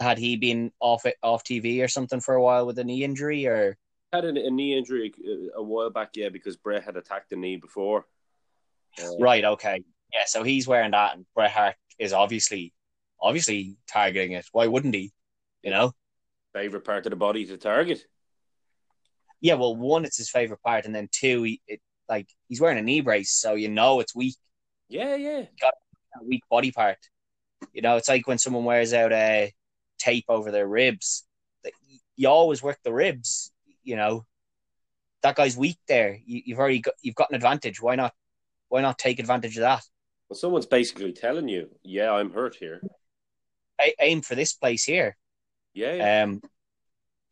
Had 0.00 0.18
he 0.18 0.36
been 0.36 0.72
off 0.80 1.06
it 1.06 1.16
off 1.22 1.44
TV 1.44 1.82
or 1.82 1.88
something 1.88 2.20
for 2.20 2.34
a 2.34 2.42
while 2.42 2.66
with 2.66 2.78
a 2.78 2.84
knee 2.84 3.04
injury, 3.04 3.46
or 3.46 3.76
Had 4.12 4.24
a, 4.24 4.28
a 4.28 4.50
knee 4.50 4.76
injury 4.76 5.12
a, 5.54 5.58
a 5.58 5.62
while 5.62 5.90
back, 5.90 6.10
yeah, 6.14 6.30
because 6.30 6.56
Bret 6.56 6.84
had 6.84 6.96
attacked 6.96 7.30
the 7.30 7.36
knee 7.36 7.56
before. 7.56 8.06
Uh, 9.02 9.18
right? 9.20 9.44
Okay, 9.44 9.82
yeah. 10.12 10.24
So 10.26 10.42
he's 10.42 10.66
wearing 10.66 10.92
that, 10.92 11.16
and 11.16 11.26
Bret 11.34 11.50
Hart 11.50 11.76
is 11.98 12.12
obviously 12.12 12.72
obviously 13.20 13.76
targeting 13.90 14.32
it. 14.32 14.46
Why 14.52 14.66
wouldn't 14.66 14.94
he? 14.94 15.12
You 15.62 15.70
know? 15.70 15.92
Favorite 16.54 16.84
part 16.84 17.04
of 17.06 17.10
the 17.10 17.16
body 17.16 17.44
to 17.46 17.56
target. 17.56 18.02
Yeah. 19.40 19.54
Well, 19.54 19.76
one, 19.76 20.04
it's 20.04 20.16
his 20.16 20.30
favorite 20.30 20.62
part, 20.62 20.86
and 20.86 20.94
then 20.94 21.08
two, 21.12 21.42
he, 21.42 21.60
it 21.66 21.80
like 22.08 22.28
he's 22.48 22.60
wearing 22.60 22.78
a 22.78 22.82
knee 22.82 23.00
brace, 23.00 23.32
so 23.32 23.54
you 23.54 23.68
know 23.68 24.00
it's 24.00 24.14
weak, 24.14 24.36
Yeah, 24.88 25.14
yeah. 25.16 25.42
Got 25.60 25.74
a 26.20 26.24
weak 26.24 26.42
body 26.50 26.72
part. 26.72 26.98
You 27.72 27.82
know, 27.82 27.96
it's 27.96 28.08
like 28.08 28.26
when 28.26 28.38
someone 28.38 28.64
wears 28.64 28.94
out 28.94 29.12
a 29.12 29.52
tape 29.98 30.24
over 30.28 30.50
their 30.50 30.66
ribs. 30.66 31.26
You 32.16 32.28
always 32.28 32.62
work 32.62 32.78
the 32.82 32.92
ribs. 32.92 33.52
You 33.88 33.96
know, 33.96 34.26
that 35.22 35.34
guy's 35.34 35.56
weak 35.56 35.78
there. 35.88 36.18
You, 36.26 36.42
you've 36.44 36.58
already 36.58 36.80
got 36.80 36.94
you've 37.00 37.14
got 37.14 37.30
an 37.30 37.36
advantage. 37.36 37.80
Why 37.80 37.96
not? 37.96 38.12
Why 38.68 38.82
not 38.82 38.98
take 38.98 39.18
advantage 39.18 39.56
of 39.56 39.62
that? 39.62 39.82
Well, 40.28 40.36
someone's 40.36 40.66
basically 40.66 41.14
telling 41.14 41.48
you, 41.48 41.70
yeah, 41.82 42.12
I'm 42.12 42.30
hurt 42.30 42.54
here. 42.54 42.82
I, 43.80 43.94
aim 43.98 44.20
for 44.20 44.34
this 44.34 44.52
place 44.52 44.84
here. 44.84 45.16
Yeah, 45.72 45.94
yeah. 45.94 46.22
Um, 46.22 46.42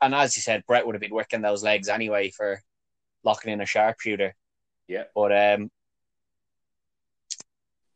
and 0.00 0.14
as 0.14 0.34
you 0.34 0.40
said, 0.40 0.64
Bret 0.66 0.86
would 0.86 0.94
have 0.94 1.02
been 1.02 1.14
working 1.14 1.42
those 1.42 1.62
legs 1.62 1.88
anyway 1.88 2.30
for 2.30 2.62
locking 3.22 3.52
in 3.52 3.60
a 3.60 3.66
sharpshooter. 3.66 4.34
Yeah. 4.88 5.04
But 5.14 5.32
um, 5.36 5.70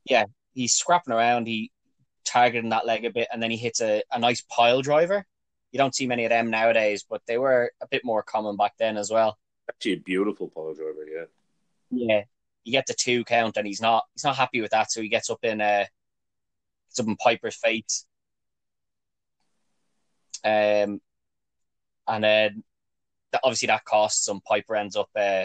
yeah, 0.05 0.25
he's 0.53 0.75
scrapping 0.75 1.15
around. 1.15 1.47
He 1.47 1.73
targeting 2.27 2.71
that 2.71 2.85
leg 2.85 3.07
a 3.07 3.11
bit, 3.11 3.29
and 3.33 3.43
then 3.43 3.51
he 3.51 3.57
hits 3.57 3.81
a, 3.81 4.03
a 4.13 4.19
nice 4.19 4.43
pile 4.43 4.83
driver. 4.83 5.25
You 5.73 5.79
don't 5.79 5.95
see 5.95 6.07
many 6.07 6.25
of 6.25 6.31
them 6.31 6.51
nowadays, 6.51 7.05
but 7.09 7.23
they 7.27 7.39
were 7.39 7.71
a 7.81 7.87
bit 7.87 8.05
more 8.05 8.23
common 8.23 8.57
back 8.57 8.75
then 8.79 8.97
as 8.97 9.11
well. 9.11 9.39
Actually, 9.69 9.93
a 9.95 10.01
beautiful 10.01 10.49
pile 10.49 10.75
driver. 10.75 11.07
Yeah. 11.07 11.25
Yeah, 11.93 12.23
you 12.65 12.73
get 12.73 12.87
the 12.87 12.95
two 12.95 13.25
count, 13.25 13.57
and 13.57 13.67
he's 13.67 13.81
not 13.81 14.05
he's 14.15 14.25
not 14.25 14.37
happy 14.37 14.61
with 14.61 14.71
that, 14.71 14.93
so 14.93 15.03
he 15.03 15.09
gets 15.09 15.31
up 15.31 15.41
in 15.43 15.61
uh, 15.61 15.85
gets 16.89 17.01
up 17.01 17.07
in 17.07 17.17
Piper's 17.17 17.57
face. 17.57 18.07
Um, 20.45 21.01
and 22.07 22.25
then 22.25 22.65
obviously 23.43 23.67
that 23.67 23.85
costs 23.85 24.27
him. 24.29 24.41
Piper 24.41 24.77
ends 24.77 24.97
up 24.97 25.09
uh, 25.17 25.45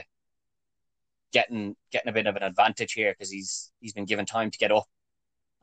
getting 1.33 1.75
getting 1.91 2.09
a 2.09 2.13
bit 2.13 2.27
of 2.27 2.35
an 2.35 2.43
advantage 2.43 2.93
here 2.93 3.11
because 3.11 3.31
he's 3.31 3.71
he's 3.79 3.93
been 3.93 4.05
given 4.05 4.25
time 4.25 4.51
to 4.51 4.57
get 4.57 4.71
up, 4.71 4.85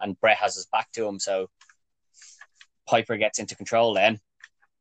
and 0.01 0.21
Bret 0.21 0.39
has 0.39 0.55
his 0.57 0.67
back 0.67 0.91
to 0.93 1.07
him, 1.07 1.19
so 1.19 1.49
Piper 2.89 3.17
gets 3.17 3.39
into 3.39 3.57
control 3.57 3.95
then, 3.95 4.21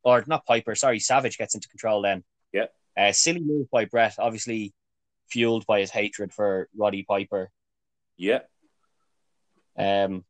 or 0.04 0.24
not 0.26 0.46
Piper, 0.46 0.74
sorry, 0.74 0.98
Savage 0.98 1.38
gets 1.38 1.54
into 1.54 1.68
control 1.68 2.02
then. 2.02 2.24
Yeah. 2.52 2.66
Uh, 2.96 3.12
silly 3.12 3.40
move 3.40 3.70
by 3.70 3.84
Bret, 3.86 4.14
obviously 4.18 4.72
fueled 5.28 5.64
by 5.66 5.80
his 5.80 5.90
hatred 5.90 6.32
for 6.32 6.68
Roddy 6.76 7.04
Piper. 7.04 7.50
Yeah. 8.16 8.40
Um, 9.76 10.24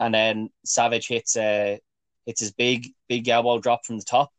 and 0.00 0.14
then 0.14 0.50
Savage 0.64 1.08
hits 1.08 1.36
uh 1.36 1.76
hits 2.24 2.40
his 2.40 2.52
big 2.52 2.88
big 3.08 3.28
elbow 3.28 3.58
drop 3.58 3.84
from 3.84 3.98
the 3.98 4.04
top, 4.04 4.30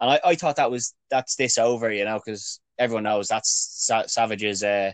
and 0.00 0.10
I, 0.10 0.20
I 0.24 0.34
thought 0.34 0.56
that 0.56 0.70
was 0.70 0.94
that's 1.10 1.36
this 1.36 1.58
over, 1.58 1.90
you 1.90 2.04
know, 2.04 2.20
because 2.24 2.60
everyone 2.78 3.04
knows 3.04 3.28
that's 3.28 3.50
Sa- 3.50 4.06
Savage's 4.06 4.62
uh 4.62 4.92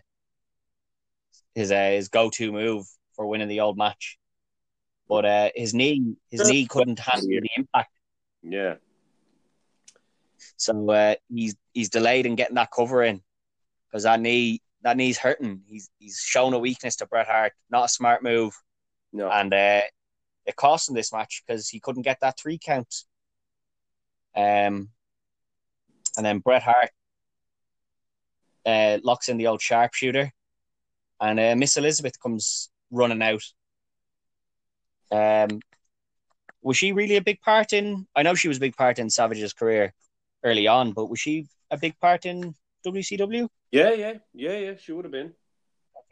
his 1.55 1.72
uh, 1.72 1.91
his 1.91 2.09
go 2.09 2.30
to 2.30 2.53
move 2.53 2.86
for 3.14 3.26
winning 3.26 3.49
the 3.49 3.61
old 3.61 3.76
match, 3.76 4.18
but 5.11 5.25
uh 5.27 5.51
his 5.55 5.75
knee 5.75 6.15
his 6.31 6.49
knee 6.49 6.67
couldn't 6.67 6.99
handle 7.01 7.29
the 7.29 7.51
impact, 7.57 7.91
Yeah. 8.43 8.75
so 10.57 10.73
uh, 10.91 11.15
he's 11.29 11.55
he's 11.75 11.91
delayed 11.91 12.27
in 12.27 12.35
getting 12.37 12.55
that 12.57 12.71
cover 12.71 13.03
in 13.03 13.21
because 13.89 14.05
that 14.05 14.21
knee 14.21 14.63
that 14.83 14.97
knee's 14.97 15.19
hurting. 15.19 15.63
He's 15.67 15.91
he's 15.99 16.19
shown 16.19 16.55
a 16.55 16.59
weakness 16.59 16.97
to 16.97 17.07
Bret 17.07 17.27
Hart, 17.27 17.53
not 17.71 17.85
a 17.85 17.89
smart 17.89 18.23
move. 18.23 18.55
No. 19.13 19.29
and 19.29 19.53
uh, 19.53 19.83
it 20.47 20.55
cost 20.57 20.89
him 20.89 20.95
this 20.95 21.13
match 21.13 21.43
because 21.45 21.69
he 21.69 21.81
couldn't 21.81 22.03
get 22.03 22.19
that 22.21 22.39
three 22.39 22.59
count. 22.59 22.95
Um, 24.37 24.91
and 26.17 26.25
then 26.25 26.39
Bret 26.39 26.63
Hart 26.63 26.91
uh, 28.65 28.99
locks 29.03 29.29
in 29.29 29.37
the 29.39 29.49
old 29.49 29.61
sharpshooter, 29.61 30.33
and 31.21 31.41
uh, 31.41 31.57
Miss 31.57 31.77
Elizabeth 31.77 32.21
comes 32.21 32.71
running 32.91 33.21
out. 33.23 33.43
Um, 35.11 35.61
was 36.63 36.77
she 36.77 36.93
really 36.93 37.17
a 37.17 37.23
big 37.23 37.41
part 37.41 37.73
in? 37.73 38.07
I 38.15 38.23
know 38.23 38.35
she 38.35 38.49
was 38.49 38.59
a 38.59 38.61
big 38.61 38.77
part 38.77 38.99
in 38.99 39.09
Savage's 39.11 39.53
career 39.53 39.93
early 40.45 40.67
on, 40.67 40.93
but 40.93 41.09
was 41.11 41.19
she 41.21 41.49
a 41.71 41.79
big 41.79 41.99
part 42.01 42.27
in 42.27 42.55
WCW? 42.87 43.49
yeah, 43.73 43.93
yeah, 43.93 44.15
yeah, 44.35 44.57
yeah. 44.59 44.73
She 44.77 44.93
would 44.93 45.05
have 45.05 45.13
been. 45.13 45.33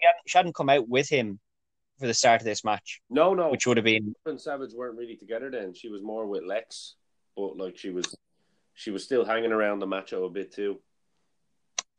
She 0.00 0.06
hadn't, 0.06 0.22
she 0.26 0.38
hadn't 0.38 0.54
come 0.54 0.68
out 0.70 0.88
with 0.88 1.08
him 1.08 1.38
for 1.98 2.06
the 2.06 2.14
start 2.14 2.40
of 2.40 2.44
this 2.44 2.64
match, 2.64 3.00
No, 3.10 3.34
no. 3.34 3.50
which 3.50 3.66
would 3.66 3.76
have 3.76 3.84
been 3.84 4.14
and 4.26 4.40
Savage 4.40 4.72
weren't 4.72 4.96
really 4.96 5.16
together 5.16 5.50
then. 5.50 5.74
She 5.74 5.88
was 5.88 6.00
more 6.02 6.26
with 6.26 6.44
Lex, 6.44 6.94
but 7.36 7.56
like 7.56 7.76
she 7.76 7.90
was, 7.90 8.14
she 8.74 8.92
was 8.92 9.02
still 9.02 9.24
hanging 9.24 9.50
around 9.50 9.80
the 9.80 9.86
macho 9.86 10.24
a 10.24 10.30
bit 10.30 10.52
too. 10.52 10.78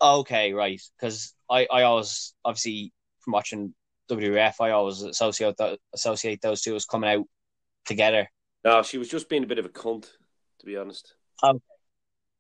Okay, 0.02 0.54
right. 0.54 0.82
Because 0.98 1.36
I, 1.50 1.68
I 1.70 1.84
always 1.84 2.34
obviously 2.46 2.94
from 3.20 3.34
watching 3.34 3.74
WWF, 4.10 4.56
I 4.60 4.72
always 4.72 5.02
associate 5.02 5.56
that, 5.58 5.80
associate 5.94 6.42
those 6.42 6.62
two 6.62 6.76
as 6.76 6.86
coming 6.86 7.10
out 7.10 7.26
together. 7.86 8.30
No, 8.64 8.84
she 8.84 8.98
was 8.98 9.10
just 9.10 9.30
being 9.30 9.44
a 9.44 9.48
bit 9.48 9.60
of 9.60 9.66
a 9.66 9.70
cunt, 9.70 10.08
to 10.60 10.66
be 10.66 10.78
honest. 10.78 11.14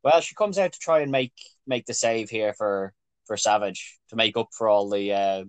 Well, 0.01 0.22
she 0.22 0.36
comes 0.36 0.57
out 0.57 0.72
to 0.74 0.80
try 0.80 0.99
and 1.01 1.11
make 1.11 1.34
make 1.67 1.86
the 1.86 1.93
save 1.93 2.30
here 2.30 2.53
for 2.53 2.93
for 3.26 3.38
Savage 3.38 3.99
to 4.09 4.15
make 4.15 4.38
up 4.38 4.47
for 4.57 4.67
all 4.70 4.89
the 4.89 5.13
uh, 5.13 5.43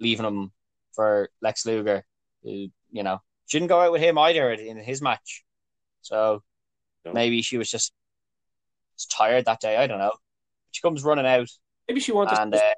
leaving 0.00 0.26
him 0.26 0.52
for 0.94 1.30
Lex 1.42 1.66
Luger. 1.66 2.04
Who, 2.42 2.68
you 2.90 3.02
know, 3.02 3.20
she 3.46 3.58
didn't 3.58 3.68
go 3.68 3.80
out 3.80 3.92
with 3.92 4.02
him 4.02 4.18
either 4.18 4.52
in 4.52 4.78
his 4.78 5.02
match, 5.02 5.44
so 6.00 6.42
No. 7.04 7.12
maybe 7.12 7.42
she 7.42 7.58
was 7.58 7.70
just, 7.70 7.92
tired 9.10 9.44
that 9.46 9.60
day. 9.60 9.76
I 9.76 9.86
don't 9.86 9.98
know. 9.98 10.12
She 10.70 10.80
comes 10.82 11.02
running 11.02 11.26
out, 11.26 11.48
Maybe 11.88 12.00
she 12.00 12.12
wanted 12.12 12.38
and 12.38 12.54
a 12.54 12.58
uh, 12.58 12.74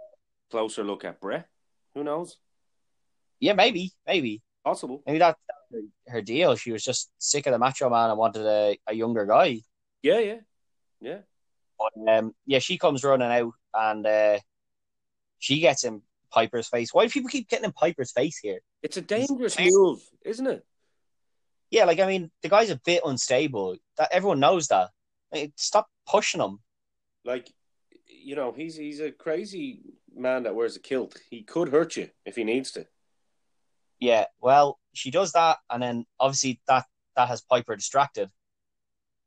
closer 0.50 0.84
look 0.84 1.04
at 1.04 1.20
Bret. 1.20 1.46
Who 1.94 2.04
knows? 2.04 2.36
Yeah, 3.40 3.54
maybe, 3.54 3.92
maybe. 4.06 4.42
Possible. 4.64 5.02
Maybe 5.06 5.18
that, 5.18 5.36
her, 5.72 5.80
her 6.08 6.22
deal. 6.22 6.54
She 6.56 6.72
was 6.72 6.84
just 6.84 7.10
sick 7.18 7.46
of 7.46 7.52
the 7.52 7.58
macho 7.58 7.88
man 7.88 8.10
and 8.10 8.18
wanted 8.18 8.44
a, 8.44 8.78
a 8.86 8.94
younger 8.94 9.26
guy. 9.26 9.60
Yeah, 10.02 10.18
yeah, 10.18 10.38
yeah. 11.00 11.18
But 11.78 12.10
um, 12.18 12.34
yeah, 12.46 12.58
she 12.58 12.76
comes 12.78 13.02
running 13.02 13.30
out 13.30 13.52
and 13.74 14.06
uh, 14.06 14.38
she 15.38 15.60
gets 15.60 15.84
in 15.84 16.02
Piper's 16.30 16.68
face. 16.68 16.92
Why 16.92 17.06
do 17.06 17.10
people 17.10 17.30
keep 17.30 17.48
getting 17.48 17.64
in 17.64 17.72
Piper's 17.72 18.12
face 18.12 18.38
here? 18.38 18.60
It's 18.82 18.98
a 18.98 19.02
dangerous 19.02 19.56
He's- 19.56 19.72
move, 19.74 20.00
isn't 20.24 20.46
it? 20.46 20.64
Yeah, 21.70 21.84
like 21.84 22.00
I 22.00 22.06
mean, 22.06 22.32
the 22.42 22.48
guy's 22.48 22.70
a 22.70 22.80
bit 22.84 23.02
unstable. 23.04 23.76
That 23.96 24.08
everyone 24.10 24.40
knows 24.40 24.66
that. 24.68 24.88
Like, 25.32 25.52
stop 25.54 25.88
pushing 26.04 26.40
him. 26.40 26.58
Like, 27.24 27.48
you 28.08 28.34
know, 28.34 28.52
he's 28.52 28.76
he's 28.76 28.98
a 29.00 29.12
crazy 29.12 29.80
man 30.12 30.42
that 30.42 30.54
wears 30.56 30.74
a 30.74 30.80
kilt. 30.80 31.16
He 31.30 31.42
could 31.42 31.68
hurt 31.68 31.96
you 31.96 32.10
if 32.26 32.34
he 32.34 32.42
needs 32.42 32.72
to. 32.72 32.86
Yeah, 34.00 34.24
well, 34.40 34.78
she 34.94 35.10
does 35.10 35.32
that, 35.32 35.58
and 35.68 35.82
then 35.82 36.06
obviously 36.18 36.60
that 36.66 36.86
that 37.16 37.28
has 37.28 37.42
Piper 37.42 37.76
distracted, 37.76 38.30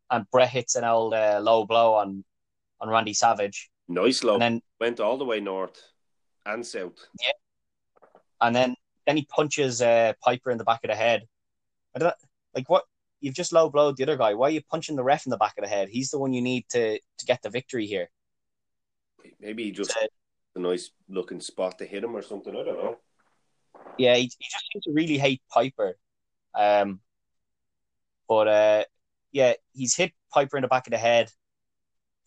and 0.10 0.26
Bret 0.32 0.50
hits 0.50 0.76
an 0.76 0.84
old 0.84 1.14
uh, 1.14 1.40
low 1.42 1.66
blow 1.66 1.94
on 1.94 2.26
on 2.82 2.90
Randy 2.90 3.14
Savage, 3.14 3.70
Nice 3.88 4.24
low. 4.24 4.34
and 4.34 4.42
then 4.42 4.62
Went 4.80 5.00
all 5.00 5.18
the 5.18 5.26
way 5.26 5.40
north 5.40 5.80
and 6.46 6.66
south. 6.66 7.08
Yeah, 7.22 7.32
and 8.42 8.56
then 8.56 8.76
then 9.06 9.18
he 9.18 9.26
punches 9.26 9.82
uh, 9.82 10.14
Piper 10.24 10.50
in 10.52 10.58
the 10.58 10.64
back 10.64 10.84
of 10.84 10.90
the 10.90 10.96
head. 10.96 11.28
I 11.96 12.00
don't 12.00 12.16
like 12.56 12.68
what 12.70 12.84
you've 13.22 13.36
just 13.36 13.54
low 13.54 13.70
blowed 13.70 13.96
the 13.98 14.04
other 14.04 14.18
guy. 14.18 14.34
Why 14.34 14.48
are 14.48 14.52
you 14.52 14.62
punching 14.70 14.96
the 14.96 15.04
ref 15.04 15.26
in 15.26 15.30
the 15.30 15.38
back 15.38 15.54
of 15.58 15.64
the 15.64 15.70
head? 15.70 15.90
He's 15.90 16.10
the 16.10 16.20
one 16.20 16.34
you 16.34 16.42
need 16.42 16.66
to 16.70 16.98
to 17.00 17.26
get 17.26 17.42
the 17.44 17.50
victory 17.52 17.86
here. 17.86 18.10
Maybe 19.40 19.66
he 19.66 19.72
just 19.72 19.92
Uh, 19.92 20.08
a 20.56 20.60
nice 20.60 20.90
looking 21.08 21.40
spot 21.42 21.78
to 21.78 21.86
hit 21.86 22.04
him 22.04 22.16
or 22.16 22.22
something. 22.22 22.56
I 22.56 22.64
don't 22.64 22.78
know. 22.78 22.98
Yeah, 23.98 24.16
he, 24.16 24.24
he 24.24 24.46
just 24.52 24.66
seems 24.72 24.84
to 24.86 24.92
really 24.92 25.18
hate 25.18 25.42
Piper. 25.52 25.96
Um, 26.56 27.00
but 28.28 28.48
uh, 28.48 28.84
yeah, 29.32 29.54
he's 29.74 29.96
hit 29.96 30.12
Piper 30.34 30.58
in 30.58 30.62
the 30.62 30.68
back 30.68 30.88
of 30.88 30.92
the 30.92 30.98
head, 30.98 31.32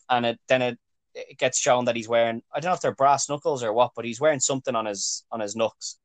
and 0.09 0.25
it, 0.25 0.39
then 0.47 0.61
it, 0.61 0.79
it 1.13 1.37
gets 1.37 1.59
shown 1.59 1.85
that 1.85 1.95
he's 1.95 2.07
wearing 2.07 2.41
I 2.53 2.59
don't 2.59 2.69
know 2.69 2.75
if 2.75 2.81
they're 2.81 2.93
brass 2.93 3.27
knuckles 3.29 3.63
or 3.63 3.73
what, 3.73 3.91
but 3.95 4.05
he's 4.05 4.21
wearing 4.21 4.39
something 4.39 4.75
on 4.75 4.85
his 4.85 5.25
on 5.31 5.39
his 5.39 5.55
knucks 5.55 5.97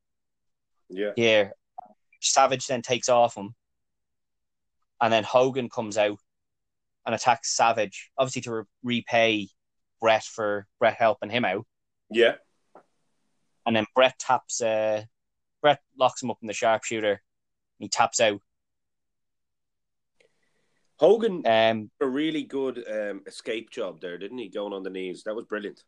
Yeah. 0.89 1.11
here. 1.17 1.53
Savage 2.21 2.67
then 2.67 2.83
takes 2.83 3.09
off 3.09 3.37
him, 3.37 3.55
and 5.01 5.13
then 5.13 5.25
Hogan 5.25 5.69
comes 5.69 5.99
out 5.99 6.19
and 7.05 7.15
attacks 7.15 7.55
Savage, 7.57 8.11
obviously 8.17 8.43
to 8.43 8.53
re- 8.53 8.65
repay 8.85 9.49
Bret 10.01 10.23
for 10.23 10.67
Bret 10.79 10.95
helping 10.95 11.31
him 11.31 11.45
out. 11.45 11.67
Yeah. 12.11 12.35
And 13.67 13.75
then 13.77 13.87
Bret 13.95 14.19
taps, 14.19 14.61
uh, 14.63 15.03
Bret 15.63 15.81
locks 15.99 16.23
him 16.23 16.31
up 16.31 16.39
in 16.43 16.49
the 16.49 16.53
sharpshooter. 16.53 17.23
He 17.79 17.89
taps 17.89 18.21
out. 18.21 18.41
Hogan 20.99 21.43
Um, 21.47 21.91
a 22.01 22.07
really 22.07 22.45
good 22.45 22.85
um, 22.89 23.23
escape 23.27 23.71
job 23.71 24.01
there, 24.01 24.19
didn't 24.19 24.39
he? 24.39 24.49
Going 24.49 24.73
on 24.73 24.83
the 24.83 24.91
knees. 24.91 25.23
That 25.25 25.35
was 25.35 25.47
brilliant. 25.47 25.83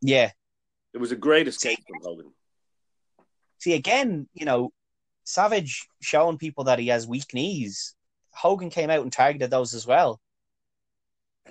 yeah. 0.00 0.30
It 0.92 0.98
was 0.98 1.12
a 1.12 1.16
great 1.16 1.46
escape 1.46 1.78
from 1.86 2.00
Hogan. 2.02 2.32
See, 3.58 3.74
again, 3.74 4.28
you 4.32 4.46
know, 4.46 4.72
Savage 5.24 5.86
showing 6.00 6.38
people 6.38 6.64
that 6.64 6.78
he 6.78 6.88
has 6.88 7.06
weak 7.06 7.34
knees. 7.34 7.94
Hogan 8.30 8.70
came 8.70 8.88
out 8.88 9.02
and 9.02 9.12
targeted 9.12 9.50
those 9.50 9.74
as 9.74 9.86
well. 9.86 10.20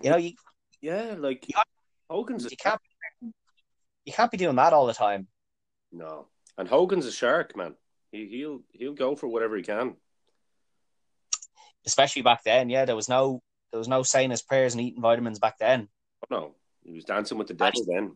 You 0.01 0.09
know, 0.09 0.17
you, 0.17 0.33
Yeah, 0.81 1.15
like 1.17 1.45
Yeah. 1.47 1.61
Hogan's 2.09 2.49
you 2.49 2.57
can't 2.57 2.81
you 4.03 4.13
can't 4.13 4.31
be 4.31 4.37
doing 4.37 4.55
that 4.55 4.73
all 4.73 4.87
the 4.87 4.93
time. 4.93 5.27
no, 5.91 6.27
and 6.57 6.67
Hogan's 6.67 7.05
a 7.05 7.11
shark, 7.11 7.55
man. 7.55 7.75
He, 8.11 8.27
he'll 8.27 8.61
he'll 8.71 8.93
go 8.93 9.15
for 9.15 9.27
whatever 9.27 9.55
he 9.57 9.63
can. 9.63 9.95
Especially 11.85 12.21
back 12.21 12.43
then, 12.43 12.69
yeah. 12.69 12.85
There 12.85 12.95
was 12.95 13.09
no 13.09 13.41
there 13.71 13.79
was 13.79 13.87
no 13.87 14.03
saying 14.03 14.31
his 14.31 14.41
prayers 14.41 14.73
and 14.73 14.81
eating 14.81 15.01
vitamins 15.01 15.39
back 15.39 15.57
then. 15.59 15.87
Oh, 16.23 16.35
no, 16.39 16.55
he 16.83 16.93
was 16.93 17.03
dancing 17.03 17.37
with 17.37 17.47
the 17.47 17.53
devil 17.53 17.83
then, 17.87 18.13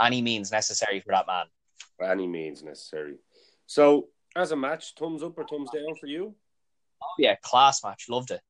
Any 0.00 0.22
means 0.22 0.50
necessary 0.50 1.00
for 1.00 1.12
that 1.12 1.26
man. 1.26 1.46
any 2.02 2.26
means 2.26 2.62
necessary. 2.62 3.16
So, 3.66 4.08
as 4.36 4.52
a 4.52 4.56
match, 4.56 4.94
thumbs 4.98 5.22
up 5.22 5.38
or 5.38 5.44
thumbs 5.46 5.70
down 5.70 5.94
for 6.00 6.06
you? 6.06 6.34
Oh 7.02 7.14
yeah, 7.18 7.36
class 7.42 7.82
match. 7.84 8.06
Loved 8.08 8.30
it. 8.30 8.40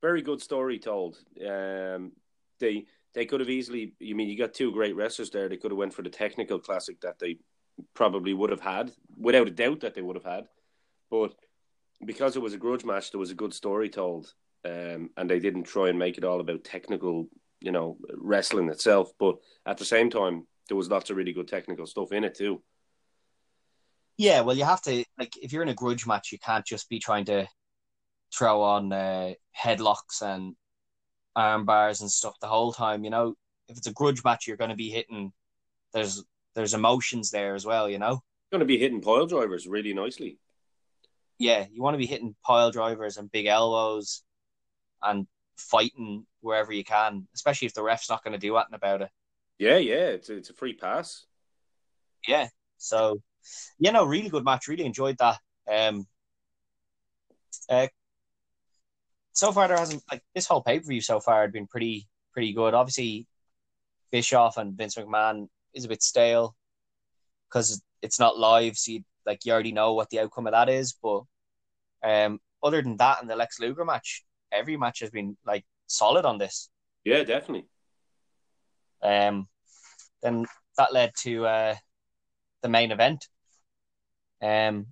Very 0.00 0.22
good 0.22 0.40
story 0.42 0.78
told. 0.78 1.18
Um, 1.40 2.12
the 2.58 2.84
they 3.14 3.26
could 3.26 3.40
have 3.40 3.50
easily. 3.50 3.94
You 3.98 4.14
mean 4.14 4.28
you 4.28 4.38
got 4.38 4.54
two 4.54 4.72
great 4.72 4.96
wrestlers 4.96 5.30
there? 5.30 5.48
They 5.48 5.56
could 5.56 5.70
have 5.70 5.78
went 5.78 5.94
for 5.94 6.02
the 6.02 6.10
technical 6.10 6.58
classic 6.58 7.00
that 7.00 7.18
they 7.18 7.38
probably 7.94 8.34
would 8.34 8.50
have 8.50 8.60
had, 8.60 8.92
without 9.16 9.48
a 9.48 9.50
doubt 9.50 9.80
that 9.80 9.94
they 9.94 10.02
would 10.02 10.16
have 10.16 10.24
had. 10.24 10.46
But 11.10 11.34
because 12.04 12.36
it 12.36 12.42
was 12.42 12.54
a 12.54 12.58
grudge 12.58 12.84
match, 12.84 13.10
there 13.10 13.20
was 13.20 13.30
a 13.30 13.36
good 13.36 13.54
story 13.54 13.88
told, 13.88 14.32
um, 14.64 15.10
and 15.16 15.28
they 15.28 15.38
didn't 15.38 15.64
try 15.64 15.88
and 15.88 15.98
make 15.98 16.18
it 16.18 16.24
all 16.24 16.40
about 16.40 16.64
technical, 16.64 17.28
you 17.60 17.72
know, 17.72 17.98
wrestling 18.16 18.68
itself. 18.68 19.12
But 19.18 19.36
at 19.66 19.78
the 19.78 19.84
same 19.84 20.10
time, 20.10 20.46
there 20.68 20.76
was 20.76 20.90
lots 20.90 21.10
of 21.10 21.16
really 21.16 21.32
good 21.32 21.48
technical 21.48 21.86
stuff 21.86 22.12
in 22.12 22.24
it 22.24 22.34
too. 22.34 22.62
Yeah, 24.18 24.42
well, 24.42 24.56
you 24.56 24.64
have 24.64 24.82
to 24.82 25.04
like 25.18 25.36
if 25.40 25.52
you're 25.52 25.62
in 25.62 25.68
a 25.68 25.74
grudge 25.74 26.06
match, 26.06 26.32
you 26.32 26.38
can't 26.38 26.66
just 26.66 26.88
be 26.88 26.98
trying 26.98 27.24
to 27.26 27.48
throw 28.34 28.62
on 28.62 28.92
uh, 28.92 29.32
headlocks 29.58 30.22
and 30.22 30.54
arm 31.34 31.64
bars 31.64 32.00
and 32.00 32.10
stuff 32.10 32.38
the 32.40 32.46
whole 32.46 32.72
time. 32.72 33.04
You 33.04 33.10
know, 33.10 33.34
if 33.68 33.76
it's 33.76 33.86
a 33.86 33.92
grudge 33.92 34.22
match, 34.24 34.46
you're 34.46 34.56
going 34.56 34.70
to 34.70 34.76
be 34.76 34.90
hitting. 34.90 35.32
There's 35.92 36.24
there's 36.54 36.74
emotions 36.74 37.30
there 37.30 37.54
as 37.54 37.64
well. 37.64 37.88
You 37.88 37.98
know, 37.98 38.22
going 38.50 38.60
to 38.60 38.66
be 38.66 38.78
hitting 38.78 39.00
pile 39.00 39.26
drivers 39.26 39.66
really 39.66 39.94
nicely. 39.94 40.38
Yeah, 41.38 41.66
you 41.72 41.82
want 41.82 41.94
to 41.94 41.98
be 41.98 42.06
hitting 42.06 42.36
pile 42.44 42.70
drivers 42.70 43.16
and 43.16 43.32
big 43.32 43.46
elbows, 43.46 44.22
and 45.02 45.26
fighting 45.56 46.26
wherever 46.40 46.72
you 46.72 46.84
can, 46.84 47.26
especially 47.34 47.66
if 47.66 47.74
the 47.74 47.82
ref's 47.82 48.10
not 48.10 48.22
going 48.22 48.32
to 48.32 48.38
do 48.38 48.56
anything 48.56 48.74
about 48.74 49.02
it. 49.02 49.10
Yeah, 49.58 49.78
yeah, 49.78 50.06
it's 50.06 50.28
a, 50.28 50.36
it's 50.36 50.50
a 50.50 50.54
free 50.54 50.74
pass. 50.74 51.26
Yeah, 52.26 52.48
so 52.78 53.20
yeah, 53.78 53.92
no, 53.92 54.04
really 54.04 54.28
good 54.28 54.44
match. 54.44 54.68
Really 54.68 54.84
enjoyed 54.84 55.18
that. 55.18 55.38
Um, 55.70 56.06
uh, 57.68 57.88
so 59.32 59.52
far 59.52 59.68
there 59.68 59.78
hasn't 59.78 60.02
like 60.10 60.22
this 60.34 60.46
whole 60.46 60.62
pay 60.62 60.78
per 60.78 60.86
view 60.86 61.00
so 61.00 61.20
far 61.20 61.42
had 61.42 61.52
been 61.52 61.66
pretty 61.66 62.08
pretty 62.32 62.52
good. 62.52 62.74
Obviously, 62.74 63.26
Bischoff 64.10 64.56
and 64.56 64.76
Vince 64.76 64.96
McMahon 64.96 65.48
is 65.74 65.84
a 65.84 65.88
bit 65.88 66.02
stale 66.02 66.54
because 67.48 67.82
it's 68.02 68.18
not 68.18 68.38
live, 68.38 68.76
so 68.76 68.92
you, 68.92 69.04
like 69.26 69.44
you 69.44 69.52
already 69.52 69.72
know 69.72 69.94
what 69.94 70.10
the 70.10 70.20
outcome 70.20 70.46
of 70.46 70.52
that 70.52 70.68
is. 70.68 70.94
But 71.02 71.22
um, 72.02 72.40
other 72.62 72.82
than 72.82 72.96
that, 72.98 73.20
and 73.20 73.30
the 73.30 73.36
Lex 73.36 73.58
Luger 73.60 73.84
match, 73.84 74.24
every 74.50 74.76
match 74.76 75.00
has 75.00 75.10
been 75.10 75.36
like 75.46 75.64
solid 75.86 76.24
on 76.24 76.38
this. 76.38 76.68
Yeah, 77.04 77.24
definitely. 77.24 77.68
Um, 79.02 79.48
then 80.22 80.46
that 80.78 80.92
led 80.92 81.12
to 81.22 81.46
uh, 81.46 81.74
the 82.62 82.68
main 82.68 82.92
event, 82.92 83.26
um, 84.40 84.86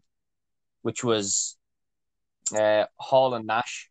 which 0.82 1.05
was 1.05 1.57
uh, 2.59 2.86
Hall 2.99 3.34
and 3.34 3.47
Nash 3.47 3.89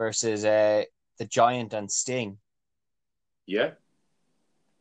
versus 0.00 0.46
uh, 0.46 0.82
the 1.18 1.26
Giant 1.26 1.74
and 1.74 1.92
Sting. 1.92 2.38
Yeah. 3.46 3.72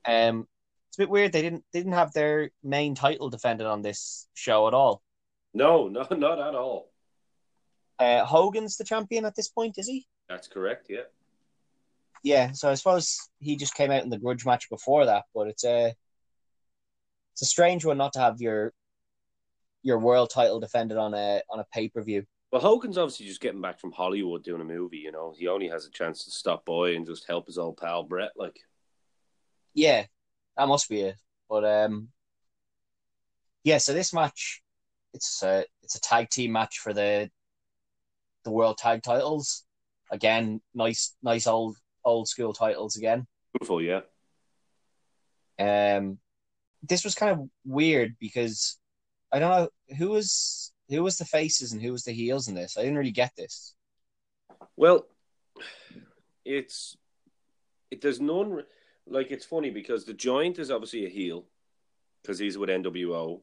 Um, 0.07 0.47
it's 0.87 0.97
a 0.97 1.01
bit 1.01 1.09
weird. 1.09 1.33
They 1.33 1.41
didn't 1.41 1.65
they 1.73 1.79
didn't 1.81 1.93
have 1.93 2.13
their 2.13 2.51
main 2.63 2.95
title 2.95 3.29
defended 3.29 3.67
on 3.67 3.81
this 3.81 4.29
show 4.33 4.67
at 4.69 4.73
all. 4.73 5.03
No, 5.53 5.87
no, 5.89 6.07
not 6.09 6.39
at 6.39 6.55
all. 6.55 6.89
Uh, 7.99 8.23
Hogan's 8.23 8.77
the 8.77 8.85
champion 8.85 9.25
at 9.25 9.35
this 9.35 9.49
point, 9.49 9.77
is 9.77 9.87
he? 9.87 10.07
That's 10.29 10.47
correct. 10.47 10.87
Yeah. 10.89 11.09
Yeah. 12.23 12.51
So 12.53 12.69
I 12.69 12.75
suppose 12.75 13.29
he 13.39 13.57
just 13.57 13.75
came 13.75 13.91
out 13.91 14.03
in 14.03 14.09
the 14.09 14.17
grudge 14.17 14.45
match 14.45 14.69
before 14.69 15.05
that, 15.05 15.25
but 15.35 15.47
it's 15.47 15.65
a 15.65 15.93
it's 17.33 17.41
a 17.41 17.45
strange 17.45 17.83
one 17.83 17.97
not 17.97 18.13
to 18.13 18.19
have 18.19 18.39
your 18.39 18.73
your 19.83 19.99
world 19.99 20.29
title 20.29 20.61
defended 20.61 20.97
on 20.97 21.13
a 21.13 21.41
on 21.49 21.59
a 21.59 21.65
pay 21.73 21.89
per 21.89 22.01
view. 22.01 22.23
Well, 22.51 22.61
Hogan's 22.61 22.97
obviously 22.97 23.27
just 23.27 23.41
getting 23.41 23.61
back 23.61 23.79
from 23.79 23.91
Hollywood 23.91 24.43
doing 24.43 24.61
a 24.61 24.65
movie. 24.65 24.97
You 24.97 25.11
know, 25.11 25.33
he 25.37 25.47
only 25.47 25.67
has 25.67 25.85
a 25.85 25.91
chance 25.91 26.23
to 26.25 26.31
stop 26.31 26.65
by 26.65 26.91
and 26.91 27.05
just 27.05 27.27
help 27.27 27.45
his 27.45 27.59
old 27.59 27.77
pal 27.77 28.03
Bret. 28.03 28.31
Like, 28.35 28.59
yeah, 29.75 30.05
that 30.57 30.67
must 30.67 30.89
be 30.89 31.01
it. 31.01 31.15
But 31.47 31.63
um, 31.63 32.09
yeah. 33.63 33.77
So 33.77 33.93
this 33.93 34.13
match, 34.13 34.63
it's 35.13 35.43
a 35.43 35.65
it's 35.83 35.95
a 35.95 36.01
tag 36.01 36.29
team 36.29 36.51
match 36.51 36.79
for 36.79 36.91
the 36.91 37.29
the 38.45 38.51
world 38.51 38.77
tag 38.77 39.03
titles. 39.03 39.63
Again, 40.11 40.59
nice, 40.73 41.15
nice 41.21 41.45
old 41.45 41.77
old 42.03 42.27
school 42.27 42.53
titles 42.53 42.95
again. 42.95 43.27
Beautiful, 43.53 43.81
yeah. 43.81 44.01
Um, 45.59 46.17
this 46.81 47.03
was 47.03 47.13
kind 47.13 47.31
of 47.31 47.47
weird 47.63 48.15
because 48.19 48.79
I 49.31 49.37
don't 49.37 49.51
know 49.51 49.69
who 49.97 50.09
was 50.09 50.71
who 50.89 51.03
was 51.03 51.17
the 51.17 51.25
faces 51.25 51.71
and 51.71 51.81
who 51.81 51.91
was 51.91 52.03
the 52.03 52.11
heels 52.11 52.47
in 52.47 52.55
this? 52.55 52.77
I 52.77 52.81
didn't 52.81 52.97
really 52.97 53.11
get 53.11 53.31
this. 53.35 53.75
Well, 54.75 55.05
it's 56.45 56.97
it 57.91 58.01
there's 58.01 58.19
none 58.21 58.63
like 59.07 59.31
it's 59.31 59.45
funny 59.45 59.69
because 59.69 60.05
the 60.05 60.13
Giant 60.13 60.59
is 60.59 60.71
obviously 60.71 61.05
a 61.05 61.09
heel 61.09 61.45
because 62.21 62.39
he's 62.39 62.57
with 62.57 62.69
NWO. 62.69 63.41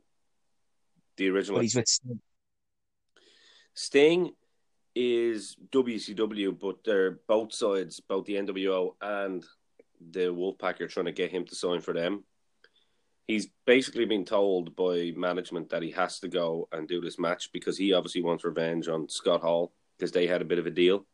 The 1.17 1.31
original. 1.31 1.61
He's 1.61 1.75
with 1.75 1.89
Sting. 1.89 2.21
Sting 3.75 4.33
is 4.95 5.57
WCW, 5.71 6.59
but 6.59 6.83
they're 6.85 7.19
both 7.29 7.53
sides, 7.53 8.01
both 8.01 8.25
the 8.25 8.37
NWO 8.37 8.95
and 9.01 9.45
the 10.13 10.33
Wolfpack 10.33 10.81
are 10.81 10.89
trying 10.89 11.07
to 11.07 11.13
get 11.13 11.31
him 11.31 11.45
to 11.47 11.55
sign 11.55 11.81
for 11.81 11.93
them 11.93 12.25
he's 13.27 13.49
basically 13.67 14.05
been 14.05 14.25
told 14.25 14.77
by 14.77 15.13
management 15.17 15.71
that 15.71 15.83
he 15.83 15.91
has 15.91 16.21
to 16.21 16.29
go 16.29 16.69
and 16.73 16.87
do 16.87 17.01
this 17.01 17.19
match 17.19 17.51
because 17.53 17.77
he 17.77 17.93
obviously 17.93 18.23
wants 18.23 18.45
revenge 18.45 18.89
on 18.89 19.09
Scott 19.09 19.43
Hall 19.43 19.73
because 19.99 20.13
they 20.13 20.27
had 20.27 20.43
a 20.43 20.47
bit 20.47 20.59
of 20.59 20.67
a 20.67 20.71
deal. 20.71 21.07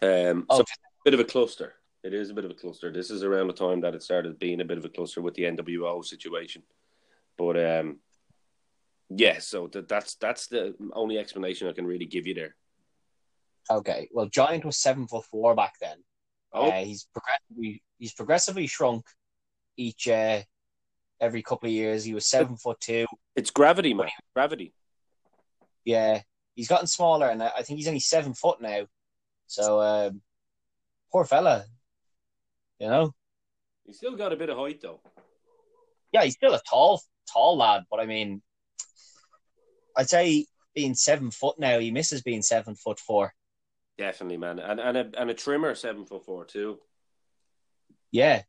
Um, 0.00 0.46
oh. 0.48 0.58
so 0.58 0.62
a 0.62 1.04
bit 1.04 1.14
of 1.14 1.20
a 1.20 1.24
cluster. 1.24 1.74
It 2.04 2.14
is 2.14 2.30
a 2.30 2.34
bit 2.34 2.44
of 2.44 2.52
a 2.52 2.54
cluster. 2.54 2.92
This 2.92 3.10
is 3.10 3.24
around 3.24 3.48
the 3.48 3.52
time 3.52 3.80
that 3.80 3.94
it 3.94 4.02
started 4.02 4.38
being 4.38 4.60
a 4.60 4.64
bit 4.64 4.78
of 4.78 4.84
a 4.84 4.88
cluster 4.88 5.20
with 5.20 5.34
the 5.34 5.42
NWO 5.42 6.04
situation. 6.04 6.62
But 7.36 7.58
um, 7.58 7.98
yeah, 9.10 9.38
so 9.40 9.66
that, 9.68 9.88
that's 9.88 10.14
that's 10.16 10.46
the 10.46 10.74
only 10.92 11.18
explanation 11.18 11.66
I 11.66 11.72
can 11.72 11.86
really 11.86 12.06
give 12.06 12.26
you 12.26 12.34
there. 12.34 12.54
Okay, 13.70 14.08
well, 14.12 14.26
Giant 14.26 14.64
was 14.64 14.76
seven 14.76 15.08
foot 15.08 15.24
four 15.24 15.56
back 15.56 15.74
then. 15.80 15.98
Oh, 16.52 16.68
uh, 16.68 16.84
he's 16.84 17.08
progressively 17.12 17.82
he's 17.98 18.14
progressively 18.14 18.66
shrunk 18.68 19.04
each 19.78 20.08
uh, 20.08 20.42
every 21.20 21.42
couple 21.42 21.68
of 21.68 21.72
years. 21.72 22.04
He 22.04 22.12
was 22.12 22.26
seven 22.26 22.56
foot 22.56 22.78
two. 22.80 23.06
It's 23.34 23.50
gravity, 23.50 23.94
man. 23.94 24.10
Gravity. 24.34 24.74
Yeah, 25.84 26.20
he's 26.54 26.68
gotten 26.68 26.86
smaller, 26.86 27.28
and 27.28 27.42
I 27.42 27.62
think 27.62 27.78
he's 27.78 27.88
only 27.88 28.00
seven 28.00 28.34
foot 28.34 28.60
now. 28.60 28.86
So, 29.46 29.80
um, 29.80 30.20
poor 31.10 31.24
fella. 31.24 31.64
You 32.78 32.88
know. 32.88 33.14
He's 33.86 33.96
still 33.96 34.16
got 34.16 34.34
a 34.34 34.36
bit 34.36 34.50
of 34.50 34.58
height, 34.58 34.80
though. 34.82 35.00
Yeah, 36.12 36.24
he's 36.24 36.34
still 36.34 36.52
a 36.52 36.60
tall, 36.68 37.00
tall 37.32 37.56
lad. 37.56 37.84
But 37.90 38.00
I 38.00 38.06
mean, 38.06 38.42
I'd 39.96 40.10
say 40.10 40.46
being 40.74 40.94
seven 40.94 41.30
foot 41.30 41.58
now, 41.58 41.78
he 41.78 41.90
misses 41.90 42.22
being 42.22 42.42
seven 42.42 42.74
foot 42.74 42.98
four. 42.98 43.32
Definitely, 43.96 44.36
man, 44.36 44.58
and 44.58 44.78
and 44.78 44.96
a 44.96 45.10
and 45.18 45.30
a 45.30 45.34
trimmer 45.34 45.74
seven 45.74 46.04
foot 46.04 46.24
four 46.24 46.44
too. 46.44 46.78
Yeah, 48.10 48.42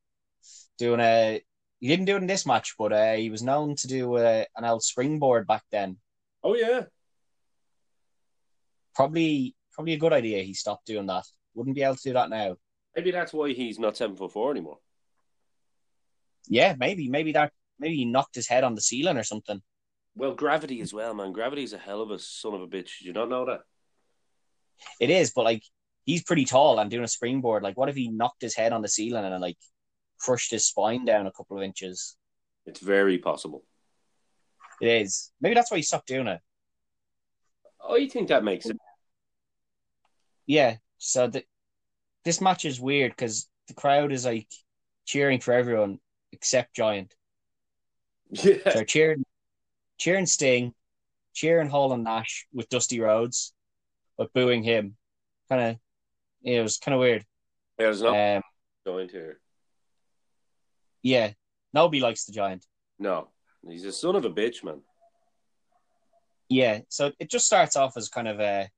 doing 0.77 0.99
a. 0.99 1.41
He 1.79 1.87
didn't 1.87 2.05
do 2.05 2.15
it 2.15 2.21
in 2.21 2.27
this 2.27 2.45
match, 2.45 2.75
but 2.77 2.91
uh, 2.91 3.13
he 3.13 3.29
was 3.29 3.41
known 3.41 3.75
to 3.77 3.87
do 3.87 4.17
a, 4.17 4.45
an 4.57 4.65
old 4.65 4.83
springboard 4.83 5.47
back 5.47 5.63
then. 5.71 5.97
Oh 6.43 6.55
yeah. 6.55 6.83
Probably, 8.95 9.55
probably 9.71 9.93
a 9.93 9.99
good 9.99 10.11
idea. 10.11 10.43
He 10.43 10.53
stopped 10.53 10.87
doing 10.87 11.05
that. 11.07 11.23
Wouldn't 11.53 11.75
be 11.75 11.83
able 11.83 11.95
to 11.95 12.01
do 12.03 12.13
that 12.13 12.29
now. 12.29 12.57
Maybe 12.95 13.11
that's 13.11 13.31
why 13.31 13.53
he's 13.53 13.79
not 13.79 13.95
seven 13.95 14.17
foot 14.17 14.33
four 14.33 14.51
anymore. 14.51 14.79
Yeah, 16.49 16.75
maybe, 16.77 17.07
maybe 17.07 17.31
that, 17.33 17.53
maybe 17.79 17.95
he 17.95 18.05
knocked 18.05 18.35
his 18.35 18.47
head 18.47 18.65
on 18.65 18.75
the 18.75 18.81
ceiling 18.81 19.17
or 19.17 19.23
something. 19.23 19.61
Well, 20.15 20.33
gravity 20.33 20.81
as 20.81 20.93
well, 20.93 21.13
man. 21.13 21.31
Gravity's 21.31 21.71
a 21.71 21.77
hell 21.77 22.01
of 22.01 22.11
a 22.11 22.19
son 22.19 22.55
of 22.55 22.61
a 22.61 22.67
bitch. 22.67 22.99
Did 22.99 23.05
you 23.05 23.13
not 23.13 23.29
know 23.29 23.45
that? 23.45 23.61
It 24.99 25.09
is, 25.09 25.31
but 25.33 25.45
like 25.45 25.63
he's 26.05 26.23
pretty 26.23 26.45
tall 26.45 26.79
and 26.79 26.89
doing 26.89 27.03
a 27.03 27.07
springboard. 27.07 27.63
Like, 27.63 27.77
what 27.77 27.89
if 27.89 27.95
he 27.95 28.09
knocked 28.09 28.41
his 28.41 28.55
head 28.55 28.73
on 28.73 28.81
the 28.81 28.87
ceiling 28.89 29.23
and 29.23 29.41
like 29.41 29.57
crushed 30.19 30.51
his 30.51 30.65
spine 30.65 31.05
down 31.05 31.27
a 31.27 31.31
couple 31.31 31.57
of 31.57 31.63
inches. 31.63 32.15
It's 32.65 32.79
very 32.79 33.17
possible. 33.17 33.63
It 34.81 34.87
is. 34.87 35.31
Maybe 35.41 35.55
that's 35.55 35.71
why 35.71 35.77
he 35.77 35.83
stopped 35.83 36.07
doing 36.07 36.27
it. 36.27 36.39
Oh, 37.81 37.95
you 37.95 38.09
think 38.09 38.27
that 38.27 38.43
makes 38.43 38.65
it? 38.65 38.77
Yeah. 40.45 40.77
So 40.97 41.27
the, 41.27 41.43
this 42.25 42.41
match 42.41 42.65
is 42.65 42.79
weird 42.79 43.11
because 43.11 43.49
the 43.67 43.73
crowd 43.73 44.11
is 44.11 44.25
like 44.25 44.47
cheering 45.05 45.39
for 45.39 45.53
everyone 45.53 45.99
except 46.31 46.75
Giant. 46.75 47.15
Yeah. 48.31 48.57
So 48.73 48.83
cheering, 48.83 49.23
cheering 49.97 50.25
Sting, 50.25 50.73
cheering 51.33 51.69
Hall 51.69 51.93
and 51.93 52.03
Nash 52.03 52.47
with 52.53 52.69
Dusty 52.69 52.99
Rhodes, 52.99 53.53
but 54.17 54.33
booing 54.33 54.63
him. 54.63 54.95
Kind 55.49 55.61
of, 55.61 55.77
it 56.43 56.61
was 56.61 56.77
kind 56.77 56.93
of 56.93 56.99
weird. 56.99 57.25
Yeah, 57.79 57.85
there's 57.85 58.01
no 58.01 58.37
um, 58.37 58.43
going 58.85 59.09
here. 59.09 59.39
Yeah, 61.01 61.31
nobody 61.73 62.01
likes 62.01 62.25
the 62.25 62.33
Giant. 62.33 62.65
No, 62.97 63.29
he's 63.67 63.85
a 63.85 63.91
son 63.91 64.15
of 64.15 64.25
a 64.25 64.29
bitch, 64.29 64.63
man. 64.63 64.81
Yeah, 66.49 66.79
so 66.89 67.11
it 67.19 67.29
just 67.29 67.45
starts 67.45 67.75
off 67.75 67.95
as 67.95 68.09
kind 68.09 68.27
of 68.27 68.39
a 68.39 68.69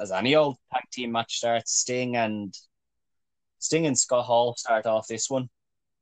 as 0.00 0.12
any 0.12 0.34
old 0.34 0.56
tag 0.72 0.84
team 0.92 1.12
match 1.12 1.36
starts. 1.36 1.72
Sting 1.72 2.16
and 2.16 2.54
Sting 3.58 3.86
and 3.86 3.98
Scott 3.98 4.24
Hall 4.24 4.54
start 4.56 4.86
off 4.86 5.08
this 5.08 5.28
one. 5.28 5.48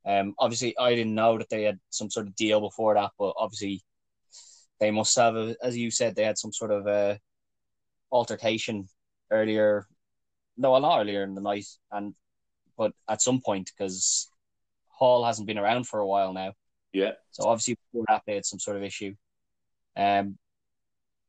Um, 0.04 0.34
obviously, 0.38 0.76
I 0.78 0.94
didn't 0.94 1.14
know 1.14 1.38
that 1.38 1.48
they 1.48 1.64
had 1.64 1.80
some 1.90 2.10
sort 2.10 2.28
of 2.28 2.36
deal 2.36 2.60
before 2.60 2.94
that, 2.94 3.10
but 3.18 3.34
obviously, 3.36 3.82
they 4.78 4.90
must 4.90 5.16
have, 5.16 5.34
a, 5.34 5.56
as 5.62 5.76
you 5.76 5.90
said, 5.90 6.14
they 6.14 6.24
had 6.24 6.38
some 6.38 6.52
sort 6.52 6.70
of 6.70 6.86
uh, 6.86 7.16
altercation 8.12 8.88
earlier. 9.32 9.86
No, 10.56 10.76
a 10.76 10.78
lot 10.78 11.00
earlier 11.00 11.24
in 11.24 11.34
the 11.34 11.40
night, 11.40 11.66
and 11.90 12.14
but 12.78 12.92
at 13.08 13.22
some 13.22 13.40
point 13.40 13.72
because 13.76 14.30
Hall 14.96 15.24
hasn't 15.24 15.46
been 15.46 15.58
around 15.58 15.86
for 15.86 16.00
a 16.00 16.06
while 16.06 16.32
now. 16.32 16.52
Yeah. 16.92 17.12
So 17.30 17.48
obviously 17.48 17.74
before 17.74 18.04
that 18.08 18.22
they 18.26 18.34
had 18.34 18.46
some 18.46 18.58
sort 18.58 18.76
of 18.76 18.82
issue. 18.82 19.14
Um, 19.96 20.38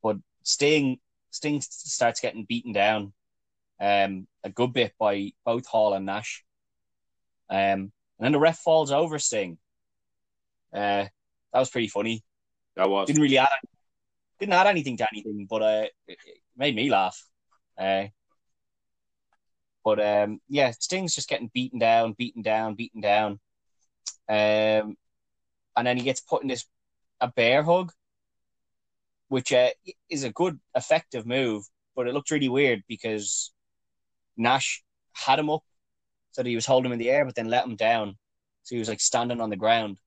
but 0.02 0.18
Sting 0.44 1.00
Sting 1.32 1.62
starts 1.62 2.22
getting 2.22 2.46
beaten 2.46 2.72
down, 2.72 3.14
um, 3.80 4.28
a 4.44 4.50
good 4.50 4.74
bit 4.74 4.94
by 4.98 5.32
both 5.46 5.68
Hall 5.68 5.94
and 5.94 6.06
Nash. 6.06 6.44
Um, 7.50 7.58
and 7.58 7.92
then 8.20 8.32
the 8.32 8.40
ref 8.40 8.58
falls 8.60 8.92
over 8.92 9.20
Sting. 9.20 9.58
Uh, 10.74 11.06
that 11.54 11.60
was 11.60 11.70
pretty 11.70 11.90
funny. 11.90 12.24
That 12.76 12.90
was. 12.90 13.08
Didn't 13.08 13.22
really 13.22 13.38
add 13.38 13.50
didn't 14.40 14.54
add 14.54 14.68
anything 14.68 14.98
to 14.98 15.08
anything, 15.12 15.48
but 15.50 15.62
uh, 15.62 15.86
it, 16.08 16.18
it 16.26 16.38
made 16.56 16.76
me 16.76 16.90
laugh. 16.90 17.22
Uh, 17.78 18.06
but 19.84 20.00
um, 20.00 20.40
yeah, 20.48 20.72
Sting's 20.72 21.16
just 21.16 21.30
getting 21.30 21.50
beaten 21.54 21.80
down, 21.80 22.14
beaten 22.14 22.42
down, 22.42 22.76
beaten 22.76 23.02
down. 23.02 23.40
Um, 24.30 24.98
and 25.76 25.86
then 25.86 25.98
he 25.98 26.04
gets 26.04 26.20
put 26.20 26.42
in 26.42 26.48
this 26.48 26.66
a 27.20 27.28
bear 27.28 27.64
hug, 27.64 27.92
which 29.30 29.52
uh, 29.54 29.70
is 30.10 30.24
a 30.24 30.32
good, 30.32 30.60
effective 30.76 31.26
move, 31.26 31.66
but 31.96 32.08
it 32.08 32.14
looked 32.14 32.32
really 32.32 32.50
weird 32.50 32.84
because 32.88 33.52
Nash 34.38 34.84
had 35.14 35.40
him 35.40 35.50
up 35.50 35.64
so 36.32 36.44
that 36.44 36.50
he 36.50 36.56
was 36.56 36.66
holding 36.66 36.88
him 36.88 36.94
in 36.94 37.00
the 37.00 37.10
air, 37.10 37.26
but 37.26 37.36
then 37.36 37.50
let 37.50 37.66
him 37.66 37.76
down. 37.76 38.18
So 38.64 38.76
he 38.76 38.80
was 38.80 38.90
like 38.90 39.00
standing 39.00 39.42
on 39.42 39.50
the 39.50 39.56
ground. 39.56 39.98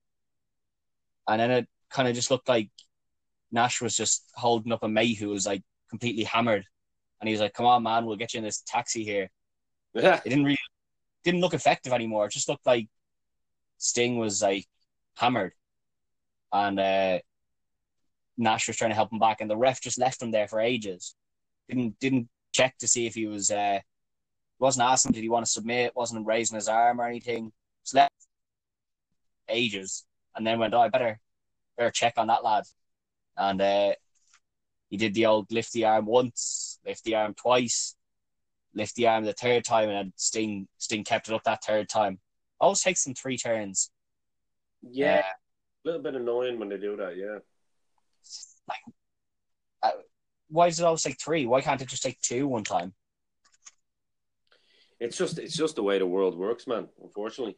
And 1.28 1.40
then 1.40 1.50
it 1.50 1.68
kind 1.90 2.08
of 2.08 2.14
just 2.14 2.30
looked 2.30 2.48
like 2.48 2.70
Nash 3.50 3.80
was 3.80 3.96
just 3.96 4.24
holding 4.34 4.72
up 4.72 4.82
a 4.82 4.88
mate 4.88 5.18
who 5.18 5.28
was 5.28 5.46
like 5.46 5.62
completely 5.88 6.24
hammered. 6.24 6.64
And 7.20 7.28
he 7.28 7.32
was 7.32 7.40
like, 7.40 7.54
come 7.54 7.66
on, 7.66 7.82
man, 7.82 8.06
we'll 8.06 8.16
get 8.16 8.34
you 8.34 8.38
in 8.38 8.44
this 8.44 8.62
taxi 8.66 9.04
here. 9.04 9.30
Yeah. 9.94 10.20
It 10.24 10.28
didn't 10.28 10.44
really, 10.44 10.58
didn't 11.24 11.40
look 11.40 11.54
effective 11.54 11.92
anymore. 11.92 12.26
It 12.26 12.32
just 12.32 12.48
looked 12.48 12.66
like 12.66 12.88
Sting 13.80 14.18
was 14.18 14.42
like 14.42 14.66
hammered. 15.14 15.52
And 16.52 16.78
uh, 16.78 17.18
Nash 18.38 18.68
was 18.68 18.76
trying 18.76 18.90
to 18.90 18.94
help 18.94 19.12
him 19.12 19.18
back. 19.18 19.40
And 19.40 19.50
the 19.50 19.56
ref 19.56 19.80
just 19.80 19.98
left 19.98 20.22
him 20.22 20.30
there 20.30 20.46
for 20.46 20.60
ages. 20.60 21.16
Didn't, 21.68 21.98
didn't 21.98 22.28
check 22.52 22.78
to 22.78 22.88
see 22.88 23.06
if 23.06 23.14
he 23.14 23.26
was, 23.26 23.50
uh, 23.50 23.80
wasn't 24.58 24.88
asking, 24.88 25.12
did 25.12 25.22
he 25.22 25.28
want 25.28 25.44
to 25.46 25.50
submit? 25.50 25.96
Wasn't 25.96 26.26
raising 26.26 26.54
his 26.54 26.68
arm 26.68 27.00
or 27.00 27.06
anything. 27.06 27.50
Just 27.84 27.94
left 27.94 28.14
ages. 29.48 30.04
And 30.36 30.46
then 30.46 30.60
went, 30.60 30.74
oh, 30.74 30.80
I 30.80 30.88
better, 30.88 31.18
better 31.76 31.90
check 31.90 32.14
on 32.16 32.28
that 32.28 32.44
lad 32.44 32.64
and 33.40 33.60
uh, 33.60 33.92
he 34.90 34.96
did 34.96 35.14
the 35.14 35.26
old 35.26 35.50
lift 35.50 35.72
the 35.72 35.86
arm 35.86 36.06
once, 36.06 36.78
lift 36.86 37.04
the 37.04 37.14
arm 37.14 37.34
twice, 37.34 37.96
lift 38.74 38.94
the 38.96 39.08
arm 39.08 39.24
the 39.24 39.32
third 39.32 39.64
time, 39.64 39.88
and 39.88 40.12
Sting 40.16 40.68
Sting 40.78 41.04
kept 41.04 41.28
it 41.28 41.34
up 41.34 41.44
that 41.44 41.64
third 41.64 41.88
time. 41.88 42.18
Always 42.60 42.82
takes 42.82 43.04
them 43.04 43.14
three 43.14 43.38
turns. 43.38 43.90
Yeah, 44.82 45.18
uh, 45.18 45.22
a 45.22 45.82
little 45.84 46.02
bit 46.02 46.14
annoying 46.14 46.58
when 46.58 46.68
they 46.68 46.78
do 46.78 46.96
that. 46.96 47.16
Yeah, 47.16 47.38
like, 48.68 48.80
uh, 49.82 49.98
why 50.48 50.68
does 50.68 50.80
it 50.80 50.84
always 50.84 51.02
take 51.02 51.20
three? 51.20 51.46
Why 51.46 51.60
can't 51.60 51.80
it 51.80 51.88
just 51.88 52.02
take 52.02 52.20
two 52.20 52.46
one 52.46 52.64
time? 52.64 52.92
It's 54.98 55.16
just 55.16 55.38
it's 55.38 55.56
just 55.56 55.76
the 55.76 55.82
way 55.82 55.98
the 55.98 56.06
world 56.06 56.36
works, 56.36 56.66
man. 56.66 56.88
Unfortunately. 57.02 57.56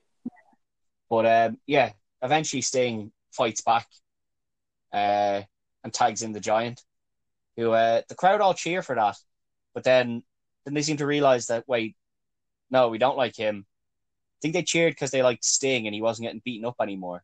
But 1.10 1.26
um, 1.26 1.58
yeah, 1.66 1.92
eventually 2.22 2.62
Sting 2.62 3.12
fights 3.32 3.60
back. 3.62 3.86
Uh, 4.92 5.42
and 5.84 5.92
tags 5.92 6.22
in 6.22 6.32
the 6.32 6.40
giant, 6.40 6.82
who 7.56 7.72
uh, 7.72 8.02
the 8.08 8.14
crowd 8.14 8.40
all 8.40 8.54
cheer 8.54 8.82
for 8.82 8.94
that, 8.94 9.16
but 9.74 9.84
then 9.84 10.22
then 10.64 10.74
they 10.74 10.82
seem 10.82 10.96
to 10.98 11.06
realize 11.06 11.46
that 11.46 11.66
wait, 11.66 11.96
no, 12.70 12.88
we 12.88 12.98
don't 12.98 13.16
like 13.16 13.36
him. 13.36 13.66
I 14.42 14.50
think 14.50 14.54
they 14.54 14.64
cheered 14.64 14.92
because 14.92 15.12
they 15.12 15.22
liked 15.22 15.44
Sting 15.44 15.86
and 15.86 15.94
he 15.94 16.02
wasn't 16.02 16.26
getting 16.26 16.42
beaten 16.44 16.66
up 16.66 16.74
anymore. 16.82 17.22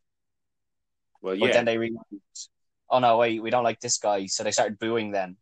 Well, 1.20 1.34
yeah. 1.34 1.46
But 1.46 1.52
then 1.52 1.64
they 1.64 1.76
realized, 1.76 2.06
oh 2.88 3.00
no, 3.00 3.18
wait, 3.18 3.42
we 3.42 3.50
don't 3.50 3.64
like 3.64 3.80
this 3.80 3.98
guy, 3.98 4.26
so 4.26 4.44
they 4.44 4.52
started 4.52 4.78
booing 4.78 5.10
then, 5.10 5.36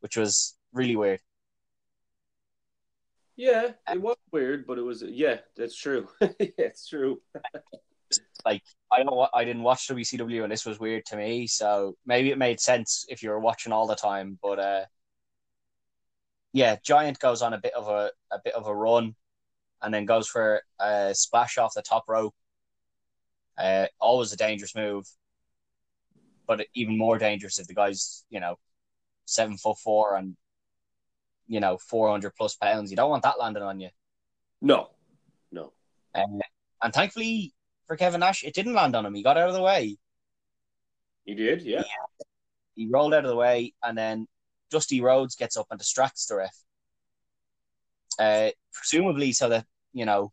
which 0.00 0.16
was 0.16 0.56
really 0.72 0.96
weird. 0.96 1.20
Yeah, 3.36 3.72
it 3.92 4.00
was 4.00 4.16
weird, 4.32 4.66
but 4.66 4.78
it 4.78 4.82
was 4.82 5.02
yeah, 5.02 5.40
that's 5.58 5.76
true. 5.76 6.08
yeah, 6.20 6.28
it's 6.56 6.88
true. 6.88 7.20
like 8.46 8.62
I 8.90 9.02
don't 9.02 9.28
I 9.34 9.44
didn't 9.44 9.64
watch 9.64 9.88
WCW 9.88 10.42
and 10.42 10.50
this 10.50 10.64
was 10.64 10.80
weird 10.80 11.04
to 11.06 11.18
me, 11.18 11.46
so 11.46 11.96
maybe 12.06 12.30
it 12.30 12.38
made 12.38 12.60
sense 12.60 13.04
if 13.10 13.22
you 13.22 13.28
were 13.28 13.40
watching 13.40 13.72
all 13.72 13.86
the 13.86 13.94
time. 13.94 14.38
But 14.42 14.58
uh, 14.58 14.84
yeah, 16.54 16.76
Giant 16.82 17.18
goes 17.18 17.42
on 17.42 17.52
a 17.52 17.60
bit 17.60 17.74
of 17.74 17.88
a 17.88 18.10
a 18.32 18.40
bit 18.42 18.54
of 18.54 18.66
a 18.66 18.74
run, 18.74 19.14
and 19.82 19.92
then 19.92 20.04
goes 20.04 20.28
for 20.28 20.62
a 20.80 21.14
splash 21.14 21.58
off 21.58 21.74
the 21.74 21.82
top 21.82 22.04
rope. 22.08 22.34
Uh, 23.56 23.86
always 24.00 24.32
a 24.32 24.36
dangerous 24.36 24.74
move, 24.74 25.06
but 26.46 26.66
even 26.74 26.96
more 26.96 27.18
dangerous 27.18 27.58
if 27.58 27.66
the 27.66 27.74
guy's 27.74 28.24
you 28.30 28.40
know 28.40 28.56
seven 29.24 29.56
foot 29.56 29.78
four 29.78 30.16
and 30.16 30.36
you 31.46 31.60
know 31.60 31.78
four 31.78 32.10
hundred 32.10 32.34
plus 32.36 32.54
pounds. 32.54 32.90
You 32.90 32.96
don't 32.96 33.10
want 33.10 33.24
that 33.24 33.38
landing 33.38 33.62
on 33.62 33.80
you. 33.80 33.90
No, 34.60 34.90
no. 35.50 35.72
Um, 36.14 36.40
and 36.82 36.92
thankfully, 36.92 37.52
for 37.88 37.96
Kevin 37.96 38.20
Nash. 38.20 38.44
It 38.44 38.54
didn't 38.54 38.74
land 38.74 38.94
on 38.94 39.04
him. 39.04 39.14
He 39.14 39.24
got 39.24 39.36
out 39.36 39.48
of 39.48 39.54
the 39.54 39.62
way. 39.62 39.96
He 41.24 41.34
did, 41.34 41.62
yeah. 41.62 41.82
He, 42.74 42.84
he 42.84 42.88
rolled 42.90 43.14
out 43.14 43.24
of 43.24 43.30
the 43.30 43.36
way, 43.36 43.72
and 43.82 43.98
then 43.98 44.28
Dusty 44.70 45.00
Rhodes 45.00 45.34
gets 45.34 45.56
up 45.56 45.66
and 45.70 45.78
distracts 45.78 46.26
the 46.26 46.36
ref. 46.36 46.54
Uh, 48.18 48.50
presumably, 48.72 49.32
so 49.32 49.48
that 49.48 49.66
you 49.92 50.04
know 50.04 50.32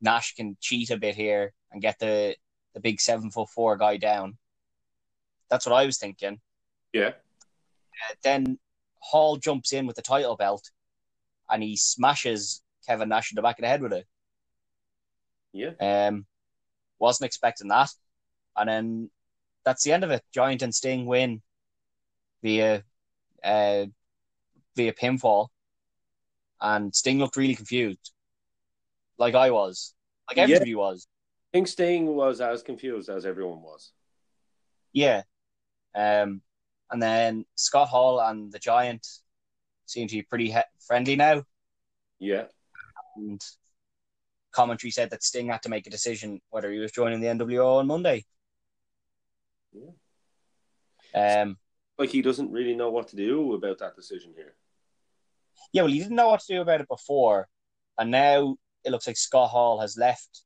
Nash 0.00 0.34
can 0.34 0.56
cheat 0.60 0.90
a 0.90 0.96
bit 0.96 1.14
here 1.14 1.52
and 1.72 1.82
get 1.82 1.98
the 1.98 2.36
the 2.74 2.80
big 2.80 3.00
seven 3.00 3.30
foot 3.30 3.48
four 3.48 3.76
guy 3.76 3.96
down. 3.96 4.36
That's 5.50 5.66
what 5.66 5.74
I 5.74 5.86
was 5.86 5.98
thinking. 5.98 6.40
Yeah. 6.92 7.08
Uh, 7.08 8.14
then 8.22 8.58
Hall 9.00 9.36
jumps 9.36 9.72
in 9.72 9.86
with 9.86 9.96
the 9.96 10.02
title 10.02 10.36
belt, 10.36 10.70
and 11.50 11.62
he 11.62 11.76
smashes 11.76 12.62
Kevin 12.86 13.08
Nash 13.08 13.32
in 13.32 13.36
the 13.36 13.42
back 13.42 13.58
of 13.58 13.62
the 13.62 13.68
head 13.68 13.82
with 13.82 13.92
it. 13.92 14.06
Yeah. 15.52 15.72
Um, 15.80 16.26
wasn't 16.98 17.26
expecting 17.26 17.68
that. 17.68 17.90
And 18.56 18.68
then 18.68 19.10
that's 19.64 19.84
the 19.84 19.92
end 19.92 20.04
of 20.04 20.10
it. 20.10 20.22
Giant 20.32 20.62
and 20.62 20.74
Sting 20.74 21.06
win 21.06 21.42
via 22.42 22.82
uh, 23.42 23.86
via 24.76 24.92
pinfall. 24.92 25.48
And 26.60 26.94
Sting 26.94 27.18
looked 27.18 27.36
really 27.36 27.54
confused. 27.54 28.12
Like 29.18 29.34
I 29.34 29.50
was. 29.50 29.94
Like 30.28 30.38
everybody 30.38 30.70
yeah. 30.70 30.76
was. 30.76 31.06
I 31.52 31.58
think 31.58 31.68
Sting 31.68 32.06
was 32.14 32.40
as 32.40 32.62
confused 32.62 33.08
as 33.08 33.24
everyone 33.24 33.62
was. 33.62 33.92
Yeah. 34.92 35.22
Um, 35.94 36.42
and 36.90 37.02
then 37.02 37.44
Scott 37.54 37.88
Hall 37.88 38.20
and 38.20 38.52
the 38.52 38.58
Giant 38.58 39.06
seem 39.86 40.08
to 40.08 40.16
be 40.16 40.22
pretty 40.22 40.50
he- 40.50 40.60
friendly 40.86 41.16
now. 41.16 41.44
Yeah. 42.18 42.44
And 43.16 43.40
commentary 44.52 44.90
said 44.90 45.10
that 45.10 45.22
Sting 45.22 45.48
had 45.48 45.62
to 45.62 45.68
make 45.68 45.86
a 45.86 45.90
decision 45.90 46.40
whether 46.50 46.70
he 46.70 46.78
was 46.78 46.92
joining 46.92 47.20
the 47.20 47.28
NWO 47.28 47.78
on 47.78 47.86
Monday. 47.86 48.24
Yeah. 49.72 51.42
Um, 51.42 51.56
like 51.98 52.10
he 52.10 52.22
doesn't 52.22 52.52
really 52.52 52.74
know 52.74 52.90
what 52.90 53.08
to 53.08 53.16
do 53.16 53.54
about 53.54 53.78
that 53.78 53.96
decision 53.96 54.32
here. 54.36 54.54
Yeah, 55.72 55.82
well, 55.82 55.92
he 55.92 55.98
didn't 55.98 56.16
know 56.16 56.28
what 56.28 56.40
to 56.40 56.54
do 56.54 56.60
about 56.60 56.80
it 56.80 56.88
before, 56.88 57.48
and 57.98 58.10
now 58.10 58.56
it 58.84 58.90
looks 58.90 59.06
like 59.06 59.16
Scott 59.16 59.50
Hall 59.50 59.80
has 59.80 59.96
left 59.96 60.42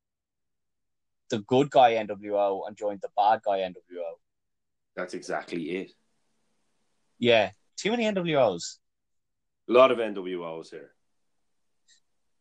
the 1.30 1.40
good 1.40 1.70
guy 1.70 1.94
NWO 1.94 2.66
and 2.66 2.76
joined 2.76 3.00
the 3.00 3.08
bad 3.16 3.40
guy 3.44 3.58
NWO. 3.60 4.18
That's 4.96 5.14
exactly 5.14 5.62
it. 5.76 5.92
Yeah, 7.18 7.50
too 7.76 7.90
many 7.90 8.04
NWOs. 8.04 8.78
A 9.68 9.72
lot 9.72 9.90
of 9.90 9.98
NWOs 9.98 10.70
here. 10.70 10.90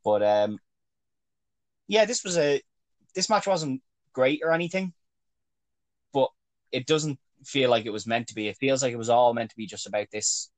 But 0.03 0.23
um, 0.23 0.59
yeah, 1.87 2.05
this 2.05 2.23
was 2.23 2.37
a 2.37 2.61
this 3.15 3.29
match 3.29 3.47
wasn't 3.47 3.81
great 4.13 4.41
or 4.43 4.51
anything, 4.51 4.93
but 6.13 6.29
it 6.71 6.87
doesn't 6.87 7.19
feel 7.45 7.69
like 7.69 7.85
it 7.85 7.91
was 7.91 8.07
meant 8.07 8.27
to 8.27 8.35
be. 8.35 8.47
It 8.47 8.57
feels 8.57 8.81
like 8.81 8.93
it 8.93 8.97
was 8.97 9.09
all 9.09 9.33
meant 9.33 9.51
to 9.51 9.55
be 9.55 9.67
just 9.67 9.87
about 9.87 10.07
this 10.11 10.49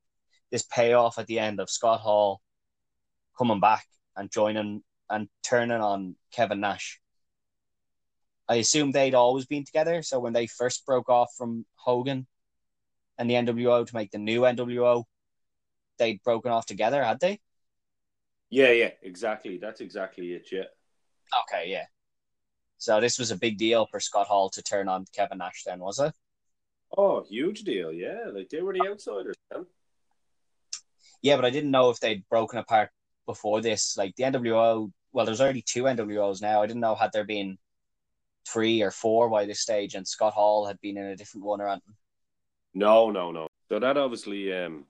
this 0.50 0.62
payoff 0.62 1.18
at 1.18 1.26
the 1.26 1.38
end 1.38 1.60
of 1.60 1.70
Scott 1.70 2.00
Hall 2.00 2.40
coming 3.36 3.60
back 3.60 3.86
and 4.16 4.30
joining 4.30 4.82
and 5.10 5.28
turning 5.42 5.80
on 5.80 6.16
Kevin 6.32 6.60
Nash. 6.60 7.00
I 8.48 8.56
assume 8.56 8.92
they'd 8.92 9.14
always 9.14 9.46
been 9.46 9.64
together, 9.64 10.02
so 10.02 10.20
when 10.20 10.32
they 10.32 10.46
first 10.46 10.84
broke 10.84 11.08
off 11.08 11.30
from 11.36 11.64
Hogan 11.76 12.26
and 13.18 13.28
the 13.28 13.34
NWO 13.34 13.86
to 13.86 13.94
make 13.94 14.10
the 14.10 14.18
new 14.18 14.42
NWO, 14.42 15.04
they'd 15.98 16.22
broken 16.22 16.52
off 16.52 16.66
together, 16.66 17.02
had 17.02 17.20
they? 17.20 17.40
Yeah, 18.50 18.70
yeah, 18.70 18.90
exactly. 19.02 19.58
That's 19.58 19.80
exactly 19.80 20.32
it. 20.32 20.48
Yeah. 20.52 20.64
Okay, 21.42 21.70
yeah. 21.70 21.86
So 22.78 23.00
this 23.00 23.18
was 23.18 23.30
a 23.30 23.36
big 23.36 23.56
deal 23.56 23.86
for 23.86 23.98
Scott 23.98 24.26
Hall 24.26 24.50
to 24.50 24.62
turn 24.62 24.88
on 24.88 25.06
Kevin 25.14 25.38
Nash. 25.38 25.62
Then 25.64 25.80
was 25.80 25.98
it? 25.98 26.12
Oh, 26.96 27.24
huge 27.28 27.62
deal. 27.62 27.92
Yeah, 27.92 28.26
like 28.32 28.50
they 28.50 28.60
were 28.60 28.74
the 28.74 28.86
outsiders, 28.88 29.36
man. 29.52 29.66
Yeah, 31.24 31.36
but 31.36 31.46
I 31.46 31.50
didn't 31.50 31.70
know 31.70 31.88
if 31.88 32.00
they'd 32.00 32.28
broken 32.28 32.58
apart 32.58 32.90
before 33.24 33.62
this. 33.62 33.96
Like 33.96 34.14
the 34.14 34.24
NWO, 34.24 34.92
well, 35.10 35.24
there's 35.24 35.40
already 35.40 35.62
two 35.62 35.84
NWOs 35.84 36.42
now. 36.42 36.60
I 36.60 36.66
didn't 36.66 36.82
know 36.82 36.94
had 36.94 37.12
there 37.14 37.24
been 37.24 37.56
three 38.46 38.82
or 38.82 38.90
four 38.90 39.30
by 39.30 39.46
this 39.46 39.60
stage, 39.60 39.94
and 39.94 40.06
Scott 40.06 40.34
Hall 40.34 40.66
had 40.66 40.78
been 40.82 40.98
in 40.98 41.06
a 41.06 41.16
different 41.16 41.46
one 41.46 41.62
or 41.62 41.68
anything. 41.68 41.94
No, 42.74 43.10
no, 43.10 43.32
no. 43.32 43.46
So 43.70 43.78
that 43.78 43.96
obviously 43.96 44.52
um, 44.52 44.84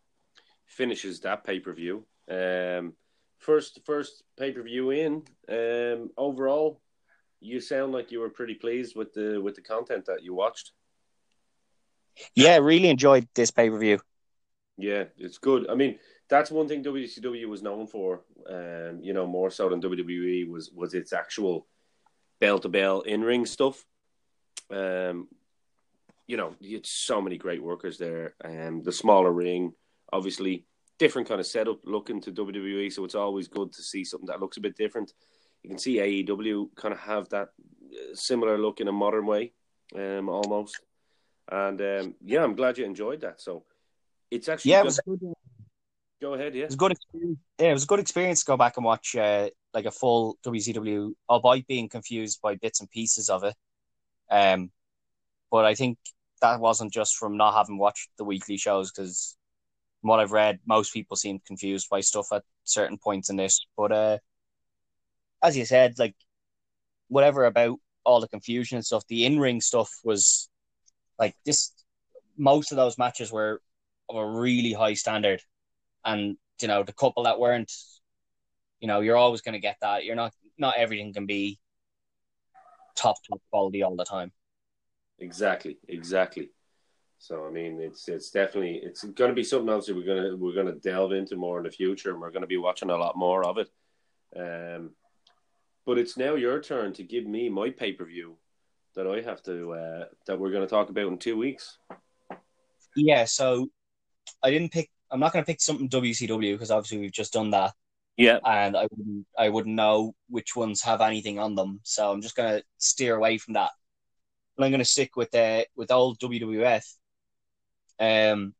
finishes 0.67 1.21
that 1.21 1.45
pay 1.45 1.61
per 1.61 1.73
view. 1.73 2.05
Um, 2.29 2.95
first, 3.39 3.79
first 3.87 4.25
pay 4.37 4.51
per 4.51 4.63
view 4.65 4.91
in. 4.91 5.23
Um, 5.49 6.11
overall, 6.17 6.81
you 7.39 7.61
sound 7.61 7.93
like 7.93 8.11
you 8.11 8.19
were 8.19 8.29
pretty 8.29 8.55
pleased 8.55 8.97
with 8.97 9.13
the 9.13 9.41
with 9.41 9.55
the 9.55 9.63
content 9.63 10.07
that 10.07 10.25
you 10.25 10.35
watched. 10.35 10.73
Yeah, 12.35 12.57
really 12.57 12.89
enjoyed 12.89 13.29
this 13.37 13.53
pay 13.53 13.71
per 13.71 13.79
view. 13.79 14.01
Yeah, 14.77 15.05
it's 15.17 15.39
good. 15.39 15.71
I 15.71 15.77
mean, 15.77 16.01
that's 16.29 16.51
one 16.51 16.69
thing 16.69 16.83
WCW 16.83 17.47
was 17.47 17.63
known 17.63 17.87
for. 17.87 18.23
Um, 18.49 19.01
you 19.03 19.13
know, 19.13 19.27
more 19.27 19.51
so 19.51 19.69
than 19.69 19.81
WWE 19.81 20.49
was 20.49 20.71
was 20.71 20.95
its 20.95 21.13
actual 21.13 21.67
bell 22.41 22.59
to 22.59 22.69
bell 22.69 23.03
in 23.03 23.23
ring 23.23 23.47
stuff. 23.47 23.85
Um, 24.71 25.29
you 26.27 26.37
know, 26.37 26.55
it's 26.61 26.91
so 26.91 27.21
many 27.21 27.37
great 27.37 27.63
workers 27.63 27.99
there. 27.99 28.35
Um, 28.45 28.83
the 28.83 28.93
smaller 28.93 29.31
ring, 29.31 29.75
obviously, 30.13 30.65
different 30.99 31.29
kind 31.29 31.41
of 31.41 31.47
setup 31.47 31.81
looking 31.85 32.21
to 32.23 32.33
WWE, 32.33 32.93
so 32.93 33.05
it's 33.05 33.15
always 33.15 33.49
good 33.49 33.73
to 33.73 33.83
see 33.83 34.05
something 34.05 34.29
that 34.29 34.41
looks 34.41 34.57
a 34.57 34.63
bit 34.63 34.77
different. 34.77 35.13
You 35.63 35.71
can 35.71 35.79
see 35.79 35.97
AEW 35.97 36.75
kind 36.77 36.95
of 36.95 37.01
have 37.01 37.29
that 37.31 37.49
uh, 37.93 38.15
similar 38.15 38.59
look 38.59 38.81
in 38.81 38.89
a 38.89 38.93
modern 38.93 39.27
way, 39.27 39.53
um, 39.95 40.29
almost. 40.29 40.81
And 41.51 41.81
um, 41.81 42.15
yeah, 42.25 42.43
I'm 42.43 42.55
glad 42.55 42.79
you 42.79 42.85
enjoyed 42.87 43.21
that. 43.21 43.41
So 43.41 43.65
it's 44.31 44.49
actually 44.49 44.73
yeah, 44.73 44.81
it 44.81 44.85
was 44.85 45.01
good. 45.07 45.34
Go 46.25 46.33
ahead, 46.33 46.55
yeah. 46.55 46.63
It 46.63 46.69
was 46.69 46.75
a 46.75 46.79
good 46.79 46.93
experience. 46.93 47.39
Yeah, 47.59 47.69
it 47.69 47.73
was 47.75 47.85
a 47.85 47.87
good 47.87 48.01
experience 48.01 48.41
to 48.41 48.47
go 48.47 48.57
back 48.57 48.79
and 48.79 48.85
watch 48.87 49.15
uh, 49.15 49.51
like 49.75 49.85
a 49.85 49.91
full 49.91 50.39
WCW, 50.43 51.13
albeit 51.29 51.67
being 51.67 51.87
confused 51.87 52.41
by 52.41 52.55
bits 52.55 52.81
and 52.81 52.91
pieces 52.91 53.29
of 53.29 53.45
it. 53.45 53.55
Um, 54.31 54.71
but 55.51 55.67
I 55.67 55.75
think 55.75 55.99
that 56.41 56.61
wasn't 56.61 56.95
just 56.95 57.17
from 57.17 57.37
not 57.37 57.53
having 57.53 57.77
watched 57.77 58.09
the 58.17 58.25
weekly 58.25 58.57
shows 58.57 58.91
because 58.91 59.37
from 60.01 60.09
what 60.09 60.21
I've 60.21 60.33
read, 60.33 60.61
most 60.67 60.95
people 60.95 61.15
seemed 61.15 61.45
confused 61.45 61.91
by 61.91 62.01
stuff 62.01 62.29
at 62.33 62.43
certain 62.65 62.97
points 62.97 63.29
in 63.29 63.37
this. 63.37 63.67
But 63.77 63.93
uh, 63.93 64.19
as 65.43 65.59
you 65.59 65.67
said, 65.67 65.99
like 65.99 66.17
whatever 67.09 67.45
about 67.45 67.79
all 68.03 68.23
the 68.23 68.29
confusion 68.29 68.77
and 68.77 68.87
stuff, 68.87 69.07
the 69.09 69.27
in 69.27 69.39
ring 69.39 69.61
stuff 69.61 69.91
was 70.03 70.49
like 71.19 71.37
this. 71.45 71.71
Most 72.39 72.73
of 72.73 72.77
those 72.77 72.97
matches 72.97 73.31
were 73.31 73.61
of 74.09 74.17
a 74.17 74.27
really 74.27 74.73
high 74.73 74.95
standard, 74.95 75.43
and 76.05 76.37
you 76.61 76.69
know 76.69 76.83
the 76.83 76.93
couple 76.93 77.25
that 77.25 77.39
weren't, 77.39 77.73
you 78.81 78.89
know, 78.89 79.01
you're 79.01 79.17
always 79.17 79.41
going 79.41 79.55
to 79.55 79.61
get 79.61 79.77
that. 79.81 80.05
You're 80.05 80.17
not 80.17 80.33
not 80.59 80.77
everything 80.77 81.13
can 81.13 81.27
be 81.27 81.59
top 82.95 83.17
top 83.29 83.41
quality 83.51 83.83
all 83.83 83.97
the 83.97 84.05
time. 84.05 84.33
Exactly, 85.19 85.79
exactly. 85.89 86.51
So 87.19 87.47
I 87.47 87.51
mean, 87.51 87.81
it's 87.81 88.09
it's 88.09 88.31
definitely 88.31 88.81
it's 88.83 89.05
going 89.05 89.31
to 89.31 89.35
be 89.35 89.45
something 89.45 89.69
else 89.69 89.87
that 89.87 89.97
we're 89.97 90.07
gonna 90.07 90.37
we're 90.37 90.55
gonna 90.55 90.77
delve 90.77 91.13
into 91.13 91.37
more 91.37 91.59
in 91.59 91.65
the 91.65 91.71
future, 91.71 92.11
and 92.11 92.21
we're 92.21 92.31
going 92.31 92.43
to 92.43 92.47
be 92.47 92.57
watching 92.57 92.91
a 92.91 92.97
lot 92.97 93.17
more 93.17 93.45
of 93.45 93.59
it. 93.59 93.69
Um, 94.37 94.91
but 95.87 95.99
it's 95.99 96.17
now 96.17 96.35
your 96.35 96.61
turn 96.61 96.93
to 96.95 97.03
give 97.03 97.27
me 97.27 97.49
my 97.49 97.71
pay 97.71 97.93
per 97.93 98.05
view 98.05 98.37
that 98.95 99.07
I 99.07 99.21
have 99.23 99.43
to 99.45 99.73
uh, 99.73 100.05
that 100.27 100.39
we're 100.39 100.51
going 100.51 100.67
to 100.67 100.71
talk 100.71 100.91
about 100.91 101.09
in 101.09 101.19
two 101.19 101.37
weeks. 101.37 101.79
Yeah, 102.97 103.25
so 103.25 103.71
I 104.43 104.51
didn't 104.51 104.73
pick. 104.73 104.91
I'm 105.11 105.21
not 105.21 105.33
going 105.33 105.45
to 105.45 105.47
pick 105.47 105.61
something 105.61 105.89
WCW 105.89 106.55
because 106.55 106.71
obviously 106.71 106.99
we've 106.99 107.13
just 107.13 107.33
done 107.33 107.51
that, 107.51 107.73
Yeah, 108.17 108.41
and 108.45 108.77
I 108.77 108.89
wouldn't. 108.91 109.27
I 109.39 109.49
wouldn't 109.51 109.77
know 109.77 110.15
which 110.31 110.57
ones 110.57 110.83
have 110.83 111.01
anything 111.03 111.39
on 111.39 111.55
them. 111.57 111.81
So 111.85 112.13
I'm 112.13 112.23
just 112.23 112.37
going 112.37 112.59
to 112.61 112.65
steer 112.79 113.17
away 113.17 113.39
from 113.39 113.55
that. 113.55 113.73
But 114.57 114.65
I'm 114.65 114.71
going 114.73 114.81
to 114.81 114.85
stick 114.87 115.17
with 115.17 115.31
the 115.33 115.67
with 115.77 115.91
old 115.93 116.19
WWF. 116.21 116.99
Um, 118.01 118.55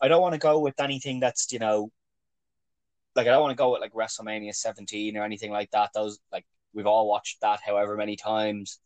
I 0.00 0.08
don't 0.08 0.22
want 0.22 0.34
to 0.34 0.38
go 0.40 0.60
with 0.60 0.80
anything 0.80 1.20
that's 1.20 1.52
you 1.52 1.58
know, 1.60 1.90
like 3.16 3.26
I 3.26 3.30
don't 3.30 3.42
want 3.42 3.52
to 3.52 3.56
go 3.56 3.72
with 3.72 3.80
like 3.80 3.92
WrestleMania 3.92 4.54
17 4.54 5.16
or 5.16 5.24
anything 5.24 5.50
like 5.50 5.70
that. 5.72 5.90
Those 5.94 6.18
like 6.32 6.44
we've 6.72 6.86
all 6.86 7.08
watched 7.08 7.40
that 7.40 7.60
however 7.64 7.96
many 7.96 8.16
times, 8.16 8.78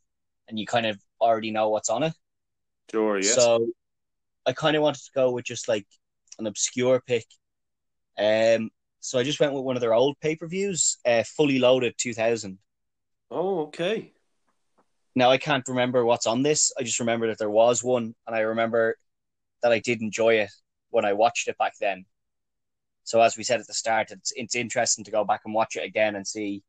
and 0.48 0.58
you 0.58 0.66
kind 0.66 0.86
of 0.86 0.98
already 1.20 1.50
know 1.50 1.70
what's 1.70 1.90
on 1.90 2.02
it. 2.04 2.14
sure. 2.90 3.18
Yeah, 3.18 3.32
So 3.34 3.68
I 4.46 4.52
kind 4.54 4.76
of 4.76 4.82
wanted 4.82 5.02
to 5.04 5.12
go 5.14 5.32
with 5.32 5.44
just 5.46 5.68
like 5.68 5.86
an 6.38 6.46
obscure 6.46 7.00
pick. 7.06 7.26
Um, 8.18 8.70
so 9.00 9.18
I 9.18 9.22
just 9.24 9.40
went 9.40 9.52
with 9.52 9.64
one 9.64 9.76
of 9.76 9.80
their 9.82 9.94
old 9.94 10.18
pay 10.20 10.36
per 10.36 10.46
views, 10.46 10.98
uh, 11.04 11.24
Fully 11.24 11.58
Loaded 11.58 11.94
2000. 11.98 12.58
oh, 13.30 13.62
okay. 13.66 14.12
Now 15.14 15.30
I 15.30 15.38
can't 15.38 15.66
remember 15.68 16.04
what's 16.04 16.26
on 16.26 16.42
this. 16.42 16.72
I 16.78 16.82
just 16.82 17.00
remember 17.00 17.28
that 17.28 17.38
there 17.38 17.50
was 17.50 17.84
one, 17.84 18.14
and 18.26 18.36
I 18.36 18.40
remember 18.40 18.96
that 19.62 19.72
I 19.72 19.78
did 19.78 20.00
enjoy 20.02 20.34
it 20.40 20.50
when 20.90 21.04
I 21.04 21.12
watched 21.12 21.48
it 21.48 21.58
back 21.58 21.74
then. 21.80 22.04
So 23.04 23.20
as 23.20 23.36
we 23.36 23.44
said 23.44 23.60
at 23.60 23.66
the 23.66 23.74
start, 23.74 24.10
it's 24.10 24.32
it's 24.36 24.54
interesting 24.54 25.04
to 25.04 25.10
go 25.10 25.24
back 25.24 25.42
and 25.44 25.54
watch 25.54 25.76
it 25.76 25.84
again 25.84 26.16
and 26.16 26.26
see 26.26 26.62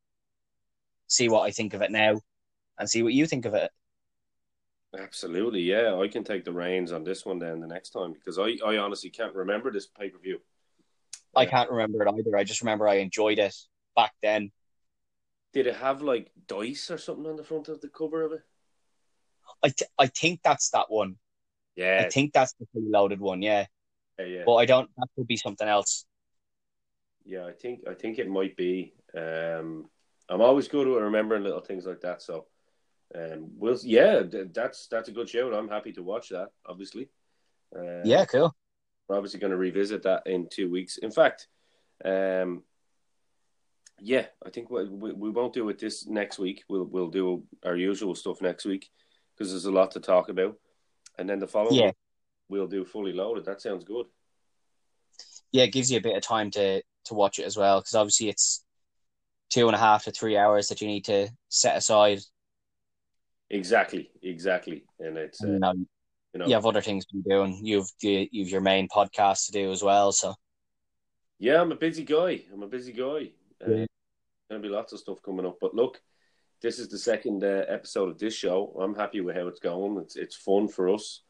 see 1.08 1.28
what 1.28 1.42
I 1.42 1.50
think 1.52 1.74
of 1.74 1.82
it 1.82 1.90
now, 1.90 2.20
and 2.78 2.88
see 2.90 3.02
what 3.02 3.14
you 3.14 3.26
think 3.26 3.44
of 3.46 3.54
it. 3.54 3.70
Absolutely, 4.96 5.60
yeah. 5.60 5.94
I 5.96 6.08
can 6.08 6.24
take 6.24 6.44
the 6.44 6.52
reins 6.52 6.92
on 6.92 7.04
this 7.04 7.26
one 7.26 7.38
then 7.38 7.60
the 7.60 7.66
next 7.66 7.90
time 7.90 8.12
because 8.12 8.38
I, 8.38 8.56
I 8.64 8.78
honestly 8.78 9.10
can't 9.10 9.34
remember 9.34 9.70
this 9.70 9.86
pay 9.86 10.08
per 10.08 10.18
view. 10.18 10.40
I 11.34 11.44
can't 11.44 11.70
remember 11.70 12.02
it 12.02 12.14
either. 12.18 12.36
I 12.36 12.44
just 12.44 12.62
remember 12.62 12.88
I 12.88 12.96
enjoyed 12.96 13.38
it 13.38 13.54
back 13.94 14.12
then. 14.22 14.52
Did 15.52 15.66
it 15.66 15.76
have 15.76 16.02
like 16.02 16.30
dice 16.46 16.90
or 16.90 16.98
something 16.98 17.26
on 17.26 17.36
the 17.36 17.44
front 17.44 17.68
of 17.68 17.80
the 17.80 17.88
cover 17.88 18.22
of 18.22 18.32
it? 18.32 18.40
I 19.62 19.68
th- 19.68 19.90
I 19.98 20.06
think 20.06 20.40
that's 20.42 20.70
that 20.70 20.86
one. 20.88 21.16
Yeah, 21.76 22.04
I 22.06 22.08
think 22.08 22.32
that's 22.32 22.54
the 22.54 22.66
fully 22.72 22.88
loaded 22.88 23.20
one, 23.20 23.42
yeah. 23.42 23.66
yeah, 24.18 24.24
yeah. 24.24 24.42
But 24.46 24.56
I 24.56 24.64
don't. 24.64 24.88
That 24.96 25.08
could 25.14 25.26
be 25.26 25.36
something 25.36 25.68
else. 25.68 26.06
Yeah, 27.24 27.44
I 27.44 27.52
think 27.52 27.80
I 27.88 27.94
think 27.94 28.18
it 28.18 28.28
might 28.28 28.56
be. 28.56 28.94
Um, 29.14 29.90
I'm 30.28 30.40
always 30.40 30.68
good 30.68 30.86
at 30.88 31.02
remembering 31.02 31.42
little 31.42 31.60
things 31.60 31.86
like 31.86 32.00
that. 32.00 32.22
So, 32.22 32.46
um, 33.14 33.50
we'll 33.56 33.78
yeah, 33.82 34.22
that's 34.52 34.88
that's 34.88 35.08
a 35.08 35.12
good 35.12 35.28
show. 35.28 35.52
I'm 35.52 35.68
happy 35.68 35.92
to 35.92 36.02
watch 36.02 36.28
that. 36.30 36.48
Obviously, 36.66 37.08
uh, 37.76 38.02
Yeah, 38.04 38.24
cool. 38.24 38.54
we're 39.08 39.16
obviously 39.16 39.40
going 39.40 39.52
to 39.52 39.56
revisit 39.56 40.02
that 40.02 40.22
in 40.26 40.48
two 40.50 40.70
weeks. 40.70 40.98
In 40.98 41.10
fact, 41.10 41.48
um, 42.04 42.62
yeah, 44.00 44.26
I 44.44 44.50
think 44.50 44.70
we, 44.70 44.88
we 44.88 45.12
we 45.12 45.30
won't 45.30 45.54
do 45.54 45.68
it 45.68 45.78
this 45.78 46.06
next 46.06 46.38
week. 46.38 46.64
We'll 46.68 46.84
we'll 46.84 47.08
do 47.10 47.44
our 47.64 47.76
usual 47.76 48.14
stuff 48.14 48.42
next 48.42 48.64
week 48.64 48.90
because 49.34 49.50
there's 49.52 49.64
a 49.66 49.70
lot 49.70 49.92
to 49.92 50.00
talk 50.00 50.28
about, 50.28 50.56
and 51.18 51.28
then 51.28 51.38
the 51.38 51.46
following 51.46 51.76
Yeah. 51.76 51.86
week, 51.86 51.94
we'll 52.48 52.66
do 52.66 52.84
fully 52.84 53.12
loaded. 53.12 53.44
That 53.44 53.62
sounds 53.62 53.84
good. 53.84 54.06
Yeah, 55.52 55.62
it 55.64 55.72
gives 55.72 55.90
you 55.90 55.98
a 55.98 56.02
bit 56.02 56.16
of 56.16 56.22
time 56.22 56.50
to 56.52 56.82
to 57.04 57.14
watch 57.14 57.38
it 57.38 57.44
as 57.44 57.56
well 57.56 57.80
because 57.80 57.94
obviously 57.94 58.28
it's 58.28 58.64
two 59.48 59.68
and 59.68 59.76
a 59.76 59.78
half 59.78 60.04
to 60.04 60.10
three 60.10 60.36
hours 60.36 60.66
that 60.68 60.80
you 60.80 60.88
need 60.88 61.04
to 61.04 61.28
set 61.48 61.76
aside. 61.76 62.18
Exactly, 63.50 64.10
exactly, 64.22 64.84
and 64.98 65.16
it's 65.16 65.42
uh, 65.42 65.48
you 65.48 65.58
know, 65.58 65.72
you 65.72 66.38
know 66.40 66.46
you 66.46 66.54
have 66.54 66.66
other 66.66 66.80
things 66.80 67.06
to 67.06 67.16
be 67.16 67.22
doing. 67.28 67.60
You've 67.62 67.88
you've 68.00 68.48
your 68.48 68.60
main 68.60 68.88
podcast 68.88 69.46
to 69.46 69.52
do 69.52 69.70
as 69.70 69.82
well. 69.82 70.12
So 70.12 70.34
Yeah, 71.38 71.60
I'm 71.60 71.72
a 71.72 71.76
busy 71.76 72.04
guy. 72.04 72.42
I'm 72.52 72.62
a 72.62 72.68
busy 72.68 72.92
guy. 72.92 73.30
Uh, 73.64 73.70
Yeah. 73.70 73.86
There'll 74.48 74.62
be 74.62 74.68
lots 74.68 74.92
of 74.92 75.00
stuff 75.00 75.22
coming 75.22 75.44
up. 75.44 75.58
But 75.60 75.74
look, 75.74 76.00
this 76.62 76.78
is 76.78 76.88
the 76.88 76.98
second 76.98 77.42
uh, 77.42 77.64
episode 77.68 78.10
of 78.10 78.18
this 78.18 78.34
show. 78.34 78.76
I'm 78.80 78.94
happy 78.94 79.20
with 79.20 79.36
how 79.36 79.48
it's 79.48 79.60
going. 79.60 79.98
It's 79.98 80.16
it's 80.16 80.36
fun 80.36 80.68
for 80.68 80.88
us. 80.88 81.22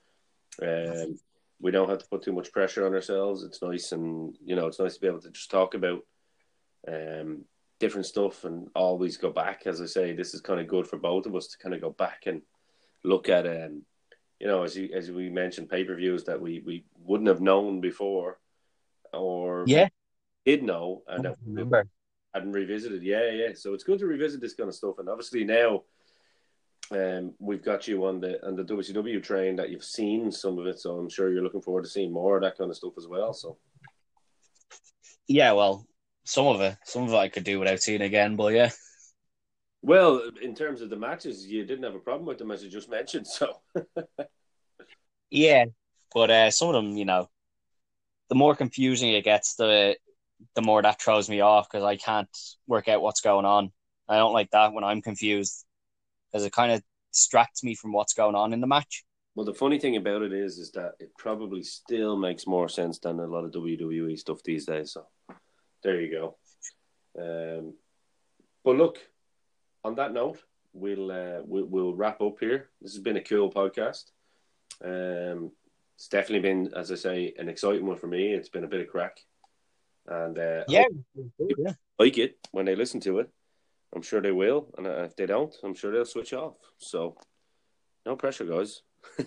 Um, 0.62 1.18
we 1.60 1.70
don't 1.70 1.88
have 1.88 1.98
to 1.98 2.08
put 2.08 2.22
too 2.22 2.32
much 2.32 2.52
pressure 2.52 2.86
on 2.86 2.94
ourselves. 2.94 3.42
It's 3.42 3.62
nice, 3.62 3.92
and 3.92 4.36
you 4.44 4.56
know, 4.56 4.66
it's 4.66 4.78
nice 4.78 4.94
to 4.94 5.00
be 5.00 5.06
able 5.06 5.20
to 5.20 5.30
just 5.30 5.50
talk 5.50 5.74
about 5.74 6.00
um, 6.88 7.44
different 7.78 8.06
stuff 8.06 8.44
and 8.44 8.68
always 8.74 9.16
go 9.16 9.30
back. 9.30 9.66
As 9.66 9.80
I 9.80 9.86
say, 9.86 10.12
this 10.14 10.34
is 10.34 10.40
kind 10.40 10.60
of 10.60 10.68
good 10.68 10.86
for 10.86 10.98
both 10.98 11.26
of 11.26 11.34
us 11.34 11.48
to 11.48 11.58
kind 11.58 11.74
of 11.74 11.80
go 11.80 11.90
back 11.90 12.22
and 12.26 12.42
look 13.04 13.28
at, 13.28 13.46
um, 13.46 13.82
you 14.40 14.46
know, 14.46 14.62
as 14.62 14.76
you, 14.76 14.90
as 14.94 15.10
we 15.10 15.28
mentioned, 15.30 15.68
pay 15.68 15.84
per 15.84 15.94
views 15.96 16.24
that 16.24 16.40
we 16.40 16.62
we 16.64 16.84
wouldn't 16.98 17.28
have 17.28 17.40
known 17.40 17.80
before, 17.80 18.38
or 19.12 19.64
yeah, 19.66 19.88
did 20.44 20.62
know 20.62 21.02
and 21.08 21.34
remember. 21.46 21.86
hadn't 22.34 22.52
revisited. 22.52 23.02
Yeah, 23.02 23.30
yeah. 23.30 23.48
So 23.54 23.74
it's 23.74 23.84
good 23.84 23.98
to 24.00 24.06
revisit 24.06 24.40
this 24.40 24.54
kind 24.54 24.68
of 24.68 24.74
stuff. 24.74 24.98
And 24.98 25.08
obviously 25.08 25.44
now, 25.44 25.84
um, 26.90 27.34
we've 27.38 27.64
got 27.64 27.88
you 27.88 28.04
on 28.06 28.20
the 28.20 28.44
on 28.46 28.56
the 28.56 28.64
WCW 28.64 29.22
train 29.22 29.56
that 29.56 29.70
you've 29.70 29.84
seen 29.84 30.30
some 30.30 30.58
of 30.58 30.66
it. 30.66 30.78
So 30.78 30.98
I'm 30.98 31.08
sure 31.08 31.32
you're 31.32 31.42
looking 31.42 31.62
forward 31.62 31.84
to 31.84 31.90
seeing 31.90 32.12
more 32.12 32.36
of 32.36 32.42
that 32.42 32.58
kind 32.58 32.70
of 32.70 32.76
stuff 32.76 32.92
as 32.98 33.08
well. 33.08 33.32
So 33.32 33.56
Yeah, 35.28 35.52
well, 35.52 35.86
some 36.26 36.46
of 36.46 36.60
it, 36.60 36.76
some 36.84 37.04
of 37.04 37.12
it 37.12 37.16
I 37.16 37.28
could 37.28 37.44
do 37.44 37.58
without 37.58 37.80
seeing 37.80 38.02
again. 38.02 38.36
But 38.36 38.52
yeah. 38.54 38.70
Well, 39.82 40.30
in 40.42 40.54
terms 40.54 40.80
of 40.80 40.90
the 40.90 40.96
matches, 40.96 41.46
you 41.46 41.64
didn't 41.64 41.84
have 41.84 41.94
a 41.94 42.00
problem 42.00 42.26
with 42.26 42.38
them 42.38 42.50
as 42.50 42.62
you 42.62 42.68
just 42.68 42.90
mentioned. 42.90 43.26
So. 43.26 43.60
yeah, 45.30 45.66
but 46.12 46.30
uh, 46.30 46.50
some 46.50 46.68
of 46.68 46.74
them, 46.74 46.96
you 46.96 47.04
know, 47.04 47.28
the 48.28 48.34
more 48.34 48.56
confusing 48.56 49.12
it 49.12 49.24
gets, 49.24 49.54
the 49.54 49.96
the 50.54 50.62
more 50.62 50.82
that 50.82 51.00
throws 51.00 51.30
me 51.30 51.40
off 51.40 51.68
because 51.70 51.84
I 51.84 51.96
can't 51.96 52.28
work 52.66 52.88
out 52.88 53.00
what's 53.00 53.20
going 53.20 53.46
on. 53.46 53.72
I 54.08 54.16
don't 54.16 54.34
like 54.34 54.50
that 54.50 54.72
when 54.72 54.84
I'm 54.84 55.02
confused 55.02 55.64
because 56.30 56.44
it 56.44 56.52
kind 56.52 56.72
of 56.72 56.82
distracts 57.12 57.64
me 57.64 57.74
from 57.74 57.92
what's 57.92 58.12
going 58.12 58.34
on 58.34 58.52
in 58.52 58.60
the 58.60 58.66
match. 58.66 59.04
Well, 59.34 59.46
the 59.46 59.54
funny 59.54 59.78
thing 59.78 59.96
about 59.96 60.22
it 60.22 60.32
is, 60.32 60.58
is 60.58 60.72
that 60.72 60.92
it 60.98 61.10
probably 61.18 61.62
still 61.62 62.16
makes 62.16 62.46
more 62.46 62.68
sense 62.68 62.98
than 62.98 63.20
a 63.20 63.26
lot 63.26 63.44
of 63.44 63.52
WWE 63.52 64.18
stuff 64.18 64.42
these 64.42 64.64
days. 64.64 64.92
So, 64.92 65.06
there 65.82 66.00
you 66.00 66.10
go. 66.10 66.36
Um, 67.18 67.74
but 68.64 68.76
look, 68.76 68.98
on 69.84 69.94
that 69.96 70.12
note, 70.12 70.42
we'll, 70.72 71.10
uh, 71.10 71.40
we'll 71.44 71.66
we'll 71.66 71.94
wrap 71.94 72.20
up 72.20 72.36
here. 72.40 72.70
This 72.80 72.92
has 72.92 73.02
been 73.02 73.16
a 73.16 73.22
cool 73.22 73.50
podcast. 73.50 74.04
Um, 74.84 75.52
it's 75.96 76.08
definitely 76.08 76.40
been, 76.48 76.74
as 76.74 76.92
I 76.92 76.96
say, 76.96 77.34
an 77.38 77.48
exciting 77.48 77.86
one 77.86 77.96
for 77.96 78.06
me. 78.06 78.32
It's 78.32 78.50
been 78.50 78.64
a 78.64 78.68
bit 78.68 78.80
of 78.80 78.88
crack, 78.88 79.18
and 80.06 80.38
uh, 80.38 80.64
yeah, 80.68 80.84
yeah, 81.38 81.72
like 81.98 82.18
it 82.18 82.36
when 82.50 82.66
they 82.66 82.76
listen 82.76 83.00
to 83.00 83.20
it. 83.20 83.30
I'm 83.94 84.02
sure 84.02 84.20
they 84.20 84.32
will, 84.32 84.68
and 84.76 84.86
uh, 84.86 85.04
if 85.04 85.16
they 85.16 85.24
don't, 85.24 85.54
I'm 85.64 85.74
sure 85.74 85.90
they'll 85.90 86.04
switch 86.04 86.34
off. 86.34 86.56
So, 86.76 87.16
no 88.04 88.14
pressure, 88.16 88.44
guys. 88.44 88.82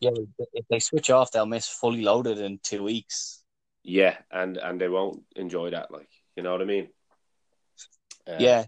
yeah, 0.00 0.10
if 0.52 0.64
they 0.68 0.80
switch 0.80 1.10
off, 1.10 1.30
they'll 1.30 1.46
miss 1.46 1.68
fully 1.68 2.02
loaded 2.02 2.38
in 2.38 2.58
two 2.60 2.82
weeks. 2.82 3.44
Yeah, 3.88 4.16
and 4.32 4.56
and 4.56 4.80
they 4.80 4.88
won't 4.88 5.22
enjoy 5.36 5.70
that. 5.70 5.92
Like, 5.92 6.08
you 6.34 6.42
know 6.42 6.50
what 6.50 6.60
I 6.60 6.64
mean? 6.64 6.88
Uh, 8.28 8.36
yeah. 8.40 8.64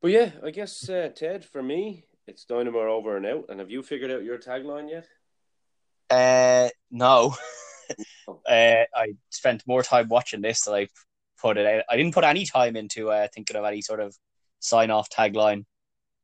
But 0.00 0.10
yeah, 0.10 0.30
I 0.44 0.50
guess 0.50 0.88
uh, 0.88 1.10
Ted, 1.14 1.44
for 1.44 1.62
me, 1.62 2.04
it's 2.26 2.44
Dynamo 2.44 2.92
over 2.92 3.16
and 3.16 3.24
out. 3.24 3.44
And 3.48 3.60
have 3.60 3.70
you 3.70 3.84
figured 3.84 4.10
out 4.10 4.24
your 4.24 4.36
tagline 4.36 4.90
yet? 4.90 5.06
Uh, 6.10 6.70
no. 6.90 7.36
uh, 8.28 8.84
I 8.96 9.14
spent 9.30 9.62
more 9.64 9.84
time 9.84 10.08
watching 10.08 10.42
this 10.42 10.62
than 10.62 10.74
I 10.74 10.88
put 11.40 11.56
it 11.56 11.64
out. 11.64 11.84
I 11.88 11.96
didn't 11.96 12.14
put 12.14 12.24
any 12.24 12.44
time 12.44 12.74
into 12.74 13.10
uh, 13.10 13.28
thinking 13.32 13.56
of 13.56 13.64
any 13.64 13.80
sort 13.80 14.00
of 14.00 14.12
sign 14.58 14.90
off 14.90 15.08
tagline. 15.08 15.66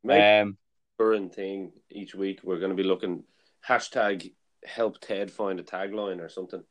Maybe 0.02 0.22
um, 0.22 0.58
current 0.98 1.32
thing 1.32 1.70
each 1.88 2.16
week. 2.16 2.40
We're 2.42 2.58
going 2.58 2.76
to 2.76 2.82
be 2.82 2.82
looking 2.82 3.22
hashtag 3.64 4.32
help 4.64 5.00
Ted 5.00 5.30
find 5.30 5.60
a 5.60 5.62
tagline 5.62 6.20
or 6.20 6.28
something. 6.28 6.64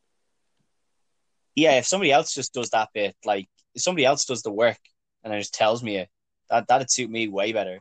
Yeah, 1.58 1.80
if 1.80 1.88
somebody 1.88 2.12
else 2.12 2.36
just 2.36 2.54
does 2.54 2.70
that 2.70 2.90
bit, 2.94 3.16
like 3.26 3.48
if 3.74 3.82
somebody 3.82 4.06
else 4.06 4.26
does 4.26 4.44
the 4.44 4.52
work 4.52 4.78
and 5.24 5.34
then 5.34 5.42
just 5.42 5.56
tells 5.56 5.82
me 5.82 5.98
it, 5.98 6.10
that 6.52 6.68
that'd 6.68 6.92
suit 6.92 7.10
me 7.10 7.28
way 7.28 7.52
better. 7.52 7.80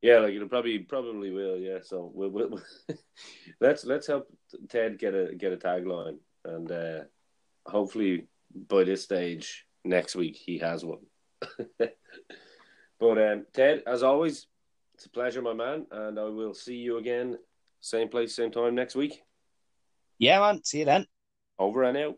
Yeah, 0.00 0.20
like 0.20 0.32
it'll 0.32 0.48
probably 0.48 0.78
probably 0.78 1.30
will. 1.30 1.58
Yeah, 1.58 1.80
so 1.82 2.10
we'll, 2.14 2.30
we'll 2.30 2.62
let's 3.60 3.84
let's 3.84 4.06
help 4.06 4.28
Ted 4.70 4.98
get 4.98 5.14
a 5.14 5.34
get 5.34 5.52
a 5.52 5.58
tagline, 5.58 6.16
and 6.46 6.72
uh, 6.72 7.00
hopefully 7.66 8.28
by 8.66 8.84
this 8.84 9.04
stage 9.04 9.66
next 9.84 10.16
week 10.16 10.36
he 10.36 10.56
has 10.58 10.82
one. 10.82 11.04
but 11.78 13.18
um, 13.18 13.44
Ted, 13.52 13.82
as 13.86 14.02
always, 14.02 14.46
it's 14.94 15.04
a 15.04 15.10
pleasure, 15.10 15.42
my 15.42 15.52
man, 15.52 15.86
and 15.90 16.18
I 16.18 16.24
will 16.24 16.54
see 16.54 16.76
you 16.76 16.96
again, 16.96 17.36
same 17.80 18.08
place, 18.08 18.34
same 18.34 18.50
time 18.50 18.74
next 18.74 18.94
week. 18.94 19.20
Yeah, 20.18 20.40
man. 20.40 20.64
See 20.64 20.78
you 20.78 20.86
then. 20.86 21.06
Over 21.58 21.82
and 21.82 21.98
out. 21.98 22.16